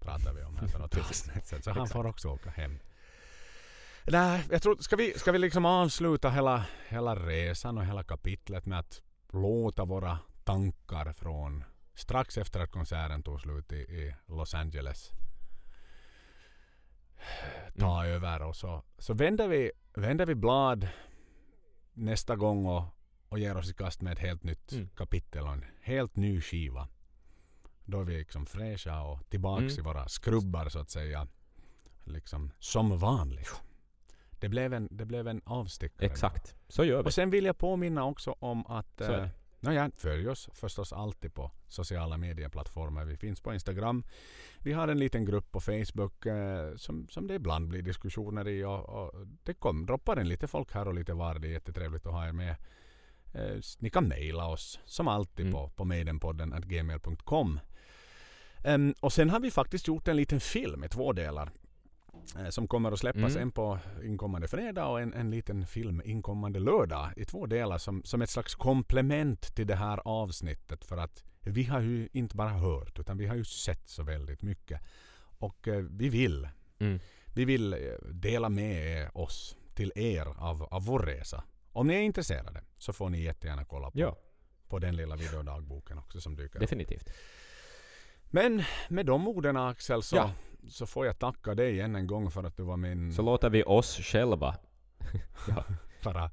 Pratade 0.00 0.38
vi 0.38 0.44
om 0.44 0.56
här 0.56 0.66
för 0.66 0.78
något 0.78 0.98
avsnitt. 1.08 1.64
Så 1.64 1.70
han 1.70 1.88
får 1.88 2.06
också 2.06 2.28
åka 2.28 2.50
hem. 2.50 2.78
Nej, 4.04 4.44
jag 4.50 4.62
tror, 4.62 4.76
ska 4.76 4.96
vi, 4.96 5.18
ska 5.18 5.32
vi 5.32 5.38
liksom 5.38 5.64
avsluta 5.64 6.30
hela, 6.30 6.64
hela 6.88 7.16
resan 7.16 7.78
och 7.78 7.86
hela 7.86 8.04
kapitlet 8.04 8.66
med 8.66 8.78
att 8.78 9.02
låta 9.32 9.84
våra 9.84 10.18
tankar 10.44 11.12
från 11.12 11.64
strax 11.94 12.38
efter 12.38 12.60
att 12.60 12.70
konserten 12.70 13.22
tog 13.22 13.40
slut 13.40 13.72
i, 13.72 13.76
i 13.76 14.14
Los 14.26 14.54
Angeles 14.54 15.12
ta 17.78 18.06
över 18.06 18.42
och 18.42 18.56
så, 18.56 18.82
så 18.98 19.14
vänder, 19.14 19.48
vi, 19.48 19.70
vänder 19.94 20.26
vi 20.26 20.34
blad 20.34 20.88
nästa 21.92 22.36
gång 22.36 22.66
och, 22.66 22.84
och 23.28 23.38
ger 23.38 23.56
oss 23.56 23.70
i 23.70 23.74
kast 23.74 24.00
med 24.00 24.12
ett 24.12 24.18
helt 24.18 24.42
nytt 24.42 24.72
Mm. 24.72 24.88
kapitel 24.88 25.42
och 25.42 25.52
en 25.52 25.64
helt 25.80 26.16
ny 26.16 26.40
skiva. 26.40 26.88
Då 27.84 28.00
är 28.00 28.04
vi 28.04 28.18
liksom 28.18 28.46
fräscha 28.46 29.02
och 29.02 29.28
tillbaks 29.30 29.62
Mm. 29.62 29.78
i 29.78 29.80
våra 29.80 30.08
skrubbar 30.08 30.68
så 30.68 30.78
att 30.78 30.90
säga. 30.90 31.26
Liksom 32.04 32.52
som 32.58 32.98
vanligt. 32.98 33.60
Det 34.30 34.48
blev 34.48 34.72
en, 34.72 34.88
det 34.90 35.04
blev 35.04 35.28
en 35.28 35.40
avstickare. 35.44 36.06
Exakt. 36.06 36.56
Så 36.68 36.84
gör 36.84 37.02
vi. 37.02 37.08
Och 37.08 37.14
sen 37.14 37.30
vill 37.30 37.44
jag 37.44 37.58
påminna 37.58 38.04
också 38.04 38.36
om 38.38 38.66
att 38.66 39.00
Nåja, 39.66 39.90
följ 39.94 40.28
oss 40.28 40.48
förstås 40.52 40.92
alltid 40.92 41.34
på 41.34 41.50
sociala 41.68 42.16
medieplattformar. 42.16 43.04
Vi 43.04 43.16
finns 43.16 43.40
på 43.40 43.54
Instagram. 43.54 44.04
Vi 44.58 44.72
har 44.72 44.88
en 44.88 44.98
liten 44.98 45.24
grupp 45.24 45.52
på 45.52 45.60
Facebook 45.60 46.26
eh, 46.26 46.76
som, 46.76 47.08
som 47.08 47.26
det 47.26 47.34
ibland 47.34 47.68
blir 47.68 47.82
diskussioner 47.82 48.48
i. 48.48 48.64
Och, 48.64 48.88
och 48.88 49.26
det 49.42 49.54
kom, 49.54 49.86
droppar 49.86 50.20
in 50.20 50.28
lite 50.28 50.46
folk 50.46 50.72
här 50.72 50.88
och 50.88 50.94
lite 50.94 51.14
var. 51.14 51.38
Det 51.38 51.48
är 51.48 51.52
jättetrevligt 51.52 52.06
att 52.06 52.12
ha 52.12 52.28
er 52.28 52.32
med. 52.32 52.56
Eh, 53.34 53.60
ni 53.78 53.90
kan 53.90 54.08
mejla 54.08 54.46
oss 54.46 54.80
som 54.84 55.08
alltid 55.08 55.46
Mm. 55.46 55.52
på, 55.52 55.68
på 55.68 55.84
maidenpodden 55.84 56.54
gmail.com. 56.66 57.60
Em, 58.64 58.94
och 59.00 59.12
sen 59.12 59.30
har 59.30 59.40
vi 59.40 59.50
faktiskt 59.50 59.88
gjort 59.88 60.08
en 60.08 60.16
liten 60.16 60.40
film 60.40 60.84
i 60.84 60.88
två 60.88 61.12
delar. 61.12 61.50
Eh, 62.38 62.48
Som 62.48 62.68
kommer 62.68 62.92
att 62.92 62.98
släppas 62.98 63.32
Mm. 63.36 63.42
en 63.42 63.52
på 63.52 63.78
inkommande 64.04 64.48
fredag 64.48 64.86
och 64.86 65.00
en, 65.00 65.14
en 65.14 65.30
liten 65.30 65.66
film 65.66 66.02
inkommande 66.04 66.58
lördag 66.58 67.10
i 67.16 67.24
två 67.24 67.46
delar 67.46 67.78
som, 67.78 68.02
som 68.04 68.22
ett 68.22 68.30
slags 68.30 68.54
komplement 68.54 69.40
till 69.54 69.66
det 69.66 69.74
här 69.76 70.00
avsnittet. 70.04 70.84
För 70.84 70.96
att 70.96 71.24
vi 71.40 71.64
har 71.64 71.80
ju 71.80 72.08
inte 72.12 72.36
bara 72.36 72.48
hört 72.48 72.98
utan 72.98 73.18
vi 73.18 73.26
har 73.26 73.36
ju 73.36 73.44
sett 73.44 73.88
så 73.88 74.02
väldigt 74.02 74.42
mycket. 74.42 74.80
Och 75.38 75.68
eh, 75.68 75.84
vi 75.90 76.08
vill 76.08 76.48
Mm. 76.78 76.98
vi 77.34 77.44
vill 77.44 77.72
eh, 77.72 77.78
dela 78.12 78.48
med 78.48 79.10
oss 79.14 79.56
till 79.74 79.92
er 79.96 80.26
av, 80.38 80.62
av 80.62 80.84
vår 80.84 80.98
resa. 80.98 81.44
Om 81.72 81.86
ni 81.86 81.94
är 81.94 82.00
intresserade 82.00 82.62
så 82.78 82.92
får 82.92 83.08
ni 83.10 83.22
jättegärna 83.22 83.64
kolla 83.64 83.90
på, 83.90 83.98
Ja. 84.00 84.16
på 84.68 84.78
den 84.78 84.96
lilla 84.96 85.16
videodagboken 85.16 85.98
också 85.98 86.20
som 86.20 86.36
dyker 86.36 86.56
upp. 86.56 86.60
Definitivt. 86.60 87.10
Men 88.30 88.62
med 88.88 89.06
de 89.06 89.28
orden 89.28 89.56
Axel 89.56 90.02
så, 90.02 90.16
Ja. 90.16 90.30
så 90.70 90.86
får 90.86 91.06
jag 91.06 91.18
tacka 91.18 91.54
dig 91.54 91.80
än 91.80 91.96
en 91.96 92.06
gång 92.06 92.30
för 92.30 92.44
att 92.44 92.56
du 92.56 92.62
var 92.62 92.76
min... 92.76 93.12
Så 93.12 93.22
låter 93.22 93.50
vi 93.50 93.62
oss 93.64 93.96
själva 94.00 94.56
ja, 95.48 95.64
Bara, 96.04 96.30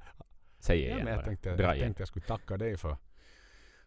säga 0.60 0.82
ja, 0.82 0.86
igen 0.94 0.98
men 0.98 1.08
jag 1.08 1.18
bara. 1.18 1.26
tänkte, 1.26 1.50
jag 1.50 1.60
igen. 1.60 1.80
tänkte 1.80 2.02
jag 2.02 2.08
skulle 2.08 2.26
tacka 2.26 2.58
dig 2.58 2.78
för, 2.78 2.98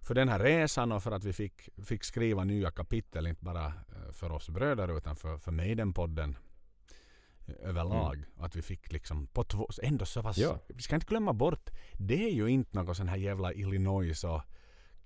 för 0.01 0.15
den 0.15 0.29
här 0.29 0.39
resan 0.39 0.93
och 0.93 1.03
för 1.03 1.13
att 1.13 1.25
vi 1.25 1.33
fick, 1.33 1.69
fick 1.85 2.05
skriva 2.05 2.45
nya 2.45 2.71
kapitel, 2.71 3.27
inte 3.27 3.45
bara 3.45 3.67
eh, 3.67 4.13
för 4.13 4.33
oss 4.33 4.49
bröder 4.49 4.97
utan 4.97 5.17
för, 5.17 5.39
för 5.39 5.53
Maiden-podden 5.53 6.37
eh, 7.47 7.55
överlag. 7.69 8.25
Att 8.39 8.57
vi 8.57 8.63
fick 8.63 8.93
liksom 8.93 9.27
på 9.27 9.45
två, 9.45 9.69
ändå 9.83 10.05
så 10.05 10.23
pass, 10.23 10.39
Ja. 10.39 10.59
vi 10.69 10.83
ska 10.83 10.95
inte 10.95 11.07
glömma 11.07 11.33
bort, 11.33 11.71
det 11.93 12.25
är 12.29 12.33
ju 12.33 12.49
inte 12.49 12.77
någon 12.77 12.95
sån 12.95 13.09
här 13.09 13.17
jävla 13.17 13.53
Illinois 13.53 14.25
och 14.25 14.43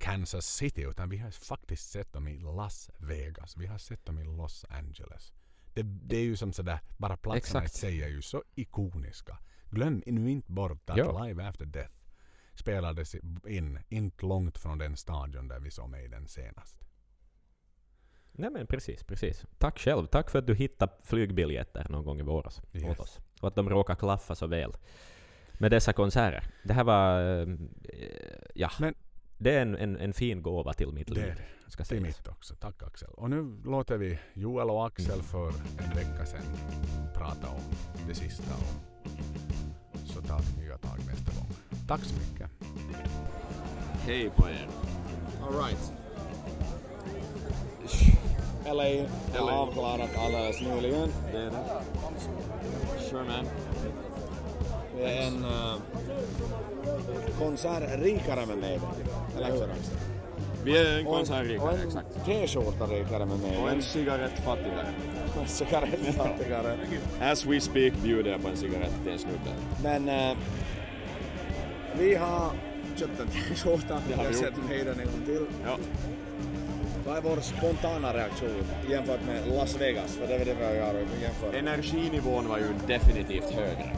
Kansas 0.01 0.47
City 0.47 0.83
utan 0.83 1.09
vi 1.09 1.19
har 1.19 1.31
faktiskt 1.31 1.91
sett 1.91 2.13
dem 2.13 2.29
i 2.29 2.39
Las 2.39 2.91
Vegas. 2.99 3.57
Vi 3.57 3.67
har 3.67 3.79
sett 3.79 4.05
dem 4.07 4.19
i 4.19 4.25
Los 4.25 4.65
Angeles. 4.69 5.33
Det, 5.75 5.83
det 5.83 6.17
är 6.17 6.23
ju 6.25 6.37
som 6.37 6.53
sådär, 6.53 6.79
bara 6.97 7.17
platserna 7.17 7.65
i 7.65 7.69
sig 7.69 8.03
är 8.03 8.09
ju 8.09 8.23
så 8.23 8.43
ikoniska. 8.55 9.39
Glöm 9.71 10.03
nu 10.07 10.31
inte 10.31 10.53
bort 10.53 10.91
att 10.91 10.97
Ja. 10.97 11.25
Live 11.25 11.49
After 11.49 11.65
Death 11.67 11.95
spelades 12.55 13.15
in, 13.47 13.79
inte 13.89 14.27
långt 14.27 14.59
från 14.59 14.79
den 14.79 14.97
stadion 14.97 15.49
där 15.49 15.61
vi 15.61 15.71
såg 15.71 15.89
mig 15.91 16.09
den 16.09 16.29
senast. 16.29 16.81
Nej 18.33 18.51
men 18.51 18.67
precis, 18.67 19.05
precis. 19.05 19.45
Tack 19.59 19.79
själv. 19.79 20.07
Tack 20.07 20.31
för 20.31 20.39
att 20.39 20.47
du 20.47 20.55
hittade 20.55 20.93
flygbiljetter 21.03 21.87
någon 21.91 22.05
gång 22.05 22.21
i 22.21 22.23
våras 22.23 22.63
Yes. 22.73 22.85
åt 22.85 23.01
oss. 23.01 23.19
Och 23.41 23.49
att 23.49 23.55
de 23.55 23.69
råkar 23.71 23.95
klaffa 23.95 24.35
så 24.35 24.47
väl 24.47 24.73
med 25.59 25.71
dessa 25.71 25.93
konserter. 25.93 26.45
Det 26.65 26.73
här 26.73 26.85
var... 26.85 27.41
eh, 27.43 27.49
ja. 28.55 28.71
Men- 28.81 28.95
det 29.41 29.55
är 29.55 29.63
en, 29.63 29.77
en, 29.77 29.97
en 29.97 30.13
fin 30.13 30.43
gåva 30.43 30.73
till 30.73 30.93
mitt 30.93 31.07
Det 31.09 31.15
liv. 31.15 31.25
är 31.25 31.29
det. 31.29 31.71
Ska 31.71 31.83
Det 31.83 31.83
är 31.83 31.87
sägas. 32.01 32.03
mitt 32.19 32.29
också. 32.29 32.55
Tack 32.55 32.83
Axel. 32.83 33.09
Och 33.11 33.31
nu 33.31 33.57
låter 33.65 33.97
vi 33.99 34.19
Joel 34.35 34.71
och 34.71 34.87
Axel 34.87 35.23
för 35.23 35.49
en 35.79 35.95
vecka 35.97 36.27
sedan 36.27 36.43
prata 37.15 37.49
om 37.49 37.61
det 38.09 38.15
sista 38.15 38.55
och 38.55 39.09
så 40.07 40.23
tar 40.23 40.39
vi 40.41 40.63
nya 40.63 40.79
tag 40.79 40.99
nästa 41.07 41.33
gång. 41.41 41.49
Tack 41.89 42.01
så 42.05 42.15
mycket. 42.15 42.51
Hej 44.07 44.31
på 44.37 44.49
er. 44.49 44.69
Alright. 45.43 45.93
LA 48.67 49.09
har 49.41 49.51
avklarat 49.53 50.11
alldeles 50.19 50.61
nyligen. 50.61 51.09
Det 51.33 51.39
är 51.39 51.51
det. 51.51 51.83
Sure 53.11 53.25
man. 53.25 53.47
Det 55.01 55.11
är 55.11 55.27
en 55.27 55.45
uh, 55.45 55.75
konsert 57.39 57.83
rikare 58.03 58.47
med 58.47 58.59
Maiden. 58.59 58.89
Eller 59.37 59.53
hur? 59.53 59.67
Vi 60.65 60.79
är 60.79 60.99
en 60.99 61.05
konsert 61.05 61.41
och 61.41 61.47
rikare, 61.47 61.75
en 61.75 61.87
exakt. 61.87 62.25
t-skjorta 62.27 62.87
rikare 62.87 63.27
med 63.27 63.39
Maiden. 63.39 63.63
Och 63.63 63.71
en 63.71 63.83
cigarett 63.83 64.45
fattigare. 64.45 64.87
cigarettfattigare. 65.47 66.77
As 67.21 67.47
we 67.47 67.61
speak 67.61 67.93
bjuder 68.03 68.31
jag 68.31 68.43
på 68.43 68.49
en 68.49 68.57
cigarett 68.57 68.93
till 69.03 69.13
en 69.13 69.19
snubbe. 69.19 69.51
Men 69.83 70.09
eh, 70.09 70.37
vi 71.99 72.15
har 72.15 72.51
köpt 72.97 73.21
en 73.21 73.29
t-skjorta. 73.29 74.03
Vi 74.09 74.15
har 74.15 74.33
sett 74.33 74.57
Maiden 74.69 75.01
en 75.01 75.07
gång 75.07 75.25
till. 75.27 75.47
Ja. 75.65 75.77
Vad 77.07 77.17
är 77.17 77.21
vår 77.21 77.41
spontana 77.41 78.15
reaktion 78.15 78.65
jämfört 78.91 79.27
med 79.27 79.49
Las 79.49 79.81
Vegas? 79.81 80.17
För 80.17 80.27
det 80.27 80.35
är 80.35 80.45
det 80.45 80.55
vi 80.55 80.65
har 80.65 80.95
jämfört. 80.95 81.55
Energinivån 81.55 82.49
var 82.49 82.59
ju 82.59 82.65
definitivt 82.87 83.51
högre. 83.51 83.97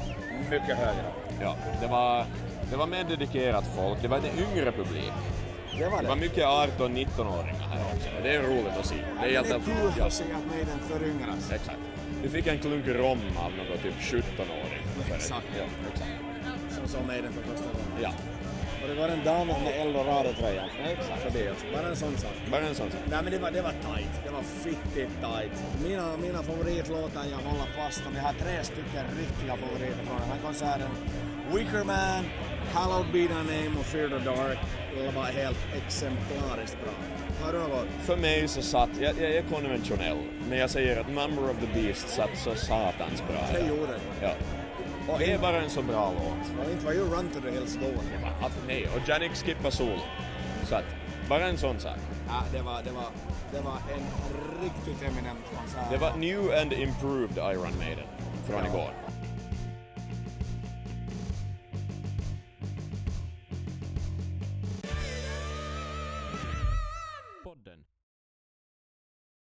Mycket 0.52 0.76
högre. 0.76 1.04
Ja, 1.40 1.56
det 1.80 1.86
var, 1.86 2.24
det 2.70 2.76
var 2.76 2.86
mer 2.86 3.04
dedikerat 3.04 3.64
folk. 3.76 4.02
Det 4.02 4.08
var 4.08 4.16
en 4.18 4.24
yngre 4.24 4.72
publik. 4.72 5.12
Det 5.78 5.88
var 5.88 5.96
Det 5.96 6.02
det. 6.02 6.08
var 6.08 6.16
mycket 6.16 6.44
18-19-åringar 6.44 7.68
här 7.72 7.84
också. 7.94 8.08
Det 8.22 8.34
är 8.36 8.42
roligt 8.42 8.76
att 8.80 8.86
se. 8.86 8.94
Det 9.22 9.36
är 9.36 9.42
Det 9.42 9.48
är 9.48 9.60
kul 9.60 10.02
att 10.02 10.12
se 10.12 10.24
att 10.24 10.46
Maiden 10.50 10.78
föryngras. 10.88 11.52
Exakt. 11.52 11.78
Vi 12.22 12.28
fick 12.28 12.46
en 12.46 12.58
klunk 12.58 12.86
rom 12.86 13.20
av 13.36 13.52
någon 13.52 13.78
typ 13.82 13.94
17-åring. 14.00 14.82
Exakt. 15.14 15.46
Ja, 15.58 15.64
exakt. 15.92 16.10
Som 16.70 16.88
såg 16.88 17.06
Maiden 17.06 17.32
för 17.32 17.42
första 17.42 17.66
gången. 17.72 18.02
Ja, 18.02 18.10
Och 18.82 18.88
det 18.88 18.94
var 18.94 19.09
en 19.09 19.24
dam 19.24 19.46
med 19.46 19.72
Eldorado-tröjan 19.82 20.68
förbi 21.24 21.48
oss. 21.50 21.64
Bara 21.74 21.88
en 21.88 21.96
sån 21.96 22.16
sak. 22.16 22.36
bara 22.50 22.60
en 22.60 22.74
sån 22.74 22.90
sak. 22.90 23.00
Nej 23.10 23.20
men 23.22 23.32
det 23.32 23.38
var, 23.38 23.50
det 23.50 23.62
var 23.62 23.70
tight. 23.70 24.12
Det 24.24 24.30
var 24.30 24.42
fittigt 24.42 25.14
tight. 25.20 25.54
Mina, 25.84 26.16
mina 26.16 26.42
favoritlåtar 26.42 27.24
jag 27.30 27.50
håller 27.50 27.68
fast 27.78 28.02
om. 28.06 28.12
Jag 28.16 28.22
har 28.22 28.32
tre 28.32 28.64
stycken 28.64 29.04
riktiga 29.20 29.56
favoriter 29.56 30.04
från 30.06 30.18
den 30.20 30.28
här 30.32 30.40
konserten. 30.46 30.90
Wicker 31.54 31.84
Man, 31.84 32.24
Hallowed 32.74 33.12
Be 33.12 33.18
Thy 33.18 33.42
Name 33.52 33.78
och 33.80 33.86
Fear 33.86 34.09
the 34.09 34.18
Dark. 34.24 34.59
Det 34.96 35.10
var 35.16 35.24
helt 35.24 35.59
exemplariskt 35.76 36.76
bra. 36.84 36.92
Har 37.42 37.52
du 37.52 37.59
något? 37.59 37.86
För 38.02 38.16
mig 38.16 38.48
så 38.48 38.62
satt, 38.62 38.90
jag, 39.00 39.14
jag 39.20 39.30
är 39.30 39.42
konventionell, 39.42 40.18
men 40.48 40.59
jag 40.59 40.70
säger 40.70 41.00
att 41.00 41.06
Number 41.09 41.50
of 41.50 41.56
the 41.60 41.80
Beast 41.80 42.09
satt 42.09 42.38
så 42.38 42.54
satans 42.54 43.22
bra. 43.28 43.46
Det 43.52 43.68
gjorde 43.68 43.86
det. 43.92 44.26
Ja. 44.26 44.32
Och 45.08 45.18
det 45.18 45.32
är 45.32 45.38
bara 45.38 45.62
en 45.62 45.70
så 45.70 45.82
bra 45.82 46.12
låt. 46.12 46.66
Och 46.66 46.72
inte 46.72 46.84
var 46.84 46.92
ju 46.92 47.00
Run 47.00 47.28
to 47.34 47.40
the 47.40 47.50
Hills. 47.50 47.78
Att, 48.42 48.52
nej, 48.66 48.86
och 48.96 49.08
Janik 49.08 49.34
skippar 49.34 49.70
solo. 49.70 50.00
Så 50.68 50.74
att, 50.74 50.84
bara 51.28 51.46
en 51.48 51.58
sån 51.58 51.80
sak. 51.80 51.96
Ja, 52.28 52.42
det 52.52 52.62
var, 52.62 52.82
det 52.82 52.90
var, 52.90 53.04
det 53.52 53.60
var 53.60 53.72
en 53.94 54.02
riktigt 54.62 55.02
eminent 55.08 55.38
konsert. 55.56 55.90
Det 55.90 55.96
var 55.98 56.16
new 56.16 56.60
and 56.62 56.72
improved 56.72 57.36
Iron 57.36 57.78
Maiden 57.78 58.06
från 58.46 58.58
Ja. 58.64 58.66
igår. 58.66 58.90